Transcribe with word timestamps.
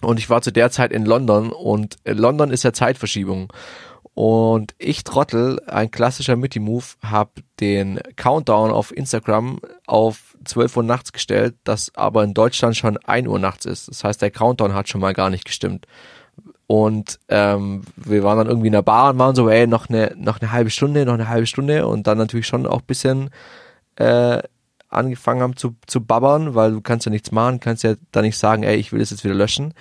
Und 0.00 0.18
ich 0.18 0.30
war 0.30 0.42
zu 0.42 0.52
der 0.52 0.70
Zeit 0.70 0.92
in 0.92 1.04
London 1.04 1.50
und 1.50 1.96
London 2.04 2.50
ist 2.50 2.62
ja 2.62 2.72
Zeitverschiebung. 2.72 3.52
Und 4.14 4.74
ich 4.78 5.04
Trottel, 5.04 5.60
ein 5.68 5.92
klassischer 5.92 6.34
Mitty-Move, 6.34 6.84
habe 7.04 7.30
den 7.60 8.00
Countdown 8.16 8.72
auf 8.72 8.96
Instagram 8.96 9.60
auf 9.86 10.36
12 10.44 10.76
Uhr 10.76 10.82
nachts 10.82 11.12
gestellt, 11.12 11.54
das 11.62 11.92
aber 11.94 12.24
in 12.24 12.34
Deutschland 12.34 12.76
schon 12.76 12.96
1 12.96 13.28
Uhr 13.28 13.38
nachts 13.38 13.64
ist. 13.64 13.86
Das 13.86 14.02
heißt, 14.02 14.20
der 14.20 14.32
Countdown 14.32 14.74
hat 14.74 14.88
schon 14.88 15.00
mal 15.00 15.14
gar 15.14 15.30
nicht 15.30 15.44
gestimmt. 15.44 15.86
Und 16.66 17.20
ähm, 17.28 17.82
wir 17.94 18.24
waren 18.24 18.38
dann 18.38 18.48
irgendwie 18.48 18.66
in 18.66 18.72
der 18.72 18.82
Bar 18.82 19.12
und 19.12 19.18
waren 19.18 19.36
so, 19.36 19.48
ey, 19.48 19.66
noch 19.66 19.88
eine, 19.88 20.14
noch 20.16 20.40
eine 20.40 20.50
halbe 20.50 20.70
Stunde, 20.70 21.06
noch 21.06 21.14
eine 21.14 21.28
halbe 21.28 21.46
Stunde 21.46 21.86
und 21.86 22.06
dann 22.08 22.18
natürlich 22.18 22.46
schon 22.48 22.66
auch 22.66 22.82
bisschen 22.82 23.30
äh, 23.96 24.42
angefangen 24.88 25.42
haben 25.42 25.56
zu, 25.56 25.76
zu 25.86 26.04
babbern, 26.04 26.54
weil 26.54 26.72
du 26.72 26.80
kannst 26.80 27.06
ja 27.06 27.10
nichts 27.10 27.32
machen, 27.32 27.60
kannst 27.60 27.84
ja 27.84 27.94
da 28.12 28.22
nicht 28.22 28.38
sagen, 28.38 28.62
ey, 28.62 28.76
ich 28.76 28.92
will 28.92 29.00
das 29.00 29.10
jetzt 29.10 29.24
wieder 29.24 29.34
löschen. 29.34 29.74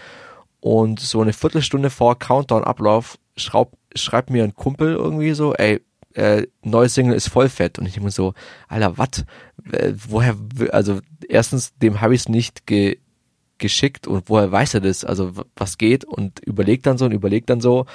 Und 0.59 0.99
so 0.99 1.21
eine 1.21 1.33
Viertelstunde 1.33 1.89
vor 1.89 2.17
Countdown-Ablauf 2.19 3.17
schraub, 3.35 3.77
schreibt 3.95 4.29
mir 4.29 4.43
ein 4.43 4.55
Kumpel 4.55 4.93
irgendwie 4.93 5.33
so, 5.33 5.53
ey, 5.53 5.81
äh, 6.13 6.47
neues 6.63 6.95
Single 6.95 7.15
ist 7.15 7.29
voll 7.29 7.47
fett. 7.47 7.79
Und 7.79 7.85
ich 7.85 7.99
mir 7.99 8.11
so, 8.11 8.33
Alter, 8.67 8.97
was? 8.97 9.25
Äh, 9.71 9.93
woher, 9.95 10.35
also 10.71 10.99
erstens, 11.29 11.75
dem 11.77 12.01
habe 12.01 12.15
ich 12.15 12.21
es 12.21 12.29
nicht 12.29 12.65
ge 12.65 12.99
geschickt 13.59 14.07
und 14.07 14.23
woher 14.27 14.51
weiß 14.51 14.75
er 14.75 14.81
das? 14.81 15.03
Also 15.03 15.31
was 15.55 15.77
geht? 15.77 16.05
Und 16.05 16.39
überlegt 16.39 16.85
dann 16.85 16.97
so 16.97 17.05
und 17.05 17.11
überlegt 17.11 17.49
dann 17.49 17.61
so, 17.61 17.85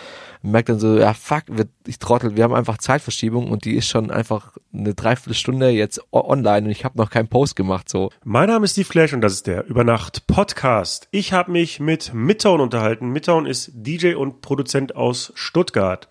merkt 0.42 0.68
dann 0.68 0.78
so, 0.78 0.98
ja 0.98 1.14
fuck, 1.14 1.44
ich 1.86 1.98
trottel, 1.98 2.36
wir 2.36 2.44
haben 2.44 2.54
einfach 2.54 2.78
Zeitverschiebung 2.78 3.50
und 3.50 3.64
die 3.64 3.76
ist 3.76 3.88
schon 3.88 4.10
einfach 4.10 4.56
eine 4.72 4.94
Dreiviertelstunde 4.94 5.70
jetzt 5.70 6.00
online 6.12 6.66
und 6.66 6.70
ich 6.70 6.84
habe 6.84 6.98
noch 6.98 7.10
keinen 7.10 7.28
Post 7.28 7.56
gemacht 7.56 7.88
so. 7.88 8.10
Mein 8.24 8.48
Name 8.48 8.64
ist 8.64 8.72
Steve 8.72 8.86
Flash 8.86 9.12
und 9.12 9.20
das 9.20 9.34
ist 9.34 9.46
der 9.46 9.66
Übernacht 9.66 10.26
Podcast. 10.26 11.08
Ich 11.10 11.32
habe 11.32 11.50
mich 11.52 11.80
mit 11.80 12.12
Midtown 12.14 12.60
unterhalten. 12.60 13.10
Midtown 13.10 13.46
ist 13.46 13.70
DJ 13.74 14.14
und 14.14 14.40
Produzent 14.40 14.96
aus 14.96 15.32
Stuttgart. 15.34 16.08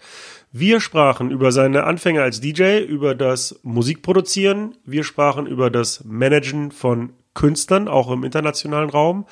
Wir 0.53 0.81
sprachen 0.81 1.31
über 1.31 1.53
seine 1.53 1.85
Anfänge 1.85 2.21
als 2.21 2.41
DJ, 2.41 2.79
über 2.79 3.15
das 3.15 3.61
Musikproduzieren. 3.63 4.75
Wir 4.83 5.05
sprachen 5.05 5.47
über 5.47 5.69
das 5.69 6.03
Managen 6.03 6.71
von 6.71 7.13
Künstlern, 7.33 7.87
auch 7.87 8.11
im 8.11 8.23
internationalen 8.23 8.89
Raum. 8.89 9.25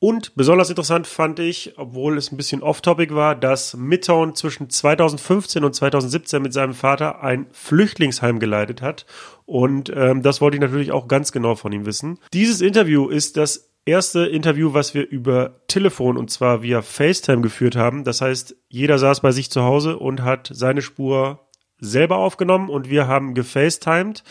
Und 0.00 0.34
besonders 0.34 0.68
interessant 0.68 1.06
fand 1.06 1.38
ich, 1.38 1.78
obwohl 1.78 2.18
es 2.18 2.30
ein 2.30 2.36
bisschen 2.36 2.62
off-topic 2.62 3.14
war, 3.14 3.34
dass 3.34 3.74
Midtown 3.74 4.34
zwischen 4.34 4.68
2015 4.68 5.64
und 5.64 5.74
2017 5.74 6.42
mit 6.42 6.52
seinem 6.52 6.74
Vater 6.74 7.22
ein 7.22 7.46
Flüchtlingsheim 7.52 8.38
geleitet 8.38 8.82
hat. 8.82 9.06
Und 9.46 9.90
ähm, 9.96 10.22
das 10.22 10.42
wollte 10.42 10.58
ich 10.58 10.60
natürlich 10.60 10.92
auch 10.92 11.08
ganz 11.08 11.32
genau 11.32 11.54
von 11.54 11.72
ihm 11.72 11.86
wissen. 11.86 12.18
Dieses 12.34 12.60
Interview 12.60 13.08
ist 13.08 13.38
das 13.38 13.70
erste 13.86 14.26
Interview, 14.26 14.74
was 14.74 14.94
wir 14.94 15.08
über 15.08 15.60
Telefon 15.68 16.16
und 16.16 16.30
zwar 16.30 16.62
via 16.62 16.82
FaceTime 16.82 17.42
geführt 17.42 17.76
haben. 17.76 18.04
Das 18.04 18.20
heißt, 18.20 18.56
jeder 18.68 18.98
saß 18.98 19.20
bei 19.20 19.32
sich 19.32 19.50
zu 19.50 19.62
Hause 19.62 19.98
und 19.98 20.22
hat 20.22 20.50
seine 20.52 20.82
Spur 20.82 21.48
selber 21.78 22.18
aufgenommen 22.18 22.68
und 22.68 22.90
wir 22.90 23.06
haben 23.06 23.34
gefacetimed. 23.34 24.22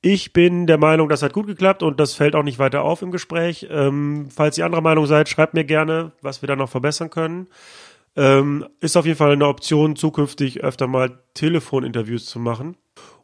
Ich 0.00 0.32
bin 0.32 0.66
der 0.66 0.78
Meinung, 0.78 1.08
das 1.08 1.22
hat 1.22 1.32
gut 1.32 1.46
geklappt 1.46 1.82
und 1.82 1.98
das 1.98 2.14
fällt 2.14 2.36
auch 2.36 2.44
nicht 2.44 2.60
weiter 2.60 2.82
auf 2.82 3.02
im 3.02 3.10
Gespräch. 3.10 3.66
Ähm, 3.68 4.28
falls 4.30 4.56
ihr 4.56 4.64
anderer 4.64 4.80
Meinung 4.80 5.06
seid, 5.06 5.28
schreibt 5.28 5.54
mir 5.54 5.64
gerne, 5.64 6.12
was 6.22 6.40
wir 6.40 6.46
da 6.46 6.54
noch 6.54 6.68
verbessern 6.68 7.10
können. 7.10 7.48
Ähm, 8.14 8.66
ist 8.80 8.96
auf 8.96 9.06
jeden 9.06 9.18
Fall 9.18 9.32
eine 9.32 9.48
Option, 9.48 9.96
zukünftig 9.96 10.62
öfter 10.62 10.86
mal 10.86 11.18
Telefoninterviews 11.34 12.26
zu 12.26 12.38
machen. 12.38 12.76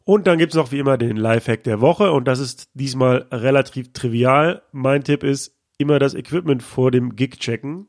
Und 0.03 0.27
dann 0.27 0.37
gibt 0.37 0.53
es 0.53 0.57
noch 0.57 0.71
wie 0.71 0.79
immer 0.79 0.97
den 0.97 1.17
Lifehack 1.17 1.63
der 1.63 1.81
Woche 1.81 2.11
und 2.11 2.27
das 2.27 2.39
ist 2.39 2.69
diesmal 2.73 3.25
relativ 3.31 3.93
trivial. 3.93 4.61
Mein 4.71 5.03
Tipp 5.03 5.23
ist, 5.23 5.55
immer 5.77 5.99
das 5.99 6.13
Equipment 6.13 6.61
vor 6.63 6.91
dem 6.91 7.15
Gig 7.15 7.39
checken. 7.39 7.87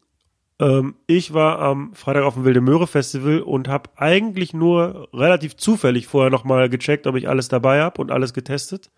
Ähm, 0.58 0.96
ich 1.06 1.34
war 1.34 1.58
am 1.58 1.94
Freitag 1.94 2.24
auf 2.24 2.34
dem 2.34 2.44
Wilde 2.44 2.60
Möhre 2.60 2.86
Festival 2.86 3.40
und 3.40 3.68
habe 3.68 3.90
eigentlich 3.96 4.54
nur 4.54 5.08
relativ 5.12 5.56
zufällig 5.56 6.06
vorher 6.06 6.30
nochmal 6.30 6.68
gecheckt, 6.68 7.06
ob 7.06 7.16
ich 7.16 7.28
alles 7.28 7.48
dabei 7.48 7.80
habe 7.80 8.00
und 8.00 8.10
alles 8.10 8.32
getestet. 8.32 8.90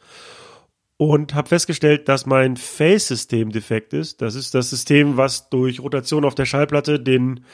Und 0.97 1.35
habe 1.35 1.49
festgestellt, 1.49 2.09
dass 2.09 2.27
mein 2.27 2.57
Face-System 2.57 3.51
defekt 3.51 3.93
ist. 3.93 4.21
Das 4.21 4.35
ist 4.35 4.55
das 4.55 4.71
System, 4.71 5.17
was 5.17 5.49
durch 5.49 5.81
Rotation 5.81 6.25
auf 6.25 6.35
der 6.35 6.45
Schallplatte 6.45 6.99
den 6.99 7.45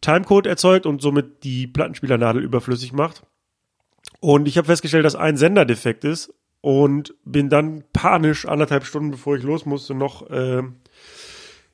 Timecode 0.00 0.46
erzeugt 0.46 0.84
und 0.84 1.00
somit 1.00 1.44
die 1.44 1.68
Plattenspielernadel 1.68 2.42
überflüssig 2.42 2.92
macht. 2.92 3.22
Und 4.18 4.48
ich 4.48 4.58
habe 4.58 4.66
festgestellt, 4.66 5.04
dass 5.04 5.14
ein 5.14 5.36
Sender 5.36 5.64
defekt 5.64 6.04
ist 6.04 6.34
und 6.60 7.14
bin 7.24 7.48
dann 7.48 7.84
panisch 7.92 8.46
anderthalb 8.46 8.84
Stunden 8.84 9.12
bevor 9.12 9.36
ich 9.36 9.42
los 9.42 9.64
musste 9.64 9.94
noch 9.94 10.28
äh, 10.30 10.62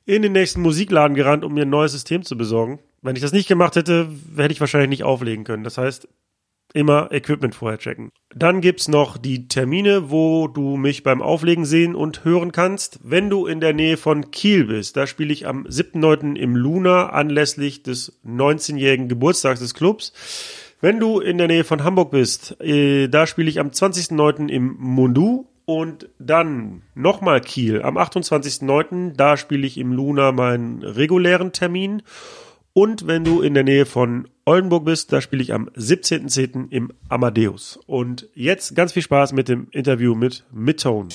in 0.09 0.23
den 0.23 0.31
nächsten 0.31 0.61
Musikladen 0.61 1.15
gerannt, 1.15 1.45
um 1.45 1.53
mir 1.53 1.61
ein 1.61 1.69
neues 1.69 1.91
System 1.91 2.23
zu 2.23 2.35
besorgen. 2.35 2.79
Wenn 3.03 3.15
ich 3.15 3.21
das 3.21 3.31
nicht 3.31 3.47
gemacht 3.47 3.75
hätte, 3.75 4.09
hätte 4.35 4.51
ich 4.51 4.59
wahrscheinlich 4.59 4.89
nicht 4.89 5.03
auflegen 5.03 5.43
können. 5.43 5.63
Das 5.63 5.77
heißt, 5.77 6.07
immer 6.73 7.11
Equipment 7.11 7.53
vorher 7.53 7.77
checken. 7.77 8.09
Dann 8.33 8.59
gibt's 8.59 8.87
noch 8.87 9.19
die 9.19 9.47
Termine, 9.47 10.09
wo 10.09 10.47
du 10.47 10.77
mich 10.77 11.03
beim 11.03 11.21
Auflegen 11.21 11.63
sehen 11.63 11.93
und 11.93 12.25
hören 12.25 12.51
kannst. 12.51 12.99
Wenn 13.03 13.29
du 13.29 13.45
in 13.45 13.59
der 13.59 13.73
Nähe 13.73 13.97
von 13.97 14.31
Kiel 14.31 14.65
bist, 14.65 14.97
da 14.97 15.05
spiele 15.05 15.31
ich 15.31 15.45
am 15.45 15.67
7.9. 15.67 16.35
im 16.35 16.55
Luna 16.55 17.09
anlässlich 17.09 17.83
des 17.83 18.19
19-jährigen 18.25 19.09
Geburtstags 19.09 19.59
des 19.59 19.75
Clubs. 19.75 20.13
Wenn 20.81 20.99
du 20.99 21.19
in 21.19 21.37
der 21.37 21.47
Nähe 21.47 21.63
von 21.63 21.83
Hamburg 21.83 22.09
bist, 22.09 22.59
äh, 22.61 23.09
da 23.09 23.27
spiele 23.27 23.49
ich 23.49 23.59
am 23.59 23.69
20.09. 23.69 24.49
im 24.49 24.75
Mundu 24.79 25.45
und 25.69 26.09
dann 26.17 26.81
nochmal 26.95 27.41
Kiel 27.41 27.83
am 27.83 27.95
28.09. 27.95 29.13
Da 29.15 29.37
spiele 29.37 29.67
ich 29.67 29.77
im 29.77 29.91
Luna 29.91 30.31
meinen 30.31 30.81
regulären 30.81 31.51
Termin. 31.51 32.01
Und 32.73 33.05
wenn 33.05 33.23
du 33.23 33.41
in 33.41 33.53
der 33.53 33.63
Nähe 33.63 33.85
von 33.85 34.27
Oldenburg 34.45 34.85
bist, 34.85 35.13
da 35.13 35.21
spiele 35.21 35.43
ich 35.43 35.53
am 35.53 35.69
17.10. 35.69 36.71
im 36.71 36.91
Amadeus. 37.07 37.77
Und 37.85 38.27
jetzt 38.33 38.73
ganz 38.73 38.93
viel 38.93 39.03
Spaß 39.03 39.33
mit 39.33 39.47
dem 39.47 39.67
Interview 39.69 40.15
mit 40.15 40.43
Midtone. 40.51 41.09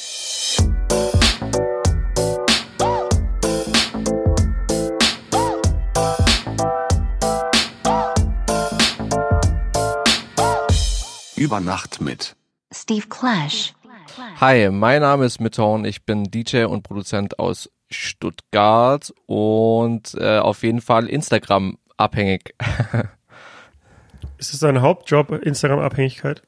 Über 11.34 11.58
Nacht 11.58 12.00
mit 12.00 12.36
Steve 12.72 13.06
Clash. 13.08 13.74
Hi, 14.40 14.70
mein 14.70 15.00
Name 15.00 15.24
ist 15.24 15.40
Mitton, 15.40 15.84
ich 15.84 16.04
bin 16.04 16.24
DJ 16.24 16.64
und 16.64 16.82
Produzent 16.82 17.38
aus 17.38 17.70
Stuttgart 17.90 19.12
und 19.26 20.14
äh, 20.14 20.38
auf 20.38 20.62
jeden 20.62 20.80
Fall 20.80 21.08
Instagram 21.08 21.78
abhängig. 21.96 22.54
Ist 24.38 24.52
es 24.52 24.60
dein 24.60 24.82
Hauptjob, 24.82 25.30
Instagram-Abhängigkeit? 25.30 26.42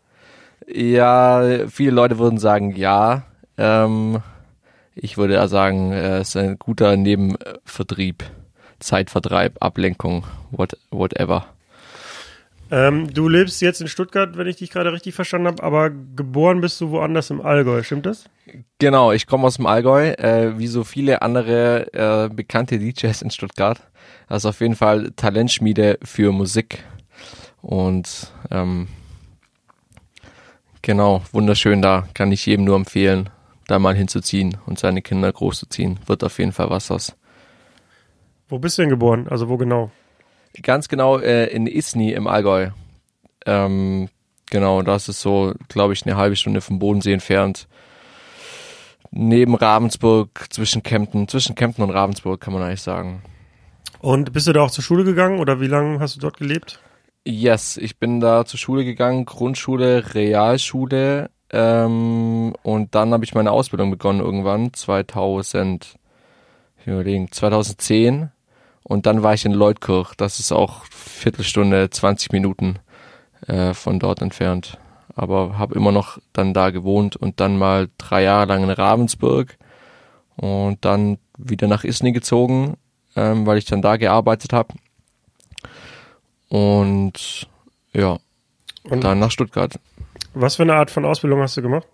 Ja, 0.66 1.66
viele 1.68 1.92
Leute 1.92 2.18
würden 2.18 2.38
sagen 2.38 2.74
ja. 2.74 3.24
Ähm, 3.56 4.22
ich 4.94 5.16
würde 5.16 5.34
ja 5.34 5.48
sagen, 5.48 5.92
äh, 5.92 6.18
es 6.18 6.30
ist 6.30 6.36
ein 6.36 6.58
guter 6.58 6.96
Nebenvertrieb, 6.96 8.24
Zeitvertreib, 8.80 9.56
Ablenkung, 9.60 10.24
what, 10.50 10.76
whatever. 10.90 11.46
Ähm, 12.70 13.12
du 13.12 13.28
lebst 13.28 13.62
jetzt 13.62 13.80
in 13.80 13.86
Stuttgart, 13.86 14.36
wenn 14.36 14.48
ich 14.48 14.56
dich 14.56 14.70
gerade 14.70 14.92
richtig 14.92 15.14
verstanden 15.14 15.46
habe, 15.46 15.62
aber 15.62 15.90
geboren 15.90 16.60
bist 16.60 16.80
du 16.80 16.90
woanders 16.90 17.30
im 17.30 17.40
Allgäu, 17.40 17.82
stimmt 17.82 18.06
das? 18.06 18.28
Genau, 18.78 19.12
ich 19.12 19.26
komme 19.26 19.46
aus 19.46 19.56
dem 19.56 19.66
Allgäu, 19.66 20.10
äh, 20.10 20.58
wie 20.58 20.66
so 20.66 20.82
viele 20.82 21.22
andere 21.22 21.92
äh, 21.92 22.28
bekannte 22.28 22.78
DJs 22.78 23.22
in 23.22 23.30
Stuttgart. 23.30 23.80
Also 24.26 24.48
auf 24.48 24.60
jeden 24.60 24.74
Fall 24.74 25.12
Talentschmiede 25.14 25.98
für 26.02 26.32
Musik. 26.32 26.84
Und 27.62 28.32
ähm, 28.50 28.88
genau, 30.82 31.22
wunderschön 31.32 31.82
da, 31.82 32.08
kann 32.14 32.32
ich 32.32 32.46
jedem 32.46 32.64
nur 32.64 32.76
empfehlen, 32.76 33.30
da 33.68 33.78
mal 33.78 33.94
hinzuziehen 33.94 34.56
und 34.66 34.78
seine 34.78 35.02
Kinder 35.02 35.32
großzuziehen. 35.32 36.00
Wird 36.06 36.24
auf 36.24 36.38
jeden 36.38 36.52
Fall 36.52 36.70
was 36.70 36.90
aus. 36.90 37.16
Wo 38.48 38.58
bist 38.58 38.78
du 38.78 38.82
denn 38.82 38.90
geboren? 38.90 39.28
Also 39.28 39.48
wo 39.48 39.56
genau? 39.56 39.90
Ganz 40.62 40.88
genau 40.88 41.18
äh, 41.18 41.46
in 41.46 41.66
Isny 41.66 42.12
im 42.12 42.26
Allgäu. 42.26 42.70
Ähm, 43.44 44.08
genau, 44.50 44.82
das 44.82 45.08
ist 45.08 45.20
so, 45.20 45.54
glaube 45.68 45.92
ich, 45.92 46.04
eine 46.06 46.16
halbe 46.16 46.36
Stunde 46.36 46.60
vom 46.60 46.78
Bodensee 46.78 47.12
entfernt. 47.12 47.68
Neben 49.10 49.54
Ravensburg, 49.54 50.46
zwischen 50.50 50.82
Kempten, 50.82 51.28
zwischen 51.28 51.54
Kempten 51.54 51.82
und 51.82 51.90
Ravensburg 51.90 52.40
kann 52.40 52.52
man 52.52 52.62
eigentlich 52.62 52.82
sagen. 52.82 53.22
Und 54.00 54.32
bist 54.32 54.46
du 54.46 54.52
da 54.52 54.62
auch 54.62 54.70
zur 54.70 54.84
Schule 54.84 55.04
gegangen 55.04 55.38
oder 55.38 55.60
wie 55.60 55.68
lange 55.68 56.00
hast 56.00 56.16
du 56.16 56.20
dort 56.20 56.36
gelebt? 56.36 56.80
Yes, 57.24 57.76
ich 57.76 57.98
bin 57.98 58.20
da 58.20 58.44
zur 58.44 58.58
Schule 58.58 58.84
gegangen, 58.84 59.24
Grundschule, 59.24 60.14
Realschule 60.14 61.30
ähm, 61.50 62.54
und 62.62 62.94
dann 62.94 63.12
habe 63.12 63.24
ich 63.24 63.34
meine 63.34 63.52
Ausbildung 63.52 63.90
begonnen 63.90 64.20
irgendwann 64.20 64.72
2000, 64.72 65.96
ich 66.80 66.86
überlegen, 66.86 67.30
2010 67.30 68.30
und 68.88 69.06
dann 69.06 69.22
war 69.22 69.34
ich 69.34 69.44
in 69.44 69.52
Leutkirch. 69.52 70.14
Das 70.16 70.38
ist 70.38 70.52
auch 70.52 70.84
Viertelstunde, 70.86 71.90
20 71.90 72.32
Minuten 72.32 72.78
äh, 73.46 73.74
von 73.74 73.98
dort 73.98 74.22
entfernt. 74.22 74.78
Aber 75.14 75.58
habe 75.58 75.74
immer 75.74 75.92
noch 75.92 76.18
dann 76.32 76.52
da 76.54 76.70
gewohnt 76.70 77.16
und 77.16 77.40
dann 77.40 77.58
mal 77.58 77.88
drei 77.98 78.22
Jahre 78.22 78.46
lang 78.46 78.62
in 78.64 78.70
Ravensburg 78.70 79.56
und 80.36 80.84
dann 80.84 81.18
wieder 81.38 81.66
nach 81.68 81.84
Isny 81.84 82.12
gezogen. 82.12 82.76
ähm, 83.16 83.46
weil 83.46 83.56
ich 83.58 83.64
dann 83.64 83.80
da 83.80 83.96
gearbeitet 83.96 84.52
habe. 84.52 84.74
Und 86.48 87.48
ja, 87.92 88.18
Und 88.84 89.02
dann 89.04 89.18
nach 89.18 89.30
Stuttgart. 89.30 89.78
was 90.34 90.56
für 90.56 90.62
eine 90.62 90.74
Art 90.74 90.90
von 90.90 91.04
Ausbildung 91.04 91.40
hast 91.40 91.56
du 91.56 91.62
gemacht? 91.62 91.86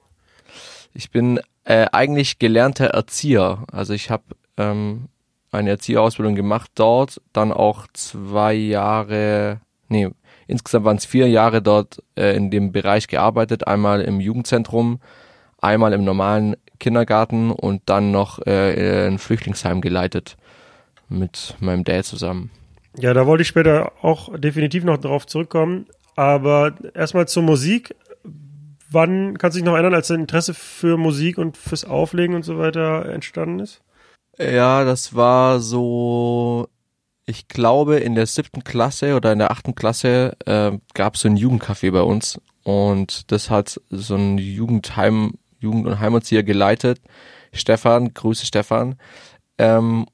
Ich 0.94 1.10
bin 1.10 1.40
äh, 1.64 1.86
eigentlich 1.92 2.38
gelernter 2.40 2.86
Erzieher. 2.86 3.64
Also 3.70 3.94
ich 3.94 4.10
habe 4.10 4.24
ähm, 4.56 5.06
eine 5.52 5.70
Erzieherausbildung 5.70 6.34
gemacht 6.34 6.70
dort, 6.74 7.20
dann 7.32 7.52
auch 7.52 7.86
zwei 7.92 8.54
Jahre, 8.54 9.60
nee, 9.88 10.08
insgesamt 10.46 10.86
waren 10.86 10.96
es 10.96 11.04
vier 11.04 11.28
Jahre 11.28 11.62
dort 11.62 12.02
äh, 12.16 12.34
in 12.34 12.50
dem 12.50 12.72
Bereich 12.72 13.06
gearbeitet. 13.06 13.66
Einmal 13.66 14.00
im 14.00 14.20
Jugendzentrum, 14.20 15.00
einmal 15.60 15.92
im 15.92 16.04
normalen 16.04 16.56
Kindergarten 16.80 17.50
und 17.50 17.82
dann 17.86 18.10
noch 18.10 18.44
äh, 18.46 19.06
ein 19.06 19.18
Flüchtlingsheim 19.18 19.80
geleitet 19.80 20.36
mit 21.08 21.54
meinem 21.60 21.84
Dad 21.84 22.04
zusammen. 22.04 22.50
Ja, 22.98 23.14
da 23.14 23.26
wollte 23.26 23.42
ich 23.42 23.48
später 23.48 23.92
auch 24.02 24.36
definitiv 24.36 24.84
noch 24.84 24.98
drauf 24.98 25.26
zurückkommen. 25.26 25.86
Aber 26.16 26.74
erstmal 26.94 27.28
zur 27.28 27.42
Musik. 27.42 27.94
Wann 28.90 29.38
kannst 29.38 29.56
du 29.56 29.60
dich 29.60 29.64
noch 29.64 29.74
erinnern, 29.74 29.94
als 29.94 30.08
dein 30.08 30.20
Interesse 30.20 30.52
für 30.52 30.98
Musik 30.98 31.38
und 31.38 31.56
fürs 31.56 31.84
Auflegen 31.84 32.34
und 32.34 32.42
so 32.42 32.58
weiter 32.58 33.06
entstanden 33.06 33.60
ist? 33.60 33.80
Ja, 34.38 34.84
das 34.84 35.14
war 35.14 35.60
so, 35.60 36.68
ich 37.26 37.48
glaube, 37.48 37.98
in 37.98 38.14
der 38.14 38.26
siebten 38.26 38.64
Klasse 38.64 39.14
oder 39.14 39.32
in 39.32 39.38
der 39.38 39.50
achten 39.50 39.74
Klasse 39.74 40.36
äh, 40.46 40.72
gab 40.94 41.14
es 41.14 41.22
so 41.22 41.28
ein 41.28 41.36
Jugendcafé 41.36 41.92
bei 41.92 42.02
uns 42.02 42.40
und 42.64 43.30
das 43.30 43.50
hat 43.50 43.80
so 43.90 44.14
ein 44.16 44.38
Jugendheim, 44.38 45.34
Jugend- 45.60 45.86
und 45.86 46.00
Heimerzieher 46.00 46.42
geleitet. 46.42 47.00
Stefan, 47.52 48.14
Grüße 48.14 48.46
Stefan. 48.46 48.96
Ähm, 49.58 50.06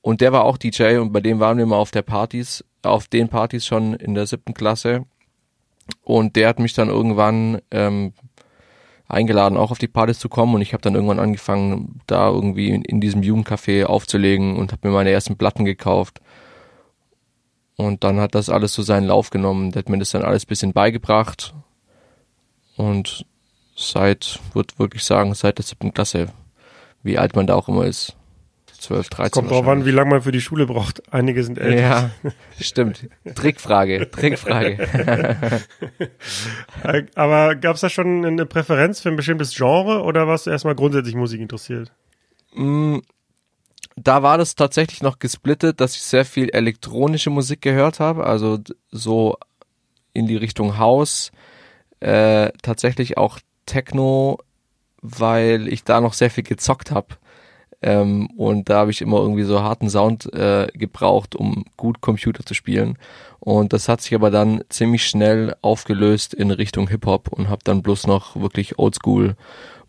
und 0.00 0.20
der 0.20 0.32
war 0.32 0.44
auch 0.44 0.56
DJ 0.56 0.98
und 0.98 1.12
bei 1.12 1.20
dem 1.20 1.40
waren 1.40 1.58
wir 1.58 1.66
mal 1.66 1.76
auf 1.76 1.90
der 1.90 2.02
Partys, 2.02 2.64
auf 2.82 3.08
den 3.08 3.28
Partys 3.28 3.66
schon 3.66 3.94
in 3.94 4.14
der 4.14 4.26
siebten 4.26 4.54
Klasse. 4.54 5.06
Und 6.02 6.36
der 6.36 6.48
hat 6.48 6.58
mich 6.58 6.74
dann 6.74 6.88
irgendwann 6.88 7.60
ähm, 7.70 8.12
eingeladen, 9.08 9.58
auch 9.58 9.70
auf 9.70 9.78
die 9.78 9.88
Partys 9.88 10.18
zu 10.18 10.28
kommen 10.28 10.54
und 10.54 10.62
ich 10.62 10.72
habe 10.72 10.82
dann 10.82 10.94
irgendwann 10.94 11.18
angefangen, 11.18 12.00
da 12.06 12.28
irgendwie 12.28 12.70
in, 12.70 12.82
in 12.82 13.00
diesem 13.00 13.22
Jugendcafé 13.22 13.84
aufzulegen 13.84 14.56
und 14.56 14.72
habe 14.72 14.88
mir 14.88 14.94
meine 14.94 15.10
ersten 15.10 15.36
Platten 15.36 15.64
gekauft. 15.64 16.20
Und 17.76 18.04
dann 18.04 18.20
hat 18.20 18.34
das 18.34 18.50
alles 18.50 18.72
so 18.72 18.82
seinen 18.82 19.06
Lauf 19.06 19.30
genommen. 19.30 19.72
Der 19.72 19.80
hat 19.80 19.88
mir 19.88 19.98
das 19.98 20.10
dann 20.10 20.22
alles 20.22 20.46
bisschen 20.46 20.72
beigebracht. 20.72 21.54
Und 22.76 23.26
seit, 23.76 24.38
würde 24.52 24.78
wirklich 24.78 25.04
sagen, 25.04 25.34
seit 25.34 25.58
der 25.58 25.64
siebten 25.64 25.92
Klasse, 25.92 26.28
wie 27.02 27.18
alt 27.18 27.34
man 27.34 27.46
da 27.46 27.54
auch 27.54 27.68
immer 27.68 27.84
ist. 27.84 28.16
12, 28.84 29.08
13. 29.08 29.30
Kommt 29.30 29.50
drauf 29.50 29.66
an, 29.66 29.86
wie 29.86 29.90
lange 29.90 30.10
man 30.10 30.22
für 30.22 30.32
die 30.32 30.40
Schule 30.40 30.66
braucht. 30.66 31.02
Einige 31.12 31.42
sind 31.42 31.58
älter. 31.58 31.80
Ja, 31.80 32.10
stimmt. 32.60 33.08
Trickfrage, 33.34 34.10
Trickfrage. 34.10 35.62
Aber 37.14 37.54
gab 37.56 37.76
es 37.76 37.80
da 37.80 37.88
schon 37.88 38.24
eine 38.24 38.46
Präferenz 38.46 39.00
für 39.00 39.08
ein 39.08 39.16
bestimmtes 39.16 39.54
Genre 39.54 40.02
oder 40.02 40.28
warst 40.28 40.46
du 40.46 40.50
erstmal 40.50 40.74
grundsätzlich 40.74 41.14
Musik 41.14 41.40
interessiert? 41.40 41.92
Mm, 42.54 42.98
da 43.96 44.22
war 44.22 44.36
das 44.36 44.54
tatsächlich 44.54 45.02
noch 45.02 45.18
gesplittet, 45.18 45.80
dass 45.80 45.94
ich 45.96 46.02
sehr 46.02 46.24
viel 46.26 46.50
elektronische 46.50 47.30
Musik 47.30 47.62
gehört 47.62 48.00
habe, 48.00 48.26
also 48.26 48.58
so 48.90 49.36
in 50.12 50.26
die 50.26 50.36
Richtung 50.36 50.78
House, 50.78 51.32
äh, 52.00 52.50
tatsächlich 52.62 53.16
auch 53.16 53.38
Techno, 53.64 54.38
weil 55.00 55.68
ich 55.68 55.84
da 55.84 56.00
noch 56.00 56.12
sehr 56.12 56.30
viel 56.30 56.44
gezockt 56.44 56.90
habe. 56.90 57.16
Ähm, 57.84 58.28
und 58.38 58.70
da 58.70 58.78
habe 58.78 58.90
ich 58.90 59.02
immer 59.02 59.18
irgendwie 59.18 59.42
so 59.42 59.60
harten 59.60 59.90
Sound 59.90 60.32
äh, 60.32 60.68
gebraucht, 60.72 61.36
um 61.36 61.66
gut 61.76 62.00
Computer 62.00 62.42
zu 62.46 62.54
spielen. 62.54 62.96
Und 63.40 63.74
das 63.74 63.90
hat 63.90 64.00
sich 64.00 64.14
aber 64.14 64.30
dann 64.30 64.64
ziemlich 64.70 65.06
schnell 65.06 65.54
aufgelöst 65.60 66.32
in 66.32 66.50
Richtung 66.50 66.88
Hip-Hop 66.88 67.28
und 67.28 67.50
habe 67.50 67.60
dann 67.62 67.82
bloß 67.82 68.06
noch 68.06 68.36
wirklich 68.36 68.78
Oldschool 68.78 69.36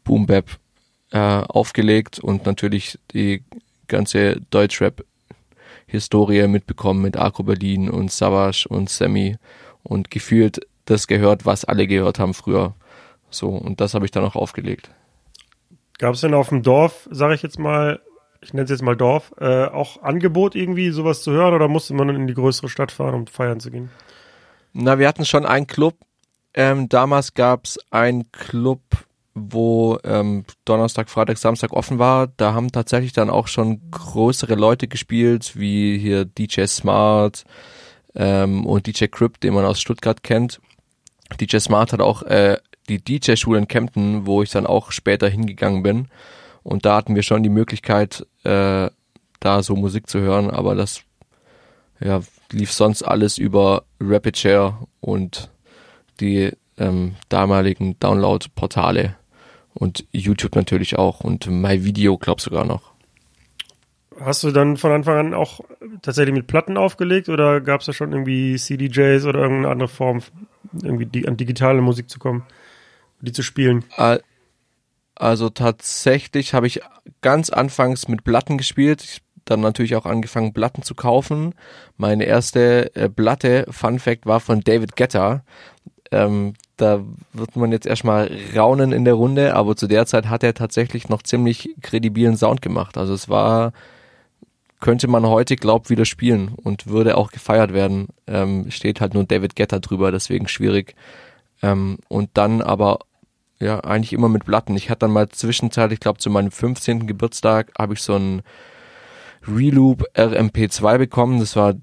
Boom 0.04 0.26
Bap 0.26 0.60
äh, 1.12 1.18
aufgelegt 1.18 2.20
und 2.20 2.46
natürlich 2.46 3.00
die 3.14 3.46
ganze 3.88 4.42
Deutschrap-Historie 4.50 6.48
mitbekommen 6.50 7.02
mit 7.02 7.16
Arco 7.16 7.44
Berlin 7.44 7.90
und 7.90 8.12
Savage 8.12 8.68
und 8.68 8.90
Sammy 8.90 9.38
und 9.84 10.12
gefühlt 10.12 10.68
das 10.84 11.08
gehört, 11.08 11.46
was 11.46 11.64
alle 11.64 11.88
gehört 11.88 12.20
haben 12.20 12.34
früher. 12.34 12.76
So, 13.30 13.48
und 13.48 13.80
das 13.80 13.94
habe 13.94 14.04
ich 14.04 14.12
dann 14.12 14.26
auch 14.26 14.36
aufgelegt. 14.36 14.90
Gab 15.98 16.16
es 16.16 16.22
denn 16.22 16.34
auf 16.34 16.50
dem 16.50 16.62
Dorf, 16.62 17.08
sage 17.12 17.36
ich 17.36 17.42
jetzt 17.42 17.60
mal, 17.60 18.02
ich 18.42 18.54
nenne 18.54 18.66
es 18.66 18.70
jetzt 18.70 18.84
mal 18.84 18.98
Dorf, 18.98 19.34
äh, 19.40 19.66
auch 19.66 20.02
Angebot 20.04 20.56
irgendwie 20.56 20.90
sowas 20.92 21.22
zu 21.22 21.32
hören 21.32 21.54
oder 21.54 21.68
musste 21.68 21.94
man 21.94 22.08
dann 22.08 22.18
in 22.18 22.28
die 22.28 22.34
größere 22.34 22.70
Stadt 22.70 22.92
fahren, 22.92 23.16
um 23.16 23.28
feiern 23.28 23.60
zu 23.60 23.72
gehen? 23.72 23.90
Na, 24.74 25.00
wir 25.00 25.08
hatten 25.08 25.26
schon 25.26 25.46
einen 25.46 25.68
Club. 25.68 25.96
Ähm, 26.54 26.90
damals 26.90 27.34
gab's 27.34 27.80
einen 27.92 28.32
Club, 28.32 28.82
wo 29.34 29.98
ähm, 30.04 30.46
Donnerstag, 30.66 31.10
Freitag, 31.10 31.38
Samstag 31.38 31.72
offen 31.72 31.98
war. 31.98 32.28
Da 32.28 32.54
haben 32.54 32.72
tatsächlich 32.72 33.14
dann 33.14 33.30
auch 33.30 33.48
schon 33.48 33.90
größere 33.92 34.56
Leute 34.56 34.88
gespielt, 34.88 35.54
wie 35.56 35.98
hier 35.98 36.26
DJ 36.26 36.66
Smart 36.66 37.46
ähm, 38.16 38.66
und 38.66 38.88
DJ 38.88 39.06
Crypt, 39.06 39.44
den 39.44 39.54
man 39.54 39.66
aus 39.66 39.80
Stuttgart 39.80 40.24
kennt. 40.24 40.60
DJ 41.40 41.58
Smart 41.58 41.94
hat 41.94 42.02
auch 42.02 42.24
äh, 42.24 42.58
die 42.90 43.04
DJ-Schule 43.04 43.60
in 43.60 43.68
Kempten, 43.68 44.26
wo 44.26 44.44
ich 44.44 44.52
dann 44.52 44.66
auch 44.66 44.92
später 44.92 45.28
hingegangen 45.28 45.84
bin. 45.84 46.08
Und 46.64 46.86
da 46.86 46.96
hatten 46.98 47.16
wir 47.16 47.24
schon 47.24 47.44
die 47.44 47.50
Möglichkeit, 47.50 48.26
äh, 48.44 48.90
da 49.40 49.64
so 49.64 49.76
Musik 49.76 50.10
zu 50.10 50.20
hören, 50.20 50.50
aber 50.50 50.76
das 50.76 51.04
ja, 52.00 52.22
lief 52.52 52.72
sonst 52.72 53.04
alles 53.04 53.38
über 53.38 53.84
Rapid 54.00 54.38
Share 54.38 54.88
und 55.02 55.52
die 56.20 56.52
ähm, 56.78 57.16
damaligen 57.30 58.00
Download-Portale 58.00 59.16
und 59.74 60.06
YouTube 60.12 60.56
natürlich 60.56 60.98
auch 60.98 61.20
und 61.22 61.48
MyVideo, 61.48 62.18
glaub 62.18 62.42
sogar 62.42 62.66
noch. 62.66 62.94
Hast 64.20 64.44
du 64.44 64.52
dann 64.52 64.78
von 64.78 64.92
Anfang 64.92 65.18
an 65.18 65.34
auch 65.34 65.60
tatsächlich 66.02 66.34
mit 66.34 66.48
Platten 66.48 66.78
aufgelegt 66.78 67.28
oder 67.28 67.60
gab 67.60 67.82
es 67.82 67.88
da 67.88 67.94
schon 67.94 68.14
irgendwie 68.14 68.56
CDJs 68.56 69.26
oder 69.26 69.40
irgendeine 69.40 69.70
andere 69.70 69.90
Form, 69.90 70.22
irgendwie 70.82 71.28
an 71.28 71.36
digitale 71.36 71.82
Musik 71.82 72.10
zu 72.10 72.18
kommen, 72.18 72.44
die 73.26 73.34
zu 73.34 73.44
spielen? 73.44 73.84
Al- 73.96 74.24
Also 75.16 75.50
tatsächlich 75.50 76.54
habe 76.54 76.68
ich 76.68 76.82
ganz 77.22 77.50
anfangs 77.50 78.08
mit 78.08 78.24
Platten 78.24 78.58
gespielt. 78.58 79.04
Ich 79.04 79.22
dann 79.46 79.62
natürlich 79.62 79.96
auch 79.96 80.08
angefangen, 80.08 80.54
Platten 80.54 80.82
zu 80.82 80.96
kaufen. 80.96 81.54
Meine 81.98 82.24
erste 82.26 82.96
äh, 82.96 83.10
Platte, 83.10 83.68
Fun 83.70 84.00
Fact, 84.00 84.26
war 84.26 84.40
von 84.40 84.62
David 84.62 84.96
Guetta. 84.96 85.44
Ähm, 86.12 86.56
da 86.78 87.04
wird 87.32 87.56
man 87.56 87.72
jetzt 87.72 87.86
erstmal 87.86 88.32
raunen 88.56 88.92
in 88.92 89.06
der 89.06 89.14
Runde, 89.14 89.56
aber 89.56 89.76
zu 89.76 89.86
der 89.88 90.08
Zeit 90.08 90.30
hat 90.30 90.44
er 90.44 90.56
tatsächlich 90.56 91.10
noch 91.10 91.22
ziemlich 91.22 91.70
kredibilen 91.82 92.38
Sound 92.38 92.64
gemacht. 92.64 92.98
Also 92.98 93.14
es 93.14 93.30
war, 93.30 93.72
könnte 94.80 95.08
man 95.08 95.28
heute 95.28 95.56
glaubt 95.56 95.92
wieder 95.92 96.06
spielen 96.06 96.50
und 96.56 96.88
würde 96.88 97.16
auch 97.16 97.32
gefeiert 97.32 97.72
werden. 97.72 98.08
Ähm, 98.26 98.72
steht 98.72 99.00
halt 99.00 99.14
nur 99.14 99.26
David 99.26 99.56
Guetta 99.56 99.78
drüber, 99.80 100.12
deswegen 100.12 100.48
schwierig. 100.48 100.96
Ähm, 101.62 102.00
und 102.08 102.32
dann 102.34 102.64
aber 102.64 103.00
ja, 103.66 103.80
eigentlich 103.80 104.14
immer 104.14 104.30
mit 104.30 104.46
Platten. 104.46 104.78
Ich 104.78 104.90
hatte 104.90 105.00
dann 105.00 105.12
mal 105.12 105.28
zwischenzeitlich, 105.30 105.98
ich 105.98 106.02
glaube 106.02 106.20
zu 106.20 106.30
meinem 106.30 106.52
15. 106.52 107.08
Geburtstag, 107.08 107.72
habe 107.78 107.94
ich 107.94 108.02
so 108.02 108.14
einen 108.14 108.44
Reloop 109.48 110.06
RMP2 110.16 110.98
bekommen. 111.00 111.40
Das 111.40 111.56
war 111.56 111.74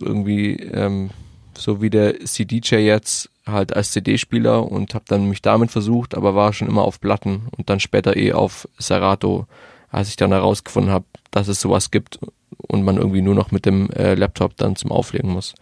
irgendwie 0.00 0.56
ähm, 0.56 1.10
so 1.56 1.80
wie 1.80 1.90
der 1.90 2.20
CDJ 2.24 2.76
jetzt 2.76 3.30
halt 3.46 3.74
als 3.74 3.92
CD-Spieler 3.92 4.70
und 4.70 4.94
habe 4.94 5.04
dann 5.08 5.28
mich 5.28 5.40
damit 5.40 5.70
versucht, 5.70 6.14
aber 6.14 6.34
war 6.34 6.52
schon 6.52 6.68
immer 6.68 6.82
auf 6.82 7.00
Platten 7.00 7.48
und 7.56 7.70
dann 7.70 7.80
später 7.80 8.16
eh 8.16 8.32
auf 8.32 8.68
Serato, 8.78 9.46
als 9.88 10.08
ich 10.08 10.16
dann 10.16 10.32
herausgefunden 10.32 10.92
habe, 10.92 11.06
dass 11.30 11.48
es 11.48 11.60
sowas 11.60 11.90
gibt 11.90 12.18
und 12.68 12.84
man 12.84 12.96
irgendwie 12.96 13.22
nur 13.22 13.34
noch 13.34 13.50
mit 13.50 13.64
dem 13.64 13.90
äh, 13.90 14.14
Laptop 14.14 14.56
dann 14.56 14.76
zum 14.76 14.92
Auflegen 14.92 15.30
muss. 15.30 15.54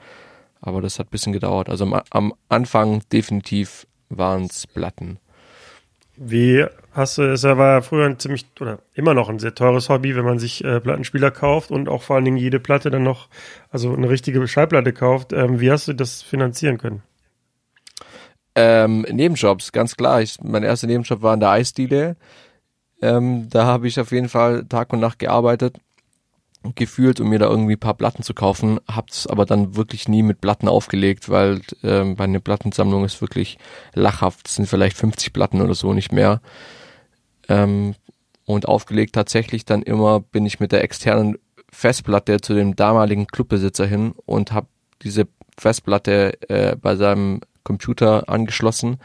Aber 0.60 0.80
das 0.80 0.98
hat 0.98 1.10
bisschen 1.10 1.32
gedauert. 1.32 1.68
Also 1.68 1.84
am, 1.84 2.00
am 2.10 2.34
Anfang 2.48 3.02
definitiv 3.12 3.86
waren 4.08 4.44
es 4.44 4.66
Platten. 4.66 5.18
Wie 6.16 6.64
hast 6.92 7.18
du, 7.18 7.22
es 7.22 7.42
war 7.42 7.72
ja 7.74 7.80
früher 7.80 8.06
ein 8.06 8.18
ziemlich, 8.18 8.46
oder 8.60 8.78
immer 8.94 9.14
noch 9.14 9.28
ein 9.28 9.40
sehr 9.40 9.54
teures 9.54 9.88
Hobby, 9.88 10.14
wenn 10.14 10.24
man 10.24 10.38
sich 10.38 10.62
äh, 10.64 10.80
Plattenspieler 10.80 11.32
kauft 11.32 11.70
und 11.72 11.88
auch 11.88 12.02
vor 12.02 12.16
allen 12.16 12.24
Dingen 12.24 12.36
jede 12.36 12.60
Platte 12.60 12.90
dann 12.90 13.02
noch, 13.02 13.28
also 13.70 13.92
eine 13.92 14.08
richtige 14.08 14.46
Schallplatte 14.46 14.92
kauft. 14.92 15.32
Ähm, 15.32 15.60
wie 15.60 15.72
hast 15.72 15.88
du 15.88 15.92
das 15.92 16.22
finanzieren 16.22 16.78
können? 16.78 17.02
Ähm, 18.54 19.04
Nebenjobs, 19.10 19.72
ganz 19.72 19.96
klar. 19.96 20.22
Ich, 20.22 20.40
mein 20.40 20.62
erster 20.62 20.86
Nebenjob 20.86 21.22
war 21.22 21.34
in 21.34 21.40
der 21.40 21.50
Eisdiele. 21.50 22.16
Ähm, 23.02 23.48
da 23.50 23.64
habe 23.64 23.88
ich 23.88 23.98
auf 23.98 24.12
jeden 24.12 24.28
Fall 24.28 24.64
Tag 24.66 24.92
und 24.92 25.00
Nacht 25.00 25.18
gearbeitet, 25.18 25.78
gefühlt, 26.74 27.20
um 27.20 27.28
mir 27.28 27.38
da 27.38 27.48
irgendwie 27.48 27.74
ein 27.74 27.80
paar 27.80 27.94
Platten 27.94 28.22
zu 28.22 28.34
kaufen. 28.34 28.80
Hab's 28.88 29.26
aber 29.26 29.44
dann 29.44 29.76
wirklich 29.76 30.08
nie 30.08 30.22
mit 30.22 30.40
Platten 30.40 30.68
aufgelegt, 30.68 31.28
weil 31.28 31.60
ähm, 31.82 32.14
meine 32.18 32.40
Plattensammlung 32.40 33.04
ist 33.04 33.20
wirklich 33.20 33.58
lachhaft. 33.94 34.48
Es 34.48 34.54
sind 34.54 34.66
vielleicht 34.66 34.96
50 34.96 35.32
Platten 35.32 35.60
oder 35.60 35.74
so, 35.74 35.92
nicht 35.92 36.12
mehr. 36.12 36.40
Ähm, 37.48 37.94
und 38.46 38.66
aufgelegt 38.68 39.14
tatsächlich 39.14 39.64
dann 39.64 39.82
immer 39.82 40.20
bin 40.20 40.46
ich 40.46 40.60
mit 40.60 40.72
der 40.72 40.84
externen 40.84 41.38
Festplatte 41.70 42.40
zu 42.40 42.54
dem 42.54 42.76
damaligen 42.76 43.26
Clubbesitzer 43.26 43.86
hin 43.86 44.14
und 44.26 44.52
habe 44.52 44.68
diese 45.02 45.26
Festplatte 45.58 46.38
äh, 46.48 46.76
bei 46.76 46.96
seinem 46.96 47.40
Computer 47.62 48.28
angeschlossen 48.28 48.98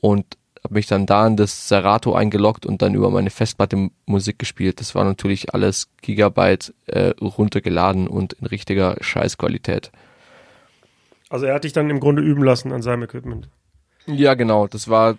und 0.00 0.36
habe 0.64 0.74
mich 0.74 0.86
dann 0.86 1.04
da 1.04 1.26
in 1.26 1.36
das 1.36 1.68
Serato 1.68 2.14
eingeloggt 2.14 2.64
und 2.64 2.80
dann 2.80 2.94
über 2.94 3.10
meine 3.10 3.30
Festplatte 3.30 3.90
Musik 4.06 4.38
gespielt. 4.38 4.80
Das 4.80 4.94
war 4.94 5.04
natürlich 5.04 5.52
alles 5.52 5.88
Gigabyte 6.00 6.72
äh, 6.86 7.10
runtergeladen 7.20 8.08
und 8.08 8.32
in 8.34 8.46
richtiger 8.46 8.96
Scheißqualität. 9.00 9.92
Also 11.28 11.44
er 11.44 11.54
hat 11.54 11.64
dich 11.64 11.74
dann 11.74 11.90
im 11.90 12.00
Grunde 12.00 12.22
üben 12.22 12.42
lassen 12.42 12.72
an 12.72 12.80
seinem 12.80 13.02
Equipment. 13.02 13.48
Ja, 14.06 14.34
genau. 14.34 14.66
Das 14.66 14.88
war, 14.88 15.16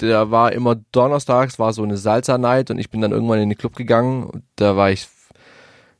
der 0.00 0.30
war 0.30 0.52
immer 0.52 0.76
donnerstags, 0.92 1.58
war 1.58 1.74
so 1.74 1.82
eine 1.82 1.98
Salsa-Night 1.98 2.70
und 2.70 2.78
ich 2.78 2.90
bin 2.90 3.02
dann 3.02 3.12
irgendwann 3.12 3.40
in 3.40 3.50
den 3.50 3.58
Club 3.58 3.76
gegangen. 3.76 4.44
Da 4.56 4.76
war 4.76 4.90
ich, 4.90 5.06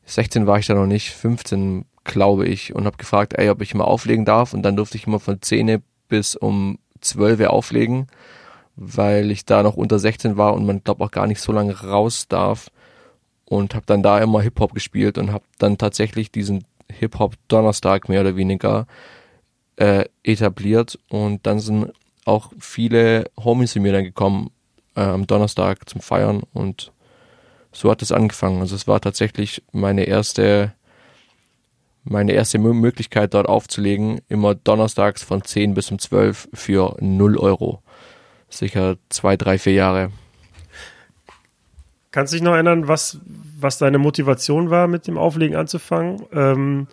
16 0.07 0.47
war 0.47 0.59
ich 0.59 0.67
da 0.67 0.75
noch 0.75 0.87
nicht, 0.87 1.11
15 1.11 1.85
glaube 2.05 2.47
ich 2.47 2.75
und 2.75 2.87
habe 2.87 2.97
gefragt, 2.97 3.35
ey, 3.37 3.51
ob 3.51 3.61
ich 3.61 3.75
mal 3.75 3.85
auflegen 3.85 4.25
darf 4.25 4.55
und 4.55 4.63
dann 4.63 4.77
durfte 4.77 4.97
ich 4.97 5.07
immer 5.07 5.21
von 5.21 5.43
10 5.43 5.83
bis 6.09 6.37
um 6.37 6.79
12 7.03 7.49
auflegen 7.49 8.07
weil 8.81 9.33
ich 9.33 9.45
da 9.45 9.65
noch 9.65 9.77
unter 9.77 9.99
16 9.99 10.37
war 10.37 10.55
und 10.55 10.65
man 10.65 10.83
glaube 10.85 11.05
auch 11.05 11.11
gar 11.11 11.27
nicht 11.27 11.41
so 11.41 11.51
lange 11.53 11.79
raus 11.81 12.29
darf. 12.29 12.71
Und 13.45 13.75
habe 13.75 13.87
dann 13.87 14.03
da 14.03 14.19
immer 14.21 14.43
Hip 14.43 14.61
Hop 14.61 14.75
gespielt 14.75 15.17
und 15.17 15.33
habe 15.33 15.45
dann 15.59 15.79
tatsächlich 15.79 16.31
diesen 16.31 16.65
Hip 16.93 17.19
Hop 17.19 17.35
Donnerstag 17.49 18.09
mehr 18.09 18.21
oder 18.21 18.37
weniger 18.37 18.87
äh, 19.77 20.05
etabliert. 20.23 20.99
Und 21.09 21.47
dann 21.47 21.59
sind 21.59 21.93
auch 22.27 22.53
viele 22.59 23.31
Homies 23.43 23.73
zu 23.73 23.81
mir 23.81 23.93
dann 23.93 24.05
gekommen 24.05 24.51
äh, 24.95 25.01
am 25.01 25.27
Donnerstag 25.27 25.89
zum 25.89 26.03
Feiern. 26.03 26.43
Und 26.53 26.93
so 27.73 27.91
hat 27.91 28.03
es 28.03 28.13
angefangen. 28.13 28.61
Also 28.61 28.77
es 28.77 28.87
war 28.87 29.01
tatsächlich 29.01 29.63
meine 29.73 30.05
erste 30.05 30.75
meine 32.05 32.33
erste 32.33 32.59
Möglichkeit 32.59 33.35
dort 33.35 33.49
aufzulegen, 33.49 34.21
immer 34.29 34.55
donnerstags 34.55 35.23
von 35.23 35.43
10 35.43 35.75
bis 35.75 35.91
um 35.91 35.99
12 35.99 36.49
für 36.55 36.97
0 37.01 37.37
Euro 37.37 37.83
sicher 38.49 38.97
zwei, 39.09 39.37
drei, 39.37 39.59
vier 39.59 39.75
Jahre. 39.75 40.11
Kannst 42.11 42.33
du 42.33 42.37
dich 42.37 42.43
noch 42.43 42.55
erinnern, 42.55 42.89
was, 42.89 43.21
was 43.61 43.79
deine 43.79 43.99
Motivation 43.99 44.71
war, 44.71 44.89
mit 44.89 45.07
dem 45.07 45.19
Auflegen 45.19 45.57
anzufangen? 45.57 46.23
Ähm, 46.33 46.89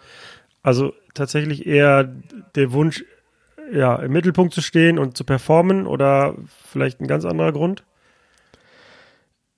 also 0.62 0.93
tatsächlich 1.13 1.65
eher 1.65 2.12
der 2.55 2.71
Wunsch, 2.74 3.03
ja, 3.71 3.95
im 3.95 4.12
Mittelpunkt 4.12 4.53
zu 4.53 4.62
stehen 4.62 5.00
und 5.00 5.17
zu 5.17 5.24
performen 5.24 5.88
oder 5.88 6.35
vielleicht 6.71 7.01
ein 7.01 7.07
ganz 7.07 7.25
anderer 7.25 7.51
Grund? 7.51 7.83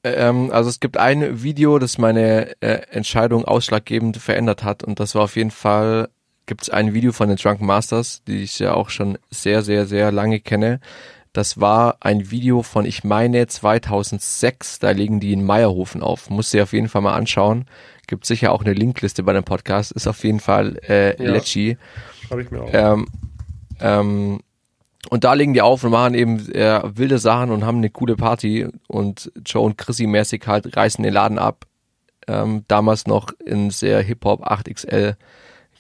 Ähm, 0.04 0.52
also 0.52 0.70
es 0.70 0.80
gibt 0.80 0.98
ein 0.98 1.44
Video, 1.44 1.80
das 1.80 1.98
meine 1.98 2.62
äh, 2.62 2.82
Entscheidung 2.92 3.44
ausschlaggebend 3.46 4.18
verändert 4.18 4.64
hat 4.64 4.84
und 4.84 5.00
das 5.00 5.16
war 5.16 5.24
auf 5.24 5.36
jeden 5.36 5.52
Fall, 5.52 6.10
gibt 6.46 6.64
es 6.64 6.70
ein 6.70 6.94
Video 6.94 7.12
von 7.12 7.30
den 7.30 7.38
Drunken 7.38 7.66
Masters, 7.66 8.22
die 8.28 8.44
ich 8.44 8.60
ja 8.60 8.74
auch 8.74 8.90
schon 8.90 9.18
sehr, 9.30 9.64
sehr, 9.64 9.86
sehr 9.86 10.12
lange 10.12 10.40
kenne. 10.40 10.80
Das 11.38 11.62
war 11.62 11.98
ein 12.00 12.32
Video 12.32 12.64
von, 12.64 12.84
ich 12.84 13.04
meine, 13.04 13.46
2006. 13.46 14.80
Da 14.80 14.90
legen 14.90 15.20
die 15.20 15.34
in 15.34 15.46
Meierhofen 15.46 16.02
auf. 16.02 16.32
Muss 16.32 16.50
sie 16.50 16.60
auf 16.64 16.74
jeden 16.74 16.90
Fall 16.90 17.04
mal 17.04 17.14
anschauen. 17.14 17.66
Gibt 18.08 18.26
sicher 18.26 18.52
auch 18.52 18.64
eine 18.64 18.74
Linkliste 18.74 19.22
bei 19.22 19.34
dem 19.34 19.44
Podcast. 19.44 19.92
Ist 19.92 20.08
auf 20.08 20.24
jeden 20.24 20.40
Fall 20.40 20.80
äh, 20.90 21.10
ja. 21.24 21.32
Lecci. 21.32 21.78
Hab 22.32 22.40
ich 22.40 22.50
mir 22.50 22.64
auch. 22.64 22.70
Ähm, 22.74 23.08
ähm, 23.80 24.40
und 25.12 25.26
da 25.26 25.34
legen 25.34 25.54
die 25.54 25.62
auf 25.62 25.84
und 25.84 25.92
machen 25.92 26.16
eben 26.16 26.40
äh, 26.56 26.82
wilde 26.98 27.20
Sachen 27.20 27.52
und 27.52 27.64
haben 27.64 27.78
eine 27.78 27.92
coole 27.92 28.16
Party. 28.16 28.68
Und 28.88 29.32
Joe 29.46 29.62
und 29.62 29.78
Chrissy 29.78 30.08
mäßig 30.08 30.42
halt 30.48 30.76
reißen 30.76 31.04
den 31.04 31.14
Laden 31.14 31.38
ab. 31.38 31.68
Ähm, 32.28 32.66
damals 32.68 33.06
noch 33.06 33.32
in 33.46 33.70
sehr 33.70 34.02
Hip-Hop 34.02 34.44
8XL 34.44 35.18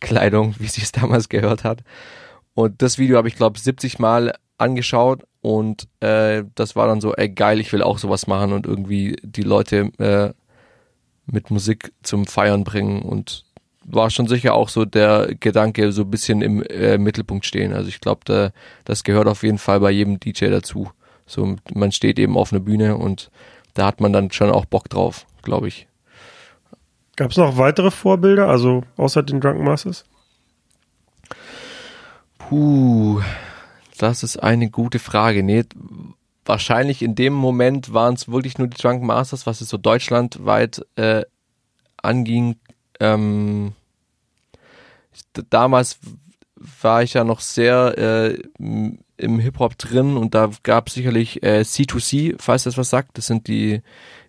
Kleidung, 0.01 0.53
wie 0.59 0.67
sie 0.67 0.83
es 0.83 0.91
damals 0.91 1.29
gehört 1.29 1.63
hat. 1.63 1.79
Und 2.53 2.83
das 2.83 2.99
Video 2.99 3.17
habe 3.17 3.27
ich, 3.27 3.35
glaube 3.35 3.57
70 3.57 3.97
Mal 3.97 4.35
angeschaut 4.59 5.23
und 5.47 5.87
äh, 6.01 6.43
das 6.55 6.75
war 6.75 6.87
dann 6.87 6.99
so, 6.99 7.13
ey 7.15 7.29
geil, 7.29 7.61
ich 7.61 7.71
will 7.71 7.81
auch 7.81 7.99
sowas 7.99 8.27
machen 8.27 8.51
und 8.51 8.65
irgendwie 8.65 9.15
die 9.23 9.43
Leute 9.43 9.91
äh, 9.97 10.33
mit 11.25 11.51
Musik 11.51 11.93
zum 12.03 12.25
Feiern 12.25 12.65
bringen 12.65 13.01
und 13.01 13.45
war 13.85 14.09
schon 14.09 14.27
sicher 14.27 14.53
auch 14.53 14.67
so 14.67 14.83
der 14.83 15.35
Gedanke, 15.39 15.93
so 15.93 16.01
ein 16.01 16.11
bisschen 16.11 16.41
im 16.41 16.63
äh, 16.63 16.97
Mittelpunkt 16.97 17.45
stehen. 17.45 17.71
Also 17.71 17.87
ich 17.87 18.01
glaube, 18.01 18.21
da, 18.25 18.51
das 18.83 19.05
gehört 19.05 19.29
auf 19.29 19.43
jeden 19.43 19.57
Fall 19.57 19.79
bei 19.79 19.89
jedem 19.89 20.19
DJ 20.19 20.47
dazu. 20.47 20.91
So, 21.25 21.55
man 21.73 21.93
steht 21.93 22.19
eben 22.19 22.35
auf 22.37 22.51
einer 22.51 22.59
Bühne 22.59 22.97
und 22.97 23.31
da 23.73 23.85
hat 23.85 24.01
man 24.01 24.11
dann 24.11 24.31
schon 24.31 24.51
auch 24.51 24.65
Bock 24.65 24.89
drauf, 24.89 25.25
glaube 25.43 25.69
ich. 25.69 25.87
Gab 27.15 27.31
es 27.31 27.37
noch 27.37 27.55
weitere 27.55 27.89
Vorbilder, 27.89 28.49
also 28.49 28.83
außer 28.97 29.23
den 29.23 29.39
Drunken 29.39 29.63
Masters? 29.63 30.03
Puh, 32.37 33.21
das 33.97 34.23
ist 34.23 34.37
eine 34.37 34.69
gute 34.69 34.99
Frage. 34.99 35.43
Nee, 35.43 35.63
wahrscheinlich 36.45 37.01
in 37.01 37.15
dem 37.15 37.33
Moment 37.33 37.93
waren 37.93 38.15
es 38.15 38.29
wirklich 38.29 38.57
nur 38.57 38.67
die 38.67 38.77
Drunken 38.77 39.05
Masters, 39.05 39.45
was 39.45 39.61
es 39.61 39.69
so 39.69 39.77
deutschlandweit 39.77 40.85
äh, 40.95 41.23
anging. 41.97 42.55
Ähm, 42.99 43.73
damals 45.49 45.99
war 46.81 47.03
ich 47.03 47.13
ja 47.13 47.23
noch 47.23 47.39
sehr 47.39 47.97
äh, 47.97 48.39
im 49.17 49.39
Hip-Hop 49.39 49.77
drin 49.77 50.17
und 50.17 50.33
da 50.35 50.51
gab 50.63 50.87
es 50.87 50.93
sicherlich 50.95 51.43
äh, 51.43 51.61
C2C, 51.61 52.35
falls 52.39 52.63
das 52.63 52.77
was 52.77 52.89
sagt. 52.89 53.17
Das 53.17 53.27
sind 53.27 53.47
die 53.47 53.81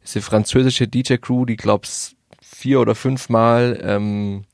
diese 0.03 0.23
französische 0.23 0.89
DJ-Crew, 0.89 1.45
die 1.45 1.57
glaub's 1.57 2.17
vier 2.41 2.81
oder 2.81 2.95
fünfmal 2.95 3.79
ähm, 3.83 4.45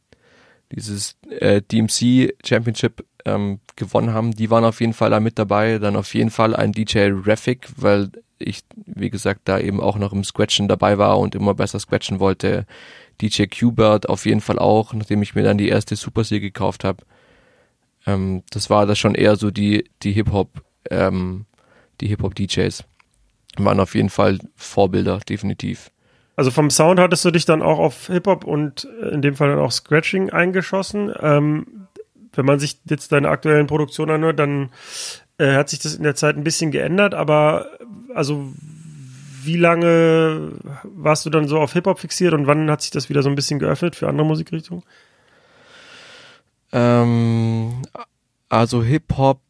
dieses 0.73 1.17
äh, 1.31 1.63
DMC 1.63 2.35
Championship 2.45 3.05
ähm, 3.25 3.61
gewonnen 3.77 4.13
haben, 4.13 4.33
die 4.33 4.51
waren 4.51 4.65
auf 4.65 4.81
jeden 4.81 4.93
Fall 4.93 5.11
da 5.11 5.21
mit 5.21 5.39
dabei. 5.39 5.79
Dann 5.79 5.97
auf 5.97 6.15
jeden 6.15 6.31
Fall 6.31 6.55
ein 6.55 6.73
DJ 6.73 7.11
Raffic, 7.25 7.69
weil 7.77 8.11
ich, 8.39 8.61
wie 8.87 9.11
gesagt, 9.11 9.43
da 9.45 9.59
eben 9.59 9.81
auch 9.81 9.97
noch 9.97 10.13
im 10.13 10.25
Scratchen 10.25 10.69
dabei 10.69 10.99
war 10.99 11.19
und 11.19 11.35
immer 11.35 11.55
besser 11.55 11.79
scratchen 11.79 12.21
wollte. 12.21 12.67
DJ 13.21 13.45
Qbert 13.45 14.09
auf 14.09 14.27
jeden 14.27 14.41
Fall 14.41 14.59
auch, 14.59 14.93
nachdem 14.93 15.23
ich 15.23 15.35
mir 15.35 15.43
dann 15.43 15.59
die 15.59 15.69
erste 15.69 15.97
Super 15.97 16.25
C 16.25 16.41
gekauft 16.41 16.85
habe. 16.85 17.05
Ähm, 18.07 18.43
das 18.51 18.71
war 18.71 18.87
das 18.87 18.99
schon 18.99 19.15
eher 19.15 19.37
so 19.37 19.51
die, 19.51 19.89
die 20.03 20.13
Hip-Hop, 20.13 20.63
ähm, 20.91 21.47
die 22.01 22.09
Hip-Hop-DJs. 22.09 22.85
Waren 23.57 23.81
auf 23.81 23.95
jeden 23.95 24.11
Fall 24.11 24.39
Vorbilder, 24.57 25.21
definitiv. 25.29 25.91
Also 26.37 26.51
vom 26.51 26.71
Sound 26.71 26.99
hattest 26.99 27.25
du 27.25 27.31
dich 27.31 27.45
dann 27.45 27.63
auch 27.63 27.79
auf 27.79 28.09
Hip-Hop 28.09 28.45
und 28.45 28.85
in 29.13 29.23
dem 29.23 29.37
Fall 29.37 29.51
dann 29.51 29.61
auch 29.61 29.71
Scratching 29.71 30.31
eingeschossen. 30.31 31.13
Ähm, 31.21 31.84
wenn 32.37 32.47
man 32.47 32.59
sich 32.59 32.81
jetzt 32.89 33.13
deine 33.13 33.29
aktuellen 33.29 33.67
Produktionen 33.67 34.13
anhört, 34.13 34.39
dann 34.39 34.71
äh, 35.39 35.55
hat 35.55 35.69
sich 35.69 35.79
das 35.79 35.95
in 35.95 36.03
der 36.03 36.15
Zeit 36.15 36.37
ein 36.37 36.45
bisschen 36.45 36.71
geändert, 36.71 37.15
aber 37.15 37.67
also 38.15 38.53
wie 39.45 39.57
lange 39.57 40.53
warst 40.85 41.27
du 41.27 41.31
dann 41.31 41.49
so 41.49 41.59
auf 41.59 41.73
Hip-Hop 41.75 41.99
fixiert 41.99 42.33
und 42.33 42.47
wann 42.47 42.71
hat 42.71 42.83
sich 42.83 42.91
das 42.91 43.09
wieder 43.09 43.23
so 43.23 43.29
ein 43.29 43.35
bisschen 43.35 43.59
geöffnet 43.59 43.97
für 43.97 44.09
andere 44.09 44.27
Musikrichtungen? 44.27 44.83
Ähm, 46.73 47.83
also 48.49 48.83
Hip-Hop, 48.83 49.41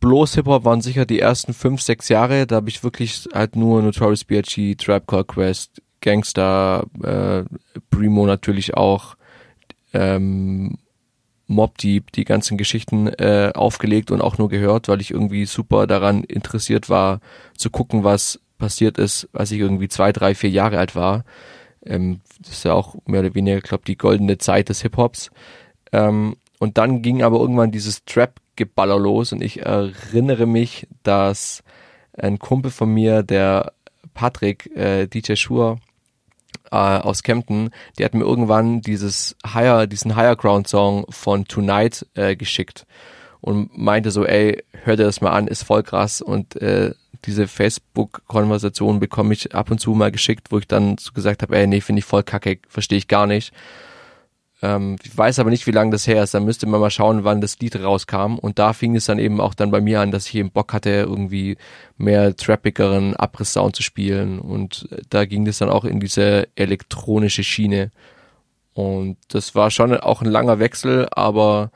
bloß 0.00 0.34
Hip-Hop 0.34 0.64
waren 0.64 0.80
sicher 0.80 1.04
die 1.04 1.20
ersten 1.20 1.52
fünf, 1.52 1.82
sechs 1.82 2.08
Jahre. 2.08 2.46
Da 2.46 2.56
habe 2.56 2.68
ich 2.68 2.84
wirklich 2.84 3.28
halt 3.32 3.56
nur 3.56 3.82
Notorious 3.82 4.24
B.I.G., 4.24 4.76
Trap 4.76 5.06
Call 5.06 5.24
Quest, 5.24 5.82
Gangster, 6.00 6.86
äh, 7.02 7.44
Primo 7.90 8.26
natürlich 8.26 8.74
auch, 8.74 9.16
ähm, 9.92 10.78
Mob 11.46 11.78
Deep, 11.78 12.12
die 12.12 12.24
ganzen 12.24 12.56
Geschichten 12.56 13.08
äh, 13.08 13.52
aufgelegt 13.54 14.10
und 14.10 14.20
auch 14.20 14.38
nur 14.38 14.48
gehört, 14.48 14.88
weil 14.88 15.00
ich 15.00 15.10
irgendwie 15.10 15.44
super 15.44 15.86
daran 15.86 16.24
interessiert 16.24 16.88
war, 16.88 17.20
zu 17.56 17.70
gucken, 17.70 18.04
was 18.04 18.40
passiert 18.58 18.98
ist, 18.98 19.28
als 19.32 19.50
ich 19.50 19.60
irgendwie 19.60 19.88
zwei, 19.88 20.12
drei, 20.12 20.34
vier 20.34 20.50
Jahre 20.50 20.78
alt 20.78 20.94
war. 20.94 21.24
Ähm, 21.84 22.20
das 22.40 22.52
ist 22.52 22.64
ja 22.64 22.72
auch 22.72 22.96
mehr 23.06 23.20
oder 23.20 23.34
weniger, 23.34 23.60
glaube 23.60 23.84
die 23.86 23.98
goldene 23.98 24.38
Zeit 24.38 24.68
des 24.68 24.82
Hip-Hops. 24.82 25.30
Ähm, 25.92 26.36
und 26.58 26.78
dann 26.78 27.02
ging 27.02 27.22
aber 27.22 27.40
irgendwann 27.40 27.72
dieses 27.72 28.04
Trap-Geballer 28.04 28.98
los 28.98 29.32
und 29.32 29.42
ich 29.42 29.62
erinnere 29.62 30.46
mich, 30.46 30.86
dass 31.02 31.62
ein 32.16 32.38
Kumpel 32.38 32.70
von 32.70 32.92
mir, 32.92 33.22
der 33.22 33.72
Patrick, 34.14 34.74
äh, 34.76 35.06
DJ 35.06 35.34
Schur, 35.34 35.78
äh, 36.70 36.76
aus 36.76 37.22
Kempten, 37.22 37.70
die 37.98 38.04
hat 38.04 38.14
mir 38.14 38.24
irgendwann 38.24 38.80
dieses 38.80 39.36
Higher, 39.46 39.86
diesen 39.86 40.16
Higher 40.16 40.36
Ground 40.36 40.68
Song 40.68 41.06
von 41.10 41.46
Tonight 41.46 42.06
äh, 42.14 42.36
geschickt 42.36 42.86
und 43.40 43.76
meinte 43.76 44.10
so, 44.10 44.24
ey, 44.24 44.62
hör 44.84 44.96
dir 44.96 45.04
das 45.04 45.20
mal 45.20 45.32
an, 45.32 45.46
ist 45.46 45.64
voll 45.64 45.82
krass 45.82 46.22
und 46.22 46.56
äh, 46.62 46.94
diese 47.24 47.48
Facebook-Konversation 47.48 49.00
bekomme 49.00 49.34
ich 49.34 49.54
ab 49.54 49.70
und 49.70 49.78
zu 49.78 49.92
mal 49.92 50.10
geschickt, 50.10 50.48
wo 50.50 50.58
ich 50.58 50.68
dann 50.68 50.98
so 50.98 51.12
gesagt 51.12 51.42
habe, 51.42 51.56
ey, 51.56 51.66
nee, 51.66 51.80
finde 51.80 52.00
ich 52.00 52.04
voll 52.04 52.22
kacke, 52.22 52.58
verstehe 52.68 52.98
ich 52.98 53.08
gar 53.08 53.26
nicht. 53.26 53.52
Ähm, 54.64 54.96
ich 55.02 55.16
weiß 55.16 55.40
aber 55.40 55.50
nicht, 55.50 55.66
wie 55.66 55.72
lange 55.72 55.90
das 55.90 56.06
her 56.06 56.22
ist. 56.22 56.32
Dann 56.32 56.46
müsste 56.46 56.66
man 56.66 56.80
mal 56.80 56.90
schauen, 56.90 57.22
wann 57.22 57.42
das 57.42 57.58
Lied 57.58 57.76
rauskam. 57.76 58.38
Und 58.38 58.58
da 58.58 58.72
fing 58.72 58.96
es 58.96 59.04
dann 59.04 59.18
eben 59.18 59.38
auch 59.40 59.52
dann 59.52 59.70
bei 59.70 59.82
mir 59.82 60.00
an, 60.00 60.10
dass 60.10 60.26
ich 60.26 60.36
eben 60.36 60.50
Bock 60.50 60.72
hatte, 60.72 60.88
irgendwie 60.88 61.58
mehr 61.98 62.34
trappigeren 62.34 63.14
Abriss-Sound 63.14 63.76
zu 63.76 63.82
spielen. 63.82 64.38
Und 64.38 64.88
äh, 64.90 65.02
da 65.10 65.26
ging 65.26 65.44
das 65.44 65.58
dann 65.58 65.68
auch 65.68 65.84
in 65.84 66.00
diese 66.00 66.48
elektronische 66.56 67.44
Schiene. 67.44 67.90
Und 68.72 69.18
das 69.28 69.54
war 69.54 69.70
schon 69.70 69.94
auch 69.98 70.22
ein 70.22 70.30
langer 70.30 70.58
Wechsel, 70.58 71.08
aber 71.12 71.70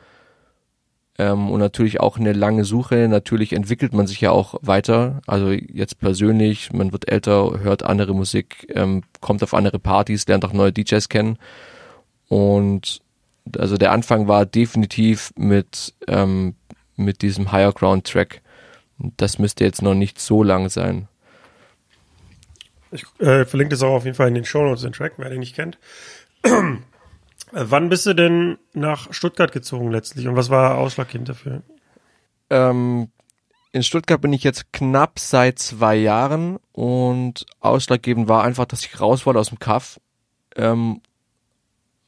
ähm, 1.18 1.50
und 1.50 1.60
natürlich 1.60 2.00
auch 2.00 2.16
eine 2.16 2.32
lange 2.32 2.64
Suche. 2.64 3.06
Natürlich 3.08 3.52
entwickelt 3.52 3.92
man 3.92 4.06
sich 4.06 4.22
ja 4.22 4.30
auch 4.30 4.54
weiter. 4.62 5.20
Also 5.26 5.50
jetzt 5.50 5.98
persönlich, 6.00 6.72
man 6.72 6.92
wird 6.92 7.10
älter, 7.10 7.60
hört 7.60 7.82
andere 7.82 8.14
Musik, 8.14 8.66
ähm, 8.74 9.02
kommt 9.20 9.42
auf 9.42 9.52
andere 9.52 9.78
Partys, 9.78 10.26
lernt 10.26 10.46
auch 10.46 10.54
neue 10.54 10.72
DJs 10.72 11.08
kennen. 11.10 11.38
Und 12.28 13.00
also 13.56 13.76
der 13.76 13.92
Anfang 13.92 14.28
war 14.28 14.46
definitiv 14.46 15.32
mit, 15.36 15.94
ähm, 16.06 16.54
mit 16.96 17.22
diesem 17.22 17.52
Higher 17.52 17.72
Ground 17.72 18.06
Track. 18.06 18.42
Das 18.98 19.38
müsste 19.38 19.64
jetzt 19.64 19.82
noch 19.82 19.94
nicht 19.94 20.20
so 20.20 20.42
lang 20.42 20.68
sein. 20.68 21.08
Ich 22.90 23.04
äh, 23.20 23.44
verlinke 23.44 23.70
das 23.70 23.82
auch 23.82 23.94
auf 23.94 24.04
jeden 24.04 24.16
Fall 24.16 24.28
in 24.28 24.34
den 24.34 24.44
Show 24.44 24.64
Notes 24.64 24.82
den 24.82 24.92
Track, 24.92 25.14
wer 25.18 25.30
den 25.30 25.40
nicht 25.40 25.54
kennt. 25.54 25.78
Äh, 26.42 27.64
wann 27.70 27.88
bist 27.88 28.06
du 28.06 28.14
denn 28.14 28.58
nach 28.74 29.12
Stuttgart 29.12 29.52
gezogen 29.52 29.90
letztlich 29.90 30.28
und 30.28 30.36
was 30.36 30.50
war 30.50 30.76
ausschlaggebend 30.76 31.28
dafür? 31.28 31.62
Ähm, 32.50 33.08
in 33.72 33.82
Stuttgart 33.82 34.20
bin 34.20 34.32
ich 34.32 34.44
jetzt 34.44 34.72
knapp 34.72 35.18
seit 35.18 35.58
zwei 35.58 35.96
Jahren 35.96 36.58
und 36.72 37.46
ausschlaggebend 37.60 38.28
war 38.28 38.42
einfach, 38.44 38.64
dass 38.64 38.84
ich 38.84 39.00
raus 39.00 39.26
wollte 39.26 39.40
aus 39.40 39.50
dem 39.50 39.58
Kaff. 39.58 40.00
Ähm, 40.56 41.00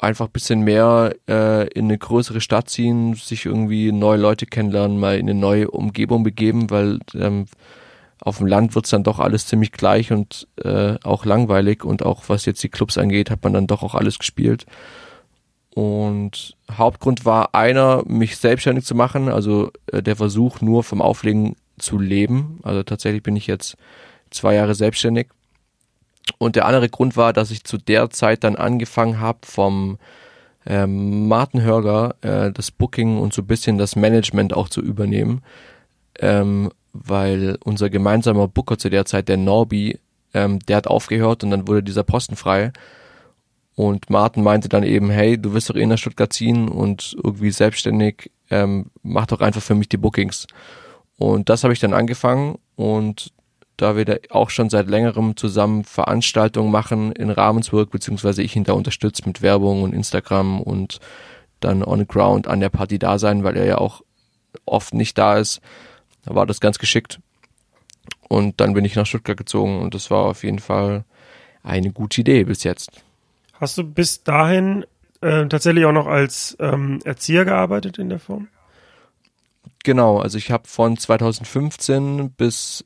einfach 0.00 0.28
bisschen 0.28 0.62
mehr 0.62 1.14
äh, 1.28 1.69
in 1.69 1.87
eine 1.87 1.99
größere 1.99 2.40
Stadt 2.40 2.69
ziehen, 2.69 3.14
sich 3.14 3.47
irgendwie 3.47 3.92
neue 3.92 4.19
Leute 4.19 4.47
kennenlernen, 4.47 4.99
mal 4.99 5.19
in 5.19 5.28
eine 5.28 5.38
neue 5.38 5.71
Umgebung 5.71 6.23
begeben, 6.23 6.71
weil 6.71 6.99
ähm, 7.14 7.47
auf 8.21 8.38
dem 8.38 8.47
Land 8.47 8.75
wird's 8.75 8.90
dann 8.90 9.04
doch 9.04 9.19
alles 9.19 9.47
ziemlich 9.47 9.73
gleich 9.73 10.12
und 10.12 10.47
äh, 10.62 10.97
auch 11.02 11.25
langweilig 11.25 11.85
und 11.85 12.04
auch 12.04 12.25
was 12.28 12.45
jetzt 12.45 12.62
die 12.62 12.69
Clubs 12.69 12.99
angeht, 12.99 13.30
hat 13.30 13.42
man 13.45 13.52
dann 13.52 13.66
doch 13.66 13.83
auch 13.83 13.95
alles 13.95 14.19
gespielt. 14.19 14.66
Und 15.75 16.57
Hauptgrund 16.71 17.25
war 17.25 17.54
einer, 17.54 18.02
mich 18.07 18.37
selbstständig 18.37 18.85
zu 18.85 18.95
machen, 18.95 19.28
also 19.28 19.71
äh, 19.87 20.02
der 20.02 20.16
Versuch 20.16 20.61
nur 20.61 20.83
vom 20.83 21.00
Auflegen 21.00 21.57
zu 21.78 21.99
leben. 21.99 22.59
Also 22.62 22.83
tatsächlich 22.83 23.23
bin 23.23 23.37
ich 23.37 23.47
jetzt 23.47 23.76
zwei 24.30 24.54
Jahre 24.54 24.75
selbstständig. 24.75 25.28
Und 26.40 26.56
der 26.56 26.64
andere 26.64 26.88
Grund 26.88 27.18
war, 27.18 27.35
dass 27.35 27.50
ich 27.50 27.64
zu 27.64 27.76
der 27.76 28.09
Zeit 28.09 28.44
dann 28.44 28.56
angefangen 28.56 29.20
habe 29.20 29.40
vom 29.42 29.99
ähm, 30.64 31.28
Martin 31.28 31.61
Hörger 31.61 32.14
äh, 32.23 32.50
das 32.50 32.70
Booking 32.70 33.18
und 33.18 33.35
so 33.35 33.42
ein 33.42 33.47
bisschen 33.47 33.76
das 33.76 33.94
Management 33.94 34.54
auch 34.54 34.70
zu 34.70 34.80
übernehmen, 34.80 35.42
ähm, 36.18 36.70
weil 36.94 37.59
unser 37.62 37.90
gemeinsamer 37.90 38.49
Booker 38.49 38.78
zu 38.78 38.88
der 38.88 39.04
Zeit, 39.04 39.28
der 39.28 39.37
Norby, 39.37 40.00
ähm, 40.32 40.61
der 40.61 40.78
hat 40.78 40.87
aufgehört 40.87 41.44
und 41.44 41.50
dann 41.50 41.68
wurde 41.68 41.82
dieser 41.82 42.04
Posten 42.04 42.37
frei 42.37 42.73
und 43.75 44.09
Martin 44.09 44.42
meinte 44.42 44.70
dann 44.70 44.82
eben, 44.82 45.11
hey, 45.11 45.37
du 45.37 45.52
wirst 45.52 45.68
doch 45.68 45.76
eh 45.76 45.85
nach 45.85 45.99
Stuttgart 45.99 46.32
ziehen 46.32 46.68
und 46.68 47.16
irgendwie 47.23 47.50
selbstständig, 47.50 48.30
ähm, 48.49 48.87
mach 49.02 49.26
doch 49.26 49.42
einfach 49.42 49.62
für 49.62 49.75
mich 49.75 49.90
die 49.90 49.99
Bookings. 49.99 50.47
Und 51.18 51.50
das 51.50 51.64
habe 51.64 51.75
ich 51.75 51.80
dann 51.80 51.92
angefangen 51.92 52.59
und 52.76 53.30
da 53.81 53.97
wir 53.97 54.05
da 54.05 54.17
auch 54.31 54.51
schon 54.51 54.71
seit 54.71 54.89
längerem 54.89 55.37
zusammen 55.37 55.85
Veranstaltungen 55.85 56.71
machen 56.71 57.13
in 57.13 57.31
Ravensburg, 57.31 57.91
beziehungsweise 57.91 58.43
ich 58.43 58.57
ihn 58.57 58.65
da 58.65 58.73
unterstützt 58.73 59.27
mit 59.27 59.43
Werbung 59.43 59.83
und 59.83 59.95
Instagram 59.95 60.61
und 60.61 61.01
dann 61.61 61.83
on 61.83 62.01
the 62.01 62.07
ground 62.07 62.49
an 62.49 62.61
der 62.61 62.71
Party 62.71 62.99
da 62.99 63.19
sein, 63.19 63.45
weil 63.45 63.57
er 63.57 63.67
ja 63.67 63.79
auch 63.79 64.03
oft 64.65 64.95
nicht 64.95 65.17
da 65.19 65.39
ist. 65.39 65.61
Da 66.25 66.35
war 66.35 66.47
das 66.47 66.61
ganz 66.61 66.79
geschickt. 66.79 67.21
Und 68.29 68.61
dann 68.61 68.75
bin 68.75 68.85
ich 68.85 68.95
nach 68.95 69.07
Stuttgart 69.07 69.37
gezogen 69.37 69.81
und 69.81 69.95
das 69.95 70.11
war 70.11 70.27
auf 70.27 70.45
jeden 70.45 70.61
Fall 70.61 71.05
eine 71.63 71.91
gute 71.93 72.21
Idee 72.21 72.45
bis 72.45 72.65
jetzt. 72.65 73.03
Hast 73.55 73.77
du 73.77 73.85
bis 73.85 74.23
dahin 74.23 74.85
äh, 75.21 75.47
tatsächlich 75.47 75.85
auch 75.85 75.93
noch 75.93 76.07
als 76.07 76.57
ähm, 76.61 77.01
Erzieher 77.05 77.45
gearbeitet 77.45 77.99
in 77.99 78.09
der 78.09 78.21
Form? 78.21 78.49
Genau, 79.85 80.19
also 80.19 80.38
ich 80.38 80.51
habe 80.51 80.69
von 80.69 80.97
2015 80.97 82.31
bis 82.33 82.85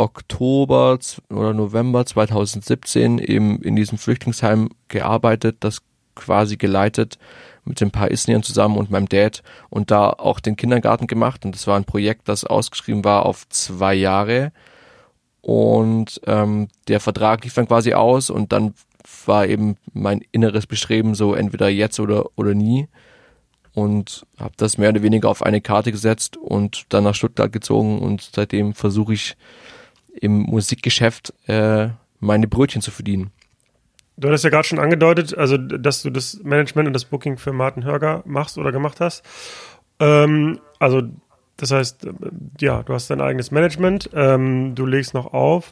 Oktober 0.00 0.98
oder 1.28 1.52
November 1.52 2.06
2017 2.06 3.18
eben 3.18 3.60
in 3.62 3.76
diesem 3.76 3.98
Flüchtlingsheim 3.98 4.70
gearbeitet, 4.88 5.58
das 5.60 5.82
quasi 6.14 6.56
geleitet 6.56 7.18
mit 7.64 7.80
ein 7.82 7.90
paar 7.90 8.10
Isniern 8.10 8.42
zusammen 8.42 8.76
und 8.76 8.90
meinem 8.90 9.08
Dad 9.08 9.42
und 9.68 9.90
da 9.90 10.10
auch 10.10 10.40
den 10.40 10.56
Kindergarten 10.56 11.06
gemacht. 11.06 11.44
Und 11.44 11.54
das 11.54 11.66
war 11.66 11.76
ein 11.76 11.84
Projekt, 11.84 12.28
das 12.28 12.44
ausgeschrieben 12.44 13.04
war 13.04 13.26
auf 13.26 13.48
zwei 13.48 13.94
Jahre. 13.94 14.52
Und 15.40 16.20
ähm, 16.26 16.68
der 16.88 17.00
Vertrag 17.00 17.44
lief 17.44 17.54
dann 17.54 17.68
quasi 17.68 17.94
aus 17.94 18.30
und 18.30 18.52
dann 18.52 18.74
war 19.24 19.46
eben 19.46 19.76
mein 19.92 20.22
inneres 20.32 20.66
Bestreben 20.66 21.14
so 21.14 21.34
entweder 21.34 21.68
jetzt 21.68 22.00
oder 22.00 22.26
oder 22.36 22.54
nie. 22.54 22.88
Und 23.72 24.26
habe 24.38 24.52
das 24.56 24.78
mehr 24.78 24.90
oder 24.90 25.02
weniger 25.02 25.28
auf 25.28 25.42
eine 25.42 25.60
Karte 25.60 25.92
gesetzt 25.92 26.36
und 26.36 26.84
dann 26.88 27.04
nach 27.04 27.14
Stuttgart 27.14 27.52
gezogen 27.52 28.00
und 28.00 28.30
seitdem 28.34 28.74
versuche 28.74 29.14
ich 29.14 29.36
im 30.14 30.42
Musikgeschäft 30.42 31.32
äh, 31.46 31.88
meine 32.18 32.48
Brötchen 32.48 32.82
zu 32.82 32.90
verdienen. 32.90 33.30
Du 34.16 34.28
hattest 34.28 34.44
ja 34.44 34.50
gerade 34.50 34.68
schon 34.68 34.78
angedeutet, 34.78 35.36
also 35.36 35.56
dass 35.56 36.02
du 36.02 36.10
das 36.10 36.40
Management 36.42 36.88
und 36.88 36.92
das 36.92 37.06
Booking 37.06 37.38
für 37.38 37.52
Martin 37.52 37.84
Hörger 37.84 38.22
machst 38.26 38.58
oder 38.58 38.70
gemacht 38.70 39.00
hast. 39.00 39.24
Ähm, 39.98 40.60
also 40.78 41.02
das 41.56 41.70
heißt, 41.70 42.06
ja, 42.60 42.82
du 42.82 42.94
hast 42.94 43.10
dein 43.10 43.20
eigenes 43.20 43.50
Management, 43.50 44.10
ähm, 44.14 44.74
du 44.74 44.86
legst 44.86 45.14
noch 45.14 45.32
auf. 45.32 45.70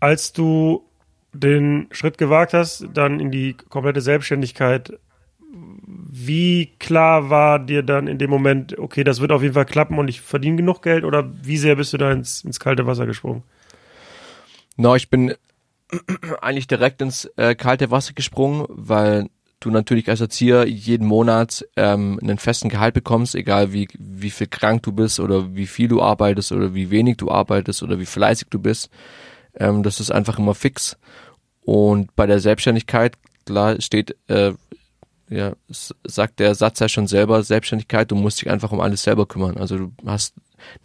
Als 0.00 0.32
du 0.32 0.84
den 1.32 1.86
Schritt 1.92 2.18
gewagt 2.18 2.54
hast, 2.54 2.86
dann 2.92 3.20
in 3.20 3.30
die 3.30 3.54
komplette 3.54 4.00
Selbstständigkeit, 4.00 4.98
wie 5.50 6.72
klar 6.78 7.30
war 7.30 7.58
dir 7.58 7.82
dann 7.82 8.06
in 8.06 8.18
dem 8.18 8.30
Moment, 8.30 8.78
okay, 8.78 9.04
das 9.04 9.20
wird 9.20 9.32
auf 9.32 9.42
jeden 9.42 9.54
Fall 9.54 9.64
klappen 9.64 9.98
und 9.98 10.08
ich 10.08 10.20
verdiene 10.20 10.56
genug 10.56 10.82
Geld 10.82 11.04
oder 11.04 11.30
wie 11.42 11.56
sehr 11.56 11.76
bist 11.76 11.92
du 11.92 11.98
da 11.98 12.10
ins, 12.10 12.42
ins 12.44 12.60
kalte 12.60 12.86
Wasser 12.86 13.06
gesprungen? 13.06 13.42
No, 14.76 14.94
ich 14.94 15.10
bin 15.10 15.34
eigentlich 16.40 16.66
direkt 16.66 17.02
ins 17.02 17.26
äh, 17.36 17.54
kalte 17.54 17.90
Wasser 17.90 18.12
gesprungen, 18.14 18.66
weil 18.68 19.28
du 19.60 19.70
natürlich 19.70 20.08
als 20.08 20.20
Erzieher 20.20 20.66
jeden 20.66 21.06
Monat 21.06 21.64
ähm, 21.76 22.18
einen 22.20 22.38
festen 22.38 22.68
Gehalt 22.68 22.94
bekommst, 22.94 23.34
egal 23.34 23.72
wie, 23.72 23.88
wie 23.98 24.30
viel 24.30 24.48
krank 24.48 24.82
du 24.82 24.92
bist 24.92 25.20
oder 25.20 25.54
wie 25.54 25.66
viel 25.66 25.88
du 25.88 26.02
arbeitest 26.02 26.52
oder 26.52 26.74
wie 26.74 26.90
wenig 26.90 27.18
du 27.18 27.30
arbeitest 27.30 27.82
oder 27.82 27.98
wie 28.00 28.06
fleißig 28.06 28.48
du 28.50 28.58
bist. 28.58 28.90
Ähm, 29.54 29.82
das 29.82 30.00
ist 30.00 30.10
einfach 30.10 30.38
immer 30.38 30.54
fix. 30.54 30.96
Und 31.60 32.14
bei 32.16 32.26
der 32.26 32.40
Selbstständigkeit, 32.40 33.16
klar, 33.46 33.80
steht, 33.80 34.16
äh, 34.28 34.52
ja, 35.28 35.52
sagt 36.04 36.40
der 36.40 36.54
Satz 36.54 36.80
ja 36.80 36.88
schon 36.88 37.06
selber, 37.06 37.42
Selbstständigkeit, 37.42 38.10
du 38.10 38.16
musst 38.16 38.42
dich 38.42 38.50
einfach 38.50 38.72
um 38.72 38.80
alles 38.80 39.02
selber 39.02 39.26
kümmern. 39.26 39.56
Also 39.56 39.78
du 39.78 39.92
hast 40.04 40.34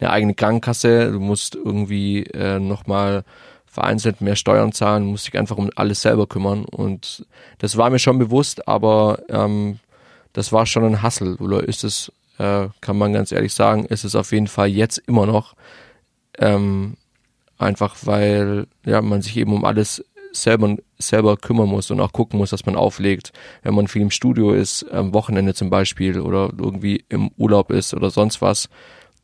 eine 0.00 0.10
eigene 0.10 0.34
Krankenkasse, 0.34 1.12
du 1.12 1.20
musst 1.20 1.54
irgendwie 1.54 2.22
äh, 2.24 2.58
nochmal 2.58 3.24
vereinzelt 3.78 4.20
mehr 4.20 4.34
Steuern 4.34 4.72
zahlen, 4.72 5.06
musst 5.06 5.28
dich 5.28 5.38
einfach 5.38 5.56
um 5.56 5.70
alles 5.76 6.02
selber 6.02 6.26
kümmern. 6.26 6.64
Und 6.64 7.24
das 7.58 7.76
war 7.76 7.90
mir 7.90 8.00
schon 8.00 8.18
bewusst, 8.18 8.66
aber 8.66 9.20
ähm, 9.28 9.78
das 10.32 10.52
war 10.52 10.66
schon 10.66 10.84
ein 10.84 11.02
Hassel, 11.02 11.36
oder 11.36 11.62
ist 11.62 11.84
es, 11.84 12.12
äh, 12.38 12.66
kann 12.80 12.98
man 12.98 13.12
ganz 13.12 13.30
ehrlich 13.30 13.54
sagen, 13.54 13.84
ist 13.84 14.02
es 14.02 14.16
auf 14.16 14.32
jeden 14.32 14.48
Fall 14.48 14.66
jetzt 14.66 14.98
immer 14.98 15.26
noch. 15.26 15.54
Ähm, 16.38 16.96
einfach 17.56 17.96
weil 18.02 18.66
ja 18.84 19.00
man 19.02 19.22
sich 19.22 19.36
eben 19.36 19.52
um 19.52 19.64
alles 19.64 20.04
selber 20.32 20.76
selber 20.98 21.36
kümmern 21.36 21.68
muss 21.68 21.90
und 21.90 22.00
auch 22.00 22.12
gucken 22.12 22.38
muss, 22.38 22.50
dass 22.50 22.66
man 22.66 22.76
auflegt, 22.76 23.32
wenn 23.62 23.74
man 23.74 23.86
viel 23.86 24.02
im 24.02 24.10
Studio 24.10 24.52
ist, 24.52 24.84
am 24.90 25.14
Wochenende 25.14 25.54
zum 25.54 25.70
Beispiel 25.70 26.20
oder 26.20 26.52
irgendwie 26.58 27.04
im 27.08 27.30
Urlaub 27.36 27.70
ist 27.70 27.94
oder 27.94 28.10
sonst 28.10 28.42
was, 28.42 28.68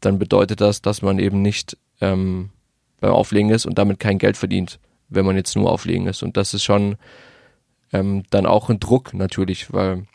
dann 0.01 0.19
bedeutet 0.19 0.61
das, 0.61 0.81
dass 0.81 1.03
man 1.03 1.19
eben 1.19 1.43
nicht 1.43 1.77
ähm, 2.01 2.51
beim 3.01 3.13
Auflegen 3.13 3.51
ist 3.51 3.67
und 3.67 3.79
damit 3.79 3.99
kein 3.99 4.19
Geld 4.19 4.37
verdient, 4.37 4.79
wenn 5.09 5.27
man 5.27 5.37
jetzt 5.37 5.57
nur 5.57 5.71
auflegen 5.71 6.07
ist. 6.07 6.23
Und 6.23 6.37
das 6.37 6.55
ist 6.55 6.65
schon 6.65 6.97
ähm, 7.93 8.25
dann 8.31 8.47
auch 8.47 8.71
ein 8.71 8.81
Druck 8.81 9.15
natürlich, 9.15 9.73
weil 9.73 10.07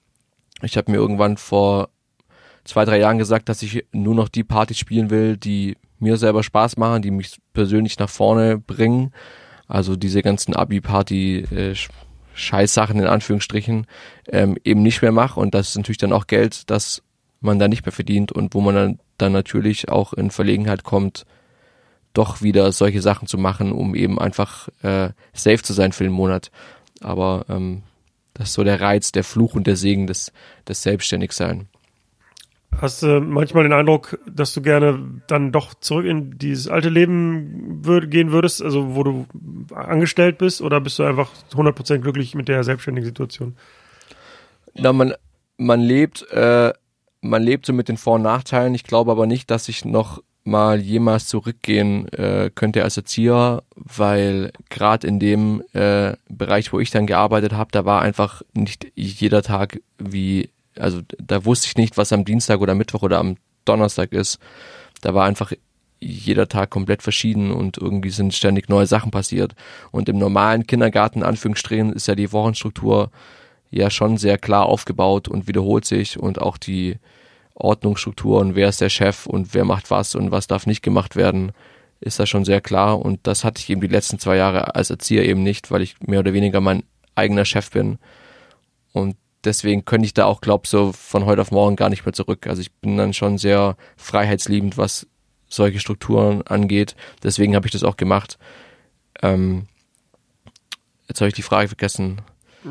ich 0.61 0.77
habe 0.77 0.91
mir 0.91 0.97
irgendwann 0.97 1.37
vor 1.37 1.89
zwei, 2.63 2.85
drei 2.85 2.99
Jahren 2.99 3.17
gesagt, 3.17 3.49
dass 3.49 3.61
ich 3.61 3.85
nur 3.91 4.15
noch 4.15 4.29
die 4.29 4.43
Partys 4.43 4.77
spielen 4.77 5.09
will, 5.09 5.37
die 5.37 5.77
mir 5.99 6.17
selber 6.17 6.43
Spaß 6.43 6.77
machen, 6.77 7.01
die 7.01 7.11
mich 7.11 7.39
persönlich 7.53 7.99
nach 7.99 8.09
vorne 8.09 8.57
bringen. 8.57 9.11
Also 9.67 9.95
diese 9.95 10.21
ganzen 10.21 10.55
Abi-Party 10.55 11.39
äh, 11.51 11.75
Scheißsachen 12.33 12.99
in 12.99 13.05
Anführungsstrichen 13.05 13.85
ähm, 14.27 14.57
eben 14.63 14.81
nicht 14.81 15.01
mehr 15.01 15.11
mache 15.11 15.39
und 15.39 15.53
das 15.53 15.69
ist 15.69 15.77
natürlich 15.77 15.97
dann 15.97 16.13
auch 16.13 16.27
Geld, 16.27 16.69
das 16.69 17.03
man 17.41 17.59
da 17.59 17.67
nicht 17.67 17.85
mehr 17.85 17.91
verdient 17.91 18.31
und 18.31 18.53
wo 18.53 18.61
man 18.61 18.75
dann, 18.75 18.99
dann 19.17 19.31
natürlich 19.31 19.89
auch 19.89 20.13
in 20.13 20.31
Verlegenheit 20.31 20.83
kommt, 20.83 21.25
doch 22.19 22.41
wieder 22.41 22.73
solche 22.73 23.01
Sachen 23.01 23.29
zu 23.29 23.37
machen, 23.37 23.71
um 23.71 23.95
eben 23.95 24.19
einfach 24.19 24.67
äh, 24.83 25.11
safe 25.31 25.63
zu 25.63 25.71
sein 25.71 25.93
für 25.93 26.03
den 26.03 26.11
Monat. 26.11 26.51
Aber 27.01 27.45
ähm, 27.47 27.83
das 28.33 28.49
ist 28.49 28.55
so 28.55 28.65
der 28.65 28.81
Reiz, 28.81 29.13
der 29.13 29.23
Fluch 29.23 29.55
und 29.55 29.67
der 29.67 29.77
Segen 29.77 30.05
des, 30.05 30.33
des 30.67 30.83
Selbstständigsein. 30.83 31.69
Hast 32.77 33.03
du 33.03 33.21
manchmal 33.21 33.63
den 33.63 33.71
Eindruck, 33.71 34.19
dass 34.29 34.53
du 34.53 34.61
gerne 34.61 35.21
dann 35.27 35.53
doch 35.53 35.73
zurück 35.73 36.05
in 36.05 36.37
dieses 36.37 36.67
alte 36.67 36.89
Leben 36.89 37.85
würd, 37.85 38.11
gehen 38.11 38.31
würdest, 38.31 38.61
also 38.61 38.95
wo 38.95 39.03
du 39.03 39.25
angestellt 39.73 40.37
bist, 40.37 40.61
oder 40.61 40.81
bist 40.81 40.99
du 40.99 41.03
einfach 41.03 41.31
100% 41.53 41.99
glücklich 41.99 42.35
mit 42.35 42.49
der 42.49 42.65
selbstständigen 42.65 43.07
Situation? 43.07 43.55
Na, 44.75 44.91
man, 44.91 45.13
man 45.57 45.79
lebt, 45.79 46.29
äh, 46.31 46.73
man 47.21 47.43
lebt 47.43 47.65
so 47.65 47.71
mit 47.71 47.87
den 47.87 47.97
Vor- 47.97 48.15
und 48.15 48.23
Nachteilen. 48.23 48.75
Ich 48.75 48.83
glaube 48.83 49.11
aber 49.11 49.25
nicht, 49.25 49.49
dass 49.49 49.69
ich 49.69 49.85
noch 49.85 50.21
mal 50.43 50.79
jemals 50.81 51.27
zurückgehen 51.27 52.07
äh, 52.13 52.49
könnte 52.53 52.83
als 52.83 52.97
Erzieher, 52.97 53.63
weil 53.75 54.51
gerade 54.69 55.07
in 55.07 55.19
dem 55.19 55.63
äh, 55.73 56.13
Bereich, 56.27 56.73
wo 56.73 56.79
ich 56.79 56.91
dann 56.91 57.07
gearbeitet 57.07 57.53
habe, 57.53 57.71
da 57.71 57.85
war 57.85 58.01
einfach 58.01 58.41
nicht 58.53 58.87
jeder 58.95 59.41
Tag 59.41 59.81
wie, 59.97 60.49
also 60.77 61.01
da 61.17 61.45
wusste 61.45 61.67
ich 61.67 61.77
nicht, 61.77 61.97
was 61.97 62.13
am 62.13 62.25
Dienstag 62.25 62.61
oder 62.61 62.75
Mittwoch 62.75 63.03
oder 63.03 63.19
am 63.19 63.37
Donnerstag 63.65 64.11
ist. 64.13 64.39
Da 65.01 65.13
war 65.13 65.25
einfach 65.25 65.53
jeder 65.99 66.47
Tag 66.47 66.69
komplett 66.69 67.03
verschieden 67.03 67.51
und 67.51 67.77
irgendwie 67.77 68.09
sind 68.09 68.33
ständig 68.33 68.69
neue 68.69 68.87
Sachen 68.87 69.11
passiert. 69.11 69.53
Und 69.91 70.09
im 70.09 70.17
normalen 70.17 70.65
Kindergarten, 70.65 71.23
Anführungsstrichen, 71.23 71.93
ist 71.93 72.07
ja 72.07 72.15
die 72.15 72.31
Wochenstruktur 72.31 73.11
ja 73.69 73.89
schon 73.89 74.17
sehr 74.17 74.37
klar 74.37 74.65
aufgebaut 74.65 75.27
und 75.27 75.47
wiederholt 75.47 75.85
sich 75.85 76.19
und 76.19 76.41
auch 76.41 76.57
die 76.57 76.97
Ordnungsstruktur 77.59 78.39
und 78.39 78.55
wer 78.55 78.69
ist 78.69 78.81
der 78.81 78.89
Chef 78.89 79.25
und 79.25 79.53
wer 79.53 79.65
macht 79.65 79.91
was 79.91 80.15
und 80.15 80.31
was 80.31 80.47
darf 80.47 80.65
nicht 80.65 80.81
gemacht 80.81 81.15
werden, 81.15 81.51
ist 81.99 82.19
da 82.19 82.25
schon 82.25 82.45
sehr 82.45 82.61
klar. 82.61 82.99
Und 82.99 83.19
das 83.27 83.43
hatte 83.43 83.59
ich 83.59 83.69
eben 83.69 83.81
die 83.81 83.87
letzten 83.87 84.19
zwei 84.19 84.37
Jahre 84.37 84.75
als 84.75 84.89
Erzieher 84.89 85.25
eben 85.25 85.43
nicht, 85.43 85.69
weil 85.69 85.81
ich 85.81 85.99
mehr 86.01 86.19
oder 86.19 86.33
weniger 86.33 86.61
mein 86.61 86.83
eigener 87.15 87.45
Chef 87.45 87.69
bin. 87.71 87.99
Und 88.93 89.17
deswegen 89.43 89.85
könnte 89.85 90.05
ich 90.05 90.13
da 90.13 90.25
auch, 90.25 90.41
glaub 90.41 90.67
so 90.67 90.93
von 90.93 91.25
heute 91.25 91.41
auf 91.41 91.51
morgen 91.51 91.75
gar 91.75 91.89
nicht 91.89 92.05
mehr 92.05 92.13
zurück. 92.13 92.47
Also 92.47 92.61
ich 92.61 92.71
bin 92.71 92.97
dann 92.97 93.13
schon 93.13 93.37
sehr 93.37 93.75
freiheitsliebend, 93.97 94.77
was 94.77 95.07
solche 95.47 95.79
Strukturen 95.79 96.43
angeht. 96.43 96.95
Deswegen 97.23 97.55
habe 97.55 97.67
ich 97.67 97.71
das 97.71 97.83
auch 97.83 97.97
gemacht. 97.97 98.37
Ähm, 99.21 99.67
jetzt 101.07 101.19
habe 101.19 101.27
ich 101.27 101.33
die 101.33 101.41
Frage 101.41 101.67
vergessen. 101.67 102.21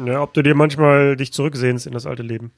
Ja, 0.06 0.22
ob 0.22 0.32
du 0.34 0.42
dir 0.42 0.54
manchmal 0.54 1.16
dich 1.16 1.32
zurücksehnst 1.32 1.86
in 1.86 1.92
das 1.92 2.06
alte 2.06 2.22
Leben. 2.22 2.52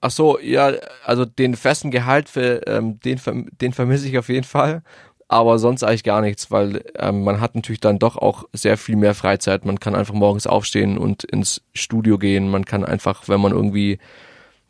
Ach 0.00 0.10
so, 0.10 0.38
ja, 0.38 0.72
also 1.04 1.24
den 1.24 1.56
festen 1.56 1.90
Gehalt 1.90 2.28
für 2.28 2.66
ähm, 2.66 3.00
den 3.00 3.20
den 3.60 3.72
vermisse 3.72 4.06
ich 4.08 4.16
auf 4.18 4.28
jeden 4.28 4.44
Fall, 4.44 4.82
aber 5.26 5.58
sonst 5.58 5.82
eigentlich 5.82 6.04
gar 6.04 6.20
nichts, 6.20 6.50
weil 6.50 6.84
ähm, 6.96 7.24
man 7.24 7.40
hat 7.40 7.54
natürlich 7.54 7.80
dann 7.80 7.98
doch 7.98 8.16
auch 8.16 8.44
sehr 8.52 8.78
viel 8.78 8.96
mehr 8.96 9.14
Freizeit. 9.14 9.64
Man 9.64 9.80
kann 9.80 9.94
einfach 9.94 10.14
morgens 10.14 10.46
aufstehen 10.46 10.98
und 10.98 11.24
ins 11.24 11.62
Studio 11.74 12.16
gehen. 12.18 12.48
Man 12.48 12.64
kann 12.64 12.84
einfach, 12.84 13.28
wenn 13.28 13.40
man 13.40 13.52
irgendwie 13.52 13.98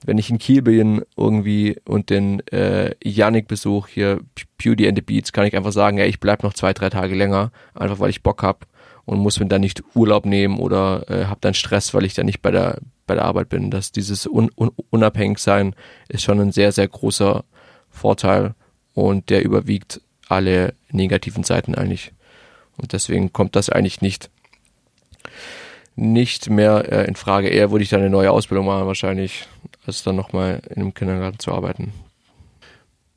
wenn 0.05 0.19
ich 0.19 0.31
in 0.31 0.39
Kiel 0.39 0.63
bin 0.63 1.03
irgendwie 1.17 1.77
und 1.85 2.11
den 2.11 2.47
äh, 2.49 2.95
Yannick 3.03 3.49
besuche, 3.49 3.91
hier 3.91 4.21
Beauty 4.63 4.87
and 4.87 4.97
the 4.97 5.03
Beats, 5.03 5.33
kann 5.33 5.47
ich 5.47 5.57
einfach 5.57 5.73
sagen, 5.73 5.99
ja, 5.99 6.05
ich 6.05 6.21
bleib 6.21 6.43
noch 6.43 6.55
zwei, 6.55 6.73
drei 6.73 6.89
Tage 6.89 7.15
länger, 7.15 7.51
einfach 7.75 7.99
weil 7.99 8.11
ich 8.11 8.23
Bock 8.23 8.43
hab 8.43 8.67
und 9.09 9.21
muss 9.21 9.41
mir 9.41 9.47
dann 9.47 9.63
nicht 9.63 9.83
Urlaub 9.95 10.27
nehmen 10.27 10.59
oder 10.59 11.09
äh, 11.09 11.25
hab 11.25 11.41
dann 11.41 11.55
Stress, 11.55 11.95
weil 11.95 12.05
ich 12.05 12.13
dann 12.13 12.27
nicht 12.27 12.43
bei 12.43 12.51
der 12.51 12.79
bei 13.07 13.15
der 13.15 13.25
Arbeit 13.25 13.49
bin. 13.49 13.71
Dass 13.71 13.91
dieses 13.91 14.27
un, 14.27 14.51
un, 14.55 14.71
unabhängig 14.91 15.39
sein 15.39 15.75
ist 16.09 16.25
schon 16.25 16.39
ein 16.41 16.53
sehr, 16.53 16.73
sehr 16.73 16.87
großer 16.87 17.45
Vorteil 17.89 18.55
und 18.93 19.31
der 19.31 19.43
überwiegt 19.43 20.03
alle 20.29 20.75
negativen 20.91 21.43
Seiten 21.43 21.75
eigentlich. 21.75 22.13
Und 22.77 22.93
deswegen 22.93 23.33
kommt 23.33 23.57
das 23.57 23.71
eigentlich 23.71 24.03
nicht 24.03 24.29
nicht 25.97 26.51
mehr 26.51 26.93
äh, 26.93 27.09
in 27.09 27.17
Frage. 27.17 27.49
Eher 27.49 27.71
würde 27.71 27.85
ich 27.85 27.89
dann 27.89 28.01
eine 28.01 28.11
neue 28.11 28.31
Ausbildung 28.31 28.67
machen 28.67 28.87
wahrscheinlich, 28.87 29.49
als 29.87 30.03
dann 30.03 30.17
nochmal 30.17 30.61
in 30.69 30.83
einem 30.83 30.93
Kindergarten 30.93 31.39
zu 31.39 31.51
arbeiten. 31.53 31.95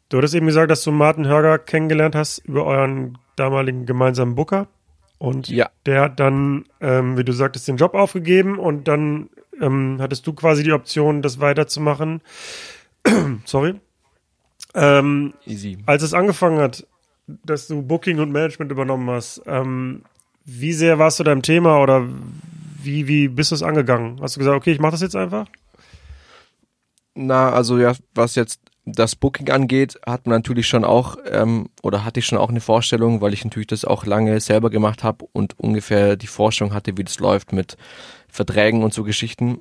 Du 0.07 0.17
hattest 0.17 0.35
eben 0.35 0.47
gesagt, 0.47 0.71
dass 0.71 0.83
du 0.83 0.91
Martin 0.91 1.27
Hörger 1.27 1.59
kennengelernt 1.59 2.15
hast 2.15 2.37
über 2.39 2.65
euren 2.65 3.17
damaligen 3.35 3.85
gemeinsamen 3.85 4.35
Booker. 4.35 4.67
Und 5.21 5.49
ja. 5.49 5.69
der 5.85 6.01
hat 6.01 6.19
dann, 6.19 6.65
ähm, 6.79 7.15
wie 7.15 7.23
du 7.23 7.31
sagtest, 7.31 7.67
den 7.67 7.77
Job 7.77 7.93
aufgegeben 7.93 8.57
und 8.57 8.87
dann 8.87 9.29
ähm, 9.61 9.97
hattest 9.99 10.25
du 10.25 10.33
quasi 10.33 10.63
die 10.63 10.71
Option, 10.71 11.21
das 11.21 11.39
weiterzumachen. 11.39 12.21
Sorry. 13.45 13.79
Ähm, 14.73 15.35
Easy. 15.45 15.77
Als 15.85 16.01
es 16.01 16.15
angefangen 16.15 16.59
hat, 16.59 16.87
dass 17.27 17.67
du 17.67 17.83
Booking 17.83 18.17
und 18.17 18.31
Management 18.31 18.71
übernommen 18.71 19.11
hast, 19.11 19.43
ähm, 19.45 20.01
wie 20.43 20.73
sehr 20.73 20.97
warst 20.97 21.19
du 21.19 21.23
da 21.23 21.33
im 21.33 21.43
Thema 21.43 21.83
oder 21.83 22.03
wie, 22.81 23.07
wie 23.07 23.27
bist 23.27 23.51
du 23.51 23.55
es 23.55 23.61
angegangen? 23.61 24.19
Hast 24.21 24.37
du 24.37 24.39
gesagt, 24.39 24.57
okay, 24.57 24.71
ich 24.71 24.79
mache 24.79 24.93
das 24.93 25.01
jetzt 25.01 25.15
einfach? 25.15 25.45
Na, 27.13 27.51
also 27.51 27.77
ja, 27.77 27.93
was 28.15 28.33
jetzt 28.33 28.59
das 28.85 29.15
Booking 29.15 29.49
angeht, 29.49 29.99
hat 30.05 30.25
man 30.25 30.37
natürlich 30.37 30.67
schon 30.67 30.83
auch, 30.83 31.17
ähm, 31.29 31.69
oder 31.83 32.03
hatte 32.03 32.19
ich 32.19 32.25
schon 32.25 32.39
auch 32.39 32.49
eine 32.49 32.61
Vorstellung, 32.61 33.21
weil 33.21 33.33
ich 33.33 33.43
natürlich 33.43 33.67
das 33.67 33.85
auch 33.85 34.05
lange 34.05 34.39
selber 34.39 34.69
gemacht 34.69 35.03
habe 35.03 35.25
und 35.33 35.59
ungefähr 35.59 36.15
die 36.15 36.27
Forschung 36.27 36.73
hatte, 36.73 36.97
wie 36.97 37.03
das 37.03 37.19
läuft 37.19 37.53
mit 37.53 37.77
Verträgen 38.27 38.83
und 38.83 38.93
so 38.93 39.03
Geschichten. 39.03 39.59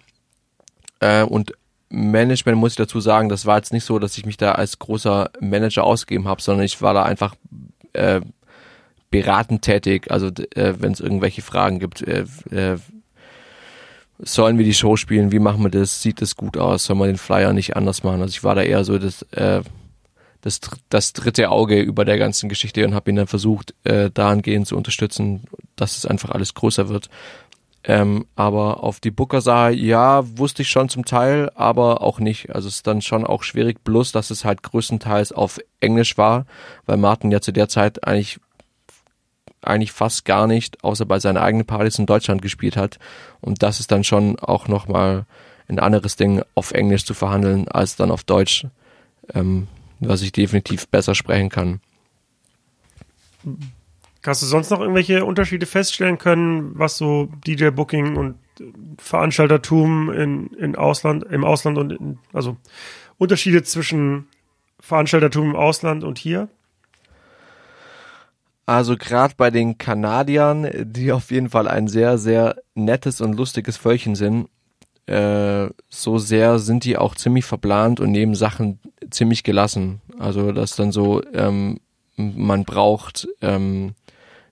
Äh, 1.01 1.25
und 1.25 1.53
Management 1.91 2.57
muss 2.57 2.73
ich 2.73 2.77
dazu 2.77 3.01
sagen, 3.01 3.29
das 3.29 3.47
war 3.47 3.57
jetzt 3.57 3.73
nicht 3.73 3.85
so, 3.85 3.99
dass 3.99 4.17
ich 4.17 4.25
mich 4.25 4.37
da 4.37 4.53
als 4.53 4.79
großer 4.79 5.31
Manager 5.41 5.85
ausgegeben 5.85 6.29
habe, 6.29 6.41
sondern 6.41 6.65
ich 6.65 6.81
war 6.81 6.95
da 6.95 7.03
einfach 7.03 7.35
äh, 7.93 8.21
beratend 9.11 9.63
tätig. 9.63 10.11
Also 10.11 10.29
äh, 10.29 10.75
wenn 10.79 10.93
es 10.93 11.01
irgendwelche 11.01 11.43
Fragen 11.43 11.79
gibt, 11.79 12.03
äh, 12.03 12.25
äh, 12.51 12.79
sollen 14.23 14.59
wir 14.59 14.65
die 14.65 14.75
Show 14.75 14.97
spielen, 14.97 15.33
wie 15.33 15.39
machen 15.39 15.63
wir 15.63 15.71
das, 15.71 16.03
sieht 16.03 16.21
das 16.21 16.37
gut 16.37 16.57
aus, 16.57 16.85
soll 16.85 16.97
man 16.97 17.09
den 17.09 17.19
Flyer 17.19 17.53
nicht 17.53 17.77
anders 17.77 18.03
machen. 18.03 18.21
Also 18.21 18.33
ich 18.33 18.45
war 18.45 18.55
da 18.55 18.63
eher 18.63 18.85
so 18.85 18.99
das, 18.99 19.23
äh, 19.33 19.63
das, 20.43 20.61
das 20.89 21.13
dritte 21.13 21.51
Auge 21.51 21.81
über 21.81 22.05
der 22.05 22.19
ganzen 22.19 22.49
Geschichte 22.49 22.85
und 22.85 22.95
habe 22.95 23.11
ihn 23.11 23.17
dann 23.17 23.27
versucht, 23.27 23.75
äh, 23.85 24.11
dahingehend 24.11 24.67
zu 24.67 24.77
unterstützen, 24.77 25.45
dass 25.77 25.97
es 25.97 26.07
einfach 26.07 26.31
alles 26.31 26.55
größer 26.55 26.89
wird. 26.89 27.09
Ähm, 27.83 28.27
aber 28.37 28.83
auf 28.83 29.01
die 29.01 29.11
Booker 29.11 29.41
sah, 29.41 29.71
ja, 29.71 30.23
wusste 30.37 30.63
ich 30.63 30.69
schon 30.69 30.91
zum 30.91 31.07
Teil, 31.07 31.51
aber 31.55 32.03
auch 32.03 32.21
nicht. 32.21 32.55
Also 32.55 32.69
es 32.69 32.77
ist 32.77 32.87
dann 32.87 33.01
schon 33.01 33.25
auch 33.25 33.43
schwierig, 33.43 33.83
bloß 33.85 34.13
dass 34.13 34.31
es 34.31 34.45
halt 34.45 34.63
größtenteils 34.63 35.33
auf 35.33 35.59
Englisch 35.81 36.19
war, 36.19 36.45
weil 36.85 36.99
Martin 36.99 37.31
ja 37.31 37.41
zu 37.41 37.53
der 37.53 37.69
Zeit 37.69 38.07
eigentlich 38.07 38.39
eigentlich 39.63 39.93
fast 39.93 40.25
gar 40.25 40.47
nicht, 40.47 40.83
außer 40.85 41.07
bei 41.07 41.19
seinen 41.19 41.37
eigenen 41.37 41.67
Partys 41.67 41.99
in 41.99 42.07
Deutschland 42.07 42.43
gespielt 42.43 42.77
hat. 42.77 42.99
Und 43.41 43.63
das 43.63 43.81
ist 43.81 43.93
dann 43.93 44.05
schon 44.05 44.39
auch 44.39 44.69
nochmal 44.69 45.27
ein 45.69 45.79
anderes 45.79 46.17
Ding, 46.17 46.43
auf 46.55 46.73
Englisch 46.73 47.05
zu 47.05 47.15
verhandeln, 47.15 47.69
als 47.69 47.97
dann 47.97 48.11
auf 48.11 48.25
Deutsch, 48.25 48.67
ähm, 49.35 49.69
was 50.01 50.23
ich 50.23 50.33
definitiv 50.33 50.89
besser 50.89 51.15
sprechen 51.15 51.49
kann. 51.49 51.81
Hast 54.25 54.43
du 54.43 54.47
sonst 54.47 54.71
noch 54.71 54.81
irgendwelche 54.81 55.25
Unterschiede 55.25 55.67
feststellen 55.67 56.19
können, 56.19 56.79
was 56.79 56.99
so 56.99 57.29
DJ-Booking 57.47 58.17
und 58.17 58.37
Veranstaltertum 58.99 60.11
in, 60.13 60.49
in 60.49 60.77
Ausland, 60.77 61.25
im 61.25 61.45
Ausland 61.45 61.79
und 61.79 61.93
in, 61.93 62.19
also 62.33 62.57
Unterschiede 63.17 63.63
zwischen 63.63 64.29
Veranstaltertum 64.81 65.51
im 65.51 65.57
Ausland 65.57 66.05
und 66.05 66.19
hier? 66.19 66.49
Also 68.71 68.97
gerade 68.97 69.35
bei 69.37 69.51
den 69.51 69.79
Kanadiern, 69.79 70.71
die 70.85 71.11
auf 71.11 71.33
jeden 71.33 71.51
Fall 71.51 71.67
ein 71.67 71.89
sehr, 71.89 72.19
sehr 72.19 72.55
nettes 72.77 73.21
und 73.21 73.33
lustiges 73.33 73.77
Völkchen 73.77 74.15
sind, 74.15 74.49
äh, 75.07 75.69
so 75.89 76.19
sehr 76.19 76.61
sind 76.61 76.85
die 76.85 76.97
auch 76.97 77.17
ziemlich 77.17 77.45
verplant 77.45 77.99
und 77.99 78.13
nehmen 78.13 78.37
Sachen 78.37 78.79
ziemlich 79.11 79.43
gelassen. 79.43 80.01
Also 80.21 80.53
dass 80.53 80.77
dann 80.77 80.93
so, 80.93 81.21
ähm, 81.35 81.81
man 82.15 82.65
braucht 82.65 83.27
ähm, 83.41 83.97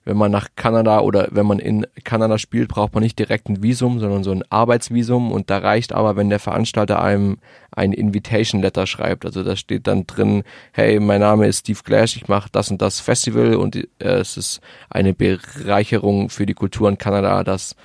wenn 0.09 0.17
man 0.17 0.31
nach 0.31 0.47
Kanada 0.55 1.01
oder 1.01 1.27
wenn 1.29 1.45
man 1.45 1.59
in 1.59 1.85
Kanada 2.03 2.39
spielt, 2.39 2.67
braucht 2.67 2.95
man 2.95 3.03
nicht 3.03 3.19
direkt 3.19 3.47
ein 3.47 3.61
Visum, 3.61 3.99
sondern 3.99 4.23
so 4.23 4.31
ein 4.31 4.43
Arbeitsvisum 4.49 5.31
und 5.31 5.51
da 5.51 5.59
reicht 5.59 5.93
aber, 5.93 6.15
wenn 6.15 6.31
der 6.31 6.39
Veranstalter 6.39 6.99
einem 6.99 7.37
ein 7.69 7.93
Invitation 7.93 8.59
Letter 8.59 8.87
schreibt. 8.87 9.23
Also 9.23 9.43
da 9.43 9.55
steht 9.55 9.85
dann 9.85 10.07
drin, 10.07 10.41
hey, 10.71 10.99
mein 10.99 11.19
Name 11.19 11.45
ist 11.45 11.59
Steve 11.59 11.81
Glash, 11.83 12.15
ich 12.15 12.27
mache 12.27 12.49
das 12.51 12.71
und 12.71 12.81
das 12.81 12.99
Festival 12.99 13.53
und 13.53 13.75
äh, 13.75 13.85
es 13.99 14.35
ist 14.35 14.61
eine 14.89 15.13
Bereicherung 15.13 16.31
für 16.31 16.47
die 16.47 16.55
Kultur 16.55 16.89
in 16.89 16.97
Kanada, 16.97 17.43
dass 17.43 17.75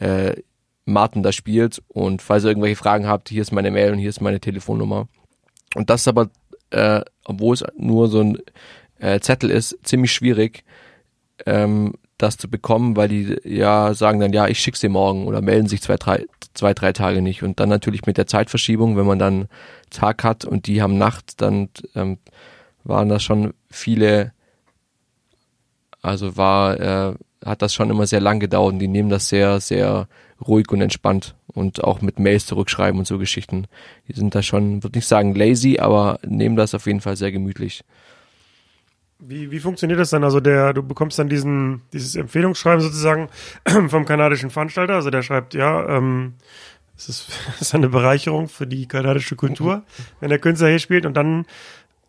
äh, 0.00 0.34
Martin 0.84 1.22
da 1.22 1.30
spielt 1.30 1.80
und 1.86 2.22
falls 2.22 2.42
ihr 2.42 2.48
irgendwelche 2.48 2.74
Fragen 2.74 3.06
habt, 3.06 3.28
hier 3.28 3.42
ist 3.42 3.52
meine 3.52 3.70
Mail 3.70 3.92
und 3.92 3.98
hier 3.98 4.10
ist 4.10 4.20
meine 4.20 4.40
Telefonnummer. 4.40 5.06
Und 5.76 5.90
das 5.90 6.00
ist 6.00 6.08
aber, 6.08 6.28
äh, 6.70 7.02
obwohl 7.24 7.54
es 7.54 7.62
nur 7.76 8.08
so 8.08 8.20
ein 8.20 8.38
äh, 8.98 9.20
Zettel 9.20 9.52
ist, 9.52 9.78
ziemlich 9.84 10.10
schwierig, 10.10 10.64
ähm, 11.46 11.94
das 12.18 12.36
zu 12.36 12.50
bekommen, 12.50 12.96
weil 12.96 13.08
die 13.08 13.36
ja 13.44 13.94
sagen 13.94 14.20
dann, 14.20 14.32
ja, 14.32 14.48
ich 14.48 14.58
schick's 14.58 14.80
dir 14.80 14.90
morgen 14.90 15.26
oder 15.26 15.40
melden 15.40 15.68
sich 15.68 15.80
zwei, 15.80 15.96
drei, 15.96 16.26
zwei, 16.54 16.74
drei 16.74 16.92
Tage 16.92 17.22
nicht. 17.22 17.42
Und 17.42 17.60
dann 17.60 17.68
natürlich 17.68 18.06
mit 18.06 18.16
der 18.16 18.26
Zeitverschiebung, 18.26 18.96
wenn 18.96 19.06
man 19.06 19.18
dann 19.18 19.48
Tag 19.90 20.24
hat 20.24 20.44
und 20.44 20.66
die 20.66 20.82
haben 20.82 20.98
Nacht, 20.98 21.40
dann 21.40 21.68
ähm, 21.94 22.18
waren 22.84 23.08
das 23.08 23.22
schon 23.22 23.54
viele, 23.70 24.32
also 26.02 26.36
war, 26.36 26.80
äh, 26.80 27.14
hat 27.44 27.62
das 27.62 27.72
schon 27.72 27.90
immer 27.90 28.06
sehr 28.06 28.20
lang 28.20 28.40
gedauert 28.40 28.72
und 28.74 28.78
die 28.80 28.88
nehmen 28.88 29.10
das 29.10 29.28
sehr, 29.28 29.60
sehr 29.60 30.08
ruhig 30.46 30.70
und 30.70 30.80
entspannt 30.80 31.36
und 31.46 31.82
auch 31.84 32.00
mit 32.00 32.18
Mails 32.18 32.46
zurückschreiben 32.46 32.98
und 32.98 33.06
so 33.06 33.18
Geschichten. 33.18 33.66
Die 34.08 34.12
sind 34.12 34.34
da 34.34 34.42
schon, 34.42 34.82
würde 34.82 34.98
nicht 34.98 35.06
sagen 35.06 35.34
lazy, 35.34 35.78
aber 35.78 36.18
nehmen 36.26 36.56
das 36.56 36.74
auf 36.74 36.86
jeden 36.86 37.00
Fall 37.00 37.16
sehr 37.16 37.32
gemütlich. 37.32 37.84
Wie, 39.20 39.50
wie 39.50 39.58
funktioniert 39.58 39.98
das 39.98 40.10
dann? 40.10 40.22
Also 40.22 40.40
der, 40.40 40.72
du 40.72 40.82
bekommst 40.82 41.18
dann 41.18 41.28
diesen, 41.28 41.82
dieses 41.92 42.14
Empfehlungsschreiben 42.14 42.80
sozusagen 42.80 43.28
vom 43.88 44.04
kanadischen 44.04 44.50
Veranstalter. 44.50 44.94
Also 44.94 45.10
der 45.10 45.22
schreibt, 45.22 45.54
ja, 45.54 45.88
ähm, 45.88 46.34
Es 46.96 47.08
ist, 47.08 47.28
das 47.46 47.62
ist 47.62 47.74
eine 47.74 47.88
Bereicherung 47.88 48.48
für 48.48 48.66
die 48.66 48.86
kanadische 48.86 49.36
Kultur, 49.36 49.82
wenn 50.20 50.28
der 50.28 50.38
Künstler 50.38 50.68
hier 50.68 50.78
spielt 50.78 51.06
und 51.06 51.16
dann 51.16 51.46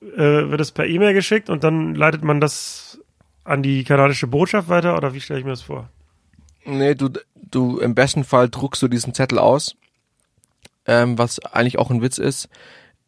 äh, 0.01 0.49
wird 0.49 0.61
es 0.61 0.71
per 0.71 0.85
E-Mail 0.85 1.13
geschickt 1.13 1.49
und 1.49 1.63
dann 1.63 1.95
leitet 1.95 2.23
man 2.23 2.39
das 2.39 2.99
an 3.43 3.63
die 3.63 3.83
kanadische 3.83 4.27
Botschaft 4.27 4.69
weiter 4.69 4.95
oder 4.95 5.13
wie 5.13 5.21
stelle 5.21 5.39
ich 5.39 5.45
mir 5.45 5.51
das 5.51 5.61
vor? 5.63 5.89
Nee, 6.65 6.93
du, 6.93 7.09
du 7.35 7.79
im 7.79 7.95
besten 7.95 8.23
Fall 8.23 8.49
druckst 8.49 8.81
du 8.81 8.87
diesen 8.87 9.13
Zettel 9.13 9.39
aus, 9.39 9.75
ähm, 10.85 11.17
was 11.17 11.39
eigentlich 11.39 11.79
auch 11.79 11.89
ein 11.89 12.01
Witz 12.01 12.17
ist. 12.17 12.49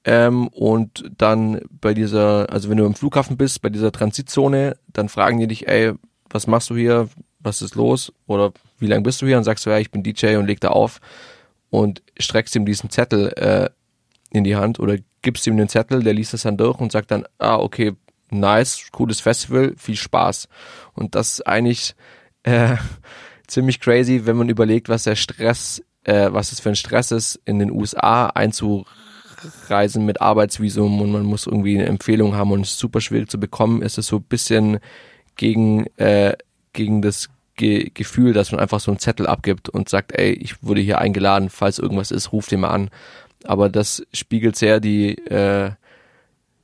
Ähm, 0.03 0.47
und 0.47 1.11
dann 1.17 1.61
bei 1.69 1.93
dieser, 1.93 2.51
also 2.51 2.69
wenn 2.69 2.77
du 2.77 2.85
im 2.85 2.95
Flughafen 2.95 3.37
bist, 3.37 3.61
bei 3.61 3.69
dieser 3.69 3.91
Transitzone, 3.91 4.77
dann 4.87 5.09
fragen 5.09 5.39
die 5.39 5.47
dich, 5.47 5.67
ey, 5.67 5.93
was 6.29 6.47
machst 6.47 6.69
du 6.69 6.75
hier? 6.75 7.09
Was 7.39 7.61
ist 7.61 7.75
los? 7.75 8.11
Oder 8.25 8.51
wie 8.79 8.87
lange 8.87 9.03
bist 9.03 9.21
du 9.21 9.27
hier? 9.27 9.37
Und 9.37 9.43
sagst 9.43 9.65
du, 9.65 9.69
ja, 9.69 9.77
ich 9.77 9.91
bin 9.91 10.03
DJ 10.03 10.37
und 10.37 10.47
leg 10.47 10.59
da 10.59 10.69
auf 10.69 10.99
und 11.69 12.01
streckst 12.17 12.55
ihm 12.55 12.65
diesen 12.65 12.89
Zettel 12.89 13.29
äh, 13.33 13.69
in 14.31 14.43
die 14.43 14.55
Hand 14.55 14.79
oder 14.79 14.97
gibst 15.21 15.45
ihm 15.45 15.57
den 15.57 15.69
Zettel, 15.69 16.03
der 16.03 16.13
liest 16.13 16.33
das 16.33 16.43
dann 16.43 16.57
durch 16.57 16.79
und 16.79 16.91
sagt 16.91 17.11
dann, 17.11 17.25
ah, 17.37 17.57
okay, 17.57 17.93
nice, 18.31 18.87
cooles 18.91 19.21
Festival, 19.21 19.73
viel 19.77 19.95
Spaß. 19.95 20.47
Und 20.93 21.13
das 21.15 21.33
ist 21.33 21.47
eigentlich 21.47 21.95
äh, 22.43 22.77
ziemlich 23.47 23.79
crazy, 23.79 24.25
wenn 24.25 24.37
man 24.37 24.49
überlegt, 24.49 24.89
was 24.89 25.03
der 25.03 25.15
Stress, 25.15 25.83
äh, 26.05 26.29
was 26.31 26.51
es 26.51 26.59
für 26.59 26.69
ein 26.69 26.75
Stress 26.75 27.11
ist, 27.11 27.39
in 27.45 27.59
den 27.59 27.71
USA 27.71 28.27
einzureisen 28.27 29.10
mit 30.05 30.21
Arbeitsvisum 30.21 31.01
und 31.01 31.11
man 31.11 31.23
muss 31.23 31.47
irgendwie 31.47 31.77
eine 31.77 31.87
Empfehlung 31.87 32.35
haben 32.35 32.51
und 32.51 32.61
es 32.61 32.71
ist 32.71 32.79
super 32.79 33.01
schwierig 33.01 33.29
zu 33.29 33.39
bekommen, 33.39 33.81
ist 33.81 33.97
es 33.97 34.07
so 34.07 34.17
ein 34.17 34.23
bisschen 34.23 34.79
gegen, 35.35 35.87
äh, 35.97 36.35
gegen 36.73 37.01
das 37.01 37.29
Ge 37.55 37.91
Gefühl, 37.93 38.33
dass 38.33 38.51
man 38.51 38.61
einfach 38.61 38.79
so 38.79 38.91
einen 38.91 38.99
Zettel 38.99 39.27
abgibt 39.27 39.69
und 39.69 39.89
sagt, 39.89 40.13
ey, 40.17 40.31
ich 40.31 40.63
wurde 40.63 40.81
hier 40.81 40.99
eingeladen, 40.99 41.49
falls 41.49 41.79
irgendwas 41.79 42.11
ist, 42.11 42.31
ruf 42.31 42.47
den 42.47 42.61
mal 42.61 42.69
an. 42.69 42.89
Aber 43.43 43.69
das 43.69 44.05
spiegelt 44.13 44.55
sehr 44.55 44.79
die, 44.79 45.17
äh, 45.27 45.71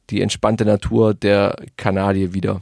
die 0.09 0.21
entspannte 0.21 0.65
Natur 0.65 1.13
der 1.13 1.57
Kanadier 1.75 2.33
wieder. 2.33 2.61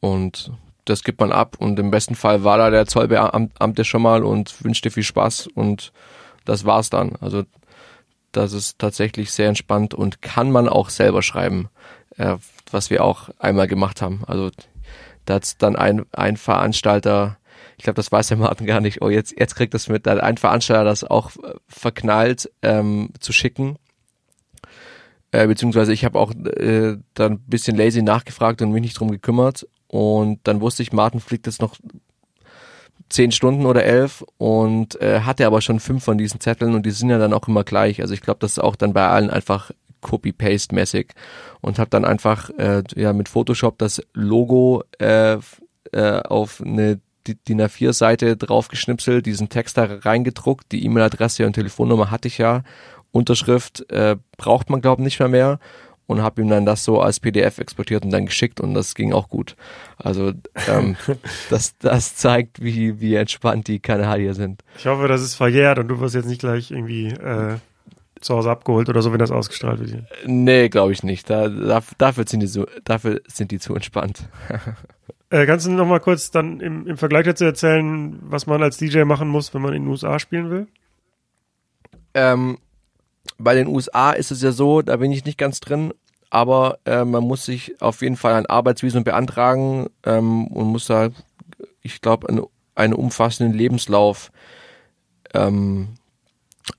Und 0.00 0.52
das 0.84 1.02
gibt 1.02 1.20
man 1.20 1.32
ab 1.32 1.56
und 1.58 1.78
im 1.78 1.90
besten 1.90 2.14
Fall 2.14 2.44
war 2.44 2.58
da 2.58 2.70
der 2.70 2.86
Zollbeamte 2.86 3.84
schon 3.84 4.02
mal 4.02 4.22
und 4.22 4.62
wünschte 4.64 4.90
viel 4.90 5.02
Spaß 5.02 5.48
und 5.48 5.92
das 6.44 6.64
war's 6.64 6.90
dann. 6.90 7.16
Also 7.20 7.42
das 8.36 8.52
ist 8.52 8.78
tatsächlich 8.78 9.32
sehr 9.32 9.48
entspannt 9.48 9.94
und 9.94 10.22
kann 10.22 10.50
man 10.50 10.68
auch 10.68 10.90
selber 10.90 11.22
schreiben, 11.22 11.68
äh, 12.16 12.36
was 12.70 12.90
wir 12.90 13.04
auch 13.04 13.30
einmal 13.38 13.66
gemacht 13.66 14.02
haben. 14.02 14.22
Also 14.26 14.50
da 15.24 15.34
hat's 15.34 15.56
dann 15.56 15.76
ein, 15.76 16.04
ein 16.12 16.36
Veranstalter, 16.36 17.38
ich 17.76 17.84
glaube, 17.84 17.96
das 17.96 18.12
weiß 18.12 18.28
der 18.28 18.36
Martin 18.36 18.66
gar 18.66 18.80
nicht, 18.80 19.02
oh, 19.02 19.08
jetzt, 19.08 19.38
jetzt 19.38 19.56
kriegt 19.56 19.74
das 19.74 19.88
mit, 19.88 20.06
da 20.06 20.12
hat 20.12 20.20
ein 20.20 20.36
Veranstalter 20.36 20.84
das 20.84 21.04
auch 21.04 21.30
äh, 21.36 21.54
verknallt 21.66 22.50
ähm, 22.62 23.10
zu 23.20 23.32
schicken. 23.32 23.76
Äh, 25.32 25.46
beziehungsweise 25.48 25.92
ich 25.92 26.04
habe 26.04 26.18
auch 26.18 26.32
äh, 26.32 26.96
dann 27.14 27.32
ein 27.32 27.40
bisschen 27.46 27.76
lazy 27.76 28.02
nachgefragt 28.02 28.62
und 28.62 28.70
mich 28.70 28.82
nicht 28.82 28.98
drum 28.98 29.10
gekümmert. 29.10 29.66
Und 29.88 30.40
dann 30.44 30.60
wusste 30.60 30.82
ich, 30.82 30.92
Martin 30.92 31.20
fliegt 31.20 31.46
jetzt 31.46 31.60
noch 31.60 31.76
zehn 33.08 33.32
Stunden 33.32 33.66
oder 33.66 33.84
elf 33.84 34.24
und 34.38 35.00
äh, 35.00 35.20
hatte 35.20 35.46
aber 35.46 35.60
schon 35.60 35.80
fünf 35.80 36.04
von 36.04 36.18
diesen 36.18 36.40
Zetteln 36.40 36.74
und 36.74 36.84
die 36.84 36.90
sind 36.90 37.10
ja 37.10 37.18
dann 37.18 37.32
auch 37.32 37.46
immer 37.48 37.64
gleich. 37.64 38.00
Also 38.00 38.14
ich 38.14 38.20
glaube, 38.20 38.38
das 38.40 38.52
ist 38.52 38.58
auch 38.58 38.76
dann 38.76 38.92
bei 38.92 39.06
allen 39.06 39.30
einfach 39.30 39.70
Copy-Paste-mäßig 40.00 41.08
und 41.60 41.78
habe 41.78 41.90
dann 41.90 42.04
einfach 42.04 42.50
äh, 42.58 42.82
ja 42.94 43.12
mit 43.12 43.28
Photoshop 43.28 43.78
das 43.78 44.02
Logo 44.12 44.82
äh, 44.98 45.38
äh, 45.92 46.20
auf 46.22 46.60
eine 46.64 47.00
DIN 47.26 47.60
A4-Seite 47.60 48.36
draufgeschnipselt, 48.36 49.26
diesen 49.26 49.48
Text 49.48 49.76
da 49.76 49.84
reingedruckt, 49.84 50.70
die 50.70 50.84
E-Mail-Adresse 50.84 51.44
und 51.44 51.54
Telefonnummer 51.54 52.10
hatte 52.10 52.28
ich 52.28 52.38
ja, 52.38 52.62
Unterschrift 53.10 53.90
äh, 53.90 54.16
braucht 54.36 54.70
man 54.70 54.80
glaube 54.80 55.02
ich 55.02 55.04
nicht 55.04 55.18
mehr 55.18 55.28
mehr 55.28 55.58
und 56.06 56.22
habe 56.22 56.40
ihm 56.40 56.48
dann 56.48 56.66
das 56.66 56.84
so 56.84 57.00
als 57.00 57.20
PDF 57.20 57.58
exportiert 57.58 58.04
und 58.04 58.10
dann 58.10 58.26
geschickt 58.26 58.60
und 58.60 58.74
das 58.74 58.94
ging 58.94 59.12
auch 59.12 59.28
gut. 59.28 59.56
Also 59.98 60.32
ähm, 60.68 60.96
das, 61.50 61.76
das 61.78 62.16
zeigt, 62.16 62.62
wie, 62.62 63.00
wie 63.00 63.14
entspannt 63.14 63.68
die 63.68 63.80
Kanadier 63.80 64.34
sind. 64.34 64.62
Ich 64.78 64.86
hoffe, 64.86 65.08
das 65.08 65.22
ist 65.22 65.34
verjährt 65.34 65.78
und 65.78 65.88
du 65.88 66.00
wirst 66.00 66.14
jetzt 66.14 66.28
nicht 66.28 66.40
gleich 66.40 66.70
irgendwie 66.70 67.08
äh, 67.08 67.56
zu 68.20 68.34
Hause 68.34 68.50
abgeholt 68.50 68.88
oder 68.88 69.02
so, 69.02 69.12
wenn 69.12 69.18
das 69.18 69.30
ausgestrahlt 69.30 69.80
wird. 69.80 70.04
Nee, 70.24 70.68
glaube 70.68 70.92
ich 70.92 71.02
nicht. 71.02 71.28
Da, 71.28 71.48
da, 71.48 71.82
dafür, 71.98 72.26
sind 72.26 72.40
die 72.40 72.46
so, 72.46 72.66
dafür 72.84 73.20
sind 73.26 73.50
die 73.50 73.58
zu 73.58 73.74
entspannt. 73.74 74.28
äh, 75.30 75.46
kannst 75.46 75.66
du 75.66 75.70
noch 75.70 75.86
mal 75.86 76.00
kurz 76.00 76.30
dann 76.30 76.60
im, 76.60 76.86
im 76.86 76.96
Vergleich 76.96 77.24
dazu 77.24 77.44
erzählen, 77.44 78.18
was 78.22 78.46
man 78.46 78.62
als 78.62 78.78
DJ 78.78 79.04
machen 79.04 79.28
muss, 79.28 79.52
wenn 79.54 79.62
man 79.62 79.74
in 79.74 79.82
den 79.82 79.90
USA 79.90 80.18
spielen 80.18 80.50
will? 80.50 80.66
Ähm, 82.14 82.58
bei 83.38 83.54
den 83.54 83.68
USA 83.68 84.12
ist 84.12 84.30
es 84.30 84.42
ja 84.42 84.52
so, 84.52 84.82
da 84.82 84.96
bin 84.96 85.12
ich 85.12 85.24
nicht 85.24 85.38
ganz 85.38 85.60
drin, 85.60 85.92
aber 86.30 86.78
äh, 86.84 87.04
man 87.04 87.24
muss 87.24 87.44
sich 87.44 87.80
auf 87.80 88.02
jeden 88.02 88.16
Fall 88.16 88.34
ein 88.34 88.46
Arbeitsvisum 88.46 89.04
beantragen 89.04 89.88
ähm, 90.04 90.46
und 90.48 90.66
muss 90.66 90.86
da, 90.86 91.10
ich 91.82 92.00
glaube, 92.00 92.28
einen, 92.28 92.42
einen 92.74 92.94
umfassenden 92.94 93.56
Lebenslauf 93.56 94.30
ähm, 95.34 95.88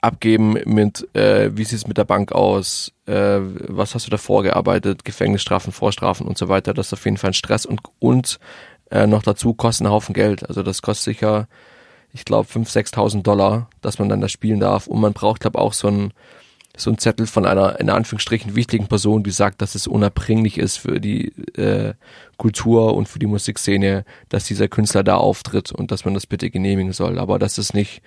abgeben 0.02 0.58
mit, 0.66 1.08
äh, 1.16 1.52
wie 1.56 1.64
sieht 1.64 1.80
es 1.80 1.88
mit 1.88 1.98
der 1.98 2.04
Bank 2.04 2.34
aus, 2.34 2.92
äh, 3.06 3.40
was 3.40 3.96
hast 3.96 4.06
du 4.06 4.12
davor 4.12 4.44
gearbeitet, 4.44 5.06
Gefängnisstrafen, 5.06 5.72
Vorstrafen 5.72 6.28
und 6.28 6.38
so 6.38 6.50
weiter. 6.50 6.74
Das 6.74 6.88
ist 6.88 6.94
auf 6.94 7.06
jeden 7.06 7.18
Fall 7.18 7.32
ein 7.32 7.34
Stress 7.34 7.66
und, 7.66 7.82
und 8.00 8.40
äh, 8.92 9.08
noch 9.08 9.24
dazu 9.24 9.54
kosten 9.54 9.86
einen 9.86 9.94
Haufen 9.94 10.14
Geld. 10.14 10.48
Also 10.48 10.62
das 10.62 10.82
kostet 10.82 11.16
sicher, 11.16 11.48
ich 12.14 12.26
glaube, 12.26 12.50
5.000, 12.50 12.94
6.000 12.94 13.22
Dollar, 13.24 13.70
dass 13.82 14.00
man 14.00 14.10
dann 14.10 14.22
da 14.22 14.30
spielen 14.30 14.60
darf. 14.60 14.88
Und 14.88 15.00
man 15.02 15.14
braucht, 15.14 15.42
glaube 15.42 15.60
auch 15.60 15.74
so 15.74 15.88
ein 15.88 16.14
so 16.80 16.94
Zettel 16.94 17.26
von 17.26 17.48
einer 17.48 17.80
in 17.80 17.90
Anführungsstrichen 17.90 18.56
wichtigen 18.56 18.88
Person, 18.88 19.24
die 19.24 19.32
sagt, 19.32 19.64
dass 19.64 19.74
es 19.74 19.88
unerbringlich 19.88 20.60
ist 20.60 20.78
für 20.78 21.02
die 21.02 21.30
äh, 21.58 21.96
Kultur 22.38 22.96
und 22.96 23.10
für 23.10 23.18
die 23.18 23.26
Musikszene, 23.26 24.06
dass 24.30 24.46
dieser 24.46 24.68
Künstler 24.68 25.04
da 25.04 25.18
auftritt 25.18 25.72
und 25.72 25.90
dass 25.90 26.06
man 26.06 26.14
das 26.14 26.28
bitte 26.28 26.52
genehmigen 26.52 26.94
soll. 26.94 27.18
Aber 27.18 27.40
das 27.40 27.58
ist 27.58 27.74
nicht 27.74 28.04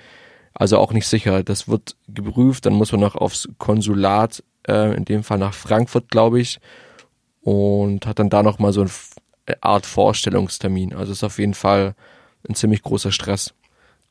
also 0.54 0.78
auch 0.78 0.92
nicht 0.92 1.06
sicher. 1.06 1.42
Das 1.42 1.68
wird 1.68 1.96
geprüft, 2.08 2.66
dann 2.66 2.74
muss 2.74 2.92
man 2.92 3.00
noch 3.00 3.14
aufs 3.16 3.48
Konsulat, 3.58 4.42
äh, 4.66 4.94
in 4.94 5.04
dem 5.04 5.22
Fall 5.22 5.38
nach 5.38 5.54
Frankfurt, 5.54 6.10
glaube 6.10 6.40
ich, 6.40 6.60
und 7.40 8.06
hat 8.06 8.18
dann 8.18 8.30
da 8.30 8.42
noch 8.42 8.58
mal 8.58 8.72
so 8.72 8.82
eine 8.82 9.62
Art 9.62 9.86
Vorstellungstermin. 9.86 10.94
Also 10.94 11.12
ist 11.12 11.24
auf 11.24 11.38
jeden 11.38 11.54
Fall 11.54 11.94
ein 12.48 12.54
ziemlich 12.54 12.82
großer 12.82 13.12
Stress. 13.12 13.54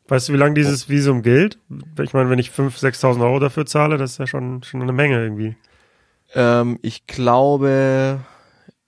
Weißt 0.10 0.28
du, 0.28 0.34
wie 0.34 0.38
lange 0.38 0.56
dieses 0.56 0.90
Visum 0.90 1.22
gilt? 1.22 1.60
Ich 2.02 2.14
meine, 2.14 2.30
wenn 2.32 2.40
ich 2.40 2.50
5.000, 2.50 3.00
6.000 3.00 3.22
Euro 3.22 3.40
dafür 3.40 3.66
zahle, 3.68 3.98
das 3.98 4.14
ist 4.14 4.18
ja 4.18 4.28
schon, 4.28 4.64
schon 4.64 4.82
eine 4.82 4.92
Menge 4.92 5.22
irgendwie. 5.22 5.56
Ähm, 6.34 6.80
ich 6.82 7.06
glaube, 7.06 8.20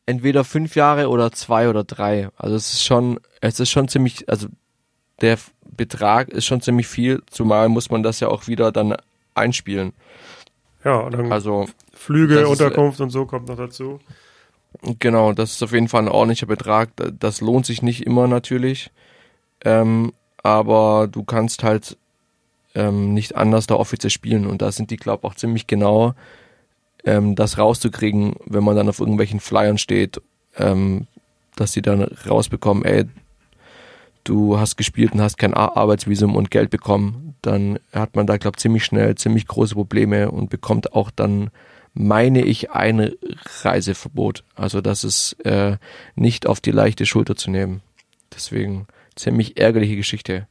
entweder 0.08 0.44
fünf 0.44 0.76
Jahre 0.76 1.10
oder 1.10 1.32
zwei 1.32 1.70
oder 1.70 1.84
drei. 1.84 2.30
Also 2.38 2.56
es 2.56 2.74
ist 2.74 2.84
schon, 2.84 3.20
es 3.40 3.60
ist 3.60 3.70
schon 3.70 3.88
ziemlich, 3.88 4.28
also 4.30 4.48
der 5.22 5.38
Betrag 5.70 6.30
ist 6.30 6.46
schon 6.46 6.62
ziemlich 6.62 6.88
viel, 6.88 7.22
zumal 7.30 7.70
muss 7.70 7.92
man 7.92 8.02
das 8.02 8.20
ja 8.20 8.28
auch 8.28 8.48
wieder 8.48 8.72
dann 8.72 8.96
einspielen. 9.36 9.94
Ja, 10.84 11.08
dann 11.08 11.32
also, 11.32 11.68
Flüge, 11.94 12.48
Unterkunft 12.48 12.96
ist, 12.96 13.02
und 13.02 13.10
so 13.12 13.28
kommt 13.28 13.48
noch 13.48 13.58
dazu. 13.58 14.00
Genau, 15.00 15.34
das 15.34 15.52
ist 15.52 15.62
auf 15.62 15.74
jeden 15.74 15.88
Fall 15.88 16.02
ein 16.02 16.08
ordentlicher 16.08 16.48
Betrag. 16.48 16.90
Das 17.20 17.42
lohnt 17.42 17.68
sich 17.68 17.84
nicht 17.84 18.08
immer 18.08 18.28
natürlich. 18.28 18.90
Ähm, 19.64 20.14
aber 20.44 21.08
du 21.08 21.24
kannst 21.24 21.64
halt 21.64 21.98
ähm, 22.76 23.14
nicht 23.14 23.36
anders 23.36 23.68
da 23.68 23.76
offiziell 23.76 24.12
spielen 24.12 24.46
und 24.46 24.62
da 24.62 24.72
sind 24.72 24.92
die, 24.92 24.98
glaube 24.98 25.22
ich, 25.24 25.32
auch 25.32 25.36
ziemlich 25.36 25.68
genau, 25.68 26.14
ähm, 27.04 27.36
das 27.36 27.58
rauszukriegen, 27.58 28.36
wenn 28.46 28.64
man 28.64 28.76
dann 28.76 28.90
auf 28.90 29.00
irgendwelchen 29.00 29.40
Flyern 29.40 29.78
steht, 29.78 30.22
ähm, 30.58 31.08
dass 31.56 31.72
die 31.72 31.82
dann 31.82 32.04
rausbekommen, 32.04 32.86
ey, 32.86 33.06
du 34.24 34.60
hast 34.60 34.78
gespielt 34.78 35.14
und 35.14 35.22
hast 35.22 35.38
kein 35.38 35.54
Arbeitsvisum 35.54 36.36
und 36.36 36.52
Geld 36.52 36.70
bekommen, 36.70 37.36
dann 37.42 37.80
hat 37.92 38.16
man 38.16 38.28
da, 38.28 38.38
glaube 38.38 38.56
ich, 38.56 38.62
ziemlich 38.62 38.86
schnell 38.86 39.16
ziemlich 39.16 39.48
große 39.48 39.76
Probleme 39.76 40.32
und 40.32 40.50
bekommt 40.50 40.94
auch 40.94 41.12
dann, 41.12 41.50
meine 41.94 42.44
ich, 42.44 42.72
ein 42.72 43.12
Reiseverbot. 43.64 44.44
Also 44.56 44.82
das 44.82 45.04
ist 45.04 45.34
äh, 45.44 45.78
nicht 46.16 46.46
auf 46.48 46.62
die 46.62 46.72
leichte 46.72 47.06
Schulter 47.06 47.36
zu 47.36 47.50
nehmen. 47.50 47.82
Deswegen 48.34 48.88
ziemlich 49.16 49.60
ärgerliche 49.60 49.96
Geschichte. 49.96 50.48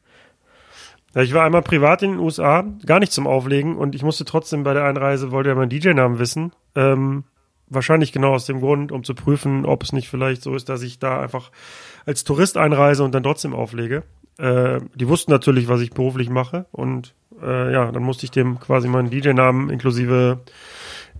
Ja, 1.15 1.23
ich 1.23 1.35
war 1.35 1.45
einmal 1.45 1.63
privat 1.63 2.03
in 2.03 2.13
den 2.13 2.21
USA, 2.21 2.65
gar 2.87 3.01
nicht 3.01 3.13
zum 3.13 3.27
Auflegen 3.27 3.77
und 3.77 3.95
ich 3.95 4.03
musste 4.03 4.25
trotzdem 4.25 4.63
bei 4.63 4.75
der 4.75 4.85
Einreise, 4.85 5.33
wollte 5.33 5.49
ja 5.49 5.57
meinen 5.57 5.71
DJ-Namen 5.71 6.19
wissen. 6.19 6.53
Ähm, 6.77 7.25
wahrscheinlich 7.69 8.13
genau 8.13 8.33
aus 8.35 8.47
dem 8.47 8.61
Grund, 8.61 8.93
um 8.93 9.03
zu 9.03 9.15
prüfen, 9.15 9.65
ob 9.65 9.83
es 9.83 9.93
nicht 9.93 10.09
vielleicht 10.09 10.43
so 10.43 10.55
ist, 10.55 10.69
dass 10.69 10.83
ich 10.83 10.99
da 10.99 11.21
einfach 11.21 11.51
als 12.07 12.25
Tourist 12.25 12.57
einreise 12.57 13.03
und 13.03 13.13
dann 13.15 13.25
trotzdem 13.25 13.55
auflege. 13.55 14.05
Äh, 14.39 14.81
die 14.95 15.09
wussten 15.09 15.33
natürlich, 15.33 15.69
was 15.69 15.81
ich 15.81 15.91
beruflich 15.91 16.31
mache 16.31 16.67
und 16.71 17.15
äh, 17.43 17.73
ja, 17.73 17.91
dann 17.91 18.03
musste 18.03 18.25
ich 18.25 18.31
dem 18.31 18.61
quasi 18.61 18.87
meinen 18.87 19.11
DJ-Namen 19.11 19.71
inklusive 19.71 20.41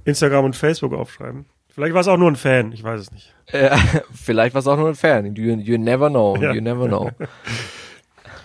Instagram 0.05 0.45
und 0.47 0.57
Facebook 0.57 0.93
aufschreiben. 0.93 1.47
Vielleicht 1.73 1.95
war 1.95 2.01
es 2.01 2.09
auch 2.09 2.17
nur 2.17 2.31
ein 2.31 2.37
Fan, 2.37 2.73
ich 2.73 2.83
weiß 2.83 3.01
es 3.01 3.13
nicht. 3.13 3.35
Äh, 3.47 3.77
vielleicht 4.13 4.55
war 4.55 4.61
es 4.61 4.67
auch 4.67 4.77
nur 4.77 4.89
ein 4.89 4.95
Fan. 4.95 5.35
You, 5.35 5.57
you 5.57 5.79
never 5.79 6.09
know. 6.09 6.37
Ja. 6.37 6.53
You 6.53 6.61
never 6.61 6.87
know. 6.87 7.11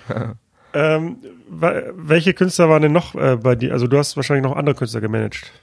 Ähm, 0.76 1.20
welche 1.48 2.34
Künstler 2.34 2.70
waren 2.70 2.82
denn 2.82 2.92
noch 2.92 3.16
äh, 3.16 3.38
bei 3.38 3.56
dir? 3.56 3.72
Also 3.72 3.88
du 3.88 3.98
hast 3.98 4.18
wahrscheinlich 4.18 4.44
noch 4.44 4.58
andere 4.58 4.76
Künstler 4.76 5.00
gemanagt. 5.00 5.54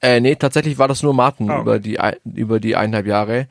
Äh, 0.00 0.20
nee, 0.20 0.34
tatsächlich 0.34 0.78
war 0.78 0.88
das 0.88 1.02
nur 1.02 1.12
Martin 1.12 1.50
ah. 1.50 1.60
über 1.60 1.78
die 1.78 1.98
über 2.24 2.58
die 2.58 2.76
eineinhalb 2.76 3.06
Jahre. 3.06 3.48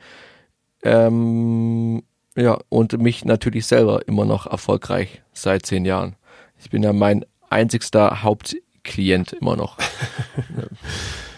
Ähm, 0.82 2.02
ja, 2.34 2.58
und 2.68 3.00
mich 3.00 3.24
natürlich 3.24 3.66
selber 3.66 4.06
immer 4.08 4.24
noch 4.24 4.46
erfolgreich 4.46 5.22
seit 5.32 5.64
zehn 5.64 5.84
Jahren. 5.84 6.16
Ich 6.58 6.70
bin 6.70 6.82
ja 6.82 6.92
mein 6.92 7.24
einzigster 7.50 8.24
Hauptklient 8.24 9.32
immer 9.32 9.54
noch. 9.54 9.78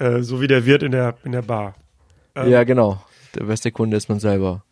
äh, 0.00 0.22
so 0.22 0.40
wie 0.40 0.46
der 0.46 0.66
Wirt 0.66 0.82
in 0.82 0.92
der, 0.92 1.14
in 1.24 1.32
der 1.32 1.42
Bar. 1.42 1.74
Ähm, 2.34 2.50
ja, 2.50 2.64
genau. 2.64 3.02
Der 3.34 3.44
beste 3.44 3.70
Kunde 3.70 3.96
ist 3.96 4.08
man 4.08 4.18
selber. 4.18 4.64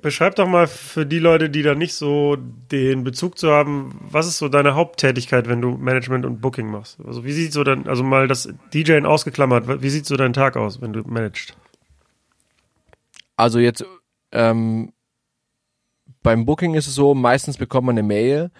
Beschreib 0.00 0.36
doch 0.36 0.48
mal 0.48 0.66
für 0.66 1.04
die 1.04 1.18
Leute, 1.18 1.50
die 1.50 1.62
da 1.62 1.74
nicht 1.74 1.92
so 1.92 2.36
den 2.36 3.04
Bezug 3.04 3.36
zu 3.36 3.50
haben, 3.50 3.94
was 4.00 4.26
ist 4.26 4.38
so 4.38 4.48
deine 4.48 4.74
Haupttätigkeit, 4.74 5.48
wenn 5.48 5.60
du 5.60 5.76
Management 5.76 6.24
und 6.24 6.40
Booking 6.40 6.66
machst? 6.68 6.98
Also 7.04 7.24
wie 7.24 7.32
sieht 7.32 7.52
so 7.52 7.62
dann, 7.62 7.86
also 7.86 8.02
mal 8.02 8.26
das 8.26 8.48
DJing 8.72 9.04
ausgeklammert, 9.04 9.82
wie 9.82 9.90
sieht 9.90 10.06
so 10.06 10.16
dein 10.16 10.32
Tag 10.32 10.56
aus, 10.56 10.80
wenn 10.80 10.94
du 10.94 11.02
managst? 11.02 11.54
Also 13.36 13.58
jetzt 13.58 13.84
ähm, 14.32 14.92
beim 16.22 16.46
Booking 16.46 16.74
ist 16.74 16.86
es 16.86 16.94
so, 16.94 17.14
meistens 17.14 17.58
bekommt 17.58 17.86
man 17.86 17.98
eine 17.98 18.06
Mail. 18.06 18.50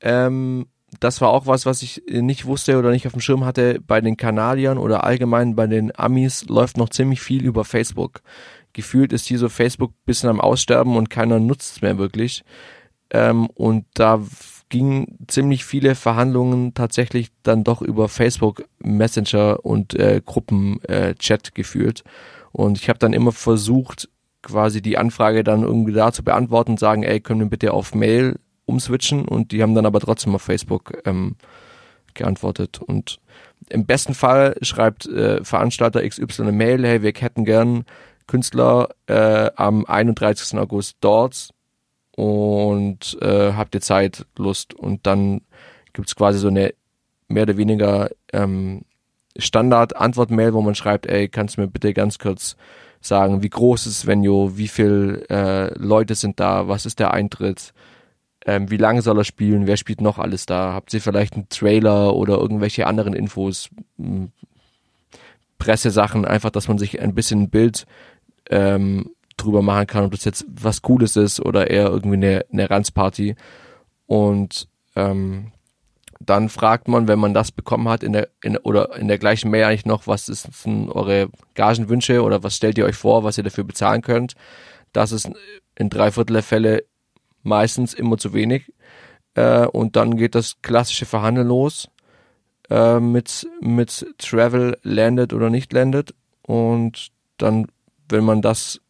Ähm, 0.00 0.66
das 1.00 1.20
war 1.20 1.30
auch 1.30 1.46
was, 1.46 1.66
was 1.66 1.82
ich 1.82 2.02
nicht 2.08 2.46
wusste 2.46 2.78
oder 2.78 2.90
nicht 2.90 3.06
auf 3.06 3.12
dem 3.12 3.20
Schirm 3.20 3.44
hatte. 3.44 3.80
Bei 3.86 4.00
den 4.00 4.16
Kanadiern 4.16 4.78
oder 4.78 5.04
allgemein 5.04 5.56
bei 5.56 5.66
den 5.66 5.96
Amis 5.98 6.44
läuft 6.48 6.76
noch 6.76 6.90
ziemlich 6.90 7.20
viel 7.20 7.44
über 7.44 7.64
Facebook. 7.64 8.20
Gefühlt 8.72 9.12
ist 9.12 9.26
hier 9.26 9.38
so 9.38 9.48
Facebook 9.48 9.92
bisschen 10.04 10.28
am 10.28 10.40
Aussterben 10.40 10.96
und 10.96 11.10
keiner 11.10 11.38
nutzt 11.38 11.76
es 11.76 11.82
mehr 11.82 11.98
wirklich. 11.98 12.42
Ähm, 13.10 13.46
und 13.48 13.84
da 13.94 14.20
gingen 14.68 15.18
ziemlich 15.28 15.64
viele 15.66 15.94
Verhandlungen 15.94 16.72
tatsächlich 16.72 17.28
dann 17.42 17.62
doch 17.62 17.82
über 17.82 18.08
Facebook 18.08 18.64
Messenger 18.78 19.64
und 19.64 19.94
äh, 19.94 20.22
Gruppenchat 20.24 21.48
äh, 21.48 21.50
gefühlt. 21.52 22.04
Und 22.52 22.78
ich 22.78 22.88
habe 22.88 22.98
dann 22.98 23.12
immer 23.12 23.32
versucht, 23.32 24.08
quasi 24.42 24.82
die 24.82 24.98
Anfrage 24.98 25.44
dann 25.44 25.62
irgendwie 25.62 25.92
da 25.92 26.12
zu 26.12 26.24
beantworten 26.24 26.72
und 26.72 26.80
sagen, 26.80 27.02
ey, 27.02 27.20
können 27.20 27.40
wir 27.40 27.50
bitte 27.50 27.72
auf 27.72 27.94
Mail 27.94 28.38
umswitchen 28.66 29.26
und 29.26 29.52
die 29.52 29.62
haben 29.62 29.74
dann 29.74 29.86
aber 29.86 30.00
trotzdem 30.00 30.34
auf 30.34 30.42
Facebook 30.42 30.92
ähm, 31.04 31.36
geantwortet. 32.14 32.80
Und 32.80 33.18
im 33.68 33.86
besten 33.86 34.14
Fall 34.14 34.56
schreibt 34.62 35.06
äh, 35.06 35.42
Veranstalter 35.44 36.06
XY 36.06 36.42
eine 36.42 36.52
Mail, 36.52 36.84
hey, 36.86 37.02
wir 37.02 37.12
hätten 37.14 37.44
gern 37.44 37.84
Künstler 38.26 38.88
äh, 39.06 39.50
am 39.56 39.84
31. 39.84 40.58
August 40.58 40.96
dort 41.00 41.50
und 42.16 43.18
äh, 43.20 43.52
habt 43.52 43.74
ihr 43.74 43.80
Zeit, 43.80 44.26
Lust 44.36 44.74
und 44.74 45.06
dann 45.06 45.42
gibt's 45.92 46.16
quasi 46.16 46.38
so 46.38 46.48
eine 46.48 46.74
mehr 47.28 47.44
oder 47.44 47.56
weniger 47.56 48.10
ähm, 48.32 48.82
Standard-Antwort-Mail, 49.36 50.52
wo 50.52 50.60
man 50.60 50.74
schreibt, 50.74 51.06
ey, 51.06 51.28
kannst 51.28 51.56
du 51.56 51.62
mir 51.62 51.68
bitte 51.68 51.94
ganz 51.94 52.18
kurz 52.18 52.56
sagen, 53.00 53.42
wie 53.42 53.48
groß 53.48 53.86
ist 53.86 54.06
Venue, 54.06 54.56
wie 54.56 54.68
viele 54.68 55.28
äh, 55.28 55.74
Leute 55.78 56.14
sind 56.14 56.38
da, 56.38 56.68
was 56.68 56.86
ist 56.86 57.00
der 57.00 57.12
Eintritt, 57.12 57.72
ähm, 58.46 58.70
wie 58.70 58.76
lange 58.76 59.02
soll 59.02 59.18
er 59.18 59.24
spielen, 59.24 59.66
wer 59.66 59.76
spielt 59.76 60.00
noch 60.00 60.18
alles 60.18 60.46
da, 60.46 60.72
habt 60.72 60.92
ihr 60.94 61.00
vielleicht 61.00 61.34
einen 61.34 61.48
Trailer 61.48 62.14
oder 62.14 62.38
irgendwelche 62.38 62.86
anderen 62.86 63.14
Infos, 63.14 63.70
hm, 63.98 64.32
Pressesachen, 65.58 66.24
einfach, 66.24 66.50
dass 66.50 66.66
man 66.66 66.78
sich 66.78 67.00
ein 67.00 67.14
bisschen 67.14 67.42
ein 67.42 67.50
Bild 67.50 67.86
ähm, 68.50 69.10
drüber 69.36 69.62
machen 69.62 69.86
kann, 69.86 70.04
ob 70.04 70.10
das 70.10 70.24
jetzt 70.24 70.44
was 70.48 70.82
Cooles 70.82 71.14
ist 71.14 71.38
oder 71.40 71.70
eher 71.70 71.86
irgendwie 71.86 72.16
eine, 72.16 72.44
eine 72.52 72.68
Ranzparty. 72.68 73.36
Und 74.06 74.66
ähm, 74.96 75.52
dann 76.18 76.48
fragt 76.48 76.88
man, 76.88 77.08
wenn 77.08 77.18
man 77.18 77.34
das 77.34 77.52
bekommen 77.52 77.88
hat, 77.88 78.02
in 78.02 78.12
der, 78.12 78.28
in, 78.42 78.56
oder 78.56 78.96
in 78.96 79.08
der 79.08 79.18
gleichen 79.18 79.50
Mail 79.50 79.64
eigentlich 79.64 79.86
noch, 79.86 80.06
was 80.06 80.26
denn 80.64 80.88
eure 80.88 81.28
Gagenwünsche 81.54 82.22
oder 82.22 82.42
was 82.42 82.56
stellt 82.56 82.78
ihr 82.78 82.84
euch 82.84 82.96
vor, 82.96 83.24
was 83.24 83.38
ihr 83.38 83.44
dafür 83.44 83.64
bezahlen 83.64 84.02
könnt. 84.02 84.34
Das 84.92 85.12
ist 85.12 85.30
in 85.76 85.90
drei 85.90 86.10
Viertel 86.10 86.34
der 86.34 86.42
Fälle 86.42 86.84
meistens 87.42 87.94
immer 87.94 88.18
zu 88.18 88.32
wenig. 88.32 88.72
Äh, 89.34 89.66
und 89.66 89.96
dann 89.96 90.16
geht 90.16 90.34
das 90.34 90.60
klassische 90.62 91.06
Verhandeln 91.06 91.48
los 91.48 91.88
äh, 92.70 93.00
mit, 93.00 93.48
mit 93.60 94.06
Travel 94.18 94.78
landet 94.82 95.32
oder 95.32 95.50
nicht 95.50 95.72
landet. 95.72 96.14
Und 96.42 97.08
dann, 97.38 97.66
wenn 98.08 98.24
man 98.24 98.42
das 98.42 98.80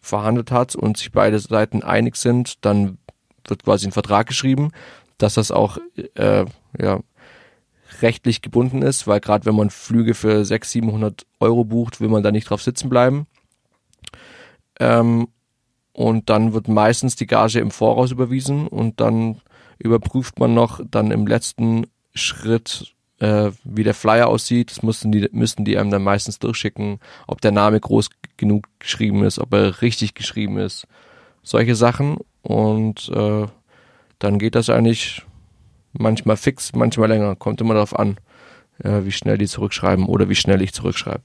verhandelt 0.00 0.50
hat 0.50 0.74
und 0.74 0.96
sich 0.96 1.12
beide 1.12 1.38
Seiten 1.38 1.82
einig 1.82 2.16
sind, 2.16 2.64
dann 2.64 2.98
wird 3.46 3.64
quasi 3.64 3.86
ein 3.86 3.92
Vertrag 3.92 4.26
geschrieben 4.26 4.70
dass 5.20 5.34
das 5.34 5.50
auch 5.50 5.78
äh, 6.14 6.44
ja, 6.78 7.00
rechtlich 8.00 8.42
gebunden 8.42 8.82
ist, 8.82 9.06
weil 9.06 9.20
gerade 9.20 9.46
wenn 9.46 9.54
man 9.54 9.70
Flüge 9.70 10.14
für 10.14 10.44
600, 10.44 10.70
700 10.70 11.26
Euro 11.40 11.64
bucht, 11.64 12.00
will 12.00 12.08
man 12.08 12.22
da 12.22 12.32
nicht 12.32 12.48
drauf 12.48 12.62
sitzen 12.62 12.88
bleiben. 12.88 13.26
Ähm, 14.78 15.28
und 16.00 16.30
dann 16.30 16.54
wird 16.54 16.66
meistens 16.66 17.14
die 17.14 17.26
Gage 17.26 17.60
im 17.60 17.70
Voraus 17.70 18.10
überwiesen 18.10 18.66
und 18.66 19.00
dann 19.00 19.42
überprüft 19.78 20.38
man 20.38 20.54
noch 20.54 20.80
dann 20.90 21.10
im 21.10 21.26
letzten 21.26 21.88
Schritt, 22.14 22.94
äh, 23.18 23.50
wie 23.64 23.84
der 23.84 23.92
Flyer 23.92 24.28
aussieht. 24.28 24.70
Das 24.70 24.82
müssen 24.82 25.12
die, 25.12 25.28
müssen 25.32 25.66
die 25.66 25.76
einem 25.76 25.90
dann 25.90 26.02
meistens 26.02 26.38
durchschicken, 26.38 27.00
ob 27.26 27.42
der 27.42 27.52
Name 27.52 27.78
groß 27.78 28.08
genug 28.38 28.66
geschrieben 28.78 29.24
ist, 29.24 29.38
ob 29.38 29.52
er 29.52 29.82
richtig 29.82 30.14
geschrieben 30.14 30.56
ist. 30.56 30.86
Solche 31.42 31.74
Sachen. 31.74 32.16
Und 32.40 33.10
äh, 33.14 33.46
dann 34.18 34.38
geht 34.38 34.54
das 34.54 34.70
eigentlich 34.70 35.26
manchmal 35.92 36.38
fix, 36.38 36.72
manchmal 36.74 37.10
länger. 37.10 37.36
Kommt 37.36 37.60
immer 37.60 37.74
darauf 37.74 37.98
an, 37.98 38.16
äh, 38.82 39.04
wie 39.04 39.12
schnell 39.12 39.36
die 39.36 39.48
zurückschreiben 39.48 40.06
oder 40.06 40.30
wie 40.30 40.34
schnell 40.34 40.62
ich 40.62 40.72
zurückschreibe. 40.72 41.24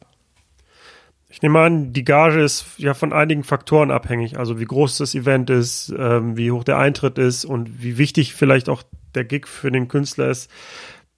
Ich 1.30 1.42
nehme 1.42 1.60
an, 1.60 1.92
die 1.92 2.04
Gage 2.04 2.42
ist 2.42 2.66
ja 2.78 2.94
von 2.94 3.12
einigen 3.12 3.44
Faktoren 3.44 3.92
abhängig. 3.92 4.38
Also 4.38 4.60
wie 4.60 4.66
groß 4.66 4.98
das 4.98 5.16
Event 5.16 5.50
ist, 5.50 5.94
ähm, 5.98 6.38
wie 6.38 6.52
hoch 6.52 6.64
der 6.64 6.78
Eintritt 6.78 7.18
ist 7.18 7.46
und 7.46 7.82
wie 7.82 7.98
wichtig 7.98 8.34
vielleicht 8.34 8.70
auch 8.70 8.84
der 9.16 9.26
Gig 9.26 9.48
für 9.48 9.72
den 9.72 9.88
Künstler 9.88 10.30
ist. 10.30 10.50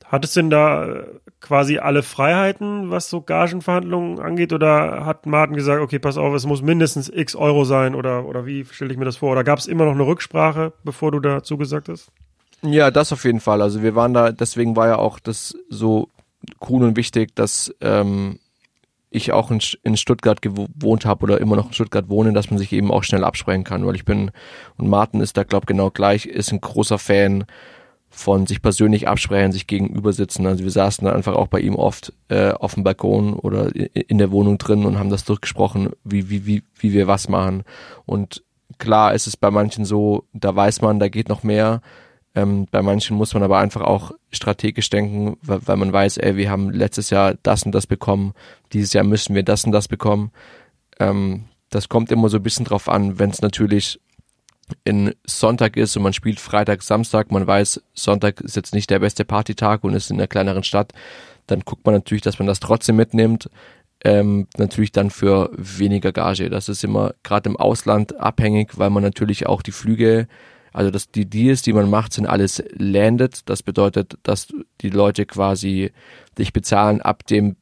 Hat 0.06 0.24
es 0.24 0.34
denn 0.34 0.50
da 0.50 0.86
äh, 0.86 1.04
quasi 1.42 1.80
alle 1.80 2.02
Freiheiten, 2.02 2.90
was 2.90 3.10
so 3.10 3.22
Gagenverhandlungen 3.22 4.20
angeht? 4.20 4.54
Oder 4.54 5.06
hat 5.06 5.26
Martin 5.26 5.58
gesagt, 5.58 5.82
okay, 5.82 6.00
pass 6.00 6.18
auf, 6.18 6.34
es 6.34 6.46
muss 6.46 6.62
mindestens 6.62 7.10
x 7.10 7.36
Euro 7.36 7.66
sein? 7.66 7.94
Oder, 7.94 8.26
oder 8.26 8.46
wie 8.46 8.66
stelle 8.66 8.92
ich 8.92 8.98
mir 8.98 9.06
das 9.06 9.18
vor? 9.18 9.34
Oder 9.34 9.44
gab 9.44 9.60
es 9.60 9.68
immer 9.68 9.86
noch 9.86 9.94
eine 9.94 10.08
Rücksprache, 10.08 10.72
bevor 10.84 11.12
du 11.12 11.20
da 11.20 11.44
zugesagt 11.44 11.90
hast? 11.90 12.12
Ja, 12.62 12.90
das 12.90 13.12
auf 13.12 13.26
jeden 13.26 13.42
Fall. 13.42 13.62
Also 13.62 13.84
wir 13.84 13.96
waren 13.96 14.14
da, 14.14 14.32
deswegen 14.32 14.76
war 14.76 14.88
ja 14.88 14.96
auch 14.98 15.20
das 15.20 15.56
so 15.70 16.10
cool 16.68 16.84
und 16.84 16.96
wichtig, 16.96 17.36
dass 17.36 17.76
ähm, 17.82 18.40
ich 19.10 19.32
auch 19.32 19.52
in, 19.52 19.60
in 19.84 19.98
Stuttgart 19.98 20.42
gewohnt 20.42 21.06
habe 21.06 21.24
oder 21.24 21.40
immer 21.40 21.56
noch 21.56 21.68
in 21.68 21.74
Stuttgart 21.74 22.10
wohne, 22.10 22.34
dass 22.34 22.50
man 22.50 22.60
sich 22.60 22.74
eben 22.74 22.92
auch 22.92 23.04
schnell 23.04 23.24
absprechen 23.24 23.64
kann, 23.64 23.86
weil 23.86 23.96
ich 23.96 24.06
bin, 24.06 24.32
und 24.78 24.90
Martin 24.90 25.22
ist 25.22 25.38
da, 25.38 25.44
glaube 25.44 25.66
genau 25.66 25.90
gleich, 25.92 26.26
ist 26.26 26.52
ein 26.52 26.62
großer 26.62 26.98
Fan 27.00 27.46
von 28.10 28.48
sich 28.48 28.62
persönlich 28.62 29.08
absprechen, 29.08 29.52
sich 29.52 29.68
gegenüber 29.68 30.14
sitzen. 30.14 30.46
Also 30.48 30.64
wir 30.64 30.72
saßen 30.72 31.06
dann 31.06 31.16
einfach 31.16 31.36
auch 31.36 31.48
bei 31.48 31.60
ihm 31.60 31.76
oft 31.76 32.14
äh, 32.30 32.52
auf 32.52 32.74
dem 32.74 32.84
Balkon 32.84 33.34
oder 33.34 33.70
in 33.76 34.18
der 34.18 34.32
Wohnung 34.32 34.58
drin 34.58 34.86
und 34.86 34.98
haben 34.98 35.10
das 35.10 35.26
durchgesprochen, 35.26 35.92
wie, 36.04 36.30
wie, 36.30 36.46
wie, 36.46 36.64
wie 36.80 36.94
wir 36.94 37.08
was 37.08 37.30
machen. 37.30 37.64
Und 38.06 38.44
klar 38.78 39.14
ist 39.14 39.28
es 39.28 39.38
bei 39.38 39.52
manchen 39.52 39.86
so, 39.86 40.24
da 40.34 40.56
weiß 40.56 40.82
man, 40.82 41.00
da 41.00 41.10
geht 41.10 41.30
noch 41.30 41.44
mehr. 41.44 41.82
Ähm, 42.38 42.68
bei 42.70 42.84
manchen 42.84 43.18
muss 43.18 43.34
man 43.34 43.42
aber 43.42 43.58
einfach 43.58 43.82
auch 43.82 44.12
strategisch 44.32 44.92
denken, 44.92 45.38
weil, 45.42 45.60
weil 45.66 45.78
man 45.78 45.92
weiß, 45.92 46.18
ey, 46.18 46.36
wir 46.36 46.52
haben 46.52 46.70
letztes 46.70 47.10
Jahr 47.10 47.34
das 47.42 47.64
und 47.64 47.72
das 47.72 47.88
bekommen, 47.88 48.34
dieses 48.74 48.94
Jahr 48.94 49.04
müssen 49.04 49.34
wir 49.34 49.42
das 49.42 49.64
und 49.64 49.72
das 49.72 49.88
bekommen. 49.88 50.32
Ähm, 51.00 51.46
das 51.72 51.90
kommt 51.90 52.12
immer 52.12 52.30
so 52.30 52.38
ein 52.38 52.44
bisschen 52.44 52.66
drauf 52.66 52.90
an, 52.90 53.18
wenn 53.18 53.32
es 53.32 53.42
natürlich 53.42 54.00
in 54.84 55.16
Sonntag 55.26 55.78
ist 55.78 55.98
und 55.98 56.04
man 56.04 56.14
spielt 56.14 56.40
Freitag, 56.40 56.84
Samstag, 56.84 57.32
man 57.32 57.48
weiß, 57.48 57.82
Sonntag 57.96 58.40
ist 58.42 58.56
jetzt 58.56 58.76
nicht 58.76 58.92
der 58.92 59.00
beste 59.00 59.26
Partytag 59.26 59.84
und 59.84 59.96
ist 59.96 60.12
in 60.12 60.18
einer 60.18 60.28
kleineren 60.28 60.64
Stadt, 60.64 60.94
dann 61.48 61.62
guckt 61.62 61.88
man 61.88 61.96
natürlich, 61.96 62.22
dass 62.22 62.38
man 62.38 62.48
das 62.48 62.60
trotzdem 62.60 62.98
mitnimmt. 62.98 63.50
Ähm, 64.04 64.48
natürlich 64.58 64.92
dann 64.92 65.10
für 65.10 65.50
weniger 65.58 66.12
Gage. 66.12 66.52
Das 66.52 66.70
ist 66.70 66.84
immer 66.84 67.16
gerade 67.24 67.50
im 67.50 67.58
Ausland 67.58 68.16
abhängig, 68.20 68.78
weil 68.78 68.92
man 68.92 69.02
natürlich 69.02 69.48
auch 69.48 69.64
die 69.64 69.72
Flüge, 69.72 70.28
also 70.78 70.92
das, 70.92 71.10
die 71.12 71.30
Deals, 71.30 71.62
die 71.62 71.74
man 71.74 71.90
macht, 71.90 72.14
sind 72.14 72.28
alles 72.28 72.64
landed. 72.72 73.50
Das 73.50 73.64
bedeutet, 73.64 74.18
dass 74.24 74.48
die 74.82 74.90
Leute 74.90 75.26
quasi 75.26 75.92
dich 76.38 76.54
bezahlen 76.54 77.02
ab 77.02 77.26
dem 77.26 77.56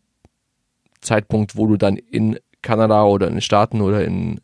Zeitpunkt, 1.01 1.55
wo 1.55 1.67
du 1.67 1.77
dann 1.77 1.97
in 1.97 2.37
Kanada 2.61 3.03
oder 3.03 3.27
in 3.27 3.35
den 3.35 3.41
Staaten 3.41 3.81
oder 3.81 4.03
in, 4.03 4.41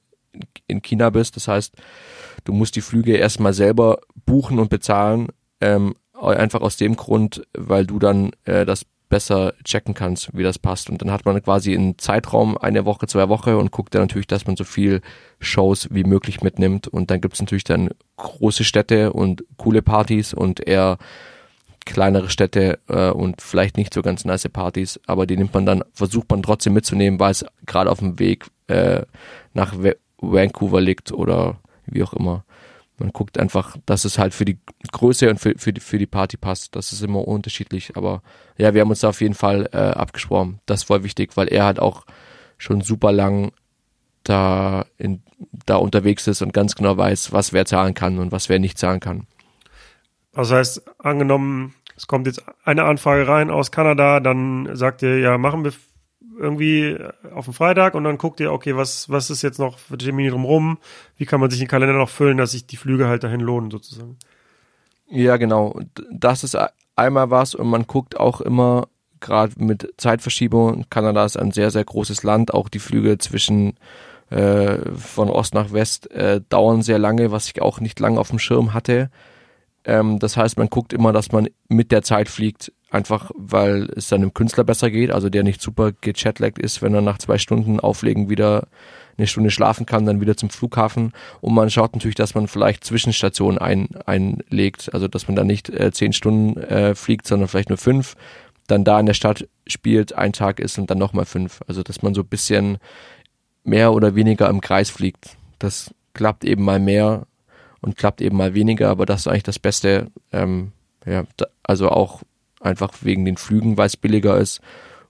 in 0.67 0.81
China 0.81 1.09
bist. 1.09 1.35
Das 1.35 1.47
heißt, 1.47 1.75
Du 2.43 2.53
musst 2.53 2.75
die 2.75 2.81
Flüge 2.81 3.15
erstmal 3.15 3.53
selber 3.53 3.99
buchen 4.25 4.59
und 4.59 4.69
bezahlen, 4.69 5.27
ähm, 5.59 5.95
einfach 6.19 6.61
aus 6.61 6.77
dem 6.77 6.95
Grund, 6.95 7.43
weil 7.53 7.85
du 7.85 7.99
dann 7.99 8.31
äh, 8.45 8.65
das 8.65 8.85
besser 9.11 9.53
checken 9.63 9.93
kannst, 9.93 10.35
wie 10.35 10.41
das 10.41 10.57
passt. 10.57 10.89
Und 10.89 11.01
dann 11.01 11.11
hat 11.11 11.25
man 11.25 11.43
quasi 11.43 11.75
einen 11.75 11.99
Zeitraum, 11.99 12.57
eine 12.57 12.85
Woche, 12.85 13.05
zwei 13.05 13.29
Wochen 13.29 13.51
und 13.51 13.69
guckt 13.69 13.93
dann 13.93 14.03
natürlich, 14.03 14.25
dass 14.25 14.47
man 14.47 14.55
so 14.55 14.63
viel 14.63 15.01
Shows 15.39 15.89
wie 15.91 16.03
möglich 16.03 16.41
mitnimmt. 16.41 16.87
Und 16.87 17.11
dann 17.11 17.21
gibt 17.21 17.35
es 17.35 17.41
natürlich 17.41 17.65
dann 17.65 17.89
große 18.17 18.63
Städte 18.63 19.13
und 19.13 19.43
coole 19.57 19.83
Partys 19.83 20.33
und 20.33 20.65
eher 20.65 20.97
kleinere 21.85 22.29
Städte 22.29 22.79
äh, 22.87 23.09
und 23.09 23.41
vielleicht 23.41 23.77
nicht 23.77 23.93
so 23.93 24.01
ganz 24.01 24.23
nice 24.23 24.47
Partys, 24.49 24.99
aber 25.07 25.25
die 25.25 25.35
nimmt 25.35 25.53
man 25.53 25.65
dann, 25.65 25.83
versucht 25.93 26.29
man 26.29 26.43
trotzdem 26.43 26.73
mitzunehmen, 26.73 27.19
weil 27.19 27.31
es 27.31 27.45
gerade 27.65 27.89
auf 27.89 27.99
dem 27.99 28.19
Weg 28.19 28.47
äh, 28.67 29.01
nach 29.53 29.73
Vancouver 30.19 30.79
liegt 30.79 31.11
oder 31.11 31.57
wie 31.87 32.03
auch 32.03 32.13
immer. 32.13 32.45
Man 33.01 33.11
guckt 33.11 33.39
einfach, 33.39 33.75
dass 33.87 34.05
es 34.05 34.19
halt 34.19 34.33
für 34.33 34.45
die 34.45 34.59
Größe 34.91 35.29
und 35.29 35.39
für, 35.39 35.55
für, 35.57 35.73
die, 35.73 35.81
für 35.81 35.97
die 35.97 36.05
Party 36.05 36.37
passt. 36.37 36.75
Das 36.75 36.91
ist 36.91 37.01
immer 37.01 37.27
unterschiedlich. 37.27 37.97
Aber 37.97 38.21
ja, 38.57 38.73
wir 38.73 38.81
haben 38.81 38.89
uns 38.89 38.99
da 38.99 39.09
auf 39.09 39.21
jeden 39.21 39.33
Fall 39.33 39.67
äh, 39.73 39.77
abgesprochen. 39.77 40.59
Das 40.67 40.81
ist 40.81 40.83
voll 40.85 41.03
wichtig, 41.03 41.35
weil 41.35 41.47
er 41.47 41.65
halt 41.65 41.79
auch 41.79 42.05
schon 42.57 42.81
super 42.81 43.11
lang 43.11 43.51
da, 44.23 44.85
in, 44.97 45.23
da 45.65 45.77
unterwegs 45.77 46.27
ist 46.27 46.43
und 46.43 46.53
ganz 46.53 46.75
genau 46.75 46.95
weiß, 46.95 47.31
was 47.31 47.53
wer 47.53 47.65
zahlen 47.65 47.95
kann 47.95 48.19
und 48.19 48.31
was 48.31 48.49
wer 48.49 48.59
nicht 48.59 48.77
zahlen 48.77 48.99
kann. 48.99 49.25
Das 50.33 50.51
heißt, 50.51 50.83
angenommen, 50.99 51.73
es 51.97 52.05
kommt 52.05 52.27
jetzt 52.27 52.43
eine 52.63 52.83
Anfrage 52.83 53.27
rein 53.27 53.49
aus 53.49 53.71
Kanada, 53.71 54.19
dann 54.19 54.69
sagt 54.75 55.01
ihr, 55.01 55.17
ja, 55.17 55.39
machen 55.39 55.63
wir 55.63 55.73
irgendwie 56.41 56.97
auf 57.33 57.45
den 57.45 57.53
Freitag 57.53 57.93
und 57.93 58.03
dann 58.03 58.17
guckt 58.17 58.39
ihr, 58.39 58.51
okay, 58.51 58.75
was, 58.75 59.09
was 59.09 59.29
ist 59.29 59.41
jetzt 59.41 59.59
noch 59.59 59.77
für 59.77 59.97
Termine 59.97 60.31
drumrum? 60.31 60.77
Wie 61.17 61.25
kann 61.25 61.39
man 61.39 61.49
sich 61.49 61.59
den 61.59 61.67
Kalender 61.67 61.95
noch 61.95 62.09
füllen, 62.09 62.37
dass 62.37 62.51
sich 62.51 62.65
die 62.65 62.77
Flüge 62.77 63.07
halt 63.07 63.23
dahin 63.23 63.39
lohnen, 63.39 63.71
sozusagen? 63.71 64.17
Ja, 65.07 65.37
genau. 65.37 65.79
Das 66.11 66.43
ist 66.43 66.57
einmal 66.95 67.29
was 67.29 67.55
und 67.55 67.67
man 67.67 67.87
guckt 67.87 68.19
auch 68.19 68.41
immer, 68.41 68.87
gerade 69.19 69.53
mit 69.57 69.93
Zeitverschiebung, 69.97 70.85
Kanada 70.89 71.23
ist 71.23 71.37
ein 71.37 71.51
sehr, 71.51 71.71
sehr 71.71 71.85
großes 71.85 72.23
Land, 72.23 72.53
auch 72.53 72.69
die 72.69 72.79
Flüge 72.79 73.17
zwischen 73.17 73.75
äh, 74.29 74.77
von 74.95 75.29
Ost 75.29 75.53
nach 75.53 75.71
West 75.71 76.09
äh, 76.11 76.41
dauern 76.49 76.81
sehr 76.81 76.99
lange, 76.99 77.31
was 77.31 77.47
ich 77.47 77.61
auch 77.61 77.79
nicht 77.79 77.99
lange 77.99 78.19
auf 78.19 78.29
dem 78.29 78.39
Schirm 78.39 78.73
hatte. 78.73 79.11
Ähm, 79.83 80.19
das 80.19 80.37
heißt, 80.37 80.57
man 80.57 80.69
guckt 80.69 80.93
immer, 80.93 81.11
dass 81.11 81.31
man 81.31 81.49
mit 81.67 81.91
der 81.91 82.01
Zeit 82.01 82.29
fliegt, 82.29 82.71
einfach 82.91 83.31
weil 83.35 83.89
es 83.95 84.09
dann 84.09 84.21
dem 84.21 84.33
Künstler 84.33 84.63
besser 84.63 84.91
geht, 84.91 85.11
also 85.11 85.29
der 85.29 85.43
nicht 85.43 85.61
super 85.61 85.91
gechatlaggt 86.01 86.59
ist, 86.59 86.81
wenn 86.81 86.93
er 86.93 87.01
nach 87.01 87.17
zwei 87.17 87.37
Stunden 87.37 87.79
Auflegen 87.79 88.29
wieder 88.29 88.67
eine 89.17 89.27
Stunde 89.27 89.49
schlafen 89.49 89.85
kann, 89.85 90.05
dann 90.05 90.21
wieder 90.21 90.37
zum 90.37 90.49
Flughafen. 90.49 91.13
Und 91.39 91.53
man 91.53 91.69
schaut 91.69 91.93
natürlich, 91.93 92.15
dass 92.15 92.35
man 92.35 92.47
vielleicht 92.47 92.83
Zwischenstationen 92.83 93.57
ein, 93.57 93.89
einlegt, 94.05 94.93
also 94.93 95.07
dass 95.07 95.27
man 95.27 95.35
da 95.35 95.43
nicht 95.43 95.69
äh, 95.69 95.91
zehn 95.91 96.13
Stunden 96.13 96.61
äh, 96.61 96.95
fliegt, 96.95 97.27
sondern 97.27 97.47
vielleicht 97.47 97.69
nur 97.69 97.77
fünf, 97.77 98.15
dann 98.67 98.83
da 98.83 98.99
in 98.99 99.05
der 99.05 99.13
Stadt 99.13 99.47
spielt, 99.67 100.13
ein 100.13 100.33
Tag 100.33 100.59
ist 100.59 100.77
und 100.77 100.89
dann 100.89 100.97
nochmal 100.97 101.25
fünf. 101.25 101.61
Also 101.67 101.83
dass 101.83 102.01
man 102.01 102.13
so 102.13 102.21
ein 102.21 102.27
bisschen 102.27 102.77
mehr 103.63 103.93
oder 103.93 104.15
weniger 104.15 104.49
im 104.49 104.61
Kreis 104.61 104.89
fliegt. 104.89 105.37
Das 105.59 105.93
klappt 106.13 106.43
eben 106.43 106.63
mal 106.63 106.79
mehr 106.79 107.25
und 107.81 107.95
klappt 107.95 108.21
eben 108.21 108.37
mal 108.37 108.53
weniger, 108.53 108.89
aber 108.89 109.05
das 109.05 109.21
ist 109.21 109.27
eigentlich 109.27 109.43
das 109.43 109.59
Beste. 109.59 110.07
Ähm, 110.31 110.71
ja, 111.05 111.23
da, 111.37 111.47
also 111.63 111.89
auch 111.89 112.21
einfach 112.61 112.93
wegen 113.01 113.25
den 113.25 113.37
Flügen, 113.37 113.77
weil 113.77 113.87
es 113.87 113.97
billiger 113.97 114.37
ist. 114.37 114.61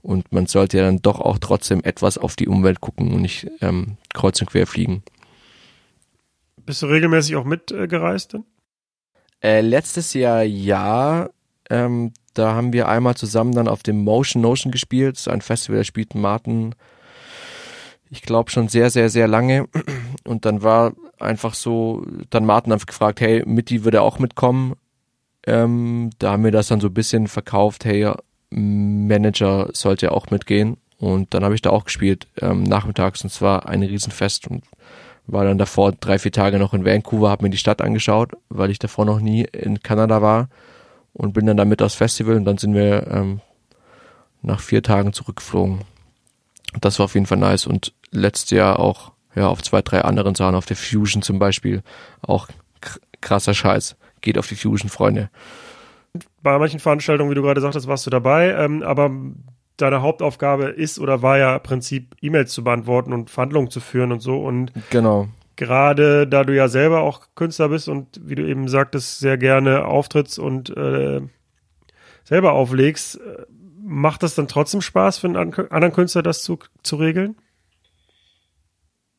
Und 0.02 0.32
man 0.32 0.48
sollte 0.48 0.78
ja 0.78 0.84
dann 0.84 1.02
doch 1.02 1.20
auch 1.20 1.38
trotzdem 1.38 1.84
etwas 1.84 2.18
auf 2.18 2.36
die 2.36 2.48
Umwelt 2.48 2.82
gucken 2.82 3.14
und 3.14 3.22
nicht 3.22 3.48
ähm, 3.62 3.98
kreuz 4.14 4.42
und 4.42 4.50
quer 4.50 4.66
fliegen. 4.66 5.04
Bist 6.66 6.82
du 6.82 6.88
regelmäßig 6.88 7.36
auch 7.36 7.44
mitgereist 7.44 8.34
äh, 8.34 8.38
denn? 8.38 8.46
Äh, 9.44 9.62
letztes 9.62 10.14
Jahr 10.14 10.44
ja. 10.44 11.30
Ähm, 11.70 12.14
da 12.34 12.54
haben 12.54 12.74
wir 12.74 12.88
einmal 12.88 13.16
zusammen 13.16 13.54
dann 13.54 13.68
auf 13.68 13.84
dem 13.84 14.04
Motion 14.04 14.42
Notion 14.42 14.72
gespielt. 14.72 15.16
Das 15.16 15.22
ist 15.22 15.28
ein 15.28 15.42
Festival, 15.42 15.80
da 15.80 15.84
spielt 15.84 16.16
Martin, 16.16 16.76
ich 18.10 18.22
glaube 18.22 18.52
schon 18.52 18.68
sehr, 18.68 18.90
sehr, 18.90 19.10
sehr 19.10 19.28
lange. 19.28 19.68
Und 20.26 20.46
dann 20.46 20.64
war 20.64 20.94
einfach 21.20 21.54
so, 21.54 22.06
dann 22.30 22.46
Martin 22.46 22.74
einfach 22.74 22.88
gefragt, 22.88 23.22
hey, 23.22 23.44
Mitti 23.46 23.84
würde 23.84 24.02
auch 24.02 24.20
mitkommen. 24.20 24.76
Ähm, 25.46 26.12
da 26.20 26.34
haben 26.34 26.44
wir 26.44 26.52
das 26.52 26.68
dann 26.68 26.82
so 26.82 26.88
ein 26.88 26.94
bisschen 26.94 27.28
verkauft, 27.28 27.86
hey, 27.86 28.12
Manager 28.52 29.70
sollte 29.74 30.12
auch 30.12 30.30
mitgehen. 30.30 30.78
Und 31.00 31.34
dann 31.34 31.44
habe 31.44 31.56
ich 31.56 31.62
da 31.62 31.72
auch 31.72 31.86
gespielt, 31.86 32.28
ähm, 32.40 32.64
nachmittags, 32.64 33.24
und 33.24 33.32
zwar 33.32 33.68
ein 33.68 33.82
Riesenfest 33.82 34.48
und 34.48 34.64
war 35.26 35.46
dann 35.46 35.58
davor 35.58 35.94
drei, 35.94 36.20
vier 36.20 36.32
Tage 36.32 36.60
noch 36.60 36.74
in 36.74 36.86
Vancouver, 36.86 37.30
habe 37.30 37.46
mir 37.46 37.50
die 37.50 37.58
Stadt 37.58 37.82
angeschaut, 37.82 38.34
weil 38.50 38.70
ich 38.70 38.80
davor 38.80 39.06
noch 39.06 39.20
nie 39.20 39.44
in 39.44 39.82
Kanada 39.82 40.22
war 40.22 40.50
und 41.14 41.34
bin 41.34 41.46
dann 41.46 41.58
damit 41.58 41.82
aufs 41.82 41.96
Festival 41.96 42.36
und 42.36 42.46
dann 42.46 42.58
sind 42.58 42.76
wir 42.76 43.08
ähm, 43.08 43.42
nach 44.42 44.60
vier 44.60 44.84
Tagen 44.84 45.14
zurückgeflogen. 45.14 45.82
Das 46.80 47.00
war 47.00 47.06
auf 47.06 47.16
jeden 47.16 47.26
Fall 47.26 47.38
nice 47.38 47.66
und 47.66 47.94
letztes 48.12 48.52
Jahr 48.52 48.80
auch 48.80 49.12
ja 49.36 49.48
auf 49.48 49.62
zwei, 49.64 49.82
drei 49.82 50.02
anderen 50.02 50.36
Sachen, 50.36 50.56
auf 50.56 50.66
der 50.66 50.78
Fusion 50.78 51.22
zum 51.22 51.40
Beispiel, 51.40 51.82
auch 52.22 52.48
krasser 53.22 53.54
Scheiß 53.54 53.96
geht 54.22 54.38
auf 54.38 54.48
die 54.48 54.56
Fusion, 54.56 54.90
Freunde. 54.90 55.30
Bei 56.42 56.58
manchen 56.58 56.80
Veranstaltungen, 56.80 57.32
wie 57.32 57.36
du 57.36 57.42
gerade 57.42 57.62
sagtest, 57.62 57.88
warst 57.88 58.06
du 58.06 58.10
dabei, 58.10 58.52
ähm, 58.52 58.84
aber 58.84 59.12
deine 59.78 60.02
Hauptaufgabe 60.02 60.66
ist 60.66 61.00
oder 61.00 61.22
war 61.22 61.38
ja 61.38 61.56
im 61.56 61.64
Prinzip 61.64 62.16
E-Mails 62.22 62.54
zu 62.54 62.64
beantworten 62.64 63.14
und 63.14 63.30
Verhandlungen 63.30 63.70
zu 63.70 63.80
führen 63.80 64.12
und 64.12 64.20
so. 64.20 64.44
Und 64.44 64.72
genau. 64.90 65.28
gerade 65.56 66.28
da 66.28 66.44
du 66.44 66.56
ja 66.56 66.68
selber 66.68 67.02
auch 67.02 67.28
Künstler 67.36 67.70
bist 67.70 67.88
und 67.88 68.20
wie 68.24 68.36
du 68.36 68.48
eben 68.48 68.68
sagtest, 68.68 69.20
sehr 69.20 69.38
gerne 69.38 69.86
auftrittst 69.86 70.40
und 70.40 70.76
äh, 70.76 71.22
selber 72.24 72.54
auflegst, 72.54 73.16
äh, 73.16 73.46
macht 73.84 74.24
das 74.24 74.36
dann 74.36 74.48
trotzdem 74.48 74.82
Spaß 74.82 75.18
für 75.18 75.28
einen 75.28 75.38
anderen 75.38 75.94
Künstler, 75.94 76.24
das 76.24 76.44
zu, 76.44 76.60
zu 76.84 76.98
regeln? 76.98 77.36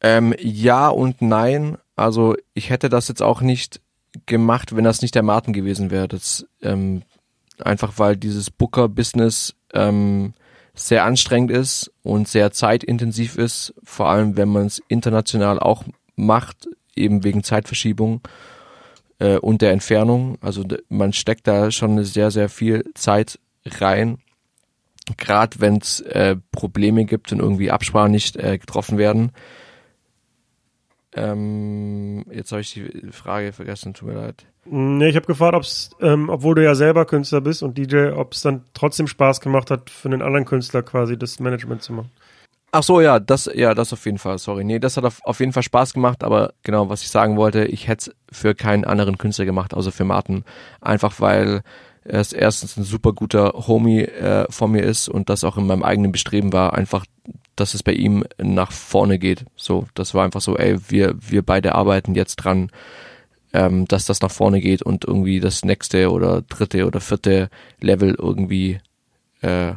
Ähm, 0.00 0.34
ja 0.38 0.88
und 0.88 1.22
nein. 1.22 1.78
Also 1.96 2.36
ich 2.54 2.70
hätte 2.70 2.88
das 2.88 3.08
jetzt 3.08 3.22
auch 3.22 3.40
nicht 3.40 3.80
gemacht, 4.26 4.74
wenn 4.76 4.84
das 4.84 5.02
nicht 5.02 5.14
der 5.14 5.22
Martin 5.22 5.52
gewesen 5.52 5.90
wäre. 5.90 6.08
Das 6.08 6.46
ähm, 6.62 7.02
einfach 7.58 7.94
weil 7.96 8.16
dieses 8.16 8.50
Booker-Business 8.50 9.54
ähm, 9.72 10.34
sehr 10.74 11.04
anstrengend 11.04 11.50
ist 11.50 11.92
und 12.02 12.28
sehr 12.28 12.50
zeitintensiv 12.50 13.36
ist, 13.36 13.74
vor 13.84 14.08
allem 14.08 14.36
wenn 14.36 14.48
man 14.48 14.66
es 14.66 14.80
international 14.88 15.58
auch 15.58 15.84
macht, 16.16 16.68
eben 16.96 17.24
wegen 17.24 17.42
Zeitverschiebung 17.42 18.20
äh, 19.18 19.36
und 19.36 19.62
der 19.62 19.72
Entfernung. 19.72 20.38
Also 20.40 20.64
man 20.88 21.12
steckt 21.12 21.46
da 21.46 21.70
schon 21.70 22.02
sehr, 22.04 22.30
sehr 22.30 22.48
viel 22.48 22.84
Zeit 22.94 23.38
rein. 23.66 24.18
Gerade 25.16 25.60
wenn 25.60 25.76
es 25.76 26.00
äh, 26.00 26.36
Probleme 26.52 27.04
gibt 27.04 27.32
und 27.32 27.40
irgendwie 27.40 27.70
Absprachen 27.70 28.12
nicht 28.12 28.36
äh, 28.36 28.58
getroffen 28.58 28.98
werden, 28.98 29.32
ähm, 31.14 32.24
jetzt 32.30 32.52
habe 32.52 32.62
ich 32.62 32.72
die 32.72 33.12
Frage 33.12 33.52
vergessen, 33.52 33.94
tut 33.94 34.08
mir 34.08 34.14
leid. 34.14 34.46
Nee, 34.64 35.08
ich 35.08 35.16
habe 35.16 35.26
gefragt, 35.26 35.54
ob's, 35.54 35.90
ähm, 36.00 36.28
obwohl 36.28 36.54
du 36.54 36.62
ja 36.64 36.74
selber 36.74 37.04
Künstler 37.04 37.40
bist 37.40 37.62
und 37.62 37.76
DJ, 37.76 38.10
ob 38.12 38.32
es 38.32 38.42
dann 38.42 38.62
trotzdem 38.74 39.08
Spaß 39.08 39.40
gemacht 39.40 39.70
hat, 39.70 39.90
für 39.90 40.08
einen 40.08 40.22
anderen 40.22 40.44
Künstler 40.44 40.82
quasi 40.82 41.18
das 41.18 41.40
Management 41.40 41.82
zu 41.82 41.92
machen. 41.92 42.10
Ach 42.70 42.82
so, 42.82 43.00
ja, 43.02 43.20
das, 43.20 43.50
ja, 43.52 43.74
das 43.74 43.92
auf 43.92 44.06
jeden 44.06 44.16
Fall, 44.18 44.38
sorry. 44.38 44.64
Nee, 44.64 44.78
das 44.78 44.96
hat 44.96 45.04
auf, 45.04 45.20
auf 45.24 45.40
jeden 45.40 45.52
Fall 45.52 45.62
Spaß 45.62 45.92
gemacht, 45.92 46.24
aber 46.24 46.54
genau, 46.62 46.88
was 46.88 47.02
ich 47.02 47.10
sagen 47.10 47.36
wollte, 47.36 47.66
ich 47.66 47.86
hätte 47.86 48.12
es 48.30 48.38
für 48.38 48.54
keinen 48.54 48.84
anderen 48.86 49.18
Künstler 49.18 49.44
gemacht, 49.44 49.74
außer 49.74 49.92
für 49.92 50.04
Martin. 50.04 50.44
Einfach 50.80 51.20
weil 51.20 51.62
er 52.04 52.24
erstens 52.32 52.76
ein 52.76 52.84
super 52.84 53.12
guter 53.12 53.52
Homie 53.66 54.02
äh, 54.02 54.46
von 54.50 54.72
mir 54.72 54.82
ist 54.82 55.08
und 55.08 55.28
das 55.28 55.44
auch 55.44 55.56
in 55.56 55.66
meinem 55.66 55.82
eigenen 55.82 56.12
Bestreben 56.12 56.52
war, 56.52 56.74
einfach 56.74 57.04
dass 57.56 57.74
es 57.74 57.82
bei 57.82 57.92
ihm 57.92 58.24
nach 58.38 58.72
vorne 58.72 59.18
geht. 59.18 59.44
So, 59.56 59.86
das 59.94 60.14
war 60.14 60.24
einfach 60.24 60.40
so, 60.40 60.56
ey, 60.56 60.78
wir, 60.88 61.14
wir 61.20 61.42
beide 61.42 61.74
arbeiten 61.74 62.14
jetzt 62.14 62.36
dran, 62.36 62.70
ähm, 63.52 63.86
dass 63.86 64.06
das 64.06 64.20
nach 64.20 64.30
vorne 64.30 64.60
geht 64.60 64.82
und 64.82 65.04
irgendwie 65.04 65.40
das 65.40 65.64
nächste 65.64 66.10
oder 66.10 66.42
dritte 66.42 66.86
oder 66.86 67.00
vierte 67.00 67.50
Level 67.80 68.14
irgendwie 68.18 68.80
äh, 69.42 69.74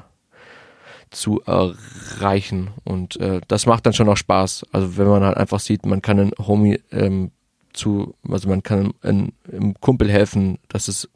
zu 1.11 1.41
erreichen. 1.41 2.71
Und 2.83 3.19
äh, 3.19 3.41
das 3.47 3.65
macht 3.65 3.85
dann 3.85 3.93
schon 3.93 4.09
auch 4.09 4.17
Spaß. 4.17 4.65
Also 4.71 4.97
wenn 4.97 5.07
man 5.07 5.23
halt 5.23 5.37
einfach 5.37 5.59
sieht, 5.59 5.85
man 5.85 6.01
kann 6.01 6.19
einen 6.19 6.31
Homie 6.39 6.79
ähm, 6.91 7.31
zu, 7.73 8.15
also 8.29 8.47
man 8.47 8.63
kann 8.63 8.93
einem, 9.01 9.33
einem 9.51 9.73
Kumpel 9.81 10.09
helfen, 10.09 10.59
dass 10.69 10.87
es 10.87 11.09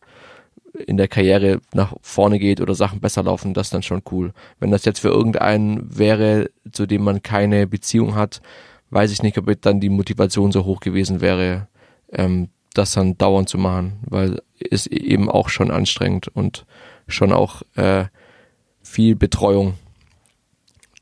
in 0.88 0.98
der 0.98 1.08
Karriere 1.08 1.60
nach 1.74 1.94
vorne 2.02 2.40
geht 2.40 2.62
oder 2.62 2.76
Sachen 2.76 3.00
besser 3.00 3.24
laufen, 3.24 3.54
das 3.54 3.68
ist 3.68 3.74
dann 3.74 3.84
schon 3.84 4.02
cool. 4.12 4.34
Wenn 4.60 4.72
das 4.72 4.86
jetzt 4.86 5.00
für 5.00 5.10
irgendeinen 5.10 5.98
wäre, 5.98 6.50
zu 6.72 6.86
dem 6.86 7.04
man 7.04 7.22
keine 7.22 7.68
Beziehung 7.68 8.16
hat, 8.16 8.42
weiß 8.90 9.12
ich 9.12 9.24
nicht, 9.24 9.38
ob 9.38 9.62
dann 9.62 9.80
die 9.80 9.90
Motivation 9.90 10.52
so 10.52 10.66
hoch 10.66 10.80
gewesen 10.80 11.22
wäre, 11.22 11.68
ähm, 12.12 12.50
das 12.74 12.94
dann 12.94 13.18
dauernd 13.18 13.50
zu 13.50 13.58
machen, 13.58 14.00
weil 14.06 14.42
es 14.58 14.88
eben 14.88 15.30
auch 15.30 15.50
schon 15.50 15.72
anstrengend 15.72 16.28
und 16.28 16.66
schon 17.08 17.34
auch 17.34 17.62
äh, 17.76 18.06
viel 18.82 19.16
Betreuung. 19.16 19.76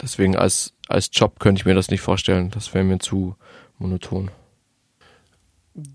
Deswegen 0.01 0.35
als, 0.35 0.73
als 0.87 1.09
Job 1.11 1.39
könnte 1.39 1.61
ich 1.61 1.65
mir 1.65 1.75
das 1.75 1.89
nicht 1.89 2.01
vorstellen. 2.01 2.51
Das 2.51 2.73
wäre 2.73 2.83
mir 2.83 2.99
zu 2.99 3.35
monoton. 3.79 4.31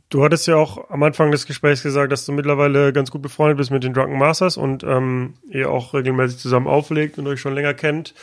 Du 0.08 0.22
hattest 0.22 0.46
ja 0.46 0.56
auch 0.56 0.90
am 0.90 1.02
Anfang 1.02 1.32
des 1.32 1.46
Gesprächs 1.46 1.82
gesagt, 1.82 2.12
dass 2.12 2.24
du 2.24 2.32
mittlerweile 2.32 2.92
ganz 2.92 3.10
gut 3.10 3.20
befreundet 3.20 3.58
bist 3.58 3.72
mit 3.72 3.82
den 3.82 3.94
Drunken 3.94 4.16
Masters 4.16 4.56
und 4.56 4.84
ähm, 4.84 5.34
ihr 5.48 5.70
auch 5.70 5.92
regelmäßig 5.92 6.38
zusammen 6.38 6.68
auflegt 6.68 7.18
und 7.18 7.26
euch 7.26 7.40
schon 7.40 7.54
länger 7.54 7.74
kennt. 7.74 8.14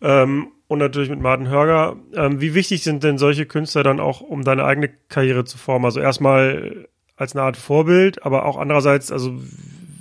Ähm, 0.00 0.52
und 0.68 0.78
natürlich 0.78 1.08
mit 1.08 1.20
Martin 1.20 1.48
Hörger. 1.48 1.96
Ähm, 2.14 2.40
wie 2.40 2.54
wichtig 2.54 2.84
sind 2.84 3.02
denn 3.02 3.18
solche 3.18 3.46
Künstler 3.46 3.82
dann 3.82 3.98
auch, 3.98 4.20
um 4.20 4.44
deine 4.44 4.64
eigene 4.64 4.90
Karriere 5.08 5.44
zu 5.44 5.58
formen? 5.58 5.86
Also 5.86 5.98
erstmal 5.98 6.86
als 7.16 7.34
eine 7.34 7.42
Art 7.42 7.56
Vorbild, 7.56 8.24
aber 8.24 8.44
auch 8.44 8.56
andererseits, 8.56 9.10
also 9.10 9.32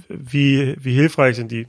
wie, 0.07 0.75
wie 0.79 0.93
hilfreich 0.93 1.35
sind 1.35 1.51
die? 1.51 1.67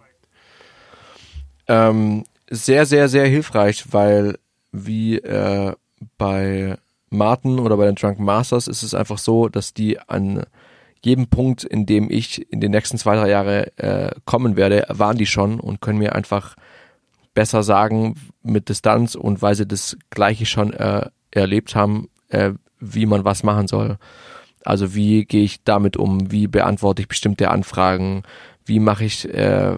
Ähm, 1.68 2.24
sehr, 2.50 2.84
sehr, 2.84 3.08
sehr 3.08 3.26
hilfreich, 3.26 3.84
weil 3.92 4.38
wie 4.72 5.18
äh, 5.18 5.72
bei 6.18 6.76
Martin 7.10 7.58
oder 7.58 7.76
bei 7.76 7.86
den 7.86 7.94
Drunken 7.94 8.24
Masters 8.24 8.68
ist 8.68 8.82
es 8.82 8.94
einfach 8.94 9.18
so, 9.18 9.48
dass 9.48 9.74
die 9.74 9.98
an 10.00 10.44
jedem 11.04 11.28
Punkt, 11.28 11.64
in 11.64 11.86
dem 11.86 12.10
ich 12.10 12.50
in 12.52 12.60
den 12.60 12.72
nächsten 12.72 12.98
zwei, 12.98 13.16
drei 13.16 13.30
Jahre 13.30 13.76
äh, 13.78 14.10
kommen 14.24 14.56
werde, 14.56 14.86
waren 14.88 15.16
die 15.16 15.26
schon 15.26 15.60
und 15.60 15.80
können 15.80 15.98
mir 15.98 16.14
einfach 16.14 16.56
besser 17.34 17.62
sagen 17.62 18.16
mit 18.42 18.68
Distanz 18.68 19.14
und 19.14 19.42
weil 19.42 19.54
sie 19.54 19.66
das 19.66 19.96
Gleiche 20.10 20.44
schon 20.44 20.72
äh, 20.72 21.08
erlebt 21.30 21.76
haben, 21.76 22.08
äh, 22.30 22.52
wie 22.80 23.06
man 23.06 23.24
was 23.24 23.42
machen 23.42 23.68
soll. 23.68 23.98
Also 24.64 24.94
wie 24.94 25.24
gehe 25.24 25.44
ich 25.44 25.62
damit 25.62 25.96
um, 25.96 26.32
wie 26.32 26.48
beantworte 26.48 27.02
ich 27.02 27.08
bestimmte 27.08 27.50
Anfragen, 27.50 28.24
wie 28.68 28.80
mache 28.80 29.04
ich 29.04 29.28
äh, 29.32 29.76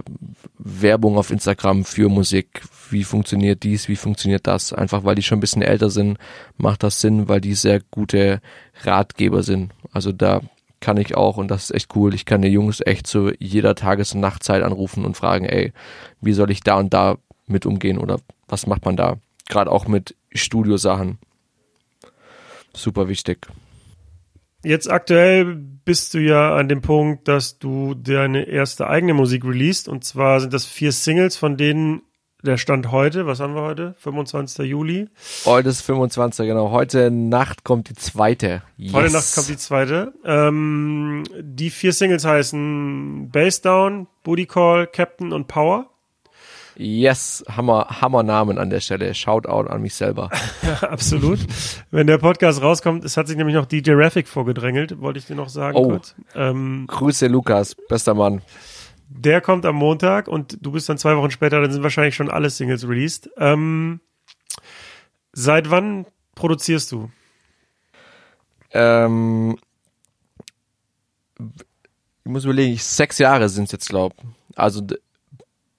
Werbung 0.59 1.17
auf 1.17 1.31
Instagram 1.31 1.85
für 1.85 2.09
Musik, 2.09 2.63
wie 2.91 3.05
funktioniert 3.05 3.63
dies, 3.63 3.89
wie 3.89 3.97
funktioniert 3.97 4.47
das. 4.47 4.73
Einfach 4.73 5.05
weil 5.05 5.15
die 5.15 5.23
schon 5.23 5.39
ein 5.39 5.41
bisschen 5.41 5.63
älter 5.63 5.91
sind, 5.91 6.19
macht 6.57 6.83
das 6.83 7.01
Sinn, 7.01 7.29
weil 7.29 7.41
die 7.41 7.55
sehr 7.55 7.81
gute 7.91 8.41
Ratgeber 8.83 9.43
sind. 9.43 9.73
Also 9.93 10.13
da 10.13 10.41
kann 10.81 10.97
ich 10.97 11.15
auch, 11.15 11.37
und 11.37 11.49
das 11.49 11.65
ist 11.65 11.77
echt 11.77 11.95
cool, 11.95 12.15
ich 12.15 12.25
kann 12.25 12.43
die 12.43 12.49
Jungs 12.49 12.81
echt 12.85 13.07
zu 13.07 13.33
jeder 13.39 13.75
Tages- 13.75 14.15
und 14.15 14.21
Nachtzeit 14.21 14.63
anrufen 14.63 15.05
und 15.05 15.17
fragen, 15.17 15.45
ey, 15.45 15.73
wie 16.21 16.33
soll 16.33 16.51
ich 16.51 16.63
da 16.63 16.79
und 16.79 16.93
da 16.93 17.19
mit 17.47 17.67
umgehen 17.67 17.99
oder 17.99 18.19
was 18.49 18.67
macht 18.67 18.85
man 18.85 18.97
da? 18.97 19.19
Gerade 19.49 19.71
auch 19.71 19.87
mit 19.87 20.17
Studiosachen. 20.33 21.19
Super 22.75 23.09
wichtig. 23.09 23.47
Jetzt 24.63 24.91
aktuell 24.91 25.65
bist 25.91 26.15
du 26.15 26.21
ja 26.21 26.55
an 26.55 26.69
dem 26.69 26.83
Punkt, 26.83 27.27
dass 27.27 27.59
du 27.59 27.95
deine 27.95 28.45
erste 28.45 28.87
eigene 28.87 29.13
Musik 29.13 29.45
releast. 29.45 29.89
Und 29.89 30.05
zwar 30.05 30.39
sind 30.39 30.53
das 30.53 30.65
vier 30.65 30.93
Singles, 30.93 31.37
von 31.37 31.57
denen 31.57 32.03
der 32.45 32.59
Stand 32.59 32.93
heute, 32.93 33.27
was 33.27 33.41
haben 33.41 33.57
wir 33.57 33.63
heute? 33.63 33.97
25. 33.99 34.69
Juli. 34.69 35.09
Heute 35.45 35.69
ist 35.69 35.81
25, 35.81 36.47
genau. 36.47 36.71
Heute 36.71 37.11
Nacht 37.11 37.65
kommt 37.65 37.89
die 37.89 37.95
zweite. 37.95 38.63
Yes. 38.77 38.93
Heute 38.93 39.13
Nacht 39.13 39.35
kommt 39.35 39.49
die 39.49 39.57
zweite. 39.57 40.13
Ähm, 40.25 41.25
die 41.41 41.71
vier 41.71 41.93
Singles 41.93 42.25
heißen 42.25 43.29
Bass 43.33 43.61
Down, 43.61 44.07
Booty 44.23 44.47
Call, 44.47 44.87
Captain 44.87 45.33
und 45.33 45.49
Power. 45.49 45.90
Yes, 46.81 47.45
Hammer, 47.47 48.01
Hammer 48.01 48.23
Namen 48.23 48.57
an 48.57 48.71
der 48.71 48.81
Stelle. 48.81 49.15
Shoutout 49.15 49.69
an 49.69 49.83
mich 49.83 49.95
selber. 49.95 50.31
ja, 50.63 50.89
absolut. 50.89 51.39
Wenn 51.91 52.07
der 52.07 52.17
Podcast 52.17 52.63
rauskommt, 52.63 53.05
es 53.05 53.19
hat 53.19 53.29
sich 53.29 53.37
nämlich 53.37 53.55
noch 53.55 53.67
DJ 53.67 53.93
Raffic 53.93 54.27
vorgedrängelt, 54.27 54.99
wollte 54.99 55.19
ich 55.19 55.27
dir 55.27 55.35
noch 55.35 55.51
sagen 55.51 55.77
oh. 55.77 56.01
Ähm, 56.35 56.87
Grüße 56.89 57.27
Lukas, 57.27 57.75
bester 57.75 58.15
Mann. 58.15 58.41
Der 59.11 59.43
kommt 59.43 59.67
am 59.67 59.77
Montag 59.77 60.27
und 60.27 60.57
du 60.63 60.73
bist 60.73 60.89
dann 60.89 60.97
zwei 60.97 61.15
Wochen 61.17 61.31
später, 61.31 61.61
dann 61.61 61.71
sind 61.71 61.83
wahrscheinlich 61.83 62.15
schon 62.15 62.31
alle 62.31 62.49
Singles 62.49 62.89
released. 62.89 63.29
Ähm, 63.37 64.01
seit 65.33 65.71
wann 65.71 66.07
produzierst 66.35 66.93
du? 66.93 67.11
Ähm, 68.71 69.59
ich 71.39 72.31
muss 72.31 72.45
überlegen, 72.45 72.79
sechs 72.79 73.19
Jahre 73.19 73.51
sind 73.51 73.65
es 73.65 73.73
jetzt, 73.73 73.89
glaube 73.91 74.15
Also 74.55 74.81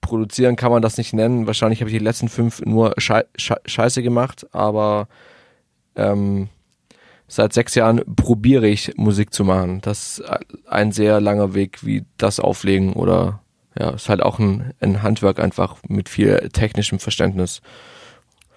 produzieren 0.02 0.56
kann 0.56 0.70
man 0.70 0.82
das 0.82 0.98
nicht 0.98 1.14
nennen. 1.14 1.46
Wahrscheinlich 1.46 1.80
habe 1.80 1.90
ich 1.90 1.96
die 1.96 2.04
letzten 2.04 2.28
fünf 2.28 2.60
nur 2.60 2.92
Schei 2.98 3.24
Schei 3.36 3.56
Scheiße 3.64 4.02
gemacht, 4.02 4.46
aber 4.52 5.08
ähm, 5.96 6.50
seit 7.26 7.54
sechs 7.54 7.74
Jahren 7.74 8.02
probiere 8.14 8.68
ich 8.68 8.92
Musik 8.96 9.32
zu 9.32 9.44
machen. 9.44 9.80
Das 9.80 10.18
ist 10.18 10.24
ein 10.66 10.92
sehr 10.92 11.20
langer 11.22 11.54
Weg, 11.54 11.84
wie 11.86 12.04
das 12.18 12.38
auflegen 12.38 12.92
oder 12.92 13.40
ja, 13.78 13.90
ist 13.90 14.10
halt 14.10 14.20
auch 14.20 14.38
ein, 14.38 14.74
ein 14.80 15.02
Handwerk 15.02 15.40
einfach 15.40 15.76
mit 15.88 16.10
viel 16.10 16.50
technischem 16.52 16.98
Verständnis. 16.98 17.62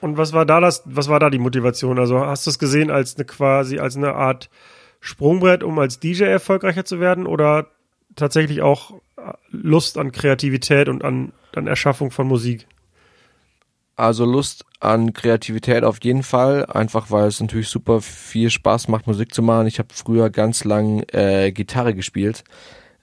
Und 0.01 0.17
was 0.17 0.33
war 0.33 0.45
da 0.45 0.59
das, 0.59 0.83
was 0.85 1.07
war 1.07 1.19
da 1.19 1.29
die 1.29 1.39
Motivation? 1.39 1.99
Also 1.99 2.19
hast 2.19 2.45
du 2.45 2.49
es 2.49 2.59
gesehen 2.59 2.91
als 2.91 3.15
eine 3.15 3.25
quasi, 3.25 3.79
als 3.79 3.95
eine 3.95 4.13
Art 4.13 4.49
Sprungbrett, 4.99 5.63
um 5.63 5.79
als 5.79 5.99
DJ 5.99 6.23
erfolgreicher 6.23 6.83
zu 6.83 6.99
werden 6.99 7.27
oder 7.27 7.67
tatsächlich 8.15 8.61
auch 8.61 8.99
Lust 9.49 9.97
an 9.97 10.11
Kreativität 10.11 10.89
und 10.89 11.03
an, 11.03 11.33
an 11.55 11.67
Erschaffung 11.67 12.11
von 12.11 12.27
Musik? 12.27 12.67
Also 13.95 14.25
Lust 14.25 14.65
an 14.81 15.13
Kreativität 15.13 15.83
auf 15.83 16.03
jeden 16.03 16.23
Fall, 16.23 16.65
einfach 16.65 17.11
weil 17.11 17.27
es 17.27 17.39
natürlich 17.39 17.69
super 17.69 18.01
viel 18.01 18.49
Spaß 18.49 18.89
macht, 18.89 19.07
Musik 19.07 19.33
zu 19.33 19.41
machen. 19.41 19.67
Ich 19.67 19.79
habe 19.79 19.93
früher 19.93 20.29
ganz 20.29 20.65
lang 20.65 21.03
äh, 21.13 21.51
Gitarre 21.53 21.93
gespielt, 21.93 22.43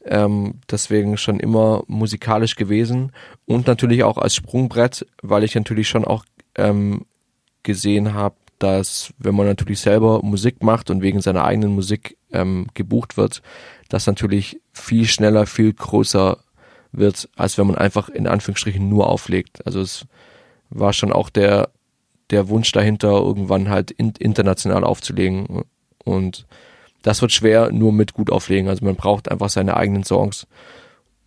ähm, 0.04 0.60
deswegen 0.70 1.16
schon 1.16 1.40
immer 1.40 1.82
musikalisch 1.86 2.56
gewesen 2.56 3.12
und 3.46 3.66
natürlich 3.66 4.04
auch 4.04 4.18
als 4.18 4.34
Sprungbrett, 4.34 5.06
weil 5.22 5.44
ich 5.44 5.54
natürlich 5.54 5.88
schon 5.88 6.04
auch 6.04 6.24
ähm, 6.56 7.06
gesehen 7.62 8.12
habe, 8.12 8.36
dass 8.58 9.12
wenn 9.18 9.34
man 9.34 9.46
natürlich 9.46 9.80
selber 9.80 10.22
Musik 10.22 10.62
macht 10.62 10.90
und 10.90 11.02
wegen 11.02 11.20
seiner 11.20 11.44
eigenen 11.44 11.74
Musik 11.74 12.16
ähm, 12.32 12.66
gebucht 12.74 13.16
wird, 13.16 13.42
das 13.88 14.06
natürlich 14.06 14.60
viel 14.72 15.06
schneller, 15.06 15.46
viel 15.46 15.72
größer 15.72 16.38
wird, 16.92 17.28
als 17.36 17.58
wenn 17.58 17.66
man 17.66 17.76
einfach 17.76 18.08
in 18.08 18.26
Anführungsstrichen 18.26 18.88
nur 18.88 19.08
auflegt. 19.08 19.66
Also 19.66 19.80
es 19.80 20.06
war 20.70 20.92
schon 20.92 21.12
auch 21.12 21.30
der, 21.30 21.70
der 22.30 22.48
Wunsch 22.48 22.72
dahinter, 22.72 23.10
irgendwann 23.10 23.68
halt 23.68 23.90
in, 23.90 24.12
international 24.18 24.84
aufzulegen. 24.84 25.64
Und 26.04 26.46
das 27.02 27.22
wird 27.22 27.32
schwer 27.32 27.70
nur 27.72 27.92
mit 27.92 28.14
gut 28.14 28.30
auflegen. 28.30 28.68
Also 28.68 28.84
man 28.84 28.96
braucht 28.96 29.30
einfach 29.30 29.48
seine 29.48 29.76
eigenen 29.76 30.04
Songs 30.04 30.46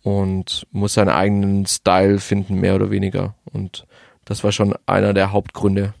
und 0.02 0.66
muss 0.70 0.94
seinen 0.94 1.08
eigenen 1.08 1.66
Style 1.66 2.18
finden, 2.18 2.60
mehr 2.60 2.74
oder 2.74 2.90
weniger. 2.90 3.34
Und 3.52 3.86
das 4.24 4.44
war 4.44 4.52
schon 4.52 4.74
einer 4.86 5.14
der 5.14 5.32
Hauptgründe. 5.32 5.94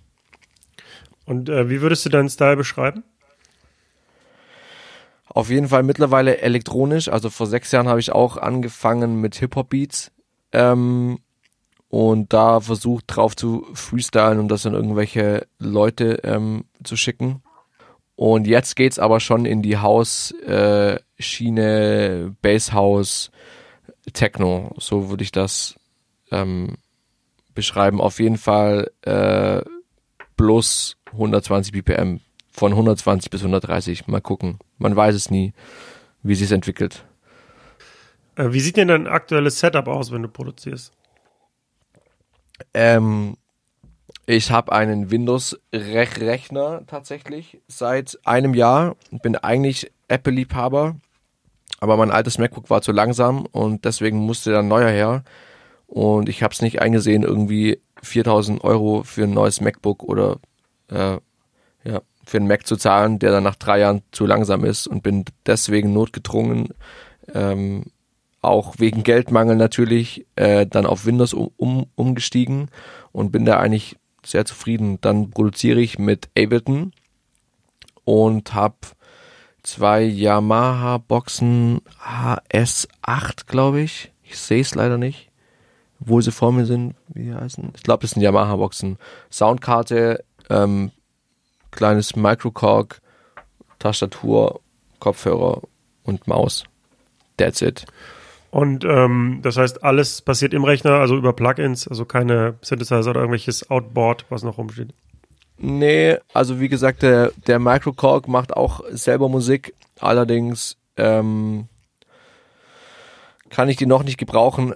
Und 1.24 1.48
äh, 1.48 1.68
wie 1.68 1.80
würdest 1.80 2.06
du 2.06 2.10
deinen 2.10 2.28
Style 2.28 2.56
beschreiben? 2.56 3.02
Auf 5.36 5.50
jeden 5.50 5.68
Fall 5.68 5.82
mittlerweile 5.82 6.38
elektronisch. 6.40 7.10
Also 7.10 7.28
vor 7.28 7.46
sechs 7.46 7.70
Jahren 7.70 7.88
habe 7.88 8.00
ich 8.00 8.10
auch 8.10 8.38
angefangen 8.38 9.20
mit 9.20 9.34
Hip-Hop-Beats. 9.34 10.10
Ähm, 10.52 11.18
und 11.90 12.32
da 12.32 12.60
versucht 12.60 13.04
drauf 13.08 13.36
zu 13.36 13.66
freestylen 13.74 14.38
und 14.38 14.48
das 14.48 14.64
an 14.64 14.72
irgendwelche 14.72 15.46
Leute 15.58 16.20
ähm, 16.24 16.64
zu 16.82 16.96
schicken. 16.96 17.42
Und 18.14 18.46
jetzt 18.46 18.76
geht's 18.76 18.98
aber 18.98 19.20
schon 19.20 19.44
in 19.44 19.60
die 19.60 19.76
House-Schiene, 19.76 21.02
äh, 21.68 22.30
Basshouse, 22.40 23.30
Techno. 24.14 24.74
So 24.78 25.10
würde 25.10 25.22
ich 25.22 25.32
das 25.32 25.74
ähm, 26.30 26.78
beschreiben. 27.52 28.00
Auf 28.00 28.20
jeden 28.20 28.38
Fall 28.38 28.90
äh, 29.02 29.60
plus 30.38 30.96
120 31.12 31.72
BPM 31.72 32.20
von 32.56 32.72
120 32.72 33.30
bis 33.30 33.42
130. 33.42 34.06
Mal 34.06 34.20
gucken. 34.20 34.58
Man 34.78 34.96
weiß 34.96 35.14
es 35.14 35.30
nie, 35.30 35.52
wie 36.22 36.34
sich 36.34 36.50
entwickelt. 36.50 37.04
Äh, 38.36 38.52
wie 38.52 38.60
sieht 38.60 38.76
denn 38.76 38.88
dein 38.88 39.06
aktuelles 39.06 39.60
Setup 39.60 39.86
aus, 39.88 40.10
wenn 40.10 40.22
du 40.22 40.28
produzierst? 40.28 40.92
Ähm, 42.72 43.36
ich 44.24 44.50
habe 44.50 44.72
einen 44.72 45.10
Windows-Rechner 45.10 46.84
tatsächlich 46.86 47.60
seit 47.68 48.18
einem 48.24 48.54
Jahr. 48.54 48.96
Bin 49.10 49.36
eigentlich 49.36 49.92
Apple-Liebhaber, 50.08 50.96
aber 51.80 51.96
mein 51.96 52.10
altes 52.10 52.38
MacBook 52.38 52.70
war 52.70 52.80
zu 52.80 52.92
langsam 52.92 53.44
und 53.44 53.84
deswegen 53.84 54.18
musste 54.18 54.50
dann 54.52 54.68
neuer 54.68 54.90
her. 54.90 55.24
Und 55.86 56.28
ich 56.28 56.42
habe 56.42 56.52
es 56.52 56.62
nicht 56.62 56.80
eingesehen, 56.80 57.22
irgendwie 57.22 57.80
4000 58.02 58.64
Euro 58.64 59.02
für 59.04 59.24
ein 59.24 59.34
neues 59.34 59.60
MacBook 59.60 60.02
oder 60.02 60.38
äh, 60.88 61.18
für 62.26 62.38
einen 62.38 62.48
Mac 62.48 62.66
zu 62.66 62.76
zahlen, 62.76 63.18
der 63.18 63.30
dann 63.30 63.44
nach 63.44 63.54
drei 63.54 63.78
Jahren 63.78 64.02
zu 64.10 64.26
langsam 64.26 64.64
ist 64.64 64.86
und 64.86 65.02
bin 65.02 65.24
deswegen 65.46 65.92
notgedrungen, 65.92 66.68
ähm, 67.32 67.84
auch 68.42 68.74
wegen 68.78 69.04
Geldmangel 69.04 69.56
natürlich, 69.56 70.26
äh, 70.34 70.66
dann 70.66 70.86
auf 70.86 71.06
Windows 71.06 71.32
um, 71.32 71.50
um, 71.56 71.86
umgestiegen 71.94 72.68
und 73.12 73.30
bin 73.30 73.44
da 73.44 73.58
eigentlich 73.58 73.96
sehr 74.24 74.44
zufrieden. 74.44 74.98
Dann 75.00 75.30
produziere 75.30 75.80
ich 75.80 75.98
mit 75.98 76.28
Ableton 76.36 76.92
und 78.04 78.54
habe 78.54 78.76
zwei 79.62 80.02
Yamaha-Boxen 80.02 81.80
HS8, 82.04 83.46
glaube 83.46 83.80
ich. 83.80 84.12
Ich 84.22 84.38
sehe 84.38 84.60
es 84.60 84.74
leider 84.74 84.98
nicht, 84.98 85.30
wo 86.00 86.20
sie 86.20 86.32
vor 86.32 86.52
mir 86.52 86.66
sind. 86.66 86.94
Wie 87.08 87.32
heißen? 87.32 87.72
Ich 87.76 87.84
glaube, 87.84 88.02
das 88.02 88.12
sind 88.12 88.22
Yamaha-Boxen. 88.22 88.98
Soundkarte, 89.30 90.24
ähm, 90.50 90.90
kleines 91.76 92.16
Microcorg, 92.16 93.00
Tastatur, 93.78 94.60
Kopfhörer 94.98 95.62
und 96.02 96.26
Maus. 96.26 96.64
That's 97.36 97.62
it. 97.62 97.86
Und 98.50 98.84
ähm, 98.84 99.40
das 99.42 99.56
heißt, 99.56 99.84
alles 99.84 100.22
passiert 100.22 100.54
im 100.54 100.64
Rechner, 100.64 100.92
also 100.92 101.16
über 101.16 101.32
Plugins, 101.34 101.86
also 101.86 102.04
keine 102.04 102.54
Synthesizer 102.62 103.10
oder 103.10 103.20
irgendwelches 103.20 103.70
Outboard, 103.70 104.24
was 104.30 104.42
noch 104.42 104.58
rumsteht. 104.58 104.94
Nee, 105.58 106.16
also 106.32 106.60
wie 106.60 106.68
gesagt, 106.68 107.02
der, 107.02 107.32
der 107.46 107.58
Microcorg 107.58 108.28
macht 108.28 108.56
auch 108.56 108.80
selber 108.90 109.28
Musik, 109.28 109.74
allerdings 110.00 110.76
ähm, 110.96 111.68
kann 113.50 113.68
ich 113.68 113.76
die 113.76 113.86
noch 113.86 114.02
nicht 114.02 114.18
gebrauchen. 114.18 114.74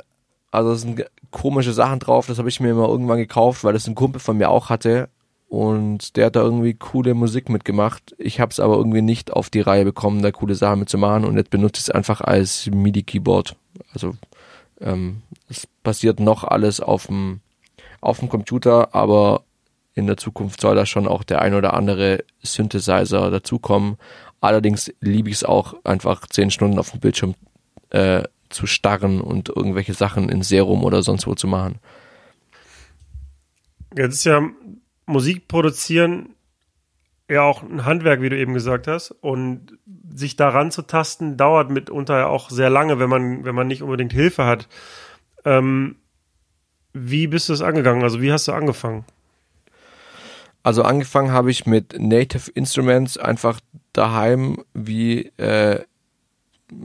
Also 0.50 0.72
es 0.72 0.82
sind 0.82 1.04
komische 1.30 1.72
Sachen 1.72 2.00
drauf, 2.00 2.26
das 2.26 2.38
habe 2.38 2.48
ich 2.48 2.60
mir 2.60 2.70
immer 2.70 2.88
irgendwann 2.88 3.18
gekauft, 3.18 3.62
weil 3.62 3.72
das 3.72 3.86
ein 3.86 3.94
Kumpel 3.94 4.20
von 4.20 4.36
mir 4.36 4.50
auch 4.50 4.68
hatte 4.68 5.08
und 5.50 6.16
der 6.16 6.26
hat 6.26 6.36
da 6.36 6.42
irgendwie 6.42 6.74
coole 6.74 7.12
Musik 7.12 7.48
mitgemacht. 7.48 8.14
Ich 8.18 8.38
habe 8.38 8.52
es 8.52 8.60
aber 8.60 8.76
irgendwie 8.76 9.02
nicht 9.02 9.32
auf 9.32 9.50
die 9.50 9.60
Reihe 9.60 9.84
bekommen, 9.84 10.22
da 10.22 10.30
coole 10.30 10.54
Sachen 10.54 10.78
mitzumachen 10.78 11.24
und 11.24 11.36
jetzt 11.36 11.50
benutze 11.50 11.80
ich 11.80 11.88
es 11.88 11.90
einfach 11.90 12.20
als 12.20 12.70
MIDI-Keyboard. 12.72 13.56
Also 13.92 14.14
ähm, 14.80 15.22
es 15.48 15.66
basiert 15.82 16.20
noch 16.20 16.44
alles 16.44 16.80
auf 16.80 17.06
dem 17.06 17.40
auf 18.00 18.20
dem 18.20 18.28
Computer, 18.28 18.94
aber 18.94 19.42
in 19.94 20.06
der 20.06 20.16
Zukunft 20.16 20.60
soll 20.60 20.76
da 20.76 20.86
schon 20.86 21.08
auch 21.08 21.24
der 21.24 21.42
ein 21.42 21.54
oder 21.54 21.74
andere 21.74 22.22
Synthesizer 22.42 23.28
dazukommen. 23.32 23.96
Allerdings 24.40 24.94
liebe 25.00 25.30
ich 25.30 25.36
es 25.36 25.44
auch 25.44 25.74
einfach 25.82 26.28
zehn 26.28 26.52
Stunden 26.52 26.78
auf 26.78 26.92
dem 26.92 27.00
Bildschirm 27.00 27.34
äh, 27.90 28.22
zu 28.50 28.68
starren 28.68 29.20
und 29.20 29.48
irgendwelche 29.48 29.94
Sachen 29.94 30.28
in 30.28 30.42
Serum 30.42 30.84
oder 30.84 31.02
sonst 31.02 31.26
wo 31.26 31.34
zu 31.34 31.48
machen. 31.48 31.80
Jetzt 33.96 34.14
ist 34.14 34.24
ja 34.24 34.40
Musik 35.06 35.48
produzieren 35.48 36.34
ja 37.28 37.42
auch 37.42 37.62
ein 37.62 37.84
Handwerk, 37.84 38.20
wie 38.20 38.28
du 38.28 38.36
eben 38.36 38.54
gesagt 38.54 38.86
hast. 38.86 39.10
Und 39.10 39.78
sich 40.12 40.36
daran 40.36 40.70
zu 40.70 40.82
tasten, 40.82 41.36
dauert 41.36 41.70
mitunter 41.70 42.28
auch 42.28 42.50
sehr 42.50 42.70
lange, 42.70 42.98
wenn 42.98 43.08
man, 43.08 43.44
wenn 43.44 43.54
man 43.54 43.68
nicht 43.68 43.82
unbedingt 43.82 44.12
Hilfe 44.12 44.44
hat. 44.44 44.68
Ähm, 45.44 45.96
wie 46.92 47.26
bist 47.28 47.48
du 47.48 47.52
es 47.52 47.62
angegangen? 47.62 48.02
Also 48.02 48.20
wie 48.20 48.32
hast 48.32 48.48
du 48.48 48.52
angefangen? 48.52 49.04
Also 50.62 50.82
angefangen 50.82 51.32
habe 51.32 51.50
ich 51.50 51.66
mit 51.66 51.98
Native 51.98 52.50
Instruments 52.50 53.16
einfach 53.16 53.60
daheim 53.92 54.62
wie 54.74 55.32
äh, 55.38 55.80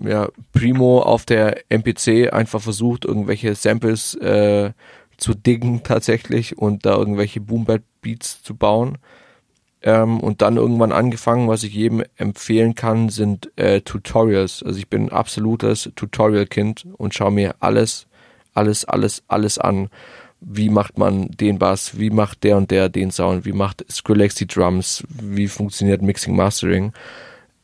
ja, 0.01 0.29
Primo 0.53 1.01
auf 1.01 1.25
der 1.25 1.63
MPC 1.69 2.31
einfach 2.31 2.61
versucht, 2.61 3.05
irgendwelche 3.05 3.53
Samples 3.55 4.15
äh, 4.15 4.71
zu 5.17 5.33
diggen 5.33 5.83
tatsächlich 5.83 6.57
und 6.57 6.85
da 6.85 6.95
irgendwelche 6.95 7.41
Boom 7.41 7.65
Beats 8.01 8.43
zu 8.43 8.55
bauen. 8.55 8.97
Ähm, 9.81 10.19
und 10.19 10.41
dann 10.41 10.57
irgendwann 10.57 10.91
angefangen, 10.91 11.47
was 11.47 11.63
ich 11.63 11.73
jedem 11.73 12.03
empfehlen 12.17 12.75
kann, 12.75 13.09
sind 13.09 13.51
äh, 13.55 13.81
Tutorials. 13.81 14.63
Also 14.63 14.79
ich 14.79 14.89
bin 14.89 15.03
ein 15.03 15.11
absolutes 15.11 15.91
Tutorial-Kind 15.95 16.87
und 16.97 17.13
schaue 17.13 17.31
mir 17.31 17.55
alles, 17.59 18.07
alles, 18.53 18.85
alles, 18.85 19.23
alles 19.27 19.59
an. 19.59 19.89
Wie 20.41 20.69
macht 20.69 20.97
man 20.97 21.29
den 21.29 21.59
Bass? 21.59 21.99
Wie 21.99 22.09
macht 22.09 22.43
der 22.43 22.57
und 22.57 22.71
der 22.71 22.89
den 22.89 23.11
Sound? 23.11 23.45
Wie 23.45 23.53
macht 23.53 23.85
Skrillex 23.89 24.35
die 24.35 24.47
Drums? 24.47 25.03
Wie 25.09 25.47
funktioniert 25.47 26.01
Mixing, 26.01 26.35
Mastering? 26.35 26.93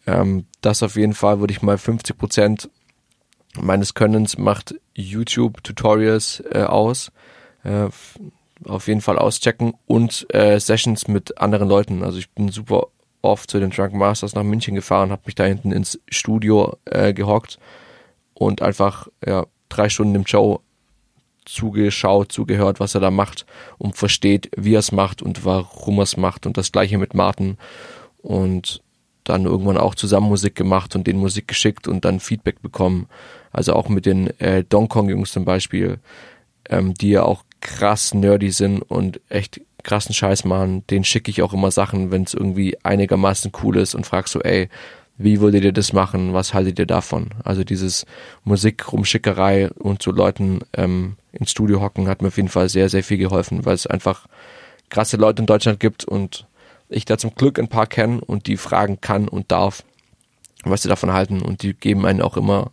Ähm, 0.05 0.45
das 0.61 0.83
auf 0.83 0.95
jeden 0.95 1.13
Fall 1.13 1.39
würde 1.39 1.53
ich 1.53 1.61
mal 1.61 1.77
50 1.77 2.17
Prozent 2.17 2.69
meines 3.59 3.93
Könnens 3.93 4.37
macht 4.37 4.75
YouTube 4.93 5.63
Tutorials 5.63 6.43
äh, 6.51 6.63
aus. 6.63 7.11
Äh, 7.63 7.89
auf 8.65 8.87
jeden 8.87 9.01
Fall 9.01 9.17
auschecken 9.17 9.73
und 9.87 10.27
äh, 10.33 10.59
Sessions 10.59 11.07
mit 11.07 11.37
anderen 11.39 11.67
Leuten. 11.67 12.03
Also 12.03 12.19
ich 12.19 12.29
bin 12.29 12.49
super 12.49 12.87
oft 13.21 13.49
zu 13.49 13.59
den 13.59 13.71
Drunk 13.71 13.93
Masters 13.93 14.35
nach 14.35 14.43
München 14.43 14.75
gefahren, 14.75 15.11
habe 15.11 15.23
mich 15.25 15.35
da 15.35 15.45
hinten 15.45 15.71
ins 15.71 15.99
Studio 16.09 16.77
äh, 16.85 17.13
gehockt 17.13 17.59
und 18.33 18.61
einfach 18.61 19.07
ja 19.25 19.45
drei 19.69 19.89
Stunden 19.89 20.15
im 20.15 20.27
Show 20.27 20.61
zugeschaut, 21.45 22.31
zugehört, 22.31 22.79
was 22.79 22.95
er 22.95 23.01
da 23.01 23.11
macht 23.11 23.45
und 23.77 23.95
versteht, 23.95 24.51
wie 24.55 24.75
er 24.75 24.79
es 24.79 24.91
macht 24.91 25.21
und 25.21 25.43
warum 25.43 25.97
er 25.97 26.03
es 26.03 26.17
macht 26.17 26.45
und 26.45 26.57
das 26.57 26.71
gleiche 26.71 26.97
mit 26.97 27.13
Martin 27.13 27.57
und 28.21 28.81
dann 29.23 29.45
irgendwann 29.45 29.77
auch 29.77 29.95
zusammen 29.95 30.29
Musik 30.29 30.55
gemacht 30.55 30.95
und 30.95 31.07
den 31.07 31.17
Musik 31.17 31.47
geschickt 31.47 31.87
und 31.87 32.05
dann 32.05 32.19
Feedback 32.19 32.61
bekommen. 32.61 33.07
Also 33.51 33.73
auch 33.73 33.89
mit 33.89 34.05
den 34.05 34.27
äh, 34.39 34.63
Donkong 34.63 35.09
Jungs 35.09 35.31
zum 35.31 35.45
Beispiel, 35.45 35.99
ähm, 36.69 36.93
die 36.95 37.09
ja 37.09 37.23
auch 37.23 37.43
krass 37.61 38.13
nerdy 38.13 38.51
sind 38.51 38.81
und 38.81 39.21
echt 39.29 39.61
krassen 39.83 40.13
Scheiß 40.13 40.45
machen, 40.45 40.85
den 40.87 41.03
schicke 41.03 41.31
ich 41.31 41.41
auch 41.41 41.53
immer 41.53 41.71
Sachen, 41.71 42.11
wenn 42.11 42.23
es 42.23 42.33
irgendwie 42.33 42.77
einigermaßen 42.83 43.51
cool 43.63 43.77
ist 43.77 43.95
und 43.95 44.05
frag 44.05 44.27
so, 44.27 44.41
ey, 44.41 44.69
wie 45.17 45.39
würdet 45.39 45.63
ihr 45.63 45.71
das 45.71 45.93
machen? 45.93 46.33
Was 46.33 46.53
haltet 46.53 46.79
ihr 46.79 46.85
davon? 46.85 47.29
Also 47.43 47.63
dieses 47.63 48.05
Musik 48.43 48.91
Rumschickerei 48.91 49.69
und 49.71 50.01
zu 50.01 50.11
Leuten 50.11 50.61
ähm, 50.73 51.15
ins 51.31 51.51
Studio 51.51 51.81
hocken 51.81 52.07
hat 52.07 52.21
mir 52.21 52.29
auf 52.29 52.37
jeden 52.37 52.49
Fall 52.49 52.69
sehr, 52.69 52.89
sehr 52.89 53.03
viel 53.03 53.17
geholfen, 53.17 53.65
weil 53.65 53.75
es 53.75 53.87
einfach 53.87 54.27
krasse 54.89 55.17
Leute 55.17 55.41
in 55.41 55.45
Deutschland 55.45 55.79
gibt 55.79 56.05
und 56.05 56.47
ich 56.89 57.05
da 57.05 57.17
zum 57.17 57.35
Glück 57.35 57.59
ein 57.59 57.69
paar 57.69 57.87
kenne 57.87 58.21
und 58.21 58.47
die 58.47 58.57
fragen 58.57 58.99
kann 58.99 59.27
und 59.27 59.51
darf, 59.51 59.83
was 60.63 60.81
sie 60.81 60.89
davon 60.89 61.13
halten 61.13 61.41
und 61.41 61.63
die 61.63 61.73
geben 61.73 62.05
einen 62.05 62.21
auch 62.21 62.37
immer 62.37 62.71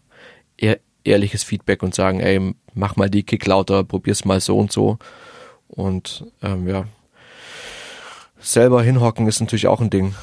ehr 0.57 0.79
ehrliches 1.05 1.43
Feedback 1.43 1.83
und 1.83 1.95
sagen, 1.95 2.21
ey, 2.21 2.55
mach 2.79 2.97
mal 2.97 3.11
die 3.11 3.25
Kick 3.25 3.47
lauter, 3.47 3.85
probier's 3.85 4.25
mal 4.25 4.41
so 4.41 4.59
und 4.59 4.73
so. 4.73 4.99
Und 5.69 6.25
ähm, 6.43 6.67
ja, 6.67 6.85
selber 8.41 8.83
hinhocken 8.83 9.27
ist 9.27 9.41
natürlich 9.41 9.67
auch 9.67 9.81
ein 9.81 9.91
Ding. 9.91 10.15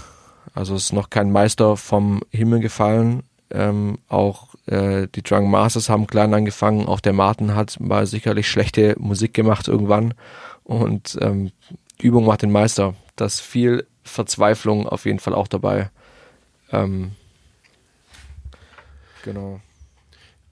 Also 0.53 0.76
es 0.76 0.86
ist 0.86 0.93
noch 0.93 1.10
kein 1.10 1.32
Meister 1.32 1.78
vom 1.78 2.22
Himmel 2.32 2.62
gefallen. 2.62 3.24
Ähm, 3.51 3.99
auch 4.08 4.56
äh, 4.66 5.08
die 5.14 5.22
Drunk 5.22 5.49
Masters 5.49 5.89
haben 5.89 6.08
klein 6.08 6.34
angefangen. 6.34 6.88
Auch 6.88 6.99
der 6.99 7.14
Martin 7.14 7.56
hat 7.56 7.80
mal 7.80 8.08
sicherlich 8.08 8.49
schlechte 8.49 8.95
Musik 8.97 9.34
gemacht 9.34 9.68
irgendwann. 9.68 10.14
Und 10.64 11.18
ähm, 11.22 11.51
Übung 12.01 12.26
macht 12.26 12.41
den 12.41 12.51
Meister. 12.51 12.95
Das 13.16 13.39
viel 13.39 13.86
Verzweiflung 14.03 14.88
auf 14.88 15.06
jeden 15.06 15.20
Fall 15.20 15.34
auch 15.34 15.47
dabei. 15.47 15.89
Ähm, 16.72 17.12
genau. 19.24 19.60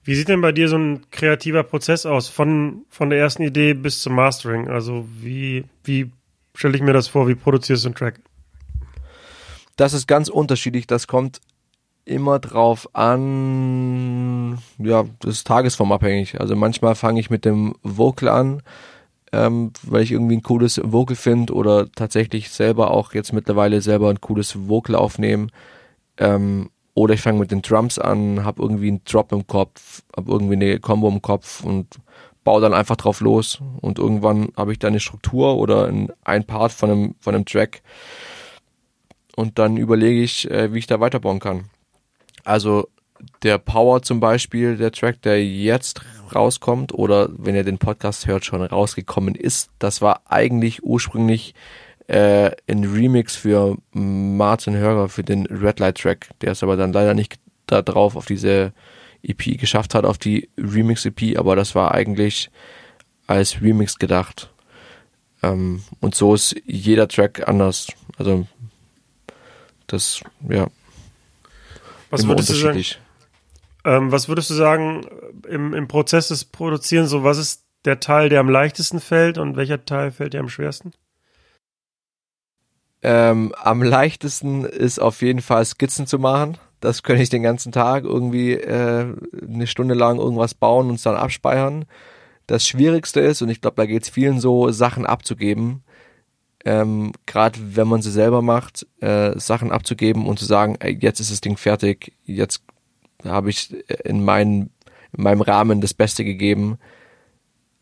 Wie 0.04 0.14
sieht 0.14 0.28
denn 0.28 0.42
bei 0.42 0.52
dir 0.52 0.68
so 0.68 0.76
ein 0.76 1.10
kreativer 1.10 1.62
Prozess 1.62 2.04
aus, 2.04 2.28
von, 2.28 2.84
von 2.90 3.08
der 3.08 3.18
ersten 3.18 3.42
Idee 3.42 3.72
bis 3.72 4.02
zum 4.02 4.14
Mastering? 4.14 4.68
Also 4.68 5.06
wie, 5.20 5.64
wie 5.82 6.10
stelle 6.54 6.76
ich 6.76 6.82
mir 6.82 6.92
das 6.92 7.08
vor, 7.08 7.26
wie 7.26 7.34
produzierst 7.34 7.84
du 7.84 7.88
einen 7.88 7.94
Track? 7.94 8.20
Das 9.76 9.94
ist 9.94 10.06
ganz 10.06 10.28
unterschiedlich, 10.28 10.86
das 10.86 11.06
kommt 11.06 11.40
immer 12.04 12.38
drauf 12.38 12.94
an, 12.94 14.58
ja, 14.78 15.04
das 15.20 15.36
ist 15.36 15.46
tagesformabhängig. 15.46 16.38
Also 16.38 16.54
manchmal 16.54 16.94
fange 16.94 17.18
ich 17.18 17.30
mit 17.30 17.46
dem 17.46 17.74
Vocal 17.82 18.28
an, 18.28 18.62
ähm, 19.32 19.72
weil 19.82 20.02
ich 20.02 20.12
irgendwie 20.12 20.36
ein 20.36 20.42
cooles 20.42 20.80
Vocal 20.84 21.16
finde 21.16 21.54
oder 21.54 21.90
tatsächlich 21.90 22.50
selber 22.50 22.90
auch 22.90 23.14
jetzt 23.14 23.32
mittlerweile 23.32 23.80
selber 23.80 24.10
ein 24.10 24.20
cooles 24.20 24.68
Vocal 24.68 24.94
aufnehmen. 24.94 25.50
Ähm, 26.18 26.68
oder 26.94 27.14
ich 27.14 27.20
fange 27.20 27.40
mit 27.40 27.50
den 27.50 27.62
Drums 27.62 27.98
an, 27.98 28.44
habe 28.44 28.62
irgendwie 28.62 28.88
einen 28.88 29.04
Drop 29.04 29.32
im 29.32 29.46
Kopf, 29.46 30.02
habe 30.16 30.30
irgendwie 30.30 30.54
eine 30.54 30.78
Combo 30.78 31.08
im 31.08 31.22
Kopf 31.22 31.62
und 31.64 31.98
baue 32.44 32.60
dann 32.60 32.74
einfach 32.74 32.96
drauf 32.96 33.20
los. 33.20 33.58
Und 33.80 33.98
irgendwann 33.98 34.48
habe 34.56 34.72
ich 34.72 34.78
da 34.78 34.88
eine 34.88 35.00
Struktur 35.00 35.56
oder 35.56 35.86
ein, 35.88 36.12
ein 36.22 36.44
Part 36.44 36.72
von 36.72 36.90
einem, 36.90 37.14
von 37.18 37.34
einem 37.34 37.46
Track. 37.46 37.82
Und 39.34 39.58
dann 39.58 39.76
überlege 39.76 40.22
ich, 40.22 40.48
äh, 40.50 40.72
wie 40.72 40.78
ich 40.78 40.86
da 40.86 41.00
weiterbauen 41.00 41.40
kann. 41.40 41.64
Also 42.44 42.88
der 43.42 43.58
Power 43.58 44.02
zum 44.02 44.20
Beispiel, 44.20 44.76
der 44.76 44.92
Track, 44.92 45.22
der 45.22 45.44
jetzt 45.44 46.02
rauskommt 46.34 46.92
oder 46.92 47.28
wenn 47.36 47.54
ihr 47.54 47.64
den 47.64 47.78
Podcast 47.78 48.26
hört, 48.26 48.44
schon 48.44 48.62
rausgekommen 48.62 49.34
ist, 49.34 49.70
das 49.78 50.02
war 50.02 50.22
eigentlich 50.26 50.84
ursprünglich 50.84 51.54
äh, 52.06 52.50
ein 52.68 52.84
Remix 52.84 53.36
für 53.36 53.76
Martin 53.92 54.76
Hörer 54.76 55.08
für 55.08 55.24
den 55.24 55.46
Red 55.46 55.80
Light 55.80 55.98
Track, 55.98 56.28
der 56.40 56.52
es 56.52 56.62
aber 56.62 56.76
dann 56.76 56.92
leider 56.92 57.14
nicht 57.14 57.38
da 57.66 57.82
drauf 57.82 58.16
auf 58.16 58.26
diese 58.26 58.72
EP 59.22 59.58
geschafft 59.58 59.94
hat, 59.94 60.04
auf 60.04 60.18
die 60.18 60.50
Remix 60.58 61.06
EP, 61.06 61.38
aber 61.38 61.56
das 61.56 61.74
war 61.74 61.92
eigentlich 61.92 62.50
als 63.26 63.62
Remix 63.62 63.98
gedacht. 63.98 64.52
Ähm, 65.42 65.82
und 66.00 66.14
so 66.14 66.34
ist 66.34 66.56
jeder 66.66 67.08
Track 67.08 67.48
anders. 67.48 67.88
Also 68.18 68.46
das, 69.86 70.20
ja. 70.48 70.66
Was 72.10 72.26
würdest 72.26 72.50
du 72.50 72.54
sagen? 72.54 72.84
Ähm, 73.86 74.12
was 74.12 74.28
würdest 74.28 74.50
du 74.50 74.54
sagen 74.54 75.06
im, 75.48 75.74
im 75.74 75.88
Prozess 75.88 76.28
des 76.28 76.44
Produzierens, 76.44 77.10
so 77.10 77.24
was 77.24 77.38
ist 77.38 77.64
der 77.84 78.00
Teil, 78.00 78.28
der 78.28 78.40
am 78.40 78.48
leichtesten 78.48 79.00
fällt 79.00 79.36
und 79.36 79.56
welcher 79.56 79.84
Teil 79.84 80.10
fällt 80.10 80.32
dir 80.32 80.40
am 80.40 80.48
schwersten? 80.48 80.92
Ähm, 83.06 83.54
am 83.60 83.82
leichtesten 83.82 84.64
ist 84.64 84.98
auf 84.98 85.20
jeden 85.20 85.42
Fall 85.42 85.64
Skizzen 85.64 86.06
zu 86.06 86.18
machen. 86.18 86.56
Das 86.80 87.02
könnte 87.02 87.22
ich 87.22 87.28
den 87.28 87.42
ganzen 87.42 87.70
Tag 87.70 88.04
irgendwie 88.04 88.54
äh, 88.54 89.14
eine 89.46 89.66
Stunde 89.66 89.94
lang 89.94 90.18
irgendwas 90.18 90.54
bauen 90.54 90.88
und 90.88 91.04
dann 91.04 91.14
abspeichern. 91.14 91.84
Das 92.46 92.66
Schwierigste 92.66 93.20
ist, 93.20 93.42
und 93.42 93.50
ich 93.50 93.60
glaube, 93.60 93.76
da 93.76 93.86
geht 93.86 94.04
es 94.04 94.08
vielen 94.08 94.40
so, 94.40 94.70
Sachen 94.70 95.04
abzugeben. 95.06 95.82
ähm, 96.64 97.12
gerade 97.26 97.58
wenn 97.76 97.88
man 97.88 98.02
sie 98.02 98.10
selber 98.10 98.42
macht, 98.42 98.86
äh, 99.00 99.38
Sachen 99.38 99.70
abzugeben 99.70 100.26
und 100.26 100.38
zu 100.38 100.44
sagen, 100.46 100.76
ey, 100.80 100.96
jetzt 101.00 101.20
ist 101.20 101.30
das 101.30 101.40
Ding 101.40 101.56
fertig, 101.56 102.12
jetzt 102.24 102.62
habe 103.24 103.50
ich 103.50 103.74
in, 104.04 104.24
mein, 104.24 104.70
in 105.12 105.22
meinem 105.22 105.42
Rahmen 105.42 105.80
das 105.80 105.94
Beste 105.94 106.24
gegeben, 106.24 106.78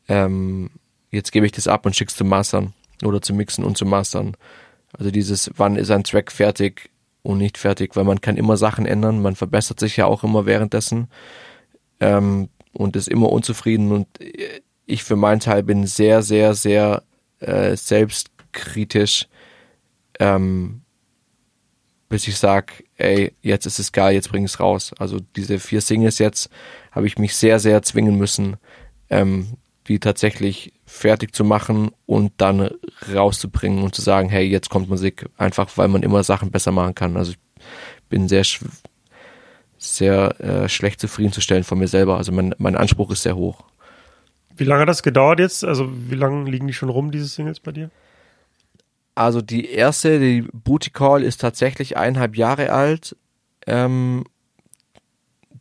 ähm, 0.08 0.70
jetzt 1.10 1.30
gebe 1.32 1.46
ich 1.46 1.52
das 1.52 1.68
ab 1.68 1.86
und 1.86 1.94
schick's 1.94 2.16
zum 2.16 2.28
Mastern 2.28 2.72
oder 3.04 3.22
zum 3.22 3.36
Mixen 3.36 3.64
und 3.64 3.76
zum 3.76 3.88
Mastern. 3.88 4.36
Also 4.92 5.10
dieses, 5.10 5.50
wann 5.56 5.76
ist 5.76 5.90
ein 5.90 6.04
Track 6.04 6.30
fertig 6.30 6.90
und 7.22 7.38
nicht 7.38 7.58
fertig, 7.58 7.96
weil 7.96 8.04
man 8.04 8.20
kann 8.20 8.36
immer 8.36 8.56
Sachen 8.56 8.86
ändern, 8.86 9.22
man 9.22 9.36
verbessert 9.36 9.80
sich 9.80 9.96
ja 9.96 10.06
auch 10.06 10.24
immer 10.24 10.46
währenddessen 10.46 11.08
ähm, 12.00 12.48
und 12.72 12.96
ist 12.96 13.08
immer 13.08 13.30
unzufrieden 13.30 13.92
und 13.92 14.06
ich 14.86 15.04
für 15.04 15.16
meinen 15.16 15.40
Teil 15.40 15.62
bin 15.62 15.86
sehr, 15.86 16.22
sehr, 16.22 16.54
sehr 16.54 17.02
äh, 17.40 17.76
selbstkritisch, 17.76 19.28
ähm, 20.18 20.82
bis 22.08 22.28
ich 22.28 22.36
sag, 22.36 22.84
ey, 22.96 23.34
jetzt 23.40 23.64
ist 23.66 23.78
es 23.78 23.92
geil, 23.92 24.14
jetzt 24.14 24.30
bring 24.30 24.44
es 24.44 24.60
raus. 24.60 24.92
Also 24.98 25.18
diese 25.36 25.58
vier 25.58 25.80
Singles 25.80 26.18
jetzt 26.18 26.50
habe 26.90 27.06
ich 27.06 27.16
mich 27.18 27.34
sehr, 27.34 27.58
sehr 27.58 27.82
zwingen 27.82 28.18
müssen, 28.18 28.56
ähm, 29.08 29.56
die 29.88 29.98
tatsächlich 29.98 30.72
fertig 30.86 31.34
zu 31.34 31.44
machen 31.44 31.90
und 32.06 32.32
dann 32.36 32.70
rauszubringen 33.12 33.82
und 33.82 33.94
zu 33.94 34.02
sagen, 34.02 34.28
hey, 34.28 34.44
jetzt 34.44 34.70
kommt 34.70 34.88
Musik, 34.88 35.26
einfach 35.36 35.68
weil 35.76 35.88
man 35.88 36.02
immer 36.02 36.22
Sachen 36.22 36.50
besser 36.50 36.72
machen 36.72 36.94
kann. 36.94 37.16
Also 37.16 37.32
ich 37.32 37.38
bin 38.08 38.28
sehr 38.28 38.44
sehr 39.78 40.40
äh, 40.40 40.68
schlecht 40.68 41.00
zufriedenzustellen 41.00 41.64
von 41.64 41.78
mir 41.78 41.88
selber. 41.88 42.16
Also 42.16 42.30
mein, 42.30 42.54
mein 42.58 42.76
Anspruch 42.76 43.10
ist 43.10 43.24
sehr 43.24 43.36
hoch. 43.36 43.64
Wie 44.56 44.64
lange 44.64 44.82
hat 44.82 44.88
das 44.88 45.02
gedauert 45.02 45.40
jetzt? 45.40 45.64
Also 45.64 45.90
wie 46.08 46.14
lange 46.14 46.48
liegen 46.48 46.68
die 46.68 46.72
schon 46.72 46.88
rum, 46.88 47.10
diese 47.10 47.26
Singles 47.26 47.58
bei 47.58 47.72
dir? 47.72 47.90
Also 49.14 49.42
die 49.42 49.68
erste, 49.68 50.20
die 50.20 50.42
Booty 50.52 50.90
Call, 50.90 51.22
ist 51.22 51.40
tatsächlich 51.40 51.96
eineinhalb 51.96 52.36
Jahre 52.36 52.70
alt. 52.70 53.16
Ähm, 53.66 54.24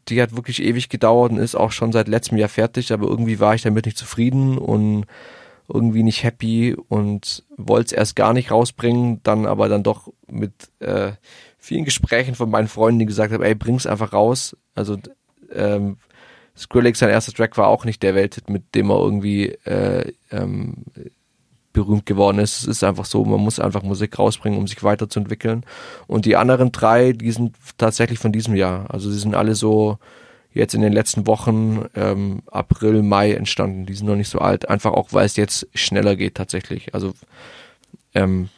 die 0.07 0.21
hat 0.21 0.35
wirklich 0.35 0.61
ewig 0.61 0.89
gedauert 0.89 1.31
und 1.31 1.37
ist 1.37 1.55
auch 1.55 1.71
schon 1.71 1.91
seit 1.91 2.07
letztem 2.07 2.37
Jahr 2.37 2.49
fertig, 2.49 2.91
aber 2.91 3.07
irgendwie 3.07 3.39
war 3.39 3.55
ich 3.55 3.61
damit 3.61 3.85
nicht 3.85 3.97
zufrieden 3.97 4.57
und 4.57 5.05
irgendwie 5.67 6.03
nicht 6.03 6.23
happy 6.23 6.75
und 6.89 7.43
wollte 7.55 7.87
es 7.87 7.91
erst 7.93 8.15
gar 8.15 8.33
nicht 8.33 8.51
rausbringen, 8.51 9.21
dann 9.23 9.45
aber 9.45 9.69
dann 9.69 9.83
doch 9.83 10.11
mit 10.27 10.53
äh, 10.79 11.13
vielen 11.57 11.85
Gesprächen 11.85 12.35
von 12.35 12.49
meinen 12.49 12.67
Freunden, 12.67 12.99
die 12.99 13.05
gesagt 13.05 13.33
haben, 13.33 13.43
ey, 13.43 13.55
bring's 13.55 13.85
einfach 13.85 14.13
raus. 14.13 14.57
Also 14.75 14.97
ähm, 15.53 15.97
Skrillex, 16.57 16.99
sein 16.99 17.09
erster 17.09 17.31
Track 17.31 17.57
war 17.57 17.67
auch 17.67 17.85
nicht 17.85 18.03
der 18.03 18.15
Welthit, 18.15 18.49
mit 18.49 18.75
dem 18.75 18.89
er 18.89 18.99
irgendwie 18.99 19.49
äh, 19.65 20.11
ähm, 20.31 20.83
berühmt 21.73 22.05
geworden 22.05 22.39
ist. 22.39 22.61
Es 22.61 22.67
ist 22.67 22.83
einfach 22.83 23.05
so, 23.05 23.23
man 23.23 23.39
muss 23.39 23.59
einfach 23.59 23.83
Musik 23.83 24.17
rausbringen, 24.19 24.59
um 24.59 24.67
sich 24.67 24.83
weiterzuentwickeln. 24.83 25.65
Und 26.07 26.25
die 26.25 26.35
anderen 26.35 26.71
drei, 26.71 27.13
die 27.13 27.31
sind 27.31 27.55
tatsächlich 27.77 28.19
von 28.19 28.31
diesem 28.31 28.55
Jahr. 28.55 28.85
Also 28.89 29.09
sie 29.11 29.19
sind 29.19 29.35
alle 29.35 29.55
so 29.55 29.97
jetzt 30.53 30.73
in 30.73 30.81
den 30.81 30.93
letzten 30.93 31.27
Wochen, 31.27 31.85
ähm, 31.95 32.41
April, 32.51 33.03
Mai 33.03 33.33
entstanden. 33.33 33.85
Die 33.85 33.93
sind 33.93 34.07
noch 34.07 34.15
nicht 34.15 34.29
so 34.29 34.39
alt. 34.39 34.69
Einfach 34.69 34.91
auch, 34.91 35.13
weil 35.13 35.25
es 35.25 35.37
jetzt 35.37 35.67
schneller 35.73 36.15
geht 36.15 36.35
tatsächlich. 36.35 36.93
Also 36.93 37.13
ähm, 38.13 38.49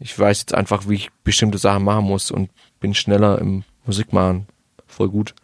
ich 0.00 0.18
weiß 0.18 0.40
jetzt 0.40 0.54
einfach, 0.54 0.88
wie 0.88 0.94
ich 0.94 1.10
bestimmte 1.22 1.58
Sachen 1.58 1.84
machen 1.84 2.04
muss 2.04 2.30
und 2.30 2.50
bin 2.80 2.94
schneller 2.94 3.38
im 3.38 3.64
Musikmachen. 3.86 4.46
Voll 4.86 5.08
gut. 5.08 5.34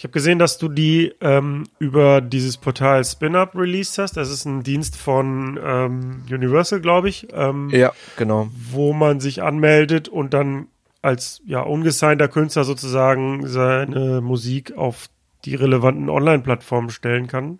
Ich 0.00 0.04
habe 0.04 0.12
gesehen, 0.12 0.38
dass 0.38 0.56
du 0.56 0.70
die 0.70 1.12
ähm, 1.20 1.64
über 1.78 2.22
dieses 2.22 2.56
Portal 2.56 3.04
SpinUp 3.04 3.54
released 3.54 3.98
hast. 3.98 4.16
Das 4.16 4.30
ist 4.30 4.46
ein 4.46 4.62
Dienst 4.62 4.96
von 4.96 5.60
ähm, 5.62 6.22
Universal, 6.30 6.80
glaube 6.80 7.10
ich. 7.10 7.28
Ähm, 7.34 7.68
ja, 7.68 7.92
genau. 8.16 8.48
Wo 8.70 8.94
man 8.94 9.20
sich 9.20 9.42
anmeldet 9.42 10.08
und 10.08 10.32
dann 10.32 10.68
als 11.02 11.42
ja 11.44 11.60
ungesignter 11.60 12.28
Künstler 12.28 12.64
sozusagen 12.64 13.46
seine 13.46 14.22
Musik 14.22 14.74
auf 14.74 15.08
die 15.44 15.54
relevanten 15.54 16.08
Online-Plattformen 16.08 16.88
stellen 16.88 17.26
kann. 17.26 17.58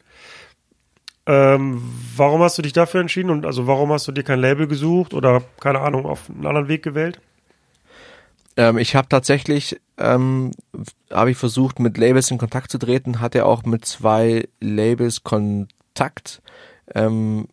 Ähm, 1.26 1.82
warum 2.16 2.40
hast 2.40 2.56
du 2.56 2.62
dich 2.62 2.72
dafür 2.72 3.02
entschieden 3.02 3.28
und 3.28 3.44
also 3.44 3.66
warum 3.66 3.92
hast 3.92 4.08
du 4.08 4.12
dir 4.12 4.22
kein 4.22 4.40
Label 4.40 4.66
gesucht 4.66 5.12
oder 5.12 5.42
keine 5.60 5.80
Ahnung 5.80 6.06
auf 6.06 6.30
einen 6.30 6.46
anderen 6.46 6.68
Weg 6.68 6.82
gewählt? 6.82 7.20
Ähm, 8.56 8.78
ich 8.78 8.96
habe 8.96 9.08
tatsächlich, 9.08 9.80
ähm, 10.00 10.50
habe 11.10 11.30
ich 11.30 11.36
versucht, 11.36 11.78
mit 11.78 11.98
Labels 11.98 12.30
in 12.30 12.38
Kontakt 12.38 12.70
zu 12.70 12.78
treten, 12.78 13.20
hatte 13.20 13.44
auch 13.46 13.64
mit 13.64 13.84
zwei 13.84 14.48
Labels 14.60 15.22
Kontakt. 15.22 16.42
Ähm, 16.94 17.48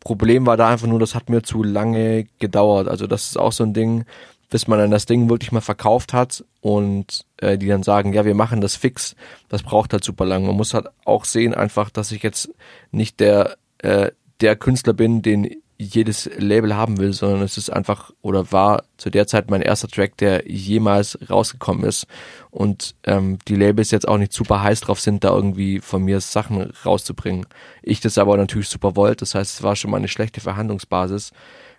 Problem 0.00 0.46
war 0.46 0.56
da 0.56 0.68
einfach 0.68 0.86
nur, 0.86 0.98
das 0.98 1.14
hat 1.14 1.28
mir 1.28 1.42
zu 1.42 1.62
lange 1.62 2.26
gedauert. 2.38 2.88
Also 2.88 3.06
das 3.06 3.26
ist 3.26 3.38
auch 3.38 3.52
so 3.52 3.64
ein 3.64 3.74
Ding, 3.74 4.06
bis 4.48 4.66
man 4.66 4.78
dann 4.78 4.90
das 4.90 5.06
Ding 5.06 5.28
wirklich 5.28 5.52
mal 5.52 5.60
verkauft 5.60 6.12
hat 6.12 6.44
und 6.60 7.26
äh, 7.36 7.58
die 7.58 7.68
dann 7.68 7.82
sagen, 7.82 8.12
ja, 8.14 8.24
wir 8.24 8.34
machen 8.34 8.60
das 8.60 8.76
fix. 8.76 9.14
Das 9.48 9.62
braucht 9.62 9.92
halt 9.92 10.02
super 10.02 10.24
lang. 10.24 10.46
Man 10.46 10.56
muss 10.56 10.74
halt 10.74 10.88
auch 11.04 11.24
sehen 11.24 11.54
einfach, 11.54 11.90
dass 11.90 12.12
ich 12.12 12.22
jetzt 12.22 12.50
nicht 12.90 13.20
der 13.20 13.56
äh, 13.78 14.10
der 14.40 14.56
Künstler 14.56 14.94
bin, 14.94 15.22
den 15.22 15.62
jedes 15.80 16.28
Label 16.36 16.76
haben 16.76 16.98
will, 16.98 17.14
sondern 17.14 17.40
es 17.40 17.56
ist 17.56 17.70
einfach 17.70 18.10
oder 18.20 18.52
war 18.52 18.84
zu 18.98 19.08
der 19.08 19.26
Zeit 19.26 19.50
mein 19.50 19.62
erster 19.62 19.88
Track, 19.88 20.18
der 20.18 20.46
jemals 20.46 21.18
rausgekommen 21.30 21.84
ist. 21.84 22.06
Und 22.50 22.94
ähm, 23.04 23.38
die 23.48 23.56
Labels 23.56 23.90
jetzt 23.90 24.06
auch 24.06 24.18
nicht 24.18 24.34
super 24.34 24.62
heiß 24.62 24.82
drauf 24.82 25.00
sind, 25.00 25.24
da 25.24 25.30
irgendwie 25.30 25.80
von 25.80 26.02
mir 26.02 26.20
Sachen 26.20 26.70
rauszubringen. 26.84 27.46
Ich 27.82 28.00
das 28.00 28.18
aber 28.18 28.36
natürlich 28.36 28.68
super 28.68 28.94
wollte, 28.94 29.20
das 29.20 29.34
heißt, 29.34 29.54
es 29.54 29.62
war 29.62 29.74
schon 29.74 29.90
mal 29.90 29.96
eine 29.96 30.08
schlechte 30.08 30.42
Verhandlungsbasis. 30.42 31.32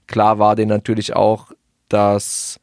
Klar 0.07 0.39
war 0.39 0.55
denen 0.55 0.69
natürlich 0.69 1.15
auch, 1.15 1.51
dass 1.87 2.59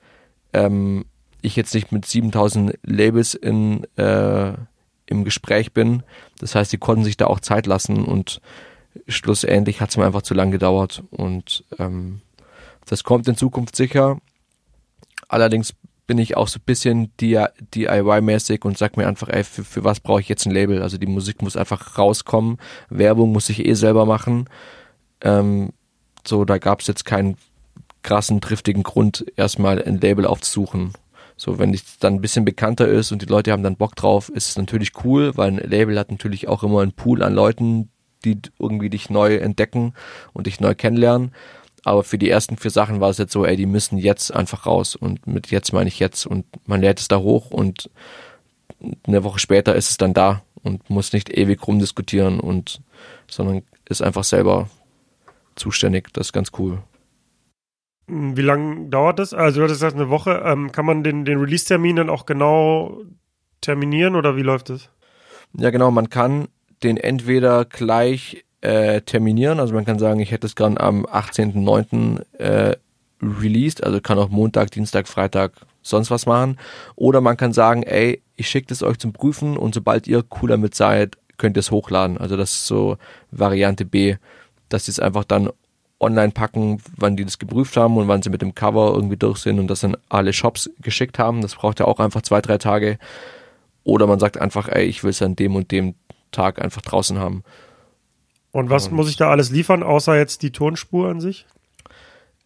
ähm, 0.53 1.05
ich 1.41 1.55
jetzt 1.55 1.73
nicht 1.73 1.93
mit 1.93 2.05
7000 2.05 2.79
Labels 2.83 3.35
in, 3.35 3.85
äh, 3.97 4.55
im 5.07 5.25
Gespräch 5.25 5.73
bin. 5.73 6.03
Das 6.41 6.57
heißt, 6.57 6.73
die 6.73 6.79
konnten 6.79 7.05
sich 7.05 7.17
da 7.17 7.29
auch 7.29 7.39
Zeit 7.39 7.67
lassen 7.67 8.05
und 8.05 8.41
schlussendlich 9.07 9.81
hat 9.81 9.91
es 9.91 9.97
mir 9.97 10.07
einfach 10.07 10.23
zu 10.23 10.35
lang 10.35 10.51
gedauert 10.51 11.03
und 11.11 11.65
ähm, 11.79 12.21
das 12.87 13.05
kommt 13.05 13.29
in 13.29 13.37
Zukunft 13.37 13.77
sicher. 13.77 14.19
Allerdings 15.29 15.75
bin 16.07 16.19
ich 16.19 16.37
auch 16.37 16.49
so 16.49 16.59
ein 16.59 16.65
bisschen 16.65 17.13
DIY-mäßig 17.21 18.65
und 18.65 18.79
sag 18.79 18.97
mir 18.97 19.07
einfach, 19.07 19.29
ey, 19.29 19.45
für, 19.45 19.63
für 19.63 19.85
was 19.85 20.01
brauche 20.01 20.21
ich 20.21 20.29
jetzt 20.29 20.47
ein 20.47 20.53
Label? 20.53 20.83
Also 20.83 20.97
die 20.97 21.07
Musik 21.07 21.43
muss 21.43 21.57
einfach 21.57 21.99
rauskommen, 21.99 22.57
Werbung 22.89 23.31
muss 23.31 23.51
ich 23.51 23.65
eh 23.67 23.75
selber 23.75 24.07
machen. 24.07 24.49
Ähm, 25.21 25.71
so, 26.27 26.45
da 26.47 26.57
gab 26.57 26.81
es 26.81 26.87
jetzt 26.87 27.05
keinen 27.05 27.37
krassen, 28.03 28.41
triftigen 28.41 28.85
Grund, 28.85 29.27
erstmal 29.37 29.83
ein 29.83 30.01
Label 30.01 30.25
aufzusuchen. 30.25 30.95
So, 31.37 31.59
wenn 31.59 31.75
es 31.75 31.99
dann 31.99 32.15
ein 32.15 32.21
bisschen 32.21 32.45
bekannter 32.45 32.89
ist 32.89 33.13
und 33.13 33.21
die 33.21 33.27
Leute 33.27 33.53
haben 33.53 33.63
dann 33.63 33.77
Bock 33.77 33.95
drauf, 33.95 34.31
ist 34.31 34.49
es 34.49 34.57
natürlich 34.57 34.93
cool, 35.05 35.37
weil 35.37 35.51
ein 35.51 35.59
Label 35.59 35.99
hat 35.99 36.11
natürlich 36.11 36.49
auch 36.49 36.63
immer 36.63 36.81
einen 36.81 36.93
Pool 36.93 37.23
an 37.23 37.35
Leuten, 37.35 37.91
die 38.25 38.39
irgendwie 38.59 38.91
dich 38.91 39.11
neu 39.11 39.37
entdecken 39.37 39.95
und 40.33 40.47
dich 40.47 40.61
neu 40.61 40.75
kennenlernen. 40.75 41.33
Aber 41.85 42.05
für 42.05 42.19
die 42.19 42.29
ersten 42.29 42.57
vier 42.57 42.71
Sachen 42.71 43.01
war 43.01 43.11
es 43.11 43.19
jetzt 43.19 43.33
so, 43.33 43.45
ey, 43.47 43.57
die 43.57 43.67
müssen 43.67 43.99
jetzt 43.99 44.35
einfach 44.35 44.67
raus. 44.67 44.97
Und 44.97 45.27
mit 45.27 45.51
jetzt 45.51 45.73
meine 45.73 45.89
ich 45.89 45.99
jetzt. 45.99 46.27
Und 46.27 46.45
man 46.67 46.81
lädt 46.81 47.01
es 47.01 47.09
da 47.09 47.19
hoch 47.19 47.51
und 47.51 47.91
eine 49.07 49.25
Woche 49.25 49.39
später 49.39 49.75
ist 49.75 49.91
es 49.91 49.97
dann 49.97 50.15
da 50.15 50.43
und 50.63 50.89
muss 50.91 51.13
nicht 51.13 51.31
ewig 51.37 51.67
rumdiskutieren 51.67 52.41
und, 52.41 52.81
sondern 53.29 53.63
ist 53.89 54.03
einfach 54.03 54.25
selber 54.25 54.69
zuständig. 55.57 56.13
Das 56.13 56.29
ist 56.29 56.33
ganz 56.33 56.51
cool. 56.59 56.83
Wie 58.07 58.43
lange 58.43 58.89
dauert 58.89 59.19
das? 59.19 59.35
Also 59.35 59.61
du 59.61 59.65
hattest 59.65 59.81
gesagt, 59.81 59.97
eine 59.97 60.09
Woche. 60.09 60.43
Ähm, 60.45 60.73
kann 60.73 60.87
man 60.87 61.05
den, 61.05 61.25
den 61.25 61.39
Release-Termin 61.39 61.97
dann 61.97 62.11
auch 62.11 62.25
genau 62.25 63.03
terminieren 63.61 64.15
oder 64.15 64.37
wie 64.37 64.43
läuft 64.43 64.71
das? 64.71 64.91
Ja, 65.57 65.71
genau. 65.71 65.91
Man 65.91 66.09
kann 66.09 66.49
den 66.83 66.97
entweder 66.97 67.65
gleich 67.65 68.45
äh, 68.61 69.01
terminieren, 69.03 69.61
also 69.61 69.75
man 69.75 69.85
kann 69.85 69.99
sagen, 69.99 70.21
ich 70.21 70.31
hätte 70.31 70.47
es 70.47 70.57
gern 70.57 70.79
am 70.79 71.07
18.09. 71.07 72.23
Äh, 72.39 72.77
released, 73.23 73.83
also 73.83 74.01
kann 74.01 74.19
auch 74.19 74.29
Montag, 74.29 74.71
Dienstag, 74.71 75.09
Freitag 75.09 75.53
sonst 75.83 76.11
was 76.11 76.27
machen. 76.27 76.59
Oder 76.97 77.21
man 77.21 77.37
kann 77.37 77.53
sagen, 77.53 77.83
ey, 77.83 78.23
ich 78.37 78.49
schicke 78.49 78.69
das 78.69 78.83
euch 78.83 78.99
zum 78.99 79.13
Prüfen 79.13 79.57
und 79.57 79.75
sobald 79.75 80.07
ihr 80.07 80.25
cool 80.41 80.51
damit 80.51 80.75
seid, 80.75 81.17
könnt 81.37 81.57
ihr 81.57 81.61
es 81.61 81.71
hochladen. 81.71 82.19
Also 82.19 82.37
das 82.37 82.53
ist 82.53 82.67
so 82.67 82.97
Variante 83.31 83.85
B, 83.85 84.17
dass 84.69 84.85
sie 84.85 84.93
es 84.93 85.01
einfach 85.01 85.25
dann 85.25 85.51
online 86.01 86.31
packen, 86.31 86.81
wann 86.97 87.17
die 87.17 87.25
das 87.25 87.39
geprüft 87.39 87.77
haben 87.77 87.97
und 87.97 88.07
wann 88.07 88.23
sie 88.23 88.31
mit 88.31 88.43
dem 88.43 88.55
Cover 88.55 88.93
irgendwie 88.95 89.17
durch 89.17 89.39
sind 89.39 89.59
und 89.59 89.69
das 89.69 89.81
dann 89.81 89.97
alle 90.09 90.33
Shops 90.33 90.71
geschickt 90.81 91.19
haben. 91.19 91.41
Das 91.41 91.57
braucht 91.57 91.81
ja 91.81 91.87
auch 91.87 91.99
einfach 91.99 92.23
zwei, 92.23 92.41
drei 92.41 92.59
Tage. 92.59 92.99
Oder 93.83 94.07
man 94.07 94.21
sagt 94.21 94.41
einfach, 94.41 94.69
ey, 94.69 94.85
ich 94.85 95.03
will 95.03 95.11
es 95.11 95.23
an 95.23 95.35
dem 95.35 95.57
und 95.57 95.73
dem 95.73 95.95
Tag 96.31 96.61
einfach 96.61 96.83
draußen 96.83 97.19
haben. 97.19 97.43
Und 98.51 98.71
was 98.71 98.89
und, 98.89 98.95
muss 98.95 99.11
ich 99.11 99.17
da 99.17 99.31
alles 99.31 99.51
liefern, 99.51 99.83
außer 99.83 100.17
jetzt 100.17 100.43
die 100.43 100.53
Tonspur 100.53 101.09
an 101.09 101.21
sich? 101.21 101.47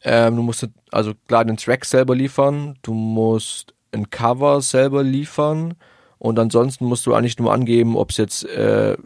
Ähm, 0.03 0.37
du 0.37 0.43
musst 0.43 0.69
also 0.91 1.13
klar 1.29 1.45
den 1.45 1.57
Track 1.57 1.85
selber 1.85 2.15
liefern, 2.15 2.77
du 2.83 2.93
musst 2.93 3.75
ein 3.93 4.11
Cover 4.11 4.61
selber 4.61 5.03
liefern 5.03 5.75
und 6.19 6.39
ansonsten 6.39 6.87
musst 6.87 7.07
du 7.07 7.15
eigentlich 7.15 7.39
nur 7.39 7.53
angeben, 7.53 7.97
ob 7.97 8.11
es 8.11 8.17
jetzt 8.17 8.45
äh, 8.45 8.97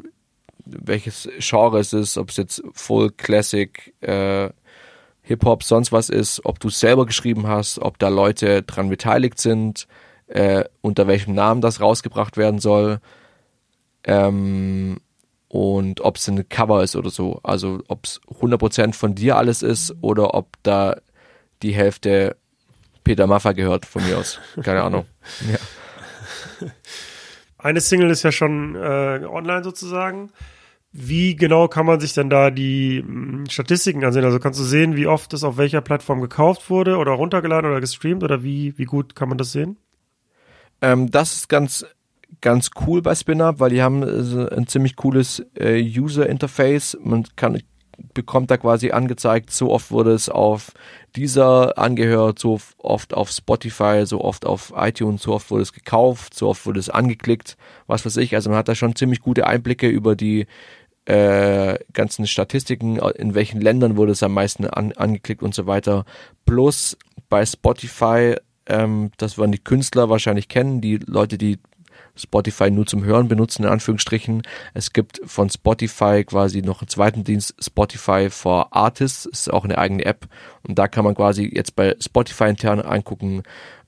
welches 0.65 1.29
Genre 1.39 1.79
es 1.79 1.93
ist, 1.93 2.19
ob 2.19 2.31
es 2.31 2.37
jetzt 2.37 2.63
Full 2.73 3.11
Classic, 3.13 3.95
äh, 4.01 4.51
Hip-Hop 5.23 5.63
sonst 5.63 5.93
was 5.93 6.09
ist, 6.09 6.45
ob 6.45 6.61
du 6.61 6.71
selber 6.71 7.07
geschrieben 7.07 7.47
hast, 7.47 7.79
ob 7.79 7.99
da 7.99 8.09
Leute 8.09 8.63
dran 8.63 8.89
beteiligt 8.89 9.41
sind, 9.41 9.87
äh, 10.29 10.65
unter 10.81 11.07
welchem 11.07 11.35
Namen 11.35 11.61
das 11.61 11.81
rausgebracht 11.81 12.37
werden 12.37 12.59
soll 12.59 13.01
ähm, 14.07 14.99
und 15.49 16.01
ob 16.01 16.17
es 16.17 16.29
ein 16.29 16.49
Cover 16.49 16.83
ist 16.83 16.97
oder 16.97 17.11
so. 17.11 17.41
Also 17.43 17.83
ob 17.89 18.05
es 18.05 18.21
100% 18.41 18.95
von 18.95 19.15
dir 19.15 19.37
alles 19.37 19.63
ist 19.63 19.95
oder 20.01 20.35
ob 20.35 20.57
da 20.63 20.97
die 21.63 21.73
Hälfte 21.73 22.37
Peter 23.05 23.27
Maffa 23.27 23.53
gehört 23.53 23.87
von 23.87 24.05
mir 24.05 24.19
aus. 24.19 24.41
Keine 24.63 24.83
Ahnung. 24.83 25.07
Ja. 25.51 25.59
Eine 27.59 27.81
Single 27.81 28.11
ist 28.11 28.23
ja 28.23 28.33
schon 28.33 28.77
äh, 28.77 29.21
online 29.29 29.63
sozusagen. 29.63 30.31
Wie 30.93 31.37
genau 31.37 31.69
kann 31.69 31.85
man 31.85 32.01
sich 32.01 32.15
denn 32.15 32.31
da 32.31 32.51
die 32.51 33.03
mh, 33.07 33.43
mm, 33.43 33.47
Statistiken 33.51 34.03
ansehen? 34.05 34.25
Also 34.25 34.39
kannst 34.39 34.59
du 34.59 34.65
sehen, 34.65 34.97
wie 34.97 35.07
oft 35.07 35.35
es 35.35 35.45
auf 35.45 35.59
welcher 35.59 35.83
Plattform 35.83 36.23
gekauft 36.23 36.71
wurde 36.71 36.97
oder 36.97 37.13
runtergeladen 37.13 37.71
oder 37.71 37.81
gestreamt 37.81 38.25
oder 38.25 38.43
wie, 38.43 38.79
wie 38.79 38.85
gut 38.87 39.15
kann 39.15 39.29
man 39.29 39.37
das 39.37 39.53
sehen? 39.53 39.77
Ähm, 40.81 41.11
das 41.11 41.35
ist 41.35 41.49
ganz 41.49 41.85
ganz 42.41 42.71
cool 42.87 43.03
bei 43.03 43.15
SpinUp, 43.15 43.61
weil 43.61 43.71
die 43.71 43.83
haben 43.83 44.03
äh, 44.03 44.55
ein 44.55 44.67
ziemlich 44.67 44.97
cooles 44.97 45.45
äh, 45.59 45.81
User 45.81 46.29
Interface. 46.29 46.97
Man 47.03 47.25
kann 47.37 47.61
bekommt 48.15 48.51
da 48.51 48.57
quasi 48.57 48.91
angezeigt, 48.91 49.51
so 49.51 49.71
oft 49.71 49.91
wurde 49.91 50.13
es 50.13 50.29
auf 50.29 50.73
dieser 51.15 51.79
angehört, 51.79 52.39
so 52.39 52.61
oft 52.79 53.15
auf 53.15 53.31
Spotify, 53.31 54.03
so 54.05 54.23
oft 54.23 54.45
auf 54.45 54.73
iTunes, 54.77 55.23
so 55.23 55.33
oft 55.33 55.51
wurde 55.51 55.63
es 55.63 55.73
gekauft, 55.73 56.35
so 56.35 56.49
oft 56.49 56.67
wurde 56.67 56.81
es 56.81 56.91
angeklickt, 56.91 57.57
was 57.87 58.05
weiß 58.05 58.19
ich. 58.19 58.35
Also 58.35 58.51
man 58.51 58.59
hat 58.59 58.69
da 58.69 58.75
schon 58.75 58.97
ziemlich 58.97 59.21
gute 59.21 59.47
Einblicke 59.47 59.89
über 59.89 60.15
die 60.15 60.47
äh, 61.07 61.79
ganzen 61.93 62.27
Statistiken, 62.27 62.99
in 62.99 63.35
welchen 63.35 63.61
Ländern 63.61 63.97
wurde 63.97 64.13
es 64.13 64.23
am 64.23 64.35
meisten 64.35 64.67
an, 64.67 64.93
angeklickt 64.93 65.43
und 65.43 65.55
so 65.55 65.67
weiter. 65.67 66.05
Plus 66.45 66.99
bei 67.29 67.47
Spotify, 67.47 68.35
ähm, 68.67 69.11
das 69.17 69.39
werden 69.39 69.53
die 69.53 69.63
Künstler 69.63 70.11
wahrscheinlich 70.11 70.49
kennen, 70.49 70.81
die 70.81 70.97
Leute, 70.97 71.39
die 71.39 71.59
Spotify 72.17 72.71
nur 72.71 72.87
zum 72.87 73.05
Hören 73.05 73.29
benutzen, 73.29 73.65
in 73.65 73.69
Anführungsstrichen. 73.69 74.43
Es 74.75 74.93
gibt 74.93 75.21
von 75.25 75.51
Spotify 75.51 76.25
quasi 76.25 76.63
noch 76.63 76.81
einen 76.81 76.89
zweiten 76.89 77.25
Dienst, 77.25 77.55
Spotify 77.61 78.29
for 78.31 78.75
Artists, 78.75 79.27
ist 79.27 79.53
auch 79.53 79.65
eine 79.65 79.79
eigene 79.79 80.05
App. 80.05 80.27
Und 80.67 80.79
da 80.79 80.89
kann 80.89 81.05
man 81.05 81.15
quasi 81.15 81.51
jetzt 81.53 81.77
bei 81.77 81.95
Spotify 82.01 82.49
intern 82.49 82.81
angucken, 82.81 83.43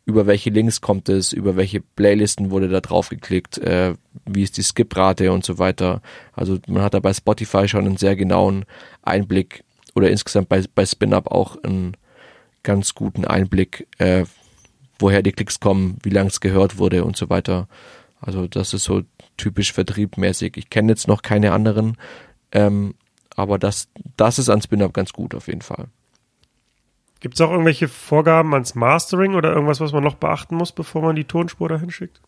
über 0.08 0.26
welche 0.26 0.48
Links 0.48 0.80
kommt 0.80 1.10
es, 1.10 1.34
über 1.34 1.56
welche 1.56 1.80
Playlisten 1.82 2.50
wurde 2.50 2.68
da 2.68 2.80
drauf 2.80 3.10
geklickt, 3.10 3.58
äh, 3.58 3.92
wie 4.24 4.42
ist 4.42 4.56
die 4.56 4.62
Skip-Rate 4.62 5.30
und 5.32 5.44
so 5.44 5.58
weiter. 5.58 6.00
Also 6.32 6.58
man 6.66 6.82
hat 6.82 6.94
da 6.94 7.00
bei 7.00 7.12
Spotify 7.12 7.68
schon 7.68 7.84
einen 7.84 7.98
sehr 7.98 8.16
genauen 8.16 8.64
Einblick 9.02 9.64
oder 9.94 10.10
insgesamt 10.10 10.48
bei, 10.48 10.64
bei 10.74 10.86
SpinUp 10.86 11.30
auch 11.30 11.62
einen 11.62 11.94
ganz 12.62 12.94
guten 12.94 13.26
Einblick, 13.26 13.86
äh, 13.98 14.24
woher 14.98 15.22
die 15.22 15.32
Klicks 15.32 15.60
kommen, 15.60 15.98
wie 16.02 16.10
lang 16.10 16.28
es 16.28 16.40
gehört 16.40 16.78
wurde 16.78 17.04
und 17.04 17.16
so 17.16 17.28
weiter. 17.28 17.68
Also 18.20 18.48
das 18.48 18.74
ist 18.74 18.84
so 18.84 19.02
typisch 19.36 19.72
vertriebmäßig. 19.72 20.56
Ich 20.56 20.70
kenne 20.70 20.92
jetzt 20.92 21.08
noch 21.08 21.22
keine 21.22 21.52
anderen, 21.52 21.96
ähm, 22.52 22.94
aber 23.36 23.58
das, 23.58 23.88
das 24.16 24.38
ist 24.38 24.48
an 24.48 24.62
Spin-Up 24.62 24.92
ganz 24.92 25.12
gut 25.12 25.34
auf 25.34 25.46
jeden 25.46 25.62
Fall. 25.62 25.86
Gibt 27.20 27.34
es 27.34 27.40
auch 27.40 27.50
irgendwelche 27.50 27.88
Vorgaben 27.88 28.54
ans 28.54 28.74
Mastering 28.74 29.34
oder 29.34 29.52
irgendwas, 29.52 29.80
was 29.80 29.92
man 29.92 30.04
noch 30.04 30.14
beachten 30.14 30.56
muss, 30.56 30.72
bevor 30.72 31.02
man 31.02 31.16
die 31.16 31.24
Tonspur 31.24 31.68
dahin 31.68 31.90
schickt? 31.90 32.20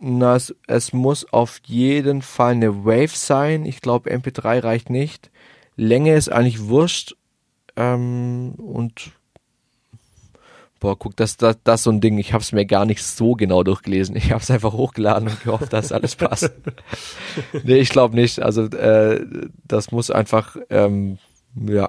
Na, 0.00 0.36
es, 0.36 0.54
es 0.66 0.92
muss 0.92 1.32
auf 1.32 1.60
jeden 1.64 2.20
Fall 2.20 2.52
eine 2.52 2.84
Wave 2.84 3.16
sein. 3.16 3.64
Ich 3.64 3.80
glaube, 3.80 4.10
MP3 4.10 4.62
reicht 4.62 4.90
nicht. 4.90 5.30
Länge 5.76 6.14
ist 6.14 6.30
eigentlich 6.30 6.68
wurscht. 6.68 7.16
Ähm, 7.76 8.54
und 8.58 9.12
boah, 10.84 10.98
guck, 10.98 11.16
das, 11.16 11.38
das, 11.38 11.56
das 11.64 11.82
so 11.82 11.90
ein 11.90 12.02
Ding, 12.02 12.18
ich 12.18 12.34
habe 12.34 12.42
es 12.42 12.52
mir 12.52 12.66
gar 12.66 12.84
nicht 12.84 13.02
so 13.02 13.32
genau 13.32 13.62
durchgelesen. 13.62 14.16
Ich 14.16 14.32
habe 14.32 14.42
es 14.42 14.50
einfach 14.50 14.74
hochgeladen 14.74 15.30
und 15.30 15.42
gehofft, 15.42 15.72
dass 15.72 15.92
alles 15.92 16.14
passt. 16.14 16.52
nee, 17.64 17.78
ich 17.78 17.88
glaube 17.88 18.14
nicht. 18.14 18.40
Also 18.40 18.64
äh, 18.64 19.24
das 19.66 19.92
muss 19.92 20.10
einfach, 20.10 20.58
ähm, 20.68 21.16
ja, 21.54 21.88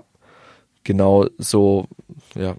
genau 0.85 1.27
so, 1.37 1.89
ja, 2.35 2.55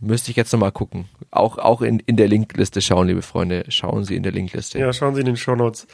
müsste 0.00 0.32
ich 0.32 0.36
jetzt 0.36 0.52
nochmal 0.52 0.72
gucken. 0.72 1.08
Auch, 1.30 1.58
auch 1.58 1.80
in, 1.80 2.00
in 2.00 2.16
der 2.16 2.26
Linkliste 2.26 2.80
schauen, 2.80 3.06
liebe 3.06 3.22
Freunde. 3.22 3.64
Schauen 3.68 4.02
Sie 4.02 4.16
in 4.16 4.24
der 4.24 4.32
Linkliste. 4.32 4.80
Ja, 4.80 4.92
schauen 4.92 5.14
Sie 5.14 5.20
in 5.20 5.26
den 5.26 5.36
Shownotes. 5.36 5.86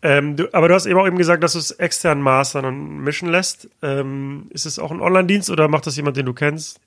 Ähm, 0.00 0.36
du, 0.36 0.48
aber 0.54 0.68
du 0.68 0.74
hast 0.74 0.86
eben 0.86 0.98
auch 0.98 1.06
eben 1.06 1.18
gesagt, 1.18 1.42
dass 1.42 1.52
du 1.52 1.58
es 1.58 1.72
extern 1.72 2.22
mastern 2.22 2.64
und 2.64 3.00
mischen 3.00 3.28
lässt. 3.28 3.68
Ähm, 3.82 4.46
ist 4.48 4.64
es 4.64 4.78
auch 4.78 4.90
ein 4.90 5.02
Online-Dienst 5.02 5.50
oder 5.50 5.68
macht 5.68 5.86
das 5.86 5.96
jemand, 5.96 6.16
den 6.16 6.24
du 6.24 6.32
kennst? 6.32 6.80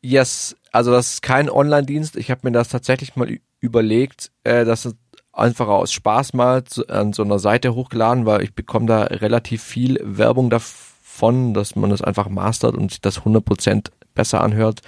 Yes, 0.00 0.56
also 0.72 0.92
das 0.92 1.14
ist 1.14 1.22
kein 1.22 1.50
Online-Dienst. 1.50 2.16
Ich 2.16 2.30
habe 2.30 2.42
mir 2.44 2.52
das 2.52 2.68
tatsächlich 2.68 3.16
mal 3.16 3.38
überlegt, 3.60 4.30
äh, 4.44 4.64
dass 4.64 4.84
es 4.84 4.94
einfach 5.32 5.68
aus 5.68 5.92
Spaß 5.92 6.34
mal 6.34 6.64
zu, 6.64 6.86
an 6.88 7.12
so 7.12 7.22
einer 7.22 7.38
Seite 7.38 7.74
hochgeladen, 7.74 8.26
weil 8.26 8.42
ich 8.42 8.54
bekomme 8.54 8.86
da 8.86 9.02
relativ 9.04 9.62
viel 9.62 9.98
Werbung 10.02 10.50
davon, 10.50 11.54
dass 11.54 11.76
man 11.76 11.90
das 11.90 12.02
einfach 12.02 12.28
mastert 12.28 12.76
und 12.76 12.90
sich 12.90 13.00
das 13.00 13.20
100% 13.20 13.90
besser 14.14 14.42
anhört. 14.42 14.82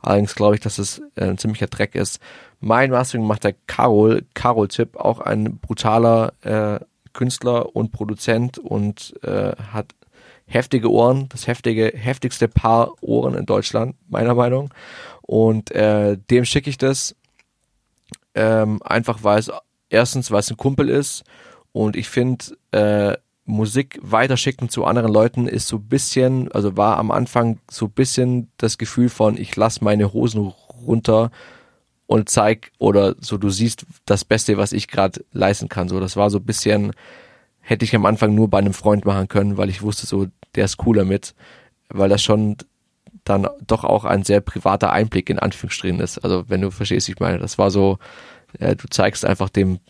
Allerdings 0.00 0.34
glaube 0.34 0.54
ich, 0.54 0.60
dass 0.60 0.78
es 0.78 1.02
äh, 1.16 1.24
ein 1.24 1.38
ziemlicher 1.38 1.66
Dreck 1.66 1.94
ist. 1.94 2.20
Mein 2.60 2.90
Mastering 2.90 3.26
macht 3.26 3.44
der 3.44 3.54
Carol, 3.66 4.24
Carol 4.34 4.68
Tipp, 4.68 4.96
auch 4.96 5.20
ein 5.20 5.58
brutaler 5.58 6.32
äh, 6.42 6.80
Künstler 7.12 7.74
und 7.74 7.90
Produzent 7.92 8.58
und 8.58 9.14
äh, 9.22 9.52
hat 9.72 9.94
heftige 10.48 10.90
Ohren, 10.90 11.28
das 11.28 11.46
heftige, 11.46 11.92
heftigste 11.94 12.48
Paar 12.48 12.92
Ohren 13.02 13.34
in 13.34 13.46
Deutschland, 13.46 13.94
meiner 14.08 14.34
Meinung. 14.34 14.70
Und 15.22 15.70
äh, 15.70 16.16
dem 16.30 16.44
schicke 16.44 16.70
ich 16.70 16.78
das 16.78 17.14
ähm, 18.34 18.82
einfach, 18.82 19.22
weil 19.22 19.38
es 19.38 19.50
erstens, 19.90 20.30
weil 20.30 20.40
es 20.40 20.50
ein 20.50 20.56
Kumpel 20.56 20.88
ist 20.88 21.24
und 21.72 21.96
ich 21.96 22.08
finde, 22.08 22.56
äh, 22.72 23.16
Musik 23.44 23.98
weiterschicken 24.02 24.68
zu 24.68 24.84
anderen 24.84 25.10
Leuten 25.10 25.46
ist 25.46 25.68
so 25.68 25.78
bisschen, 25.78 26.52
also 26.52 26.76
war 26.76 26.98
am 26.98 27.10
Anfang 27.10 27.58
so 27.70 27.88
bisschen 27.88 28.50
das 28.58 28.76
Gefühl 28.76 29.08
von, 29.08 29.38
ich 29.38 29.56
lass 29.56 29.80
meine 29.80 30.12
Hosen 30.12 30.52
runter 30.86 31.30
und 32.06 32.28
zeig 32.28 32.72
oder 32.78 33.16
so 33.20 33.38
du 33.38 33.48
siehst 33.48 33.86
das 34.04 34.24
Beste, 34.24 34.58
was 34.58 34.72
ich 34.72 34.88
gerade 34.88 35.24
leisten 35.32 35.68
kann. 35.68 35.88
So, 35.88 35.98
das 35.98 36.16
war 36.16 36.30
so 36.30 36.40
bisschen, 36.40 36.92
hätte 37.68 37.84
ich 37.84 37.94
am 37.94 38.06
Anfang 38.06 38.34
nur 38.34 38.48
bei 38.48 38.56
einem 38.56 38.72
Freund 38.72 39.04
machen 39.04 39.28
können, 39.28 39.58
weil 39.58 39.68
ich 39.68 39.82
wusste 39.82 40.06
so, 40.06 40.26
der 40.54 40.64
ist 40.64 40.78
cooler 40.78 41.04
mit, 41.04 41.34
weil 41.90 42.08
das 42.08 42.22
schon 42.22 42.56
dann 43.24 43.46
doch 43.66 43.84
auch 43.84 44.06
ein 44.06 44.24
sehr 44.24 44.40
privater 44.40 44.90
Einblick 44.90 45.28
in 45.28 45.38
Anführungsstrichen 45.38 46.00
ist. 46.00 46.16
Also 46.18 46.48
wenn 46.48 46.62
du 46.62 46.70
verstehst, 46.70 47.10
ich 47.10 47.20
meine, 47.20 47.38
das 47.38 47.58
war 47.58 47.70
so, 47.70 47.98
äh, 48.58 48.74
du 48.74 48.88
zeigst 48.88 49.26
einfach 49.26 49.50
dem 49.50 49.80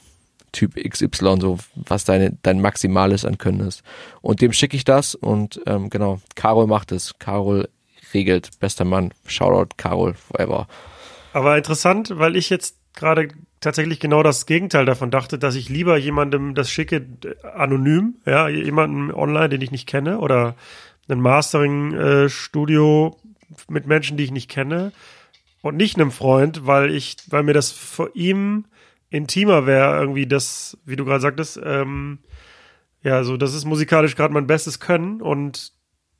Typ 0.51 0.74
XY 0.74 1.37
so, 1.41 1.59
was 1.76 2.05
deine, 2.05 2.37
dein 2.43 2.61
Maximales 2.61 3.24
an 3.24 3.39
Können 3.39 3.61
ist. 3.61 3.85
Und 4.22 4.41
dem 4.41 4.53
schicke 4.53 4.76
ich 4.76 4.83
das 4.83 5.14
und 5.14 5.61
ähm, 5.66 5.89
genau, 5.89 6.20
Carol 6.35 6.66
macht 6.66 6.91
es. 6.91 7.16
Carol 7.20 7.68
regelt, 8.12 8.59
bester 8.59 8.85
Mann. 8.85 9.14
Shoutout 9.24 9.76
Carol 9.76 10.14
forever. 10.14 10.66
Aber 11.33 11.57
interessant, 11.57 12.11
weil 12.14 12.35
ich 12.35 12.51
jetzt 12.51 12.74
gerade 12.95 13.29
tatsächlich 13.61 14.01
genau 14.01 14.23
das 14.23 14.47
Gegenteil 14.47 14.85
davon 14.85 15.11
dachte, 15.11 15.39
dass 15.39 15.55
ich 15.55 15.69
lieber 15.69 15.97
jemandem 15.97 16.55
das 16.55 16.71
schicke 16.71 17.07
anonym, 17.55 18.17
ja, 18.25 18.49
jemandem 18.49 19.15
online, 19.15 19.49
den 19.49 19.61
ich 19.61 19.71
nicht 19.71 19.89
kenne 19.89 20.19
oder 20.19 20.55
ein 21.09 21.21
Mastering-Studio 21.21 23.17
mit 23.69 23.87
Menschen, 23.87 24.17
die 24.17 24.25
ich 24.25 24.31
nicht 24.31 24.51
kenne 24.51 24.93
und 25.63 25.77
nicht 25.77 25.97
einem 25.97 26.11
Freund, 26.11 26.67
weil 26.67 26.91
ich, 26.91 27.17
weil 27.29 27.43
mir 27.43 27.55
das 27.55 27.71
vor 27.71 28.11
ihm 28.15 28.67
intimer 29.11 29.67
wäre, 29.67 29.99
irgendwie 29.99 30.27
das, 30.27 30.77
wie 30.85 30.97
du 30.97 31.05
gerade 31.05 31.21
sagtest, 31.21 31.59
ähm, 31.65 32.19
ja, 33.03 33.25
so, 33.25 33.37
das 33.37 33.55
ist 33.55 33.65
musikalisch 33.65 34.17
gerade 34.17 34.35
mein 34.35 34.47
bestes 34.47 34.81
Können 34.81 35.23
und 35.23 35.73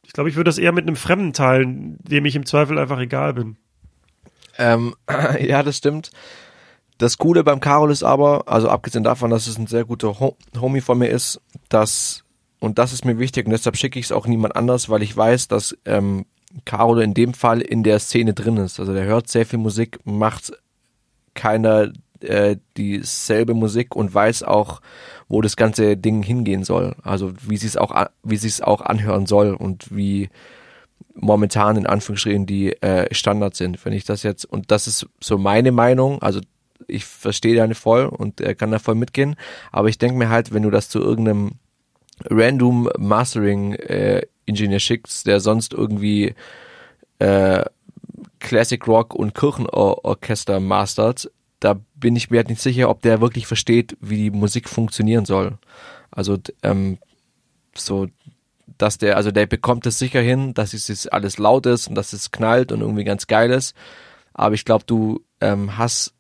ich 0.03 0.13
glaube, 0.13 0.31
ich 0.31 0.37
würde 0.37 0.49
das 0.49 0.59
eher 0.59 0.73
mit 0.73 0.87
einem 0.87 0.97
Fremden 0.97 1.35
teilen, 1.35 1.99
dem 2.03 2.25
ich 2.25 2.35
im 2.35 2.47
Zweifel 2.47 2.79
einfach 2.79 2.99
egal 2.99 3.35
bin. 3.35 3.57
Ähm, 4.57 4.95
ja, 5.41 5.63
das 5.63 5.77
stimmt. 5.77 6.11
Das 6.99 7.17
Coole 7.17 7.45
beim 7.45 7.61
Carol 7.61 7.93
ist 7.93 8.03
aber, 8.03 8.49
also 8.49 8.69
abgesehen 8.69 9.05
davon, 9.05 9.31
dass 9.31 9.47
es 9.47 9.57
ein 9.57 9.69
sehr 9.69 9.85
guter 9.85 10.19
Homie 10.61 10.81
von 10.81 10.99
mir 10.99 11.09
ist, 11.09 11.41
dass, 11.69 12.25
und 12.59 12.79
das 12.79 12.93
ist 12.93 13.05
mir 13.05 13.19
wichtig 13.19 13.47
und 13.47 13.53
deshalb 13.53 13.77
schicke 13.77 13.99
ich 14.01 14.07
es 14.07 14.13
auch 14.13 14.27
niemand 14.27 14.57
anders, 14.57 14.89
weil 14.89 15.03
ich 15.03 15.17
weiß, 15.17 15.47
dass 15.47 15.77
ähm, 15.85 16.27
Carol 16.65 17.03
in 17.03 17.15
dem 17.15 17.35
Fall 17.35 17.61
in 17.61 17.85
der 17.85 18.01
Szene 18.01 18.35
drin 18.35 18.57
ist. 18.57 18.81
Also 18.81 18.93
der 18.95 19.05
hört 19.05 19.29
sehr 19.29 19.47
viel 19.47 19.61
Musik, 19.61 20.01
macht 20.05 20.53
keiner 21.35 21.93
äh, 22.21 22.57
dieselbe 22.77 23.55
Musik 23.55 23.95
und 23.95 24.13
weiß 24.13 24.43
auch, 24.43 24.81
wo 25.29 25.41
das 25.41 25.57
ganze 25.57 25.97
Ding 25.97 26.25
hingehen 26.25 26.65
soll. 26.65 26.97
Also 27.05 27.33
wie 27.47 27.57
sie 27.57 27.69
es 27.69 27.77
auch, 27.77 27.95
wie 28.25 28.37
sie 28.37 28.49
es 28.49 28.61
auch 28.61 28.81
anhören 28.81 29.27
soll 29.27 29.55
und 29.55 29.95
wie 29.95 30.31
momentan 31.15 31.77
in 31.77 31.87
Anführungsstrichen 31.87 32.47
die 32.47 32.73
äh, 32.83 33.13
Standards 33.15 33.59
sind. 33.59 33.85
Wenn 33.85 33.93
ich 33.93 34.05
das 34.05 34.23
jetzt, 34.25 34.45
und 34.45 34.71
das 34.71 34.87
ist 34.89 35.07
so 35.21 35.39
meine 35.39 35.71
Meinung, 35.71 36.23
also 36.23 36.41
ich 36.89 37.05
verstehe 37.05 37.55
deine 37.57 37.75
voll 37.75 38.07
und 38.07 38.41
er 38.41 38.55
kann 38.55 38.71
da 38.71 38.79
voll 38.79 38.95
mitgehen. 38.95 39.37
Aber 39.71 39.89
ich 39.89 39.99
denke 39.99 40.17
mir 40.19 40.29
halt, 40.29 40.53
wenn 40.53 40.63
du 40.63 40.71
das 40.71 40.89
zu 40.89 41.01
irgendeinem 41.01 41.53
random 42.25 42.91
Mastering 42.99 43.75
äh, 43.75 44.23
Ingenieur 44.47 44.81
schickst, 44.81 45.27
der 45.27 45.41
sonst 45.41 45.73
irgendwie 45.73 46.35
äh, 47.19 47.65
Classic 48.41 48.85
Rock 48.87 49.15
und 49.15 49.35
Kirchenorchester 49.35 50.61
mastert, 50.61 51.31
da 51.61 51.81
bin 51.97 52.17
ich 52.17 52.31
mir 52.31 52.39
halt 52.39 52.49
nicht 52.49 52.63
sicher, 52.63 52.89
ob 52.89 53.03
der 53.03 53.21
wirklich 53.21 53.47
versteht, 53.47 53.97
wie 54.01 54.17
die 54.17 54.31
Musik 54.31 54.69
funktionieren 54.69 55.25
soll. 55.25 55.59
Also 56.11 56.39
ähm, 56.63 56.99
so, 57.77 58.09
dass 58.79 58.99
der, 58.99 59.17
also 59.17 59.31
der 59.31 59.47
bekommt 59.47 59.87
es 59.87 59.99
sicher 59.99 60.21
hin, 60.21 60.55
dass 60.55 60.73
es 60.73 61.07
alles 61.09 61.39
laut 61.39 61.67
ist 61.67 61.89
und 61.89 61.95
dass 61.95 62.13
es 62.13 62.31
knallt 62.31 62.73
und 62.73 62.81
irgendwie 62.81 63.05
ganz 63.05 63.27
geil 63.27 63.51
ist. 63.51 63.75
Aber 64.35 64.55
ich 64.55 64.65
glaube, 64.65 64.85
du 64.87 65.25
ähm, 65.41 65.77
hast, 65.77 66.15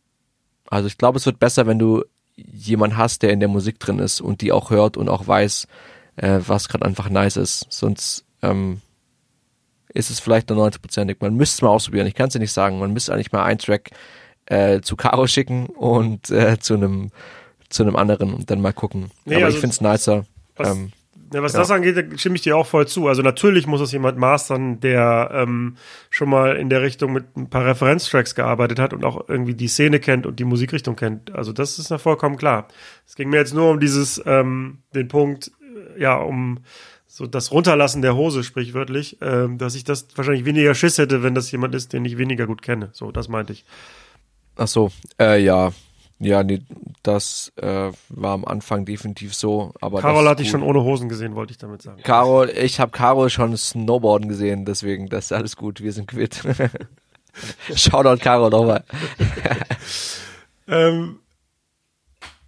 also 0.71 0.87
ich 0.87 0.99
glaube, 0.99 1.19
es 1.19 1.27
wird 1.27 1.39
besser, 1.39 1.67
wenn 1.67 1.79
du 1.79 2.05
jemand 2.37 2.97
hast, 2.97 3.23
der 3.23 3.31
in 3.31 3.41
der 3.41 3.49
Musik 3.49 3.81
drin 3.81 3.99
ist 3.99 4.21
und 4.21 4.41
die 4.41 4.53
auch 4.53 4.71
hört 4.71 4.97
und 4.97 5.09
auch 5.09 5.27
weiß, 5.27 5.67
äh, 6.17 6.41
was 6.47 6.69
gerade 6.69 6.85
einfach 6.85 7.09
nice 7.09 7.37
ist. 7.37 7.67
Sonst 7.69 8.25
ähm, 8.43 8.81
ist 9.93 10.11
es 10.11 10.21
vielleicht 10.21 10.51
nur 10.51 10.65
90%ig. 10.67 11.17
Man 11.21 11.35
müsste 11.35 11.57
es 11.57 11.63
mal 11.63 11.71
ausprobieren. 11.71 12.07
Ich 12.07 12.15
kann 12.15 12.29
es 12.29 12.35
dir 12.35 12.39
nicht 12.39 12.53
sagen. 12.53 12.79
Man 12.79 12.93
müsste 12.93 13.13
eigentlich 13.13 13.33
mal 13.33 13.45
einen 13.45 13.59
Track 13.59 13.91
äh, 14.47 14.81
zu 14.81 14.97
Caro 14.97 15.27
schicken 15.27 15.67
und 15.67 16.31
äh, 16.31 16.59
zu 16.59 16.75
einem 16.75 17.11
zu 17.69 17.83
einem 17.83 17.97
anderen 17.97 18.33
und 18.33 18.51
dann 18.51 18.63
mal 18.63 18.73
gucken. 18.73 19.11
Nee, 19.27 19.37
Aber 19.37 19.47
also 19.47 19.57
ich 19.57 19.61
finde 19.61 19.75
es 19.75 19.81
nicer. 19.83 20.25
Was, 20.57 20.71
ähm, 20.71 20.93
ja, 21.33 21.43
was 21.43 21.53
ja. 21.53 21.61
das 21.61 21.71
angeht, 21.71 22.21
stimme 22.21 22.37
ich 22.37 22.43
dir 22.43 22.57
auch 22.57 22.67
voll 22.67 22.87
zu. 22.87 23.07
Also 23.09 23.23
natürlich 23.23 23.67
muss 23.67 23.81
es 23.81 23.93
jemand 23.93 24.19
mastern, 24.19 24.81
der 24.81 25.31
ähm, 25.33 25.77
schon 26.11 26.31
mal 26.31 26.57
in 26.57 26.71
der 26.71 26.83
Richtung 26.83 27.13
mit 27.13 27.37
ein 27.37 27.51
paar 27.51 27.67
Referenztracks 27.67 28.35
gearbeitet 28.35 28.79
hat 28.79 28.93
und 28.93 29.05
auch 29.05 29.29
irgendwie 29.29 29.55
die 29.55 29.69
Szene 29.69 30.01
kennt 30.01 30.27
und 30.27 30.39
die 30.39 30.45
Musikrichtung 30.45 30.97
kennt. 30.97 31.35
Also 31.35 31.53
das 31.53 31.79
ist 31.79 31.91
ja 31.91 31.99
vollkommen 31.99 32.37
klar. 32.37 32.69
Es 33.07 33.15
ging 33.15 33.29
mir 33.29 33.37
jetzt 33.37 33.55
nur 33.55 33.71
um 33.71 33.81
dieses, 33.81 34.23
ähm, 34.27 34.79
den 34.95 35.09
Punkt, 35.09 35.51
äh, 35.97 36.03
ja, 36.03 36.17
um 36.17 36.61
so 37.07 37.27
das 37.27 37.51
Runterlassen 37.51 38.03
der 38.03 38.15
Hose, 38.15 38.45
sprichwörtlich, 38.45 39.19
ähm, 39.21 39.59
dass 39.59 39.75
ich 39.75 39.85
das 39.85 40.09
wahrscheinlich 40.15 40.45
weniger 40.45 40.75
Schiss 40.75 40.99
hätte, 40.99 41.23
wenn 41.23 41.35
das 41.35 41.51
jemand 41.51 41.75
ist, 41.75 41.93
den 41.93 42.05
ich 42.05 42.17
weniger 42.19 42.47
gut 42.47 42.63
kenne. 42.63 42.91
So, 42.93 43.11
das 43.11 43.29
meinte 43.29 43.53
ich. 43.53 43.65
Ach 44.57 44.69
so, 44.69 44.91
äh, 45.19 45.43
ja. 45.43 45.73
Ja, 46.21 46.43
nee, 46.43 46.63
das 47.05 47.53
äh, 47.57 47.93
war 48.09 48.33
am 48.33 48.45
Anfang 48.45 48.85
definitiv 48.85 49.35
so. 49.35 49.73
Aber 49.81 50.01
Carol 50.01 50.29
hatte 50.29 50.43
ich 50.43 50.51
schon 50.51 50.65
ohne 50.65 50.83
Hosen 50.83 51.09
gesehen, 51.09 51.37
wollte 51.37 51.53
ich 51.53 51.59
damit 51.59 51.83
sagen. 51.83 52.03
Carol, 52.03 52.51
ich 52.51 52.81
habe 52.81 52.91
Carol 52.91 53.31
schon 53.31 53.57
Snowboarden 53.57 54.29
gesehen, 54.29 54.65
deswegen, 54.65 55.09
das 55.09 55.27
ist 55.27 55.33
alles 55.33 55.57
gut, 55.57 55.81
wir 55.81 55.93
sind 55.93 56.09
quitt. 56.09 56.43
Shoutout 57.75 58.21
Carol 58.21 58.51
nochmal. 58.51 58.83
ähm, 60.67 61.21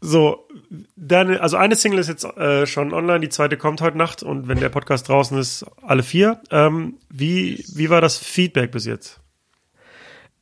so, 0.00 0.48
dann, 0.96 1.36
also 1.36 1.56
eine 1.56 1.76
Single 1.76 2.00
ist 2.00 2.08
jetzt 2.08 2.24
äh, 2.24 2.66
schon 2.66 2.92
online, 2.92 3.20
die 3.20 3.28
zweite 3.28 3.56
kommt 3.56 3.80
heute 3.82 3.98
Nacht 3.98 4.24
und 4.24 4.48
wenn 4.48 4.58
der 4.58 4.70
Podcast 4.70 5.08
draußen 5.08 5.38
ist, 5.38 5.64
alle 5.82 6.02
vier. 6.02 6.40
Ähm, 6.50 6.94
wie, 7.08 7.64
wie 7.74 7.88
war 7.88 8.00
das 8.00 8.18
Feedback 8.18 8.72
bis 8.72 8.86
jetzt? 8.86 9.20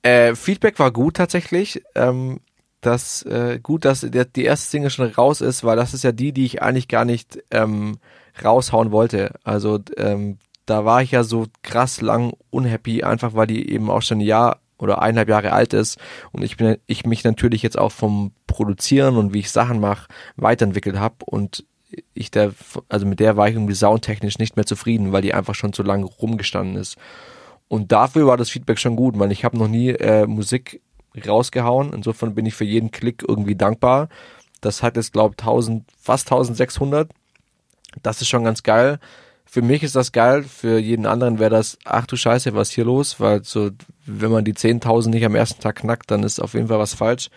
Äh, 0.02 0.34
Feedback 0.34 0.78
war 0.78 0.92
gut 0.92 1.16
tatsächlich. 1.16 1.82
Ähm, 1.94 2.40
das 2.80 3.22
äh, 3.22 3.58
gut, 3.62 3.84
dass 3.84 4.00
der, 4.02 4.24
die 4.24 4.44
erste 4.44 4.70
Single 4.70 4.90
schon 4.90 5.10
raus 5.10 5.40
ist, 5.40 5.64
weil 5.64 5.76
das 5.76 5.94
ist 5.94 6.04
ja 6.04 6.12
die, 6.12 6.32
die 6.32 6.44
ich 6.44 6.62
eigentlich 6.62 6.88
gar 6.88 7.04
nicht 7.04 7.38
ähm, 7.50 7.98
raushauen 8.42 8.92
wollte. 8.92 9.34
Also 9.42 9.80
ähm, 9.96 10.38
da 10.66 10.84
war 10.84 11.02
ich 11.02 11.10
ja 11.10 11.24
so 11.24 11.46
krass 11.62 12.00
lang 12.00 12.34
unhappy, 12.50 13.02
einfach 13.02 13.34
weil 13.34 13.46
die 13.46 13.70
eben 13.70 13.90
auch 13.90 14.02
schon 14.02 14.18
ein 14.18 14.22
Jahr 14.22 14.60
oder 14.78 15.02
eineinhalb 15.02 15.28
Jahre 15.28 15.52
alt 15.52 15.72
ist 15.72 15.98
und 16.30 16.42
ich 16.44 16.56
bin 16.56 16.76
ich 16.86 17.04
mich 17.04 17.24
natürlich 17.24 17.62
jetzt 17.62 17.78
auch 17.78 17.90
vom 17.90 18.32
Produzieren 18.46 19.16
und 19.16 19.34
wie 19.34 19.40
ich 19.40 19.50
Sachen 19.50 19.80
mache 19.80 20.06
weiterentwickelt 20.36 20.98
habe 20.98 21.16
und 21.26 21.64
ich 22.14 22.30
der 22.30 22.52
also 22.88 23.06
mit 23.06 23.18
der 23.18 23.36
war 23.36 23.48
ich 23.48 23.54
irgendwie 23.54 23.74
soundtechnisch 23.74 24.38
nicht 24.38 24.56
mehr 24.56 24.66
zufrieden, 24.66 25.10
weil 25.10 25.22
die 25.22 25.34
einfach 25.34 25.54
schon 25.54 25.72
zu 25.72 25.82
lange 25.82 26.04
rumgestanden 26.04 26.76
ist. 26.76 26.96
Und 27.66 27.92
dafür 27.92 28.26
war 28.26 28.36
das 28.36 28.50
Feedback 28.50 28.78
schon 28.78 28.96
gut, 28.96 29.18
weil 29.18 29.32
ich 29.32 29.44
habe 29.44 29.58
noch 29.58 29.68
nie 29.68 29.90
äh, 29.90 30.26
Musik 30.26 30.80
rausgehauen. 31.26 31.92
Insofern 31.92 32.34
bin 32.34 32.46
ich 32.46 32.54
für 32.54 32.64
jeden 32.64 32.90
Klick 32.90 33.24
irgendwie 33.26 33.56
dankbar. 33.56 34.08
Das 34.60 34.82
hat 34.82 34.96
jetzt, 34.96 35.12
glaube 35.12 35.34
ich, 35.36 35.42
1000, 35.42 35.84
fast 36.00 36.30
1600. 36.30 37.10
Das 38.02 38.20
ist 38.20 38.28
schon 38.28 38.44
ganz 38.44 38.62
geil. 38.62 38.98
Für 39.50 39.62
mich 39.62 39.82
ist 39.82 39.96
das 39.96 40.12
geil, 40.12 40.42
für 40.42 40.78
jeden 40.78 41.06
anderen 41.06 41.38
wäre 41.38 41.48
das, 41.48 41.78
ach 41.84 42.06
du 42.06 42.16
Scheiße, 42.16 42.54
was 42.54 42.68
ist 42.68 42.74
hier 42.74 42.84
los? 42.84 43.18
Weil 43.18 43.44
so, 43.44 43.70
wenn 44.04 44.30
man 44.30 44.44
die 44.44 44.52
10.000 44.52 45.08
nicht 45.08 45.24
am 45.24 45.34
ersten 45.34 45.62
Tag 45.62 45.76
knackt, 45.76 46.10
dann 46.10 46.22
ist 46.22 46.38
auf 46.38 46.52
jeden 46.52 46.68
Fall 46.68 46.78
was 46.78 46.92
falsch. 46.92 47.30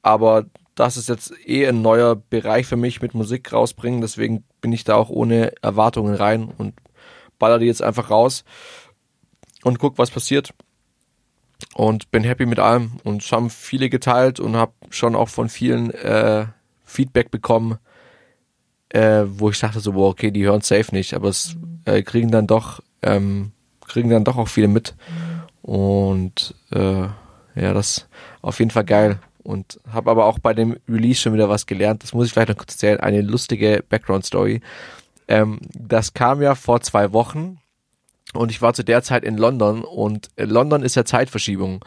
Aber 0.00 0.46
das 0.74 0.96
ist 0.96 1.10
jetzt 1.10 1.34
eh 1.46 1.66
ein 1.66 1.82
neuer 1.82 2.16
Bereich 2.16 2.66
für 2.66 2.76
mich 2.76 3.02
mit 3.02 3.12
Musik 3.12 3.52
rausbringen, 3.52 4.00
deswegen 4.00 4.44
bin 4.62 4.72
ich 4.72 4.84
da 4.84 4.94
auch 4.94 5.10
ohne 5.10 5.52
Erwartungen 5.60 6.14
rein 6.14 6.50
und 6.56 6.72
baller 7.38 7.58
die 7.58 7.66
jetzt 7.66 7.82
einfach 7.82 8.08
raus 8.08 8.44
und 9.62 9.78
guck, 9.78 9.98
was 9.98 10.10
passiert. 10.10 10.54
Und 11.74 12.10
bin 12.10 12.24
happy 12.24 12.46
mit 12.46 12.58
allem. 12.58 12.92
Und 13.04 13.22
es 13.22 13.32
haben 13.32 13.50
viele 13.50 13.88
geteilt 13.90 14.40
und 14.40 14.56
habe 14.56 14.72
schon 14.90 15.14
auch 15.14 15.28
von 15.28 15.48
vielen 15.48 15.90
äh, 15.90 16.46
Feedback 16.84 17.30
bekommen, 17.30 17.78
äh, 18.90 19.22
wo 19.26 19.50
ich 19.50 19.60
dachte 19.60 19.80
so, 19.80 19.92
boah, 19.92 20.08
okay, 20.10 20.30
die 20.30 20.44
hören 20.44 20.60
safe 20.60 20.94
nicht, 20.94 21.14
aber 21.14 21.28
es 21.28 21.56
äh, 21.84 22.02
kriegen 22.02 22.30
dann 22.30 22.46
doch, 22.46 22.82
ähm, 23.02 23.52
kriegen 23.86 24.10
dann 24.10 24.24
doch 24.24 24.36
auch 24.36 24.48
viele 24.48 24.68
mit. 24.68 24.94
Und 25.62 26.54
äh, 26.72 27.08
ja, 27.54 27.74
das 27.74 28.08
auf 28.42 28.58
jeden 28.58 28.70
Fall 28.70 28.84
geil. 28.84 29.20
Und 29.42 29.80
habe 29.90 30.10
aber 30.10 30.26
auch 30.26 30.38
bei 30.38 30.52
dem 30.52 30.76
Release 30.88 31.20
schon 31.20 31.32
wieder 31.32 31.48
was 31.48 31.66
gelernt. 31.66 32.02
Das 32.02 32.12
muss 32.12 32.26
ich 32.26 32.32
vielleicht 32.32 32.50
noch 32.50 32.56
kurz 32.56 32.74
erzählen. 32.74 33.00
Eine 33.00 33.22
lustige 33.22 33.82
Background-Story. 33.88 34.60
Ähm, 35.28 35.60
das 35.72 36.12
kam 36.12 36.42
ja 36.42 36.54
vor 36.54 36.80
zwei 36.82 37.12
Wochen 37.12 37.58
und 38.34 38.50
ich 38.50 38.62
war 38.62 38.74
zu 38.74 38.84
der 38.84 39.02
Zeit 39.02 39.24
in 39.24 39.36
London 39.36 39.82
und 39.82 40.28
London 40.36 40.82
ist 40.82 40.94
ja 40.94 41.04
Zeitverschiebung. 41.04 41.84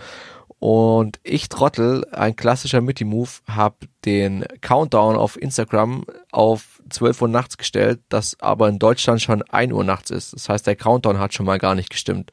Und 0.59 1.19
ich 1.23 1.49
Trottel, 1.49 2.05
ein 2.13 2.37
klassischer 2.37 2.79
Mitty-Move, 2.79 3.29
habe 3.49 3.75
den 4.05 4.45
Countdown 4.61 5.17
auf 5.17 5.41
Instagram 5.41 6.05
auf 6.31 6.81
12 6.89 7.21
Uhr 7.21 7.27
nachts 7.27 7.57
gestellt, 7.57 7.99
das 8.07 8.37
aber 8.39 8.69
in 8.69 8.79
Deutschland 8.79 9.21
schon 9.21 9.41
1 9.41 9.73
Uhr 9.73 9.83
nachts 9.83 10.09
ist. 10.09 10.31
Das 10.31 10.47
heißt, 10.47 10.65
der 10.65 10.77
Countdown 10.77 11.19
hat 11.19 11.33
schon 11.33 11.45
mal 11.45 11.59
gar 11.59 11.75
nicht 11.75 11.89
gestimmt. 11.89 12.31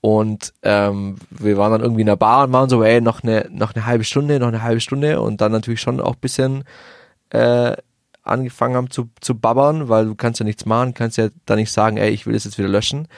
Und 0.00 0.54
ähm, 0.62 1.16
wir 1.28 1.58
waren 1.58 1.72
dann 1.72 1.82
irgendwie 1.82 2.00
in 2.00 2.06
der 2.06 2.16
Bar 2.16 2.44
und 2.46 2.52
waren 2.52 2.70
so, 2.70 2.82
ey, 2.82 3.02
noch 3.02 3.22
eine, 3.22 3.48
noch 3.50 3.74
eine 3.74 3.84
halbe 3.84 4.04
Stunde, 4.04 4.40
noch 4.40 4.48
eine 4.48 4.62
halbe 4.62 4.80
Stunde 4.80 5.20
und 5.20 5.42
dann 5.42 5.52
natürlich 5.52 5.80
schon 5.82 6.00
auch 6.00 6.16
bisschen 6.16 6.64
äh, 7.30 7.76
angefangen 8.22 8.76
haben 8.76 8.90
zu, 8.90 9.10
zu 9.20 9.38
babbern, 9.38 9.88
weil 9.88 10.06
du 10.06 10.14
kannst 10.14 10.40
ja 10.40 10.44
nichts 10.44 10.66
machen, 10.66 10.94
kannst 10.94 11.18
ja 11.18 11.28
da 11.46 11.56
nicht 11.56 11.72
sagen, 11.72 11.96
ey, 11.96 12.10
ich 12.10 12.26
will 12.26 12.34
das 12.34 12.44
jetzt 12.44 12.58
wieder 12.58 12.68
löschen. 12.68 13.08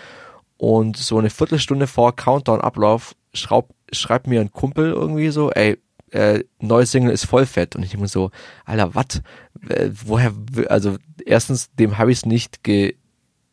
Und 0.57 0.97
so 0.97 1.19
eine 1.19 1.31
Viertelstunde 1.31 1.87
vor 1.87 2.15
Countdown-Ablauf 2.17 3.15
schreibt 3.33 4.27
mir 4.27 4.41
ein 4.41 4.53
Kumpel 4.53 4.93
irgendwie 4.93 5.31
so, 5.31 5.51
ey, 5.51 5.79
äh, 6.11 6.45
neues 6.61 6.93
Single 6.93 7.13
ist 7.13 7.27
voll 7.27 7.45
fett. 7.45 7.75
Und 7.75 7.83
ich 7.83 7.91
denke 7.91 8.03
mir 8.03 8.09
so, 8.09 8.31
Alter, 8.65 8.95
was? 8.95 9.23
Äh, 9.69 9.91
woher, 9.93 10.33
also 10.69 10.97
erstens, 11.27 11.73
dem 11.75 11.99
habe 11.99 12.13
ich 12.13 12.19
es 12.19 12.27
nicht 12.27 12.63
ge 12.63 12.97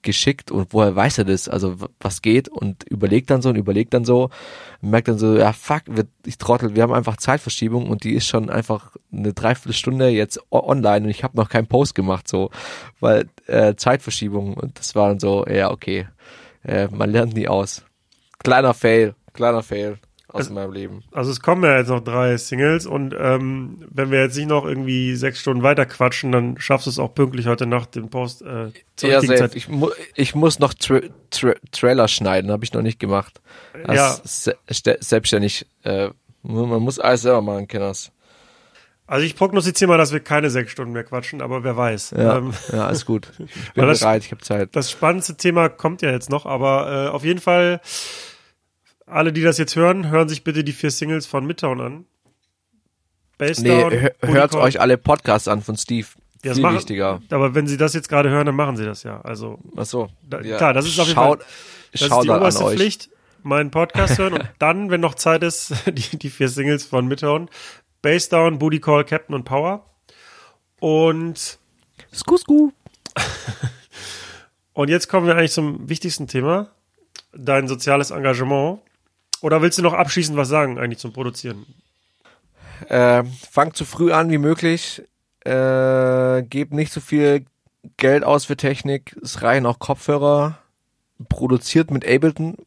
geschickt 0.01 0.51
und 0.51 0.73
woher 0.73 0.95
weiß 0.95 1.19
er 1.19 1.25
das? 1.25 1.47
Also 1.47 1.75
was 1.99 2.21
geht? 2.21 2.49
Und 2.49 2.83
überlegt 2.83 3.29
dann 3.29 3.41
so 3.41 3.49
und 3.49 3.55
überlegt 3.55 3.93
dann 3.93 4.05
so, 4.05 4.29
merkt 4.81 5.07
dann 5.07 5.17
so, 5.17 5.37
ja 5.37 5.53
fuck, 5.53 5.83
ich 6.25 6.37
trottel, 6.37 6.75
wir 6.75 6.83
haben 6.83 6.93
einfach 6.93 7.17
Zeitverschiebung 7.17 7.89
und 7.89 8.03
die 8.03 8.13
ist 8.13 8.27
schon 8.27 8.49
einfach 8.49 8.95
eine 9.11 9.33
Dreiviertelstunde 9.33 10.09
jetzt 10.09 10.39
online 10.51 11.05
und 11.05 11.09
ich 11.09 11.23
habe 11.23 11.37
noch 11.37 11.49
keinen 11.49 11.67
Post 11.67 11.95
gemacht, 11.95 12.27
so, 12.27 12.51
weil 12.99 13.29
äh, 13.47 13.75
Zeitverschiebung 13.75 14.55
und 14.55 14.79
das 14.79 14.95
war 14.95 15.09
dann 15.09 15.19
so, 15.19 15.45
ja 15.47 15.71
okay, 15.71 16.07
äh, 16.63 16.87
man 16.87 17.11
lernt 17.11 17.33
nie 17.33 17.47
aus. 17.47 17.83
Kleiner 18.43 18.73
Fail, 18.73 19.15
kleiner 19.33 19.63
Fail 19.63 19.99
aus 20.31 20.43
also, 20.43 20.53
meinem 20.53 20.71
Leben. 20.71 21.03
Also 21.11 21.29
es 21.29 21.41
kommen 21.41 21.63
ja 21.63 21.77
jetzt 21.77 21.89
noch 21.89 21.99
drei 21.99 22.37
Singles 22.37 22.85
und 22.85 23.13
ähm, 23.17 23.85
wenn 23.89 24.11
wir 24.11 24.21
jetzt 24.21 24.37
nicht 24.37 24.47
noch 24.47 24.65
irgendwie 24.65 25.15
sechs 25.15 25.39
Stunden 25.39 25.61
weiter 25.61 25.85
quatschen, 25.85 26.31
dann 26.31 26.57
schaffst 26.57 26.87
du 26.87 26.89
es 26.89 26.99
auch 26.99 27.13
pünktlich 27.13 27.47
heute 27.47 27.65
Nacht 27.65 27.95
den 27.95 28.09
Post 28.09 28.41
äh, 28.41 28.71
zur 28.95 29.09
ja, 29.09 29.19
richtigen 29.19 29.37
Zeit. 29.37 29.55
Ich, 29.55 29.67
mu 29.67 29.89
ich 30.15 30.33
muss 30.33 30.59
noch 30.59 30.73
Tra 30.73 31.01
Tra 31.29 31.53
Trailer 31.71 32.07
schneiden, 32.07 32.49
habe 32.51 32.63
ich 32.63 32.73
noch 32.73 32.81
nicht 32.81 32.99
gemacht. 32.99 33.41
ja. 33.87 34.17
Se 34.23 34.55
selbstständig. 34.67 35.67
Äh, 35.83 36.09
man 36.43 36.81
muss 36.81 36.97
alles 36.99 37.23
selber 37.23 37.41
machen, 37.41 37.67
Kenners. 37.67 38.11
Also 39.11 39.25
ich 39.25 39.35
prognostiziere 39.35 39.89
mal, 39.89 39.97
dass 39.97 40.13
wir 40.13 40.21
keine 40.21 40.49
sechs 40.49 40.71
Stunden 40.71 40.93
mehr 40.93 41.03
quatschen, 41.03 41.41
aber 41.41 41.65
wer 41.65 41.75
weiß. 41.75 42.11
Ja, 42.17 42.37
ähm, 42.37 42.53
ja 42.71 42.87
alles 42.87 43.05
gut. 43.05 43.33
Ich 43.39 43.73
bin 43.73 43.85
bereit, 43.85 44.23
ich 44.23 44.31
habe 44.31 44.41
Zeit. 44.41 44.69
Das 44.71 44.89
spannendste 44.89 45.35
Thema 45.35 45.67
kommt 45.67 46.01
ja 46.01 46.11
jetzt 46.11 46.29
noch, 46.29 46.45
aber 46.45 47.07
äh, 47.07 47.09
auf 47.09 47.25
jeden 47.25 47.41
Fall 47.41 47.81
alle, 49.11 49.33
die 49.33 49.41
das 49.41 49.57
jetzt 49.57 49.75
hören, 49.75 50.09
hören 50.09 50.29
sich 50.29 50.43
bitte 50.43 50.63
die 50.63 50.71
vier 50.71 50.91
Singles 50.91 51.25
von 51.25 51.45
Midtown 51.45 51.81
an. 51.81 52.05
Bassdown, 53.37 53.89
nee, 53.89 54.09
hört 54.21 54.55
euch 54.55 54.79
alle 54.79 54.97
Podcasts 54.97 55.47
an 55.47 55.61
von 55.61 55.75
Steve. 55.75 56.07
Ja, 56.43 56.53
Viel 56.53 56.63
machen, 56.63 56.77
wichtiger. 56.77 57.21
Aber 57.29 57.53
wenn 57.53 57.67
sie 57.67 57.77
das 57.77 57.93
jetzt 57.93 58.09
gerade 58.09 58.29
hören, 58.29 58.45
dann 58.45 58.55
machen 58.55 58.75
sie 58.75 58.85
das 58.85 59.03
ja. 59.03 59.21
Also, 59.21 59.59
Ach 59.75 59.85
so. 59.85 60.09
Da, 60.23 60.41
ja. 60.41 60.57
Klar, 60.57 60.73
das 60.73 60.85
ist 60.85 60.99
auf 60.99 61.07
jeden 61.07 61.15
Fall 61.15 61.37
das 61.91 62.01
ist 62.01 62.23
die 62.23 62.29
oberste 62.29 62.65
Pflicht, 62.71 63.09
meinen 63.43 63.69
Podcast 63.69 64.17
hören 64.17 64.33
und 64.33 64.49
dann, 64.59 64.89
wenn 64.89 65.01
noch 65.01 65.15
Zeit 65.15 65.43
ist, 65.43 65.73
die, 65.87 66.17
die 66.17 66.29
vier 66.29 66.49
Singles 66.49 66.85
von 66.85 67.07
Midtown. 67.07 67.49
Bassdown, 68.01 68.57
Booty 68.57 68.79
Call, 68.79 69.03
Captain 69.05 69.35
und 69.35 69.43
Power. 69.43 69.85
Und 70.79 71.59
Sku, 72.13 72.37
sku. 72.37 72.71
und 74.73 74.89
jetzt 74.89 75.07
kommen 75.07 75.27
wir 75.27 75.35
eigentlich 75.35 75.51
zum 75.51 75.87
wichtigsten 75.87 76.27
Thema. 76.27 76.71
dein 77.33 77.67
soziales 77.67 78.09
Engagement. 78.09 78.79
Oder 79.41 79.61
willst 79.61 79.77
du 79.77 79.81
noch 79.81 79.93
abschließend 79.93 80.37
was 80.37 80.47
sagen 80.47 80.79
eigentlich 80.79 80.99
zum 80.99 81.13
Produzieren? 81.13 81.65
Äh, 82.87 83.23
fangt 83.49 83.75
so 83.75 83.85
früh 83.85 84.11
an 84.11 84.29
wie 84.29 84.37
möglich. 84.37 85.03
Äh, 85.43 86.43
gebt 86.43 86.73
nicht 86.73 86.93
so 86.93 87.01
viel 87.01 87.45
Geld 87.97 88.23
aus 88.23 88.45
für 88.45 88.57
Technik. 88.57 89.17
Es 89.21 89.41
reichen 89.41 89.65
auch 89.65 89.79
Kopfhörer. 89.79 90.59
Produziert 91.29 91.91
mit 91.91 92.07
Ableton. 92.07 92.57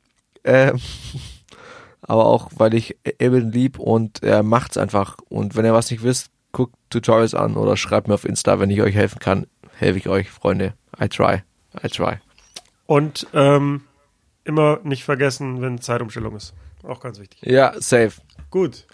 Äh, 0.42 0.72
aber 2.02 2.26
auch, 2.26 2.50
weil 2.56 2.74
ich 2.74 2.96
Ableton 3.06 3.52
lieb 3.52 3.78
und 3.78 4.22
er 4.22 4.42
macht's 4.42 4.76
einfach. 4.76 5.16
Und 5.28 5.56
wenn 5.56 5.64
ihr 5.64 5.72
was 5.72 5.90
nicht 5.90 6.02
wisst, 6.02 6.30
guckt 6.52 6.74
Tutorials 6.90 7.34
an 7.34 7.56
oder 7.56 7.76
schreibt 7.76 8.08
mir 8.08 8.14
auf 8.14 8.24
Insta, 8.24 8.60
wenn 8.60 8.70
ich 8.70 8.82
euch 8.82 8.94
helfen 8.94 9.18
kann. 9.18 9.46
Helfe 9.76 9.98
ich 9.98 10.08
euch, 10.08 10.30
Freunde. 10.30 10.74
I 11.00 11.08
try. 11.08 11.42
I 11.82 11.88
try. 11.88 12.18
Und 12.86 13.26
ähm, 13.32 13.82
immer 14.44 14.78
nicht 14.84 15.04
vergessen, 15.04 15.60
wenn 15.60 15.80
Zeitumstellung 15.80 16.36
ist. 16.36 16.54
Auch 16.86 17.00
ganz 17.00 17.18
wichtig. 17.18 17.40
Ja, 17.42 17.74
safe. 17.80 18.12
Gut. 18.50 18.86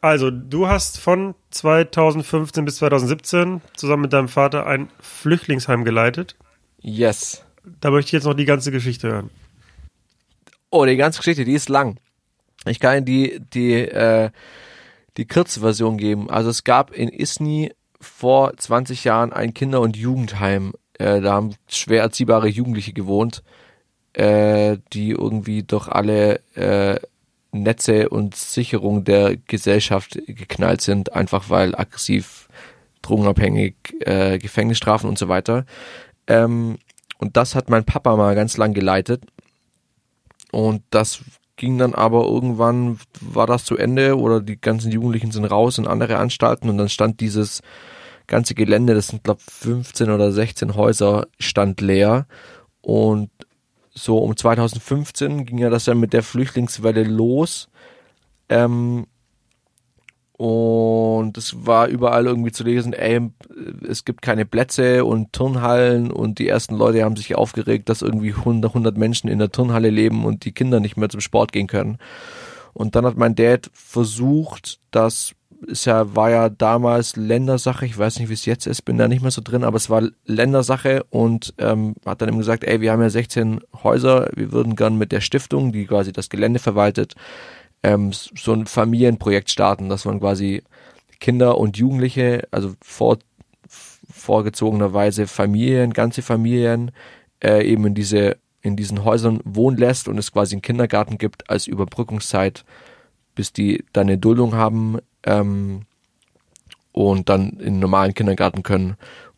Also, 0.00 0.30
du 0.30 0.68
hast 0.68 0.98
von 0.98 1.34
2015 1.50 2.64
bis 2.64 2.76
2017 2.76 3.62
zusammen 3.74 4.02
mit 4.02 4.12
deinem 4.12 4.28
Vater 4.28 4.66
ein 4.66 4.90
Flüchtlingsheim 5.00 5.84
geleitet. 5.84 6.36
Yes. 6.80 7.44
Da 7.80 7.90
möchte 7.90 8.08
ich 8.08 8.12
jetzt 8.12 8.24
noch 8.24 8.34
die 8.34 8.44
ganze 8.44 8.70
Geschichte 8.70 9.08
hören. 9.08 9.30
Oh, 10.70 10.84
die 10.84 10.96
ganze 10.96 11.20
Geschichte, 11.20 11.44
die 11.44 11.54
ist 11.54 11.68
lang. 11.68 11.98
Ich 12.66 12.80
kann 12.80 12.96
Ihnen 12.96 13.06
die, 13.06 13.40
die, 13.54 13.74
äh, 13.74 14.30
die 15.16 15.26
kurze 15.26 15.60
Version 15.60 15.96
geben. 15.96 16.28
Also 16.28 16.50
es 16.50 16.64
gab 16.64 16.92
in 16.92 17.08
Isny 17.08 17.72
vor 18.00 18.56
20 18.56 19.04
Jahren 19.04 19.32
ein 19.32 19.54
Kinder- 19.54 19.80
und 19.80 19.96
Jugendheim. 19.96 20.74
Äh, 20.98 21.20
da 21.20 21.32
haben 21.32 21.54
schwer 21.68 22.02
erziehbare 22.02 22.48
Jugendliche 22.48 22.92
gewohnt, 22.92 23.42
äh, 24.14 24.78
die 24.92 25.10
irgendwie 25.10 25.62
durch 25.62 25.88
alle 25.88 26.40
äh, 26.54 26.98
Netze 27.52 28.08
und 28.08 28.34
Sicherung 28.34 29.04
der 29.04 29.36
Gesellschaft 29.36 30.18
geknallt 30.26 30.80
sind, 30.80 31.12
einfach 31.12 31.50
weil 31.50 31.74
aggressiv, 31.74 32.48
drogenabhängig, 33.02 33.74
äh, 34.00 34.38
Gefängnisstrafen 34.38 35.08
und 35.08 35.18
so 35.18 35.28
weiter. 35.28 35.66
Ähm, 36.26 36.78
und 37.18 37.36
das 37.36 37.54
hat 37.54 37.70
mein 37.70 37.84
Papa 37.84 38.16
mal 38.16 38.34
ganz 38.34 38.56
lang 38.56 38.74
geleitet. 38.74 39.22
Und 40.50 40.82
das 40.90 41.20
ging 41.56 41.78
dann 41.78 41.94
aber 41.94 42.24
irgendwann, 42.24 42.98
war 43.20 43.46
das 43.46 43.64
zu 43.64 43.76
Ende 43.76 44.18
oder 44.18 44.40
die 44.40 44.60
ganzen 44.60 44.90
Jugendlichen 44.90 45.30
sind 45.30 45.44
raus 45.44 45.78
in 45.78 45.86
andere 45.86 46.18
Anstalten 46.18 46.68
und 46.68 46.78
dann 46.78 46.88
stand 46.88 47.20
dieses 47.20 47.60
ganze 48.26 48.54
Gelände, 48.54 48.94
das 48.94 49.08
sind 49.08 49.22
glaube 49.22 49.40
15 49.46 50.10
oder 50.10 50.32
16 50.32 50.74
Häuser, 50.74 51.26
stand 51.38 51.80
leer 51.80 52.26
und 52.80 53.30
so 53.94 54.18
um 54.18 54.36
2015 54.36 55.46
ging 55.46 55.58
ja 55.58 55.70
das 55.70 55.84
dann 55.84 56.00
mit 56.00 56.12
der 56.12 56.22
Flüchtlingswelle 56.22 57.04
los. 57.04 57.68
Ähm, 58.48 59.06
und 60.36 61.38
es 61.38 61.64
war 61.64 61.86
überall 61.86 62.26
irgendwie 62.26 62.50
zu 62.50 62.64
lesen, 62.64 62.92
ey, 62.92 63.20
es 63.88 64.04
gibt 64.04 64.20
keine 64.20 64.44
Plätze 64.44 65.04
und 65.04 65.32
Turnhallen 65.32 66.10
und 66.10 66.40
die 66.40 66.48
ersten 66.48 66.74
Leute 66.74 67.04
haben 67.04 67.14
sich 67.14 67.36
aufgeregt, 67.36 67.88
dass 67.88 68.02
irgendwie 68.02 68.32
100, 68.32 68.70
100 68.70 68.98
Menschen 68.98 69.28
in 69.28 69.38
der 69.38 69.52
Turnhalle 69.52 69.90
leben 69.90 70.24
und 70.24 70.44
die 70.44 70.52
Kinder 70.52 70.80
nicht 70.80 70.96
mehr 70.96 71.08
zum 71.08 71.20
Sport 71.20 71.52
gehen 71.52 71.68
können. 71.68 71.98
Und 72.72 72.96
dann 72.96 73.06
hat 73.06 73.16
mein 73.16 73.36
Dad 73.36 73.70
versucht, 73.72 74.80
das 74.90 75.34
ist 75.66 75.84
ja, 75.84 76.14
war 76.14 76.30
ja 76.30 76.48
damals 76.48 77.16
Ländersache, 77.16 77.86
ich 77.86 77.98
weiß 77.98 78.18
nicht, 78.18 78.28
wie 78.28 78.34
es 78.34 78.46
jetzt 78.46 78.66
ist, 78.66 78.82
bin 78.82 78.98
da 78.98 79.08
nicht 79.08 79.22
mehr 79.22 79.30
so 79.30 79.42
drin, 79.42 79.64
aber 79.64 79.76
es 79.76 79.90
war 79.90 80.08
Ländersache 80.24 81.04
und 81.10 81.54
ähm, 81.58 81.94
hat 82.06 82.22
dann 82.22 82.28
eben 82.28 82.38
gesagt, 82.38 82.64
ey, 82.64 82.80
wir 82.80 82.92
haben 82.92 83.02
ja 83.02 83.10
16 83.10 83.60
Häuser, 83.82 84.30
wir 84.34 84.52
würden 84.52 84.76
gern 84.76 84.96
mit 84.98 85.12
der 85.12 85.20
Stiftung, 85.20 85.72
die 85.72 85.86
quasi 85.86 86.12
das 86.12 86.28
Gelände 86.28 86.58
verwaltet, 86.58 87.14
ähm, 87.82 88.12
so 88.12 88.52
ein 88.52 88.66
Familienprojekt 88.66 89.50
starten, 89.50 89.88
dass 89.88 90.04
man 90.04 90.20
quasi 90.20 90.62
Kinder 91.20 91.58
und 91.58 91.76
Jugendliche, 91.76 92.46
also 92.50 92.74
vor, 92.82 93.18
vorgezogenerweise 93.68 95.26
Familien, 95.26 95.92
ganze 95.92 96.22
Familien, 96.22 96.90
äh, 97.42 97.64
eben 97.64 97.86
in 97.86 97.94
diese 97.94 98.36
in 98.64 98.76
diesen 98.76 99.04
Häusern 99.04 99.40
wohnen 99.44 99.76
lässt 99.76 100.08
und 100.08 100.16
es 100.16 100.32
quasi 100.32 100.54
einen 100.54 100.62
Kindergarten 100.62 101.18
gibt 101.18 101.50
als 101.50 101.66
Überbrückungszeit, 101.66 102.64
bis 103.34 103.52
die 103.52 103.84
dann 103.92 104.06
eine 104.06 104.16
Duldung 104.16 104.54
haben 104.54 104.98
ähm, 105.24 105.82
und 106.92 107.28
dann 107.28 107.50
in 107.50 107.66
einen 107.66 107.78
normalen 107.80 108.14
Kindergarten 108.14 108.62
können 108.62 108.96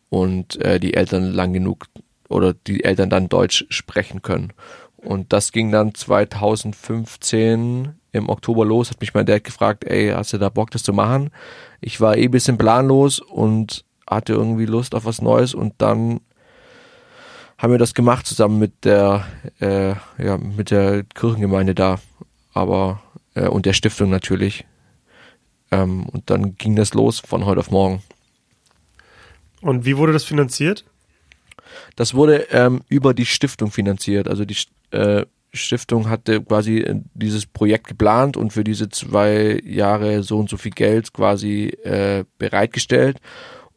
und 0.09 0.61
äh, 0.61 0.79
die 0.79 0.93
Eltern 0.93 1.31
lang 1.31 1.53
genug 1.53 1.87
oder 2.29 2.53
die 2.53 2.83
Eltern 2.83 3.09
dann 3.09 3.29
Deutsch 3.29 3.65
sprechen 3.69 4.21
können. 4.21 4.53
Und 4.97 5.31
das 5.31 5.51
ging 5.51 5.71
dann 5.71 5.93
2015 5.93 7.93
im 8.11 8.29
Oktober 8.29 8.65
los, 8.65 8.89
hat 8.89 9.01
mich 9.01 9.13
mein 9.13 9.25
Dad 9.25 9.43
gefragt, 9.43 9.85
ey, 9.85 10.09
hast 10.09 10.33
du 10.33 10.37
da 10.37 10.49
Bock, 10.49 10.71
das 10.71 10.83
zu 10.83 10.93
machen? 10.93 11.29
Ich 11.81 12.01
war 12.01 12.17
eh 12.17 12.27
bisschen 12.27 12.57
planlos 12.57 13.19
und 13.19 13.85
hatte 14.09 14.33
irgendwie 14.33 14.65
Lust 14.65 14.95
auf 14.95 15.05
was 15.05 15.21
Neues 15.21 15.53
und 15.53 15.73
dann 15.77 16.21
haben 17.57 17.71
wir 17.71 17.79
das 17.79 17.93
gemacht 17.93 18.25
zusammen 18.25 18.59
mit 18.59 18.85
der 18.85 19.25
äh, 19.59 19.93
ja 20.23 20.37
mit 20.37 20.71
der 20.71 21.03
Kirchengemeinde 21.03 21.75
da, 21.75 21.99
aber 22.53 23.01
äh, 23.35 23.47
und 23.47 23.65
der 23.65 23.73
Stiftung 23.73 24.09
natürlich. 24.09 24.65
Ähm, 25.71 26.07
und 26.07 26.29
dann 26.29 26.57
ging 26.57 26.75
das 26.75 26.93
los 26.93 27.19
von 27.19 27.45
heute 27.45 27.59
auf 27.59 27.71
morgen. 27.71 28.01
Und 29.61 29.85
wie 29.85 29.97
wurde 29.97 30.13
das 30.13 30.23
finanziert? 30.23 30.85
Das 31.95 32.13
wurde 32.13 32.47
ähm, 32.51 32.81
über 32.89 33.13
die 33.13 33.25
Stiftung 33.25 33.71
finanziert. 33.71 34.27
Also 34.27 34.45
die 34.45 34.57
äh, 34.91 35.25
Stiftung 35.53 36.09
hatte 36.09 36.41
quasi 36.41 36.79
äh, 36.79 36.95
dieses 37.13 37.45
Projekt 37.45 37.87
geplant 37.87 38.37
und 38.37 38.53
für 38.53 38.63
diese 38.63 38.89
zwei 38.89 39.59
Jahre 39.63 40.23
so 40.23 40.37
und 40.37 40.49
so 40.49 40.57
viel 40.57 40.71
Geld 40.71 41.13
quasi 41.13 41.67
äh, 41.83 42.23
bereitgestellt. 42.37 43.17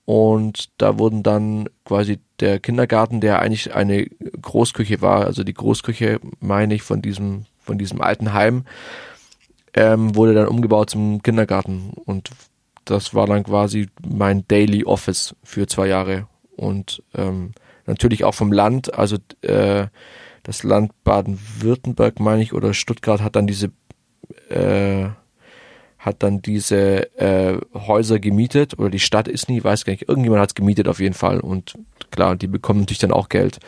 Und 0.05 0.71
da 0.79 0.99
wurden 0.99 1.23
dann 1.23 1.69
quasi 1.85 2.19
der 2.41 2.59
Kindergarten, 2.59 3.21
der 3.21 3.41
eigentlich 3.41 3.75
eine 3.75 4.07
Großküche 4.07 5.01
war, 5.01 5.27
also 5.27 5.45
die 5.45 5.55
Großküche, 5.55 6.21
meine 6.41 6.75
ich, 6.75 6.83
von 6.83 7.01
diesem, 7.01 7.47
von 7.63 7.79
diesem 7.79 8.01
alten 8.01 8.33
Heim, 8.33 8.65
ähm, 9.75 10.15
wurde 10.15 10.35
dann 10.35 10.49
umgebaut 10.49 10.91
zum 10.91 11.23
Kindergarten. 11.23 11.93
Und 12.05 12.31
das 12.85 13.15
war 13.15 13.27
dann 13.27 13.45
quasi 13.45 13.89
mein 14.07 14.47
Daily 14.49 14.85
Office 14.85 15.35
für 15.43 15.67
zwei 15.67 15.87
Jahre. 15.87 16.27
Und 16.57 17.03
ähm, 17.15 17.53
natürlich 17.87 18.25
auch 18.25 18.35
vom 18.35 18.53
Land, 18.53 18.95
also 18.95 19.17
äh, 19.43 19.87
das 20.43 20.63
Land 20.63 20.93
Baden-Württemberg, 21.05 22.21
meine 22.21 22.43
ich, 22.43 22.53
oder 22.53 22.75
Stuttgart 22.75 23.21
hat 23.21 23.37
dann 23.37 23.47
diese 23.47 23.71
äh, 24.49 25.09
hat 26.01 26.23
dann 26.23 26.41
diese 26.41 27.15
äh, 27.19 27.59
Häuser 27.75 28.19
gemietet 28.19 28.79
oder 28.79 28.89
die 28.89 28.99
Stadt 28.99 29.29
ist 29.29 29.51
nie, 29.51 29.63
weiß 29.63 29.85
gar 29.85 29.93
nicht, 29.93 30.09
irgendjemand 30.09 30.41
hat 30.41 30.51
es 30.51 30.55
gemietet 30.55 30.89
auf 30.89 30.99
jeden 30.99 31.15
Fall 31.15 31.41
und 31.41 31.75
klar, 32.11 32.37
die 32.37 32.47
bekommen 32.47 32.81
natürlich 32.81 33.01
dann 33.01 33.13
auch 33.13 33.29
Geld. 33.29 33.61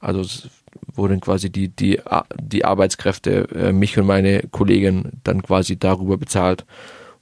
Also 0.00 0.48
es 0.90 0.96
wurden 0.96 1.20
quasi 1.20 1.50
die 1.50 1.68
die 1.68 2.00
die 2.40 2.64
Arbeitskräfte, 2.64 3.48
äh, 3.54 3.72
mich 3.72 3.98
und 3.98 4.06
meine 4.06 4.42
Kollegin 4.50 5.12
dann 5.24 5.42
quasi 5.42 5.78
darüber 5.78 6.16
bezahlt 6.16 6.64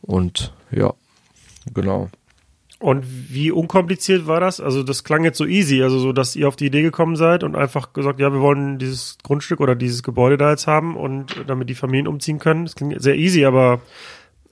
und 0.01 0.53
ja, 0.71 0.93
genau. 1.73 2.11
Und 2.85 3.07
wie 3.33 3.51
unkompliziert 3.51 4.27
war 4.27 4.41
das? 4.41 4.61
Also 4.61 4.83
das 4.83 5.05
klang 5.05 5.25
jetzt 5.25 5.39
so 5.39 5.47
easy, 5.47 5.83
also 5.83 5.99
so, 5.99 6.13
dass 6.13 6.37
ihr 6.37 6.47
auf 6.47 6.57
die 6.57 6.67
Idee 6.67 6.83
gekommen 6.83 7.17
seid 7.17 7.43
und 7.43 7.57
einfach 7.57 7.95
gesagt, 7.95 8.21
ja, 8.21 8.31
wir 8.31 8.41
wollen 8.41 8.79
dieses 8.79 9.17
Grundstück 9.23 9.61
oder 9.61 9.75
dieses 9.75 10.03
Gebäude 10.03 10.37
da 10.37 10.51
jetzt 10.51 10.67
haben 10.67 10.95
und 10.95 11.45
damit 11.47 11.71
die 11.71 11.75
Familien 11.75 12.07
umziehen 12.07 12.39
können. 12.39 12.67
Das 12.67 12.75
klingt 12.75 13.01
sehr 13.01 13.17
easy, 13.17 13.47
aber 13.47 13.81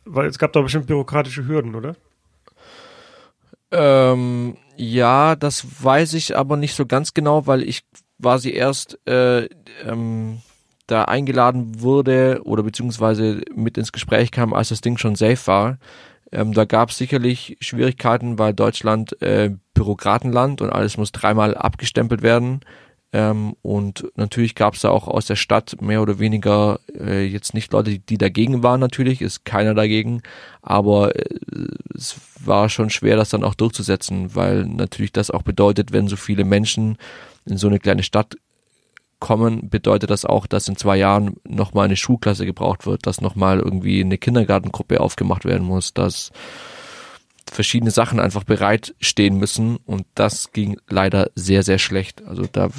weil 0.06 0.28
es 0.28 0.38
gab 0.38 0.52
da 0.54 0.62
bestimmt 0.62 0.86
bürokratische 0.86 1.46
Hürden, 1.46 1.74
oder? 1.74 1.94
Ähm, 3.70 4.56
ja, 4.76 5.36
das 5.36 5.84
weiß 5.84 6.14
ich 6.14 6.36
aber 6.36 6.56
nicht 6.56 6.74
so 6.74 6.86
ganz 6.86 7.14
genau, 7.14 7.46
weil 7.46 7.62
ich 7.62 7.82
war 8.22 8.38
sie 8.38 8.52
erst 8.52 8.98
äh, 9.06 9.48
ähm, 9.86 10.40
da 10.86 11.04
eingeladen 11.04 11.80
wurde 11.80 12.40
oder 12.44 12.62
beziehungsweise 12.62 13.42
mit 13.54 13.78
ins 13.78 13.92
Gespräch 13.92 14.30
kam, 14.30 14.52
als 14.52 14.68
das 14.68 14.80
Ding 14.80 14.98
schon 14.98 15.14
safe 15.14 15.46
war. 15.46 15.78
Ähm, 16.30 16.52
da 16.54 16.64
gab 16.64 16.90
es 16.90 16.98
sicherlich 16.98 17.56
Schwierigkeiten, 17.60 18.38
weil 18.38 18.54
Deutschland 18.54 19.20
äh, 19.22 19.50
Bürokratenland 19.74 20.60
und 20.60 20.70
alles 20.70 20.96
muss 20.96 21.12
dreimal 21.12 21.54
abgestempelt 21.54 22.22
werden. 22.22 22.60
Ähm, 23.14 23.54
und 23.60 24.06
natürlich 24.16 24.54
gab 24.54 24.74
es 24.74 24.80
da 24.80 24.88
auch 24.88 25.06
aus 25.06 25.26
der 25.26 25.36
Stadt 25.36 25.82
mehr 25.82 26.00
oder 26.00 26.18
weniger 26.18 26.80
äh, 26.98 27.26
jetzt 27.26 27.52
nicht 27.52 27.70
Leute, 27.72 27.90
die, 27.90 27.98
die 27.98 28.16
dagegen 28.16 28.62
waren 28.62 28.80
natürlich, 28.80 29.20
ist 29.20 29.44
keiner 29.44 29.74
dagegen, 29.74 30.22
aber 30.62 31.14
äh, 31.14 31.24
es 31.94 32.16
war 32.42 32.70
schon 32.70 32.88
schwer, 32.88 33.16
das 33.16 33.28
dann 33.28 33.44
auch 33.44 33.54
durchzusetzen, 33.54 34.34
weil 34.34 34.64
natürlich 34.64 35.12
das 35.12 35.30
auch 35.30 35.42
bedeutet, 35.42 35.92
wenn 35.92 36.08
so 36.08 36.16
viele 36.16 36.44
Menschen 36.44 36.96
in 37.46 37.56
so 37.56 37.68
eine 37.68 37.78
kleine 37.78 38.02
Stadt 38.02 38.36
kommen, 39.22 39.70
bedeutet 39.70 40.10
das 40.10 40.24
auch, 40.24 40.46
dass 40.46 40.66
in 40.66 40.76
zwei 40.76 40.96
Jahren 40.96 41.36
nochmal 41.46 41.84
eine 41.84 41.96
Schulklasse 41.96 42.44
gebraucht 42.44 42.86
wird, 42.86 43.06
dass 43.06 43.20
nochmal 43.20 43.60
irgendwie 43.60 44.00
eine 44.00 44.18
Kindergartengruppe 44.18 45.00
aufgemacht 45.00 45.44
werden 45.44 45.64
muss, 45.64 45.94
dass 45.94 46.32
verschiedene 47.50 47.92
Sachen 47.92 48.18
einfach 48.18 48.42
bereitstehen 48.42 49.36
müssen 49.36 49.76
und 49.76 50.06
das 50.14 50.52
ging 50.52 50.80
leider 50.88 51.30
sehr, 51.36 51.62
sehr 51.62 51.78
schlecht. 51.78 52.22
Also 52.26 52.46
da, 52.50 52.70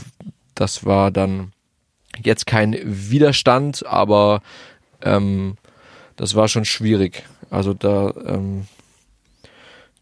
das 0.54 0.86
war 0.86 1.12
dann 1.12 1.54
jetzt 2.22 2.46
kein 2.46 2.78
Widerstand, 2.84 3.86
aber 3.86 4.42
ähm, 5.02 5.56
das 6.18 6.36
war 6.36 6.48
schon 6.50 6.66
schwierig. 6.66 7.24
Also 7.50 7.74
da, 7.74 8.14
ähm, 8.26 8.68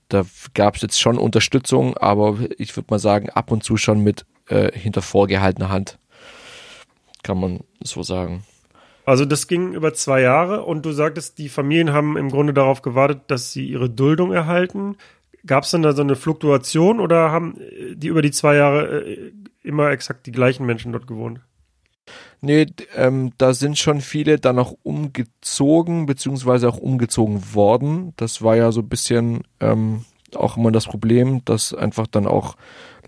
da 0.09 0.23
gab 0.53 0.75
es 0.75 0.81
jetzt 0.81 0.99
schon 0.99 1.17
Unterstützung, 1.17 1.97
aber 1.97 2.39
ich 2.57 2.75
würde 2.75 2.87
mal 2.89 2.99
sagen, 2.99 3.29
ab 3.29 3.51
und 3.51 3.63
zu 3.63 3.77
schon 3.77 4.01
mit 4.01 4.25
äh, 4.51 4.77
hinter 4.77 5.01
vorgehaltener 5.01 5.69
Hand. 5.69 5.97
Kann 7.23 7.39
man 7.39 7.61
so 7.81 8.03
sagen. 8.03 8.43
Also 9.05 9.25
das 9.25 9.47
ging 9.47 9.73
über 9.73 9.93
zwei 9.93 10.21
Jahre 10.21 10.63
und 10.63 10.85
du 10.85 10.91
sagtest, 10.91 11.37
die 11.37 11.49
Familien 11.49 11.91
haben 11.91 12.17
im 12.17 12.29
Grunde 12.29 12.53
darauf 12.53 12.81
gewartet, 12.81 13.21
dass 13.27 13.51
sie 13.51 13.65
ihre 13.65 13.89
Duldung 13.89 14.31
erhalten. 14.31 14.97
Gab 15.45 15.63
es 15.63 15.71
denn 15.71 15.81
da 15.81 15.93
so 15.93 16.03
eine 16.03 16.15
Fluktuation 16.15 16.99
oder 16.99 17.31
haben 17.31 17.57
die 17.95 18.07
über 18.07 18.21
die 18.21 18.31
zwei 18.31 18.55
Jahre 18.55 19.05
äh, 19.05 19.31
immer 19.63 19.89
exakt 19.89 20.27
die 20.27 20.31
gleichen 20.31 20.65
Menschen 20.65 20.91
dort 20.91 21.07
gewohnt? 21.07 21.41
Nee, 22.41 22.67
ähm, 22.95 23.31
da 23.37 23.53
sind 23.53 23.77
schon 23.77 24.01
viele 24.01 24.39
dann 24.39 24.59
auch 24.59 24.75
umgezogen, 24.83 26.05
beziehungsweise 26.07 26.67
auch 26.67 26.77
umgezogen 26.77 27.53
worden. 27.53 28.13
Das 28.17 28.41
war 28.41 28.55
ja 28.55 28.71
so 28.71 28.81
ein 28.81 28.89
bisschen 28.89 29.43
ähm, 29.59 30.05
auch 30.35 30.57
immer 30.57 30.71
das 30.71 30.85
Problem, 30.85 31.43
dass 31.45 31.73
einfach 31.73 32.07
dann 32.07 32.27
auch 32.27 32.55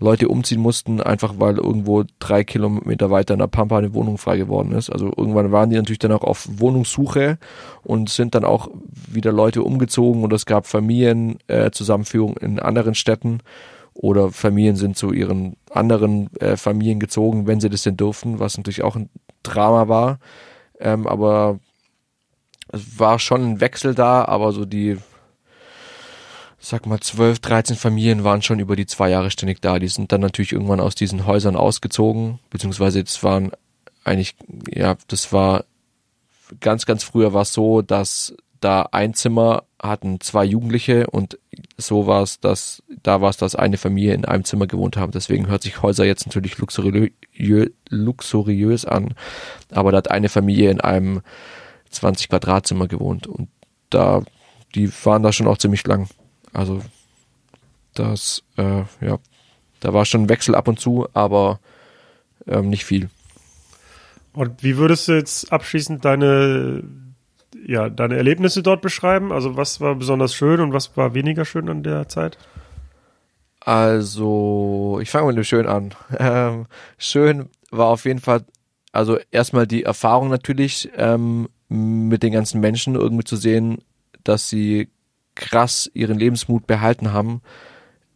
Leute 0.00 0.28
umziehen 0.28 0.60
mussten, 0.60 1.00
einfach 1.00 1.34
weil 1.38 1.56
irgendwo 1.56 2.04
drei 2.18 2.42
Kilometer 2.44 3.10
weiter 3.10 3.34
in 3.34 3.40
der 3.40 3.46
Pampa 3.46 3.78
eine 3.78 3.94
Wohnung 3.94 4.18
frei 4.18 4.36
geworden 4.36 4.72
ist. 4.72 4.90
Also 4.90 5.12
irgendwann 5.16 5.52
waren 5.52 5.70
die 5.70 5.76
natürlich 5.76 6.00
dann 6.00 6.12
auch 6.12 6.24
auf 6.24 6.48
Wohnungssuche 6.50 7.38
und 7.82 8.10
sind 8.10 8.34
dann 8.34 8.44
auch 8.44 8.68
wieder 9.08 9.32
Leute 9.32 9.62
umgezogen 9.62 10.24
und 10.24 10.32
es 10.32 10.46
gab 10.46 10.66
Familienzusammenführungen 10.66 12.36
äh, 12.38 12.44
in 12.44 12.58
anderen 12.58 12.94
Städten 12.94 13.40
oder 13.94 14.32
Familien 14.32 14.74
sind 14.74 14.96
zu 14.96 15.12
ihren 15.12 15.56
anderen 15.70 16.34
äh, 16.40 16.56
Familien 16.56 16.98
gezogen, 16.98 17.46
wenn 17.46 17.60
sie 17.60 17.70
das 17.70 17.82
denn 17.82 17.96
durften, 17.96 18.40
was 18.40 18.56
natürlich 18.56 18.82
auch 18.82 18.96
ein 18.96 19.08
Drama 19.44 19.88
war. 19.88 20.18
Ähm, 20.80 21.06
aber 21.06 21.60
es 22.72 22.98
war 22.98 23.20
schon 23.20 23.42
ein 23.42 23.60
Wechsel 23.60 23.94
da, 23.94 24.24
aber 24.24 24.50
so 24.50 24.64
die, 24.64 24.98
sag 26.64 26.86
mal, 26.86 27.00
12, 27.00 27.40
13 27.40 27.76
Familien 27.76 28.24
waren 28.24 28.40
schon 28.40 28.58
über 28.58 28.74
die 28.74 28.86
zwei 28.86 29.10
Jahre 29.10 29.30
ständig 29.30 29.60
da. 29.60 29.78
Die 29.78 29.88
sind 29.88 30.12
dann 30.12 30.22
natürlich 30.22 30.52
irgendwann 30.52 30.80
aus 30.80 30.94
diesen 30.94 31.26
Häusern 31.26 31.56
ausgezogen, 31.56 32.38
beziehungsweise 32.48 33.00
es 33.00 33.22
waren 33.22 33.52
eigentlich, 34.02 34.34
ja, 34.70 34.96
das 35.08 35.32
war 35.32 35.64
ganz, 36.60 36.86
ganz 36.86 37.04
früher 37.04 37.34
war 37.34 37.42
es 37.42 37.52
so, 37.52 37.82
dass 37.82 38.34
da 38.60 38.88
ein 38.92 39.12
Zimmer 39.12 39.64
hatten 39.78 40.20
zwei 40.20 40.44
Jugendliche 40.44 41.06
und 41.08 41.38
so 41.76 42.06
war 42.06 42.22
es, 42.22 42.40
dass 42.40 42.82
da 43.02 43.20
war 43.20 43.28
es, 43.28 43.36
dass 43.36 43.54
eine 43.54 43.76
Familie 43.76 44.14
in 44.14 44.24
einem 44.24 44.44
Zimmer 44.44 44.66
gewohnt 44.66 44.96
haben. 44.96 45.12
Deswegen 45.12 45.48
hört 45.48 45.62
sich 45.62 45.82
Häuser 45.82 46.06
jetzt 46.06 46.24
natürlich 46.24 46.56
luxuriö 46.56 47.10
luxuriös 47.90 48.86
an, 48.86 49.14
aber 49.70 49.92
da 49.92 49.98
hat 49.98 50.10
eine 50.10 50.30
Familie 50.30 50.70
in 50.70 50.80
einem 50.80 51.20
20 51.90 52.30
Quadratzimmer 52.30 52.88
gewohnt 52.88 53.26
und 53.26 53.50
da 53.90 54.22
die 54.74 54.90
waren 55.04 55.22
da 55.22 55.30
schon 55.30 55.46
auch 55.46 55.58
ziemlich 55.58 55.86
lang. 55.86 56.08
Also 56.54 56.80
das 57.92 58.42
äh, 58.56 58.84
ja, 59.00 59.18
da 59.80 59.92
war 59.92 60.06
schon 60.06 60.22
ein 60.22 60.28
Wechsel 60.30 60.54
ab 60.54 60.68
und 60.68 60.80
zu, 60.80 61.06
aber 61.12 61.60
ähm, 62.46 62.70
nicht 62.70 62.84
viel. 62.84 63.10
Und 64.32 64.62
wie 64.62 64.78
würdest 64.78 65.08
du 65.08 65.12
jetzt 65.12 65.52
abschließend 65.52 66.04
deine 66.04 66.82
ja, 67.66 67.88
deine 67.88 68.16
Erlebnisse 68.16 68.62
dort 68.62 68.80
beschreiben? 68.80 69.32
Also 69.32 69.56
was 69.56 69.80
war 69.80 69.94
besonders 69.94 70.34
schön 70.34 70.60
und 70.60 70.72
was 70.72 70.96
war 70.96 71.14
weniger 71.14 71.44
schön 71.44 71.68
an 71.68 71.82
der 71.82 72.08
Zeit? 72.08 72.38
Also, 73.64 74.98
ich 75.00 75.10
fange 75.10 75.28
mit 75.28 75.36
dem 75.36 75.44
Schön 75.44 75.66
an. 75.66 75.94
Ähm, 76.18 76.66
schön 76.98 77.48
war 77.70 77.86
auf 77.86 78.04
jeden 78.04 78.20
Fall, 78.20 78.44
also 78.92 79.18
erstmal 79.30 79.66
die 79.66 79.84
Erfahrung 79.84 80.28
natürlich, 80.28 80.90
ähm, 80.96 81.48
mit 81.68 82.22
den 82.22 82.32
ganzen 82.32 82.60
Menschen 82.60 82.94
irgendwie 82.94 83.24
zu 83.24 83.36
sehen, 83.36 83.78
dass 84.22 84.48
sie 84.48 84.88
krass 85.34 85.90
ihren 85.94 86.18
Lebensmut 86.18 86.66
behalten 86.66 87.12
haben 87.12 87.42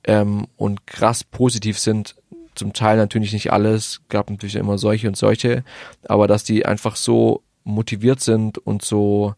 ähm, 0.04 0.46
und 0.56 0.86
krass 0.86 1.24
positiv 1.24 1.78
sind. 1.78 2.16
Zum 2.54 2.72
Teil 2.72 2.96
natürlich 2.96 3.32
nicht 3.32 3.52
alles, 3.52 4.00
gab 4.08 4.30
natürlich 4.30 4.56
immer 4.56 4.78
solche 4.78 5.08
und 5.08 5.16
solche, 5.16 5.64
aber 6.08 6.26
dass 6.26 6.44
die 6.44 6.66
einfach 6.66 6.96
so 6.96 7.42
motiviert 7.64 8.20
sind 8.20 8.58
und 8.58 8.82
so 8.82 9.34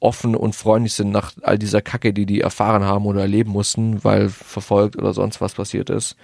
offen 0.00 0.34
und 0.34 0.54
freundlich 0.54 0.94
sind 0.94 1.10
nach 1.10 1.32
all 1.42 1.58
dieser 1.58 1.82
Kacke, 1.82 2.12
die 2.12 2.26
die 2.26 2.40
erfahren 2.40 2.84
haben 2.84 3.06
oder 3.06 3.22
erleben 3.22 3.50
mussten, 3.50 4.02
weil 4.04 4.28
verfolgt 4.28 4.96
oder 4.96 5.12
sonst 5.12 5.40
was 5.40 5.54
passiert 5.54 5.90
ist. 5.90 6.16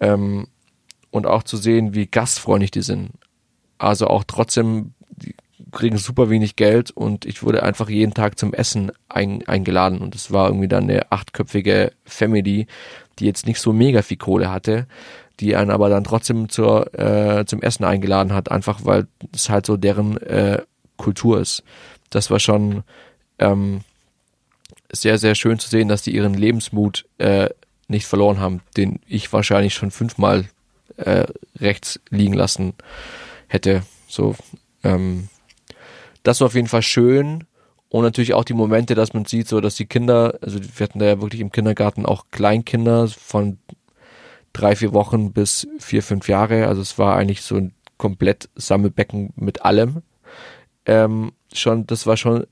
Ähm, 0.00 0.46
und 1.10 1.26
auch 1.26 1.42
zu 1.42 1.56
sehen, 1.56 1.94
wie 1.94 2.06
gastfreundlich 2.06 2.70
die 2.70 2.82
sind. 2.82 3.10
Also 3.78 4.06
auch 4.06 4.24
trotzdem, 4.26 4.94
kriegen 5.70 5.96
super 5.98 6.30
wenig 6.30 6.56
Geld 6.56 6.90
und 6.90 7.24
ich 7.24 7.42
wurde 7.42 7.62
einfach 7.62 7.88
jeden 7.88 8.14
Tag 8.14 8.38
zum 8.38 8.52
Essen 8.52 8.92
ein, 9.08 9.46
eingeladen 9.46 9.98
und 9.98 10.14
es 10.14 10.32
war 10.32 10.48
irgendwie 10.48 10.68
dann 10.68 10.84
eine 10.84 11.10
achtköpfige 11.10 11.92
Family, 12.04 12.66
die 13.18 13.26
jetzt 13.26 13.46
nicht 13.46 13.60
so 13.60 13.72
mega 13.72 14.02
viel 14.02 14.16
Kohle 14.16 14.50
hatte, 14.50 14.86
die 15.40 15.56
einen 15.56 15.70
aber 15.70 15.88
dann 15.88 16.04
trotzdem 16.04 16.48
zur, 16.48 16.92
äh, 16.98 17.44
zum 17.46 17.62
Essen 17.62 17.84
eingeladen 17.84 18.32
hat, 18.32 18.50
einfach 18.50 18.84
weil 18.84 19.06
es 19.34 19.48
halt 19.48 19.66
so 19.66 19.76
deren 19.76 20.16
äh, 20.18 20.62
Kultur 20.96 21.40
ist. 21.40 21.62
Das 22.10 22.30
war 22.30 22.38
schon 22.38 22.84
ähm, 23.38 23.80
sehr, 24.92 25.18
sehr 25.18 25.34
schön 25.34 25.58
zu 25.58 25.68
sehen, 25.68 25.88
dass 25.88 26.02
die 26.02 26.14
ihren 26.14 26.34
Lebensmut 26.34 27.06
äh, 27.18 27.48
nicht 27.88 28.06
verloren 28.06 28.40
haben, 28.40 28.60
den 28.76 29.00
ich 29.06 29.32
wahrscheinlich 29.32 29.74
schon 29.74 29.90
fünfmal 29.90 30.44
äh, 30.96 31.26
rechts 31.58 32.00
liegen 32.10 32.34
lassen 32.34 32.74
hätte. 33.48 33.82
So, 34.08 34.36
ähm, 34.84 35.28
das 36.22 36.40
war 36.40 36.46
auf 36.46 36.54
jeden 36.54 36.68
Fall 36.68 36.82
schön. 36.82 37.44
Und 37.88 38.04
natürlich 38.04 38.32
auch 38.32 38.44
die 38.44 38.54
Momente, 38.54 38.94
dass 38.94 39.12
man 39.12 39.26
sieht, 39.26 39.48
so 39.48 39.60
dass 39.60 39.74
die 39.74 39.84
Kinder, 39.84 40.38
also 40.40 40.58
wir 40.62 40.84
hatten 40.84 40.98
da 40.98 41.06
ja 41.06 41.20
wirklich 41.20 41.42
im 41.42 41.52
Kindergarten 41.52 42.06
auch 42.06 42.26
Kleinkinder 42.30 43.08
von 43.08 43.58
drei, 44.54 44.76
vier 44.76 44.94
Wochen 44.94 45.32
bis 45.32 45.68
vier, 45.78 46.02
fünf 46.02 46.28
Jahre. 46.28 46.68
Also 46.68 46.80
es 46.80 46.98
war 46.98 47.16
eigentlich 47.16 47.42
so 47.42 47.56
ein 47.56 47.74
komplett 47.98 48.48
Sammelbecken 48.56 49.32
mit 49.36 49.64
allem. 49.64 50.02
Ähm, 50.86 51.32
schon, 51.52 51.86
das 51.86 52.06
war 52.06 52.16
schon 52.16 52.46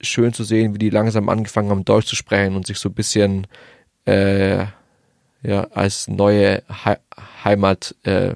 schön 0.00 0.32
zu 0.32 0.42
sehen, 0.42 0.74
wie 0.74 0.78
die 0.78 0.90
langsam 0.90 1.28
angefangen 1.28 1.70
haben, 1.70 1.84
Deutsch 1.84 2.06
zu 2.06 2.16
sprechen 2.16 2.56
und 2.56 2.66
sich 2.66 2.78
so 2.78 2.88
ein 2.88 2.94
bisschen 2.94 3.46
äh, 4.04 4.66
ja, 5.42 5.64
als 5.72 6.08
neue 6.08 6.62
He 6.84 6.94
Heimat 7.44 7.94
äh, 8.02 8.34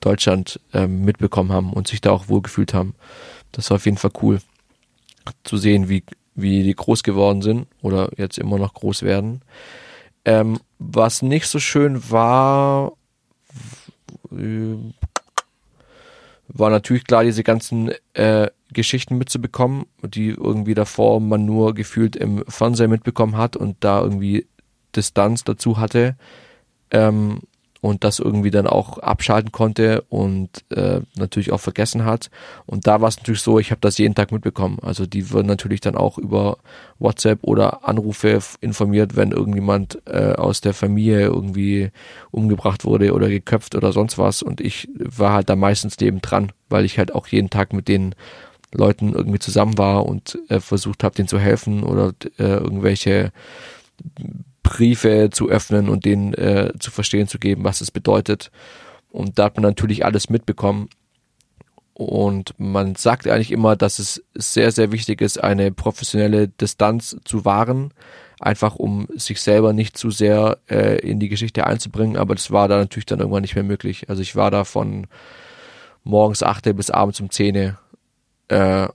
Deutschland 0.00 0.60
äh, 0.72 0.86
mitbekommen 0.86 1.52
haben 1.52 1.72
und 1.72 1.88
sich 1.88 2.00
da 2.00 2.10
auch 2.10 2.28
wohlgefühlt 2.28 2.74
haben. 2.74 2.94
Das 3.54 3.70
war 3.70 3.76
auf 3.76 3.84
jeden 3.86 3.96
Fall 3.96 4.10
cool 4.22 4.40
zu 5.44 5.56
sehen, 5.56 5.88
wie, 5.88 6.04
wie 6.34 6.62
die 6.62 6.74
groß 6.74 7.02
geworden 7.02 7.40
sind 7.40 7.66
oder 7.82 8.10
jetzt 8.16 8.38
immer 8.38 8.58
noch 8.58 8.74
groß 8.74 9.02
werden. 9.02 9.42
Ähm, 10.24 10.58
was 10.78 11.22
nicht 11.22 11.46
so 11.46 11.58
schön 11.58 12.10
war, 12.10 12.92
war 16.48 16.70
natürlich 16.70 17.04
klar, 17.04 17.24
diese 17.24 17.44
ganzen 17.44 17.92
äh, 18.14 18.50
Geschichten 18.72 19.16
mitzubekommen, 19.16 19.86
die 20.02 20.30
irgendwie 20.30 20.74
davor 20.74 21.20
man 21.20 21.44
nur 21.44 21.74
gefühlt 21.74 22.16
im 22.16 22.44
Fernseher 22.48 22.88
mitbekommen 22.88 23.36
hat 23.36 23.56
und 23.56 23.76
da 23.80 24.02
irgendwie 24.02 24.46
Distanz 24.96 25.44
dazu 25.44 25.78
hatte. 25.78 26.16
Ähm, 26.90 27.40
und 27.84 28.02
das 28.02 28.18
irgendwie 28.18 28.50
dann 28.50 28.66
auch 28.66 28.96
abschalten 28.96 29.52
konnte 29.52 30.00
und 30.08 30.48
äh, 30.70 31.00
natürlich 31.16 31.52
auch 31.52 31.60
vergessen 31.60 32.06
hat. 32.06 32.30
Und 32.64 32.86
da 32.86 33.02
war 33.02 33.08
es 33.08 33.18
natürlich 33.18 33.42
so, 33.42 33.58
ich 33.58 33.72
habe 33.72 33.82
das 33.82 33.98
jeden 33.98 34.14
Tag 34.14 34.32
mitbekommen. 34.32 34.78
Also 34.80 35.04
die 35.04 35.30
würden 35.30 35.48
natürlich 35.48 35.82
dann 35.82 35.94
auch 35.94 36.16
über 36.16 36.56
WhatsApp 36.98 37.40
oder 37.42 37.86
Anrufe 37.86 38.38
informiert, 38.62 39.16
wenn 39.16 39.32
irgendjemand 39.32 40.00
äh, 40.06 40.32
aus 40.32 40.62
der 40.62 40.72
Familie 40.72 41.26
irgendwie 41.26 41.90
umgebracht 42.30 42.86
wurde 42.86 43.12
oder 43.12 43.28
geköpft 43.28 43.74
oder 43.74 43.92
sonst 43.92 44.16
was. 44.16 44.42
Und 44.42 44.62
ich 44.62 44.88
war 44.96 45.34
halt 45.34 45.50
da 45.50 45.54
meistens 45.54 46.00
neben 46.00 46.22
dran, 46.22 46.52
weil 46.70 46.86
ich 46.86 46.96
halt 46.96 47.14
auch 47.14 47.26
jeden 47.26 47.50
Tag 47.50 47.74
mit 47.74 47.88
den 47.88 48.14
Leuten 48.72 49.12
irgendwie 49.12 49.40
zusammen 49.40 49.76
war 49.76 50.06
und 50.06 50.38
äh, 50.48 50.58
versucht 50.58 51.04
habe, 51.04 51.16
denen 51.16 51.28
zu 51.28 51.38
helfen 51.38 51.82
oder 51.82 52.14
äh, 52.38 52.44
irgendwelche 52.44 53.30
Briefe 54.64 55.28
zu 55.30 55.48
öffnen 55.48 55.88
und 55.88 56.04
denen 56.04 56.34
äh, 56.34 56.72
zu 56.80 56.90
verstehen 56.90 57.28
zu 57.28 57.38
geben, 57.38 57.62
was 57.62 57.80
es 57.80 57.92
bedeutet. 57.92 58.50
Und 59.10 59.38
da 59.38 59.44
hat 59.44 59.56
man 59.56 59.62
natürlich 59.62 60.04
alles 60.04 60.28
mitbekommen. 60.28 60.88
Und 61.92 62.54
man 62.58 62.96
sagt 62.96 63.28
eigentlich 63.28 63.52
immer, 63.52 63.76
dass 63.76 64.00
es 64.00 64.24
sehr, 64.34 64.72
sehr 64.72 64.90
wichtig 64.90 65.20
ist, 65.20 65.40
eine 65.42 65.70
professionelle 65.70 66.48
Distanz 66.48 67.16
zu 67.24 67.44
wahren, 67.44 67.92
einfach 68.40 68.74
um 68.74 69.06
sich 69.14 69.40
selber 69.40 69.72
nicht 69.72 69.96
zu 69.96 70.10
sehr 70.10 70.58
äh, 70.68 70.98
in 70.98 71.20
die 71.20 71.28
Geschichte 71.28 71.64
einzubringen. 71.68 72.16
Aber 72.16 72.34
das 72.34 72.50
war 72.50 72.66
da 72.66 72.78
natürlich 72.78 73.06
dann 73.06 73.20
irgendwann 73.20 73.42
nicht 73.42 73.54
mehr 73.54 73.62
möglich. 73.62 74.08
Also 74.08 74.22
ich 74.22 74.34
war 74.34 74.50
da 74.50 74.64
von 74.64 75.06
morgens 76.02 76.42
achte 76.42 76.74
bis 76.74 76.90
abends 76.90 77.20
um 77.20 77.30
zehn 77.30 77.76
äh, 78.48 78.88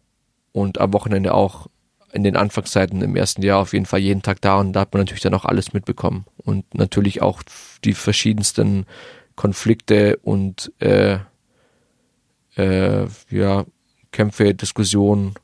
und 0.51 0.81
am 0.81 0.91
Wochenende 0.91 1.33
auch 1.33 1.67
in 2.11 2.23
den 2.23 2.35
Anfangszeiten 2.35 3.01
im 3.01 3.15
ersten 3.15 3.41
Jahr 3.41 3.59
auf 3.59 3.73
jeden 3.73 3.85
Fall 3.85 3.99
jeden 3.99 4.21
Tag 4.21 4.41
da 4.41 4.59
und 4.59 4.73
da 4.73 4.81
hat 4.81 4.93
man 4.93 5.01
natürlich 5.01 5.21
dann 5.21 5.33
auch 5.33 5.45
alles 5.45 5.73
mitbekommen 5.73 6.25
und 6.37 6.73
natürlich 6.73 7.21
auch 7.21 7.43
die 7.83 7.93
verschiedensten 7.93 8.85
Konflikte 9.35 10.17
und 10.17 10.71
äh, 10.79 11.19
äh, 12.57 13.07
ja, 13.29 13.65
Kämpfe, 14.11 14.53
Diskussionen 14.53 15.35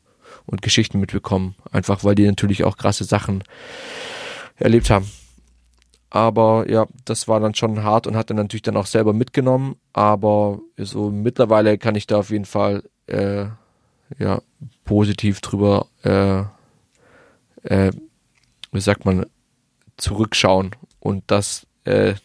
und 0.46 0.62
Geschichten 0.62 1.00
mitbekommen. 1.00 1.56
Einfach 1.72 2.04
weil 2.04 2.16
die 2.16 2.26
natürlich 2.26 2.64
auch 2.64 2.78
krasse 2.78 3.04
Sachen 3.04 3.44
erlebt 4.58 4.90
haben. 4.90 5.10
Aber 6.10 6.70
ja, 6.70 6.86
das 7.04 7.28
war 7.28 7.40
dann 7.40 7.56
schon 7.56 7.84
hart 7.84 8.08
und 8.08 8.16
hat 8.16 8.30
dann 8.30 8.38
natürlich 8.38 8.62
dann 8.62 8.78
auch 8.78 8.86
selber 8.86 9.14
mitgenommen. 9.14 9.76
Aber 9.94 10.60
so 10.78 11.10
mittlerweile 11.10 11.78
kann 11.78 11.96
ich 11.96 12.08
da 12.08 12.18
auf 12.18 12.30
jeden 12.30 12.46
Fall 12.46 12.84
äh, 13.08 13.46
ja 14.18 14.42
positiv 14.84 15.42
drüber, 15.42 15.88
äh, 16.04 16.44
äh, 17.66 17.92
wie 18.72 18.82
sagt 18.82 19.06
man, 19.06 19.26
zurückschauen 19.98 20.72
und 21.00 21.24
das 21.28 21.66
äh, 21.86 22.16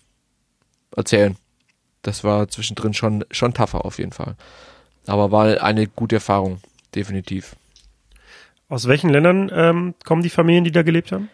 erzählen. 0.97 1.37
Das 2.03 2.25
war 2.25 2.49
zwischendrin 2.49 2.95
schon 2.95 3.25
schon 3.31 3.55
tougher 3.55 3.85
auf 3.85 3.99
jeden 3.99 4.13
Fall. 4.13 4.37
Aber 5.07 5.31
war 5.31 5.63
eine 5.63 5.87
gute 5.87 6.17
Erfahrung, 6.17 6.61
definitiv. 6.95 7.57
Aus 8.69 8.87
welchen 8.87 9.11
Ländern 9.11 9.51
ähm, 9.53 9.95
kommen 10.05 10.23
die 10.23 10.31
Familien, 10.31 10.65
die 10.65 10.73
da 10.73 10.83
gelebt 10.83 11.13
haben? 11.13 11.29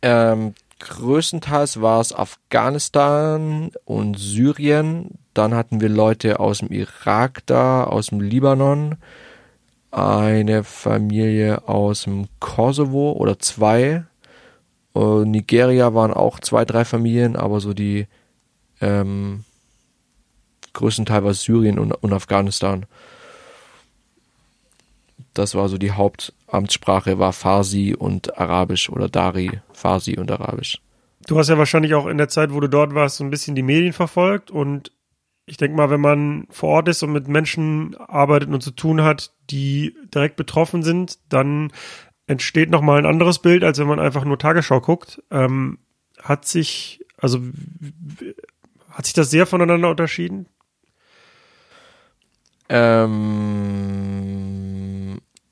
Ähm, 0.00 0.54
größtenteils 0.80 1.80
war 1.80 2.00
es 2.00 2.14
Afghanistan 2.14 3.70
und 3.84 4.18
Syrien. 4.18 5.18
Dann 5.34 5.54
hatten 5.54 5.80
wir 5.80 5.88
Leute 5.88 6.40
aus 6.40 6.58
dem 6.58 6.68
Irak 6.68 7.42
da, 7.46 7.84
aus 7.84 8.06
dem 8.06 8.20
Libanon, 8.20 8.96
eine 9.92 10.64
Familie 10.64 11.68
aus 11.68 12.04
dem 12.04 12.26
Kosovo 12.40 13.12
oder 13.12 13.38
zwei. 13.38 14.04
Äh, 14.94 15.24
Nigeria 15.24 15.94
waren 15.94 16.12
auch 16.12 16.40
zwei, 16.40 16.64
drei 16.64 16.84
Familien, 16.84 17.36
aber 17.36 17.60
so 17.60 17.74
die 17.74 18.06
ähm, 18.80 19.44
größtenteils 20.72 21.24
war 21.24 21.34
Syrien 21.34 21.78
und, 21.78 21.92
und 21.92 22.12
Afghanistan. 22.12 22.86
Das 25.34 25.54
war 25.54 25.68
so 25.68 25.78
die 25.78 25.92
Hauptamtssprache, 25.92 27.18
war 27.18 27.32
Farsi 27.32 27.94
und 27.96 28.38
Arabisch 28.38 28.90
oder 28.90 29.08
Dari, 29.08 29.60
Farsi 29.72 30.18
und 30.18 30.30
Arabisch. 30.30 30.80
Du 31.26 31.38
hast 31.38 31.48
ja 31.48 31.56
wahrscheinlich 31.56 31.94
auch 31.94 32.06
in 32.06 32.18
der 32.18 32.28
Zeit, 32.28 32.52
wo 32.52 32.60
du 32.60 32.68
dort 32.68 32.94
warst, 32.94 33.16
so 33.16 33.24
ein 33.24 33.30
bisschen 33.30 33.54
die 33.54 33.62
Medien 33.62 33.92
verfolgt 33.92 34.50
und 34.50 34.90
ich 35.46 35.56
denke 35.56 35.76
mal, 35.76 35.90
wenn 35.90 36.00
man 36.00 36.46
vor 36.50 36.70
Ort 36.70 36.88
ist 36.88 37.02
und 37.02 37.12
mit 37.12 37.28
Menschen 37.28 37.96
arbeitet 37.96 38.48
und 38.48 38.62
zu 38.62 38.70
tun 38.70 39.02
hat, 39.02 39.32
die 39.50 39.96
direkt 40.14 40.36
betroffen 40.36 40.82
sind, 40.82 41.18
dann 41.28 41.72
entsteht 42.26 42.70
nochmal 42.70 42.98
ein 42.98 43.06
anderes 43.06 43.40
Bild, 43.40 43.64
als 43.64 43.78
wenn 43.78 43.88
man 43.88 43.98
einfach 43.98 44.24
nur 44.24 44.38
Tagesschau 44.38 44.80
guckt. 44.80 45.22
Ähm, 45.30 45.78
hat 46.22 46.44
sich, 46.46 47.04
also 47.18 47.40
hat 48.90 49.06
sich 49.06 49.14
das 49.14 49.30
sehr 49.30 49.46
voneinander 49.46 49.90
unterschieden? 49.90 50.46
Ähm, 52.68 53.10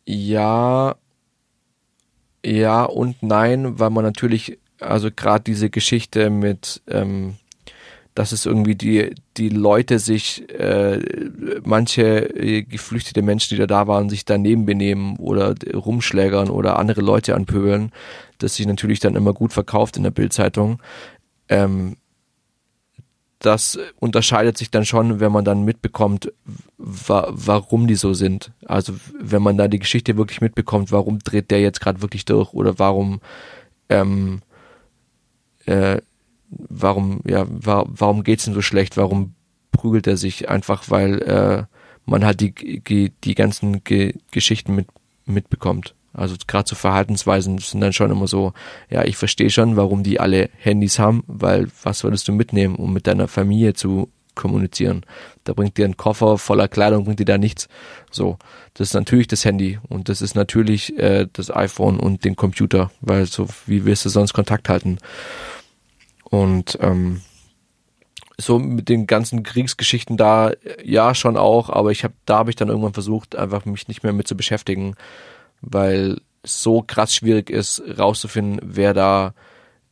ja, 0.07 0.95
ja 2.45 2.85
und 2.85 3.23
nein, 3.23 3.79
weil 3.79 3.91
man 3.91 4.05
natürlich, 4.05 4.59
also 4.79 5.11
gerade 5.11 5.45
diese 5.45 5.69
Geschichte 5.69 6.31
mit, 6.31 6.83
ähm, 6.87 7.37
dass 8.21 8.33
es 8.33 8.45
irgendwie 8.45 8.75
die, 8.75 9.15
die 9.39 9.49
Leute 9.49 9.99
sich, 9.99 10.47
äh, 10.51 11.01
manche 11.65 12.29
äh, 12.37 12.65
geflüchtete 12.65 13.23
Menschen, 13.23 13.55
die 13.55 13.57
da 13.59 13.67
da 13.67 13.87
waren, 13.87 14.11
sich 14.11 14.27
daneben 14.27 14.67
benehmen 14.67 15.17
oder 15.17 15.55
rumschlägern 15.73 16.51
oder 16.51 16.79
andere 16.79 17.01
Leute 17.01 17.35
anpöbeln, 17.35 17.93
das 18.37 18.57
sich 18.57 18.67
natürlich 18.67 19.01
dann 19.01 19.17
immer 19.17 19.33
gut 19.33 19.55
verkauft 19.55 19.97
in 19.97 20.03
der 20.03 20.11
Bildzeitung. 20.11 20.83
Ähm, 21.49 21.97
das 23.39 23.79
unterscheidet 23.99 24.59
sich 24.59 24.71
dann 24.71 24.85
schon, 24.85 25.19
wenn 25.19 25.33
man 25.33 25.47
dann 25.47 25.65
mitbekommt, 25.65 26.31
wa 26.77 27.27
warum 27.31 27.87
die 27.87 27.95
so 27.95 28.13
sind. 28.13 28.53
Also 28.67 28.93
wenn 29.19 29.41
man 29.41 29.57
da 29.57 29.67
die 29.67 29.79
Geschichte 29.79 30.19
wirklich 30.19 30.43
mitbekommt, 30.43 30.93
warum 30.93 31.21
dreht 31.21 31.51
der 31.51 31.63
jetzt 31.63 31.81
gerade 31.81 32.03
wirklich 32.03 32.27
durch 32.27 32.53
oder 32.53 32.79
warum 32.79 33.23
ähm, 33.89 34.43
äh, 35.65 36.03
warum 36.51 37.21
ja 37.27 37.47
wa 37.49 37.85
warum 37.89 38.25
geht's 38.25 38.47
ihm 38.47 38.55
so 38.55 38.63
schlecht? 38.63 38.97
Warum 38.97 39.35
prügelt 39.73 40.07
er 40.07 40.17
sich 40.17 40.49
einfach, 40.49 40.85
weil 40.89 41.23
äh, 41.23 41.65
man 42.07 42.25
halt 42.25 42.41
die 42.41 42.83
die, 42.83 43.13
die 43.25 43.35
ganzen 43.35 43.85
Ge 43.85 44.15
Geschichten 44.31 44.75
mit 44.75 44.89
mitbekommt. 45.27 45.95
Also 46.13 46.35
gerade 46.47 46.69
so 46.69 46.75
Verhaltensweisen 46.75 47.59
sind 47.59 47.81
dann 47.81 47.93
schon 47.93 48.11
immer 48.11 48.27
so, 48.27 48.53
ja, 48.91 49.05
ich 49.05 49.17
verstehe 49.17 49.51
schon, 49.51 49.77
warum 49.77 50.03
die 50.03 50.19
alle 50.19 50.51
Handys 50.59 50.99
haben, 50.99 51.23
weil 51.29 51.69
was 51.85 52.03
würdest 52.03 52.27
du 52.27 52.33
mitnehmen, 52.33 52.75
um 52.75 52.93
mit 52.93 53.07
deiner 53.07 53.29
Familie 53.29 53.75
zu 53.75 54.11
kommunizieren? 54.35 55.07
Da 55.45 55.53
bringt 55.53 55.77
dir 55.77 55.85
ein 55.85 55.97
Koffer 55.97 56.37
voller 56.37 56.67
Kleidung, 56.67 57.05
bringt 57.05 57.21
dir 57.21 57.27
da 57.27 57.39
nichts. 57.39 57.69
So, 58.11 58.39
das 58.75 58.89
ist 58.89 58.95
natürlich 58.95 59.29
das 59.29 59.45
Handy 59.45 59.79
und 59.89 60.09
das 60.09 60.21
ist 60.21 60.35
natürlich 60.35 60.99
äh, 60.99 61.29
das 61.33 61.55
iPhone 61.55 62.01
und 62.01 62.25
den 62.25 62.35
Computer, 62.35 62.91
weil 63.01 63.27
so, 63.27 63.47
wie 63.67 63.85
willst 63.85 64.05
du 64.05 64.09
sonst 64.09 64.33
Kontakt 64.33 64.69
halten? 64.69 64.99
Und 66.31 66.79
ähm, 66.81 67.21
so 68.39 68.59
mit 68.59 68.89
den 68.89 69.07
ganzen 69.07 69.43
Kriegsgeschichten 69.43 70.17
da, 70.17 70.53
ja, 70.83 71.15
schon 71.15 71.37
auch, 71.37 71.69
aber 71.69 71.91
ich 71.91 72.05
habe, 72.05 72.15
da 72.25 72.39
habe 72.39 72.51
ich 72.51 72.57
dann 72.57 72.69
irgendwann 72.69 72.95
versucht, 72.95 73.37
einfach 73.37 73.67
mich 73.67 73.89
nicht 73.89 74.03
mehr 74.03 74.13
mit 74.13 74.27
zu 74.27 74.37
beschäftigen 74.37 74.95
weil 75.61 76.21
es 76.43 76.63
so 76.63 76.83
krass 76.83 77.15
schwierig 77.15 77.51
ist, 77.51 77.83
rauszufinden, 77.99 78.61
wer 78.63 78.95
da 78.95 79.35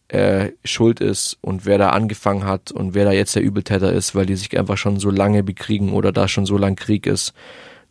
äh, 0.09 0.53
schuld 0.65 1.01
ist 1.01 1.37
und 1.43 1.67
wer 1.67 1.79
da 1.79 1.91
angefangen 1.91 2.45
hat 2.45 2.73
und 2.73 2.95
wer 2.95 3.05
da 3.05 3.13
jetzt 3.13 3.35
der 3.35 3.43
Übeltäter 3.43 3.93
ist, 3.93 4.15
weil 4.15 4.27
die 4.27 4.37
sich 4.37 4.59
einfach 4.59 4.79
schon 4.79 4.99
so 4.99 5.11
lange 5.11 5.43
bekriegen 5.43 5.93
oder 5.93 6.13
da 6.13 6.29
schon 6.29 6.47
so 6.47 6.57
lang 6.57 6.77
Krieg 6.77 7.07
ist, 7.07 7.35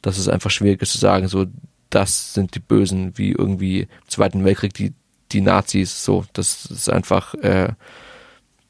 dass 0.02 0.18
es 0.18 0.28
einfach 0.28 0.50
schwierig 0.50 0.82
ist 0.82 0.94
zu 0.94 0.98
sagen, 0.98 1.28
so, 1.28 1.46
das 1.90 2.34
sind 2.34 2.56
die 2.56 2.60
Bösen, 2.60 3.18
wie 3.18 3.32
irgendwie 3.32 3.82
im 3.82 3.88
Zweiten 4.08 4.44
Weltkrieg 4.44 4.74
die, 4.74 4.94
die 5.32 5.42
Nazis, 5.42 6.04
so, 6.04 6.26
das 6.34 6.66
ist 6.66 6.90
einfach 6.90 7.36
äh, 7.36 7.70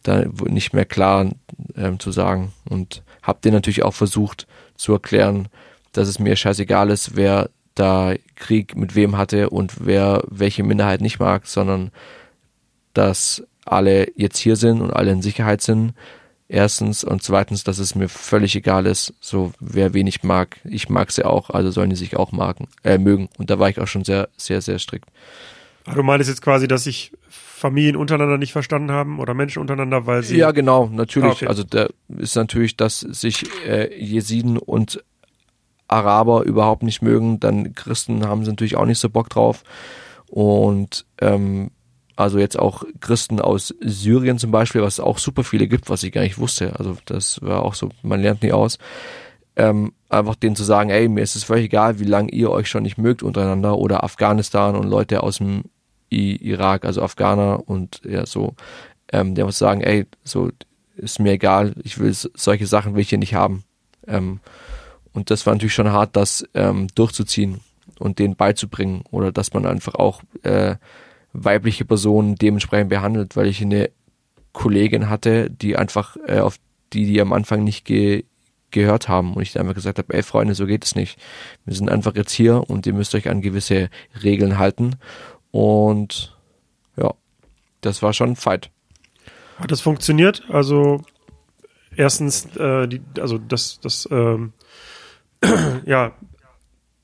da 0.07 0.25
nicht 0.45 0.73
mehr 0.73 0.85
klar 0.85 1.29
ähm, 1.75 1.99
zu 1.99 2.11
sagen 2.11 2.53
und 2.69 3.03
hab 3.21 3.41
denen 3.41 3.55
natürlich 3.55 3.83
auch 3.83 3.93
versucht 3.93 4.47
zu 4.75 4.93
erklären, 4.93 5.49
dass 5.91 6.07
es 6.07 6.19
mir 6.19 6.35
scheißegal 6.35 6.89
ist, 6.89 7.15
wer 7.15 7.49
da 7.75 8.13
Krieg 8.35 8.75
mit 8.75 8.95
wem 8.95 9.17
hatte 9.17 9.49
und 9.49 9.85
wer 9.85 10.23
welche 10.27 10.63
Minderheit 10.63 11.01
nicht 11.01 11.19
mag, 11.19 11.45
sondern 11.45 11.91
dass 12.93 13.43
alle 13.65 14.11
jetzt 14.15 14.37
hier 14.37 14.55
sind 14.55 14.81
und 14.81 14.91
alle 14.91 15.11
in 15.11 15.21
Sicherheit 15.21 15.61
sind. 15.61 15.93
Erstens 16.49 17.03
und 17.03 17.21
zweitens, 17.21 17.65
dass 17.65 17.77
es 17.77 17.93
mir 17.93 18.07
völlig 18.07 18.55
egal 18.55 18.85
ist, 18.85 19.13
so 19.19 19.51
wer 19.59 19.93
wen 19.93 20.07
ich 20.07 20.23
mag. 20.23 20.57
Ich 20.63 20.87
mag 20.87 21.11
sie 21.11 21.25
auch, 21.25 21.49
also 21.49 21.71
sollen 21.71 21.89
die 21.89 21.97
sich 21.97 22.15
auch 22.15 22.31
magen, 22.31 22.69
äh, 22.85 22.97
mögen. 22.97 23.27
Und 23.37 23.49
da 23.49 23.59
war 23.59 23.69
ich 23.69 23.81
auch 23.81 23.87
schon 23.87 24.05
sehr, 24.05 24.29
sehr, 24.37 24.61
sehr 24.61 24.79
strikt. 24.79 25.09
Ah, 25.85 25.93
du 25.93 26.03
meinst 26.03 26.29
jetzt 26.29 26.41
quasi, 26.41 26.67
dass 26.67 26.85
sich 26.85 27.11
Familien 27.57 27.95
untereinander 27.95 28.37
nicht 28.37 28.51
verstanden 28.51 28.91
haben 28.91 29.19
oder 29.19 29.33
Menschen 29.33 29.61
untereinander, 29.61 30.05
weil 30.05 30.21
sie. 30.21 30.37
Ja, 30.37 30.51
genau, 30.51 30.89
natürlich. 30.93 31.29
Ah, 31.29 31.33
okay. 31.33 31.47
Also 31.47 31.63
da 31.63 31.87
ist 32.15 32.35
natürlich, 32.35 32.77
dass 32.77 32.99
sich 32.99 33.45
äh, 33.67 33.89
Jesiden 33.99 34.59
und 34.59 35.03
Araber 35.87 36.43
überhaupt 36.43 36.83
nicht 36.83 37.01
mögen, 37.01 37.39
dann 37.39 37.73
Christen 37.73 38.27
haben 38.27 38.43
sie 38.43 38.51
natürlich 38.51 38.77
auch 38.77 38.85
nicht 38.85 38.99
so 38.99 39.09
Bock 39.09 39.29
drauf. 39.29 39.63
Und 40.27 41.07
ähm, 41.19 41.71
also 42.15 42.37
jetzt 42.37 42.59
auch 42.59 42.83
Christen 42.99 43.41
aus 43.41 43.73
Syrien 43.81 44.37
zum 44.37 44.51
Beispiel, 44.51 44.83
was 44.83 44.95
es 44.95 44.99
auch 44.99 45.17
super 45.17 45.43
viele 45.43 45.67
gibt, 45.67 45.89
was 45.89 46.03
ich 46.03 46.11
gar 46.11 46.21
nicht 46.21 46.37
wusste. 46.37 46.77
Also 46.77 46.95
das 47.05 47.41
war 47.41 47.63
auch 47.63 47.73
so, 47.73 47.89
man 48.03 48.21
lernt 48.21 48.43
nie 48.43 48.51
aus. 48.51 48.77
Ähm, 49.55 49.93
einfach 50.09 50.35
denen 50.35 50.55
zu 50.55 50.63
sagen, 50.63 50.91
ey, 50.91 51.07
mir 51.07 51.21
ist 51.21 51.35
es 51.35 51.43
völlig 51.43 51.65
egal, 51.65 51.99
wie 51.99 52.03
lange 52.03 52.29
ihr 52.29 52.51
euch 52.51 52.69
schon 52.69 52.83
nicht 52.83 52.99
mögt 52.99 53.23
untereinander 53.23 53.79
oder 53.79 54.03
Afghanistan 54.03 54.75
und 54.75 54.87
Leute 54.87 55.23
aus 55.23 55.39
dem 55.39 55.63
Irak, 56.09 56.85
also 56.85 57.01
Afghaner 57.01 57.67
und 57.67 58.01
ja 58.05 58.25
so, 58.25 58.55
ähm, 59.11 59.35
der 59.35 59.45
muss 59.45 59.57
sagen, 59.57 59.81
ey, 59.81 60.05
so 60.23 60.51
ist 60.95 61.19
mir 61.19 61.33
egal, 61.33 61.73
ich 61.83 61.99
will 61.99 62.13
solche 62.13 62.67
Sachen 62.67 62.95
will 62.95 63.01
ich 63.01 63.09
hier 63.09 63.17
nicht 63.17 63.35
haben. 63.35 63.63
Ähm, 64.07 64.39
und 65.13 65.31
das 65.31 65.45
war 65.45 65.53
natürlich 65.53 65.73
schon 65.73 65.91
hart, 65.91 66.15
das 66.15 66.47
ähm, 66.53 66.87
durchzuziehen 66.95 67.61
und 67.99 68.19
denen 68.19 68.35
beizubringen 68.35 69.03
oder 69.11 69.31
dass 69.31 69.53
man 69.53 69.65
einfach 69.65 69.95
auch 69.95 70.21
äh, 70.43 70.75
weibliche 71.33 71.85
Personen 71.85 72.35
dementsprechend 72.35 72.89
behandelt, 72.89 73.35
weil 73.35 73.47
ich 73.47 73.61
eine 73.61 73.91
Kollegin 74.53 75.09
hatte, 75.09 75.49
die 75.49 75.75
einfach 75.75 76.17
äh, 76.27 76.39
auf 76.39 76.57
die, 76.93 77.05
die 77.05 77.21
am 77.21 77.33
Anfang 77.33 77.63
nicht 77.63 77.85
ge 77.85 78.25
gehört 78.69 79.07
haben 79.07 79.33
und 79.35 79.41
ich 79.41 79.57
einfach 79.57 79.73
gesagt 79.73 79.97
habe, 79.97 80.13
ey 80.13 80.21
Freunde, 80.21 80.53
so 80.53 80.65
geht 80.65 80.83
es 80.83 80.93
nicht. 80.93 81.17
Wir 81.63 81.73
sind 81.73 81.89
einfach 81.89 82.15
jetzt 82.17 82.33
hier 82.33 82.69
und 82.69 82.85
ihr 82.85 82.93
müsst 82.93 83.15
euch 83.15 83.29
an 83.29 83.41
gewisse 83.41 83.89
Regeln 84.23 84.57
halten 84.57 84.97
und 85.51 86.35
ja, 86.95 87.13
das 87.81 88.01
war 88.01 88.13
schon 88.13 88.31
ein 88.31 88.35
Fight. 88.35 88.71
Hat 89.57 89.71
das 89.71 89.81
funktioniert? 89.81 90.43
Also 90.49 91.01
erstens, 91.95 92.45
äh, 92.55 92.87
die, 92.87 93.01
also 93.19 93.37
das, 93.37 93.79
das 93.81 94.07
ähm, 94.11 94.53
ja, 95.85 96.13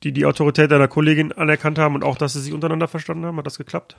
die 0.03 0.11
die 0.11 0.25
Autorität 0.25 0.71
deiner 0.71 0.87
Kollegin 0.87 1.31
anerkannt 1.31 1.79
haben 1.79 1.95
und 1.95 2.03
auch, 2.03 2.17
dass 2.17 2.33
sie 2.33 2.41
sich 2.41 2.53
untereinander 2.53 2.87
verstanden 2.87 3.25
haben? 3.25 3.37
Hat 3.37 3.45
das 3.45 3.57
geklappt? 3.57 3.95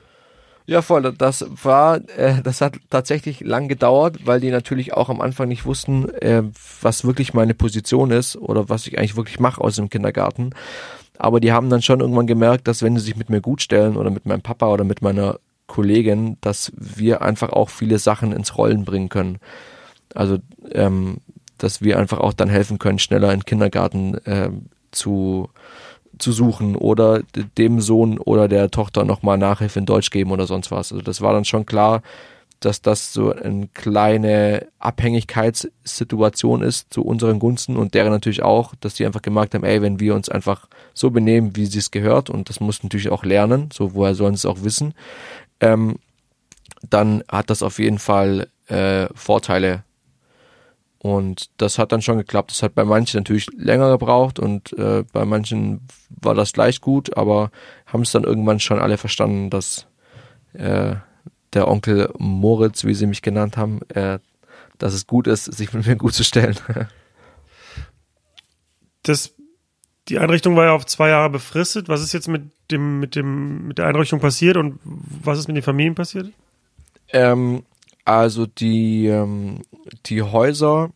Ja, 0.66 0.80
voll. 0.80 1.12
Das 1.12 1.44
war, 1.62 2.00
äh, 2.16 2.40
das 2.42 2.62
hat 2.62 2.76
tatsächlich 2.88 3.40
lang 3.40 3.68
gedauert, 3.68 4.26
weil 4.26 4.40
die 4.40 4.50
natürlich 4.50 4.94
auch 4.94 5.10
am 5.10 5.20
Anfang 5.20 5.48
nicht 5.48 5.66
wussten, 5.66 6.08
äh, 6.08 6.42
was 6.80 7.04
wirklich 7.04 7.34
meine 7.34 7.54
Position 7.54 8.10
ist 8.10 8.36
oder 8.36 8.68
was 8.70 8.86
ich 8.86 8.98
eigentlich 8.98 9.16
wirklich 9.16 9.40
mache 9.40 9.60
aus 9.60 9.76
dem 9.76 9.90
Kindergarten. 9.90 10.54
Aber 11.19 11.41
die 11.41 11.53
haben 11.53 11.70
dann 11.70 11.82
schon 11.82 12.01
irgendwann 12.01 12.27
gemerkt, 12.27 12.66
dass 12.69 12.82
wenn 12.82 12.97
sie 12.97 13.05
sich 13.05 13.16
mit 13.16 13.31
mir 13.31 13.41
gut 13.41 13.62
stellen 13.62 13.97
oder 13.97 14.11
mit 14.11 14.27
meinem 14.27 14.43
Papa 14.43 14.69
oder 14.69 14.85
mit 14.85 15.03
meiner 15.03 15.39
Kollegin, 15.66 16.36
dass 16.41 16.73
wir 16.77 17.23
einfach 17.23 17.51
auch 17.51 17.70
viele 17.70 17.99
Sachen 17.99 18.32
ins 18.32 18.57
Rollen 18.59 18.85
bringen 18.85 19.09
können. 19.09 19.39
Also, 20.15 20.39
ähm, 20.73 21.19
dass 21.59 21.82
wir 21.82 21.99
einfach 21.99 22.19
auch 22.19 22.32
dann 22.32 22.49
helfen 22.49 22.78
können, 22.78 22.99
schneller 22.99 23.32
in 23.32 23.41
den 23.41 23.47
Kindergarten 23.47 24.15
äh, 24.27 24.51
zu 24.91 25.49
zu 26.19 26.32
suchen 26.32 26.77
oder 26.77 27.23
dem 27.59 27.81
Sohn 27.81 28.19
oder 28.19 28.49
der 28.49 28.70
Tochter 28.70 29.05
nochmal 29.05 29.39
Nachhilfe 29.39 29.78
in 29.78 29.86
Deutsch 29.86 30.11
geben 30.11 30.31
oder 30.31 30.47
sonst 30.47 30.70
was. 30.70 30.93
Also 30.93 31.03
das 31.03 31.20
war 31.20 31.32
dann 31.32 31.45
schon 31.45 31.66
klar, 31.66 32.03
dass 32.65 32.82
das 32.82 33.12
so 33.12 33.32
eine 33.32 33.69
kleine 33.69 34.66
Abhängigkeitssituation 34.78 36.62
ist 36.62 36.93
zu 36.93 37.03
unseren 37.03 37.39
Gunsten 37.39 37.77
und 37.77 37.95
deren 37.95 38.11
natürlich 38.11 38.43
auch, 38.43 38.74
dass 38.81 38.95
die 38.95 39.07
einfach 39.07 39.23
gemerkt 39.23 39.55
haben, 39.55 39.65
ey, 39.65 39.82
wenn 39.82 40.01
wir 40.01 40.15
uns 40.15 40.28
einfach 40.28 40.69
so 40.95 41.11
benehmen, 41.11 41.57
wie 41.57 41.66
sie 41.66 41.78
es 41.78 41.91
gehört, 41.91 42.31
und 42.31 42.49
das 42.49 42.61
muss 42.61 42.82
natürlich 42.82 43.11
auch 43.11 43.24
lernen, 43.24 43.69
so 43.73 43.95
woher 43.95 44.15
sollen 44.15 44.35
sie 44.35 44.47
es 44.47 44.47
auch 44.47 44.62
wissen, 44.62 44.95
ähm, 45.61 45.97
dann 46.89 47.23
hat 47.28 47.51
das 47.51 47.62
auf 47.62 47.78
jeden 47.78 47.99
Fall 47.99 48.49
äh, 48.69 49.07
Vorteile 49.15 49.85
und 51.05 51.51
das 51.59 51.78
hat 51.78 51.93
dann 51.93 52.01
schon 52.01 52.16
geklappt. 52.16 52.51
Das 52.51 52.62
hat 52.62 52.74
bei 52.74 52.85
manchen 52.86 53.19
natürlich 53.19 53.49
länger 53.55 53.91
gebraucht 53.91 54.39
und 54.39 54.73
äh, 54.78 55.05
bei 55.12 55.27
manchen 55.27 55.86
war 56.09 56.35
das 56.35 56.55
gleich 56.55 56.81
gut, 56.81 57.15
aber 57.19 57.51
haben 57.85 58.01
es 58.01 58.12
dann 58.12 58.24
irgendwann 58.24 58.59
schon 58.59 58.78
alle 58.78 58.97
verstanden, 58.97 59.51
dass 59.51 59.86
äh, 60.55 60.95
der 61.55 61.68
Onkel 61.68 62.12
Moritz, 62.18 62.85
wie 62.85 62.94
sie 62.94 63.06
mich 63.06 63.22
genannt 63.22 63.56
haben, 63.56 63.81
äh, 63.90 64.18
dass 64.78 64.94
es 64.94 65.06
gut 65.06 65.26
ist, 65.26 65.44
sich 65.44 65.72
mit 65.72 65.86
mir 65.86 65.97
gut 65.97 66.14
zu 66.14 66.24
stellen. 66.24 66.56
das, 69.02 69.35
die 70.09 70.18
Einrichtung 70.18 70.56
war 70.56 70.66
ja 70.66 70.72
auf 70.72 70.86
zwei 70.86 71.10
Jahre 71.10 71.31
befristet. 71.31 71.89
Was 71.89 72.02
ist 72.02 72.12
jetzt 72.12 72.28
mit 72.28 72.51
dem, 72.70 73.01
mit 73.01 73.14
dem, 73.14 73.68
mit 73.68 73.78
der 73.78 73.86
Einrichtung 73.86 74.20
passiert 74.20 74.56
und 74.56 74.78
was 74.85 75.39
ist 75.39 75.48
mit 75.48 75.56
den 75.56 75.62
Familien 75.62 75.94
passiert? 75.94 76.28
Ähm, 77.12 77.64
also 78.05 78.47
die, 78.47 79.06
ähm, 79.06 79.62
die 80.06 80.22
Häuser 80.22 80.90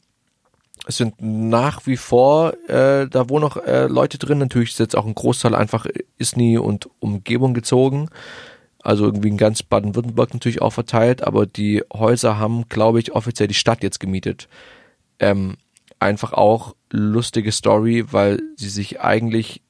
sind 0.87 1.15
nach 1.21 1.87
wie 1.87 1.97
vor, 1.97 2.55
äh, 2.69 3.09
da 3.09 3.29
wohnen 3.29 3.43
noch 3.43 3.57
äh, 3.57 3.87
Leute 3.87 4.19
drin. 4.19 4.39
Natürlich 4.39 4.71
ist 4.71 4.79
jetzt 4.79 4.97
auch 4.97 5.07
ein 5.07 5.15
Großteil 5.15 5.55
einfach 5.55 5.87
Isny 6.19 6.59
und 6.59 6.89
Umgebung 6.99 7.53
gezogen. 7.53 8.09
Also 8.89 9.05
irgendwie 9.05 9.29
in 9.29 9.37
ganz 9.37 9.63
Baden-Württemberg 9.63 10.33
natürlich 10.33 10.63
auch 10.63 10.73
verteilt, 10.73 11.23
aber 11.23 11.45
die 11.45 11.85
Häuser 11.93 12.39
haben, 12.39 12.71
glaube 12.71 13.01
ich, 13.01 13.13
offiziell 13.13 13.47
die 13.47 13.53
Stadt 13.53 13.83
jetzt 13.83 14.01
gemietet. 14.01 14.49
Ähm, 15.19 15.59
einfach 16.01 16.33
auch 16.33 16.75
lustige 16.91 17.53
Story, 17.53 18.07
weil 18.13 18.41
sie 18.57 18.71
sich 18.71 19.03
eigentlich 19.03 19.61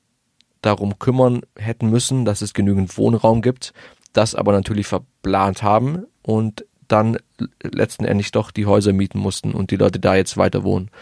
darum 0.62 1.00
kümmern 1.00 1.40
hätten 1.58 1.90
müssen, 1.90 2.24
dass 2.26 2.42
es 2.42 2.54
genügend 2.54 2.96
Wohnraum 2.96 3.42
gibt, 3.42 3.72
das 4.12 4.36
aber 4.36 4.52
natürlich 4.52 4.86
verplant 4.86 5.64
haben 5.64 6.04
und 6.22 6.64
dann 6.86 7.18
letzten 7.60 8.04
Endes 8.04 8.30
doch 8.30 8.52
die 8.52 8.66
Häuser 8.66 8.92
mieten 8.92 9.18
mussten 9.18 9.50
und 9.50 9.72
die 9.72 9.76
Leute 9.78 9.98
da 9.98 10.14
jetzt 10.14 10.36
weiter 10.36 10.62
wohnen. 10.62 10.92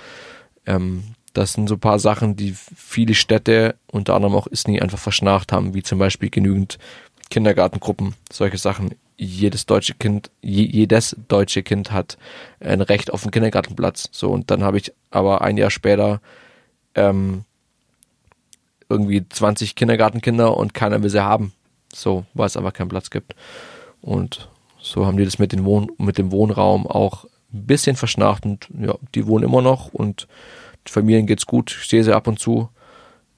Ähm, 0.64 1.02
das 1.34 1.52
sind 1.52 1.68
so 1.68 1.76
paar 1.76 1.98
Sachen, 1.98 2.34
die 2.34 2.54
viele 2.54 3.12
Städte, 3.12 3.74
unter 3.92 4.14
anderem 4.14 4.34
auch 4.34 4.46
Isny, 4.46 4.80
einfach 4.80 4.98
verschnarcht 4.98 5.52
haben, 5.52 5.74
wie 5.74 5.82
zum 5.82 5.98
Beispiel 5.98 6.30
genügend 6.30 6.78
Kindergartengruppen, 7.30 8.14
solche 8.30 8.58
Sachen. 8.58 8.94
Jedes 9.18 9.64
deutsche 9.64 9.94
Kind, 9.94 10.30
jedes 10.42 11.16
deutsche 11.28 11.62
Kind 11.62 11.90
hat 11.90 12.18
ein 12.60 12.82
Recht 12.82 13.12
auf 13.12 13.22
einen 13.22 13.30
Kindergartenplatz. 13.30 14.08
So, 14.12 14.30
und 14.30 14.50
dann 14.50 14.62
habe 14.62 14.76
ich 14.76 14.92
aber 15.10 15.40
ein 15.40 15.56
Jahr 15.56 15.70
später 15.70 16.20
ähm, 16.94 17.44
irgendwie 18.88 19.26
20 19.26 19.74
Kindergartenkinder 19.74 20.56
und 20.56 20.74
keiner 20.74 21.02
will 21.02 21.10
sie 21.10 21.24
haben. 21.24 21.52
So, 21.92 22.26
weil 22.34 22.46
es 22.46 22.56
einfach 22.56 22.74
keinen 22.74 22.88
Platz 22.88 23.10
gibt. 23.10 23.34
Und 24.02 24.48
so 24.78 25.06
haben 25.06 25.16
die 25.16 25.24
das 25.24 25.38
mit, 25.38 25.52
den 25.52 25.64
Wohn 25.64 25.90
mit 25.98 26.18
dem 26.18 26.30
Wohnraum 26.30 26.86
auch 26.86 27.24
ein 27.52 27.66
bisschen 27.66 27.96
verschnarcht 27.96 28.44
und 28.44 28.68
ja, 28.78 28.94
die 29.14 29.26
wohnen 29.26 29.44
immer 29.44 29.62
noch 29.62 29.92
und 29.92 30.28
Familien 30.84 31.26
geht's 31.26 31.46
gut. 31.46 31.76
Ich 31.80 31.88
sehe 31.88 32.04
sie 32.04 32.14
ab 32.14 32.28
und 32.28 32.38
zu 32.38 32.68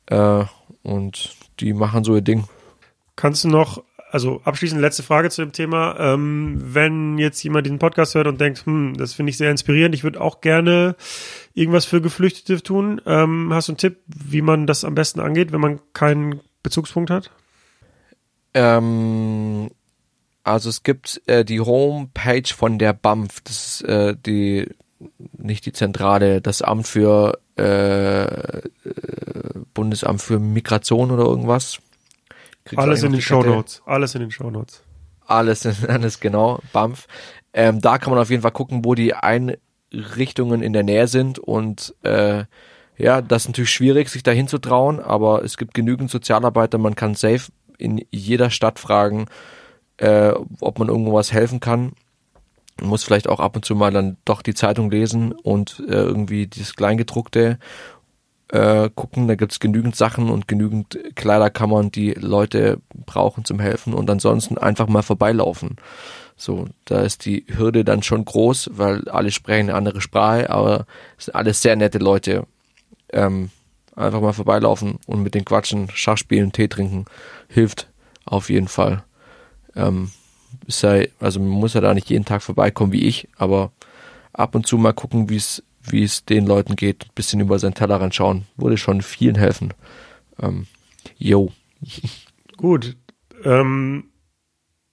äh, 0.06 0.44
und 0.82 1.31
die 1.60 1.73
machen 1.73 2.05
so 2.05 2.15
ihr 2.15 2.23
Ding. 2.23 2.44
Kannst 3.19 3.43
du 3.43 3.49
noch, 3.49 3.82
also 4.12 4.40
abschließend 4.45 4.81
letzte 4.81 5.03
Frage 5.03 5.28
zu 5.28 5.43
dem 5.43 5.51
Thema, 5.51 5.97
ähm, 5.99 6.57
wenn 6.62 7.19
jetzt 7.19 7.43
jemand 7.43 7.66
diesen 7.66 7.81
Podcast 7.81 8.15
hört 8.15 8.28
und 8.28 8.40
denkt, 8.40 8.65
hm, 8.65 8.97
das 8.97 9.12
finde 9.12 9.31
ich 9.31 9.36
sehr 9.36 9.51
inspirierend, 9.51 9.93
ich 9.93 10.05
würde 10.05 10.20
auch 10.20 10.40
gerne 10.40 10.95
irgendwas 11.53 11.85
für 11.85 12.01
Geflüchtete 12.01 12.62
tun. 12.62 13.01
Ähm, 13.07 13.53
hast 13.53 13.66
du 13.66 13.73
einen 13.73 13.78
Tipp, 13.78 13.99
wie 14.07 14.40
man 14.40 14.69
das 14.69 14.85
am 14.85 14.95
besten 14.95 15.19
angeht, 15.19 15.51
wenn 15.51 15.61
man 15.61 15.81
keinen 15.95 16.39
Bezugspunkt 16.62 17.11
hat? 17.11 17.32
Ähm, 18.55 19.69
also 20.45 20.69
es 20.69 20.85
gibt 20.85 21.20
äh, 21.27 21.45
die 21.45 21.59
Homepage 21.59 22.55
von 22.55 22.78
der 22.78 22.93
BAMF, 22.93 23.40
das 23.40 23.81
ist 23.81 23.82
äh, 23.82 24.15
die 24.16 24.69
nicht 25.36 25.66
die 25.66 25.73
Zentrale, 25.73 26.40
das 26.40 26.62
Amt 26.62 26.86
für 26.86 27.40
äh, 27.59 28.23
äh 28.23 28.62
Bundesamt 29.74 30.23
für 30.23 30.39
Migration 30.39 31.11
oder 31.11 31.24
irgendwas. 31.24 31.81
Kriegst 32.69 32.78
alles 32.78 33.03
in 33.03 33.12
den 33.12 33.23
Show 33.23 33.43
Notes. 33.43 33.82
Alles 33.86 34.15
in 34.15 34.20
den 34.20 34.31
Show 34.31 34.51
Notes. 34.51 34.82
Alles, 35.27 35.66
alles 35.89 36.20
genau, 36.20 36.61
BAMF. 36.73 37.07
Ähm, 37.55 37.81
da 37.81 37.99
kann 37.99 38.12
man 38.12 38.20
auf 38.20 38.31
jeden 38.31 38.43
Fall 38.43 38.53
gucken, 38.53 38.85
wo 38.85 38.95
die 38.95 39.15
Einrichtungen 39.15 40.62
in 40.62 40.74
der 40.74 40.82
Nähe 40.82 41.09
sind 41.09 41.39
und 41.39 41.95
äh, 42.03 42.45
ja, 42.99 43.23
das 43.23 43.43
ist 43.45 43.49
natürlich 43.49 43.70
schwierig, 43.70 44.09
sich 44.09 44.23
dahin 44.23 44.49
zu 44.49 44.59
trauen, 44.59 45.01
aber 45.01 45.45
es 45.45 45.57
gibt 45.57 45.73
genügend 45.73 46.11
Sozialarbeiter, 46.11 46.78
man 46.78 46.97
kann 46.97 47.15
safe 47.15 47.51
in 47.78 48.05
jeder 48.11 48.51
Stadt 48.51 48.78
fragen, 48.78 49.27
äh, 49.97 50.32
ob 50.61 50.78
man 50.78 50.89
irgendwo 50.89 51.15
was 51.15 51.32
helfen 51.32 51.61
kann. 51.61 51.93
Man 52.81 52.90
muss 52.90 53.05
vielleicht 53.05 53.28
auch 53.28 53.40
ab 53.40 53.57
und 53.57 53.65
zu 53.65 53.74
mal 53.74 53.93
dann 53.93 54.19
doch 54.24 54.43
die 54.43 54.55
Zeitung 54.55 54.90
lesen 54.90 55.32
und 55.32 55.82
äh, 55.89 55.93
irgendwie 55.93 56.49
dieses 56.49 56.74
Kleingedruckte 56.74 57.59
äh, 58.49 58.91
gucken. 58.95 59.29
Da 59.29 59.35
gibt's 59.35 59.61
genügend 59.61 59.97
Sachen 59.97 60.31
und 60.31 60.49
genügend 60.49 60.99
Kleiderkammern, 61.15 61.91
die 61.91 62.12
Leute 62.12 62.81
brauchen 63.07 63.45
zum 63.45 63.61
Helfen 63.61 63.95
und 63.95 64.09
ansonsten 64.11 64.59
einfach 64.59 64.89
mal 64.89 65.03
vorbeilaufen. 65.03 65.77
So, 66.37 66.66
da 66.85 67.01
ist 67.01 67.25
die 67.25 67.45
Hürde 67.49 67.85
dann 67.85 68.03
schon 68.03 68.25
groß, 68.25 68.70
weil 68.75 69.09
alle 69.09 69.31
sprechen 69.33 69.70
eine 69.70 69.75
andere 69.75 70.01
Sprache, 70.01 70.51
aber 70.51 70.87
es 71.19 71.27
sind 71.27 71.35
alles 71.35 71.62
sehr 71.62 71.75
nette 71.75 71.99
Leute. 71.99 72.47
Ähm, 73.12 73.51
einfach 73.97 74.20
mal 74.20 74.33
vorbeilaufen 74.33 74.99
und 75.07 75.23
mit 75.23 75.35
den 75.35 75.45
Quatschen, 75.45 75.89
Schach 75.93 76.16
spielen, 76.16 76.53
Tee 76.53 76.69
trinken, 76.69 77.07
hilft 77.49 77.89
auf 78.25 78.51
jeden 78.51 78.69
Fall. 78.69 79.03
Ähm, 79.75 80.12
ja, 80.69 81.03
also 81.19 81.41
man 81.41 81.49
muss 81.49 81.75
ja 81.75 81.81
da 81.81 81.95
nicht 81.95 82.11
jeden 82.11 82.25
Tag 82.25 82.43
vorbeikommen 82.43 82.93
wie 82.93 83.07
ich, 83.07 83.29
aber 83.37 83.73
ab 84.33 84.55
und 84.55 84.66
zu 84.66 84.79
mal 84.79 84.93
gucken, 84.93 85.29
wie 85.29 85.37
es 85.37 85.62
wie 85.83 86.03
es 86.03 86.25
den 86.25 86.47
Leuten 86.47 86.77
geht, 86.77 87.07
ein 87.07 87.15
bisschen 87.15 87.41
über 87.41 87.59
seinen 87.59 87.75
Tellerrand 87.75 88.15
schauen, 88.15 88.47
würde 88.57 88.77
schon 88.77 89.03
vielen 89.03 89.37
helfen. 89.37 89.75
Ähm, 90.41 90.67
yo. 91.17 91.53
Gut. 92.57 92.97
Ähm, 93.45 94.11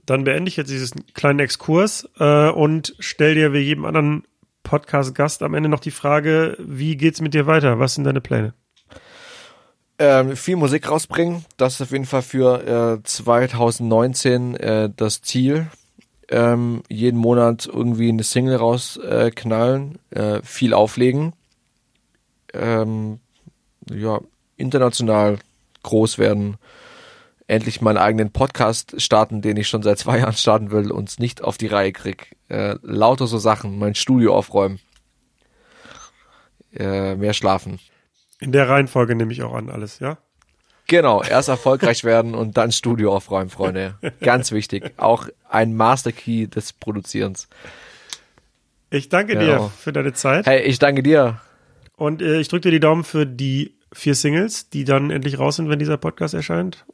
dann 0.05 0.23
beende 0.23 0.49
ich 0.49 0.57
jetzt 0.57 0.69
dieses 0.69 0.91
kleinen 1.13 1.39
Exkurs 1.39 2.07
äh, 2.19 2.49
und 2.49 2.95
stell 2.99 3.35
dir 3.35 3.53
wie 3.53 3.59
jedem 3.59 3.85
anderen 3.85 4.23
Podcast-Gast 4.63 5.41
am 5.43 5.53
Ende 5.53 5.69
noch 5.69 5.79
die 5.79 5.91
Frage, 5.91 6.55
wie 6.59 6.95
geht's 6.95 7.21
mit 7.21 7.33
dir 7.33 7.47
weiter? 7.47 7.79
Was 7.79 7.95
sind 7.95 8.03
deine 8.03 8.21
Pläne? 8.21 8.53
ähm, 9.99 10.35
viel 10.35 10.55
Musik 10.55 10.89
rausbringen. 10.89 11.45
Das 11.57 11.75
ist 11.75 11.81
auf 11.81 11.91
jeden 11.91 12.05
Fall 12.05 12.21
für 12.21 12.97
äh, 12.99 13.03
2019 13.03 14.55
äh, 14.55 14.89
das 14.95 15.21
Ziel. 15.21 15.67
Ähm, 16.29 16.81
jeden 16.89 17.19
Monat 17.19 17.67
irgendwie 17.67 18.09
eine 18.09 18.23
Single 18.23 18.55
rausknallen, 18.55 19.99
äh, 20.09 20.41
viel 20.41 20.73
auflegen. 20.73 21.33
Ähm, 22.53 23.19
ja, 23.89 24.19
international 24.57 25.37
groß 25.83 26.17
werden. 26.17 26.57
Endlich 27.47 27.79
meinen 27.81 27.97
eigenen 27.97 28.31
Podcast 28.31 28.99
starten, 28.99 29.41
den 29.41 29.57
ich 29.57 29.67
schon 29.67 29.83
seit 29.83 29.99
zwei 29.99 30.19
Jahren 30.21 30.33
starten 30.33 30.71
will 30.71 30.91
und 30.91 31.09
es 31.09 31.19
nicht 31.19 31.43
auf 31.43 31.57
die 31.57 31.67
Reihe 31.67 31.91
krieg. 31.91 32.35
Äh, 32.49 32.75
lauter 32.81 33.27
so 33.27 33.37
Sachen, 33.37 33.77
mein 33.77 33.93
Studio 33.95 34.35
aufräumen. 34.35 34.79
Äh, 36.73 37.15
mehr 37.15 37.33
schlafen. 37.33 37.79
In 38.39 38.51
der 38.51 38.67
Reihenfolge 38.67 39.15
nehme 39.15 39.31
ich 39.31 39.43
auch 39.43 39.53
an, 39.53 39.69
alles, 39.69 39.99
ja? 39.99 40.17
Genau, 40.87 41.23
erst 41.23 41.49
erfolgreich 41.49 42.03
werden 42.03 42.35
und 42.35 42.57
dann 42.57 42.71
Studio 42.71 43.15
aufräumen, 43.15 43.49
Freunde. 43.49 43.95
Ganz 44.21 44.51
wichtig. 44.51 44.93
Auch 44.97 45.27
ein 45.49 45.75
Master 45.75 46.11
Key 46.11 46.47
des 46.47 46.73
Produzierens. 46.73 47.47
Ich 48.91 49.09
danke 49.09 49.33
genau. 49.33 49.65
dir 49.65 49.71
für 49.77 49.91
deine 49.91 50.13
Zeit. 50.13 50.45
Hey, 50.45 50.63
ich 50.63 50.79
danke 50.79 51.01
dir. 51.01 51.41
Und 51.95 52.21
äh, 52.21 52.39
ich 52.39 52.49
drücke 52.49 52.61
dir 52.63 52.71
die 52.71 52.79
Daumen 52.79 53.03
für 53.03 53.25
die 53.25 53.75
vier 53.91 54.15
Singles, 54.15 54.69
die 54.69 54.83
dann 54.83 55.09
endlich 55.09 55.39
raus 55.39 55.55
sind, 55.55 55.69
wenn 55.69 55.79
dieser 55.79 55.97
Podcast 55.97 56.33
erscheint. 56.33 56.85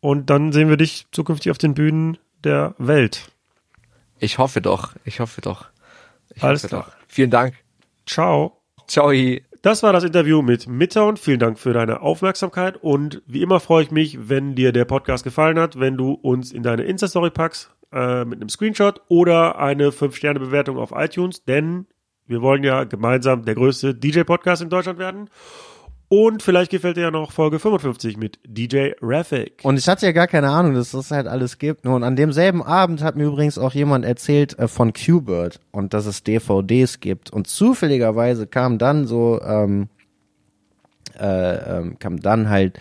Und 0.00 0.28
dann 0.28 0.52
sehen 0.52 0.68
wir 0.68 0.76
dich 0.76 1.06
zukünftig 1.12 1.50
auf 1.50 1.58
den 1.58 1.74
Bühnen 1.74 2.18
der 2.42 2.74
Welt. 2.78 3.28
Ich 4.18 4.38
hoffe 4.38 4.60
doch. 4.60 4.94
Ich 5.04 5.20
hoffe 5.20 5.40
doch. 5.40 5.66
Ich 6.34 6.42
Alles 6.42 6.64
hoffe 6.64 6.68
klar. 6.68 6.84
doch. 6.86 6.92
Vielen 7.08 7.30
Dank. 7.30 7.54
Ciao. 8.06 8.60
Ciao. 8.86 9.12
Das 9.64 9.82
war 9.82 9.94
das 9.94 10.04
Interview 10.04 10.42
mit 10.42 10.68
Midtown. 10.68 11.16
Vielen 11.16 11.38
Dank 11.38 11.58
für 11.58 11.72
deine 11.72 12.02
Aufmerksamkeit 12.02 12.76
und 12.76 13.22
wie 13.26 13.40
immer 13.40 13.60
freue 13.60 13.82
ich 13.82 13.90
mich, 13.90 14.28
wenn 14.28 14.54
dir 14.54 14.72
der 14.72 14.84
Podcast 14.84 15.24
gefallen 15.24 15.58
hat, 15.58 15.80
wenn 15.80 15.96
du 15.96 16.12
uns 16.12 16.52
in 16.52 16.62
deine 16.62 16.82
Insta-Story 16.82 17.30
packst 17.30 17.74
äh, 17.90 18.26
mit 18.26 18.42
einem 18.42 18.50
Screenshot 18.50 19.00
oder 19.08 19.58
eine 19.58 19.88
5-Sterne-Bewertung 19.88 20.76
auf 20.76 20.92
iTunes, 20.94 21.44
denn 21.44 21.86
wir 22.26 22.42
wollen 22.42 22.62
ja 22.62 22.84
gemeinsam 22.84 23.46
der 23.46 23.54
größte 23.54 23.94
DJ-Podcast 23.94 24.60
in 24.60 24.68
Deutschland 24.68 24.98
werden. 24.98 25.30
Und 26.08 26.42
vielleicht 26.42 26.70
gefällt 26.70 26.96
dir 26.96 27.02
ja 27.02 27.10
noch 27.10 27.32
Folge 27.32 27.58
55 27.58 28.16
mit 28.16 28.38
DJ 28.46 28.90
Raffic. 29.00 29.54
Und 29.62 29.78
ich 29.78 29.88
hatte 29.88 30.06
ja 30.06 30.12
gar 30.12 30.26
keine 30.26 30.50
Ahnung, 30.50 30.74
dass 30.74 30.90
das 30.90 31.10
halt 31.10 31.26
alles 31.26 31.58
gibt. 31.58 31.86
Und 31.86 32.04
an 32.04 32.14
demselben 32.14 32.62
Abend 32.62 33.02
hat 33.02 33.16
mir 33.16 33.24
übrigens 33.24 33.58
auch 33.58 33.72
jemand 33.72 34.04
erzählt 34.04 34.58
äh, 34.58 34.68
von 34.68 34.92
Qbird 34.92 35.60
und 35.72 35.94
dass 35.94 36.06
es 36.06 36.22
DVDs 36.22 37.00
gibt. 37.00 37.32
Und 37.32 37.46
zufälligerweise 37.46 38.46
kam 38.46 38.78
dann 38.78 39.06
so, 39.06 39.40
ähm, 39.42 39.88
äh, 41.18 41.78
ähm, 41.78 41.98
kam 41.98 42.20
dann 42.20 42.50
halt 42.50 42.78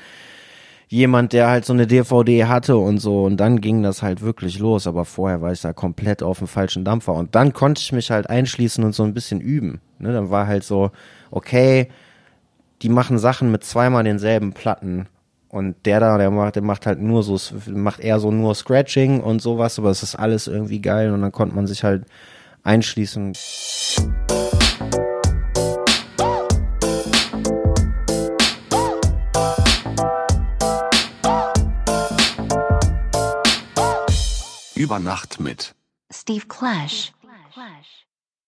jemand, 0.89 1.33
der 1.33 1.49
halt 1.49 1.65
so 1.65 1.73
eine 1.73 1.87
DVD 1.87 2.45
hatte 2.45 2.77
und 2.77 2.99
so. 2.99 3.23
Und 3.23 3.37
dann 3.37 3.61
ging 3.61 3.81
das 3.83 4.03
halt 4.03 4.21
wirklich 4.21 4.59
los. 4.59 4.85
Aber 4.85 5.05
vorher 5.05 5.41
war 5.41 5.51
ich 5.53 5.61
da 5.61 5.71
komplett 5.71 6.21
auf 6.21 6.39
dem 6.39 6.47
falschen 6.47 6.83
Dampfer. 6.83 7.13
Und 7.13 7.35
dann 7.35 7.53
konnte 7.53 7.79
ich 7.81 7.93
mich 7.93 8.11
halt 8.11 8.29
einschließen 8.29 8.83
und 8.83 8.93
so 8.93 9.03
ein 9.03 9.13
bisschen 9.13 9.39
üben. 9.39 9.79
Ne? 9.97 10.11
Dann 10.11 10.29
war 10.29 10.45
halt 10.45 10.65
so, 10.65 10.91
okay, 11.31 11.87
die 12.81 12.89
machen 12.89 13.17
Sachen 13.17 13.51
mit 13.51 13.63
zweimal 13.63 14.03
denselben 14.03 14.53
Platten. 14.53 15.07
Und 15.49 15.75
der 15.85 15.99
da, 15.99 16.17
der 16.17 16.31
macht, 16.31 16.55
der 16.55 16.63
macht 16.63 16.87
halt 16.87 16.99
nur 16.99 17.21
so, 17.21 17.39
macht 17.67 17.99
eher 17.99 18.19
so 18.19 18.31
nur 18.31 18.55
Scratching 18.55 19.21
und 19.21 19.41
sowas, 19.41 19.77
aber 19.77 19.91
es 19.91 20.01
ist 20.01 20.15
alles 20.15 20.47
irgendwie 20.47 20.81
geil 20.81 21.11
und 21.11 21.21
dann 21.21 21.31
konnte 21.31 21.55
man 21.55 21.67
sich 21.67 21.83
halt 21.83 22.05
einschließen. 22.63 23.33
Über 34.75 34.99
Nacht 34.99 35.39
mit. 35.39 35.75
Steve 36.11 36.45
Clash. 36.47 37.13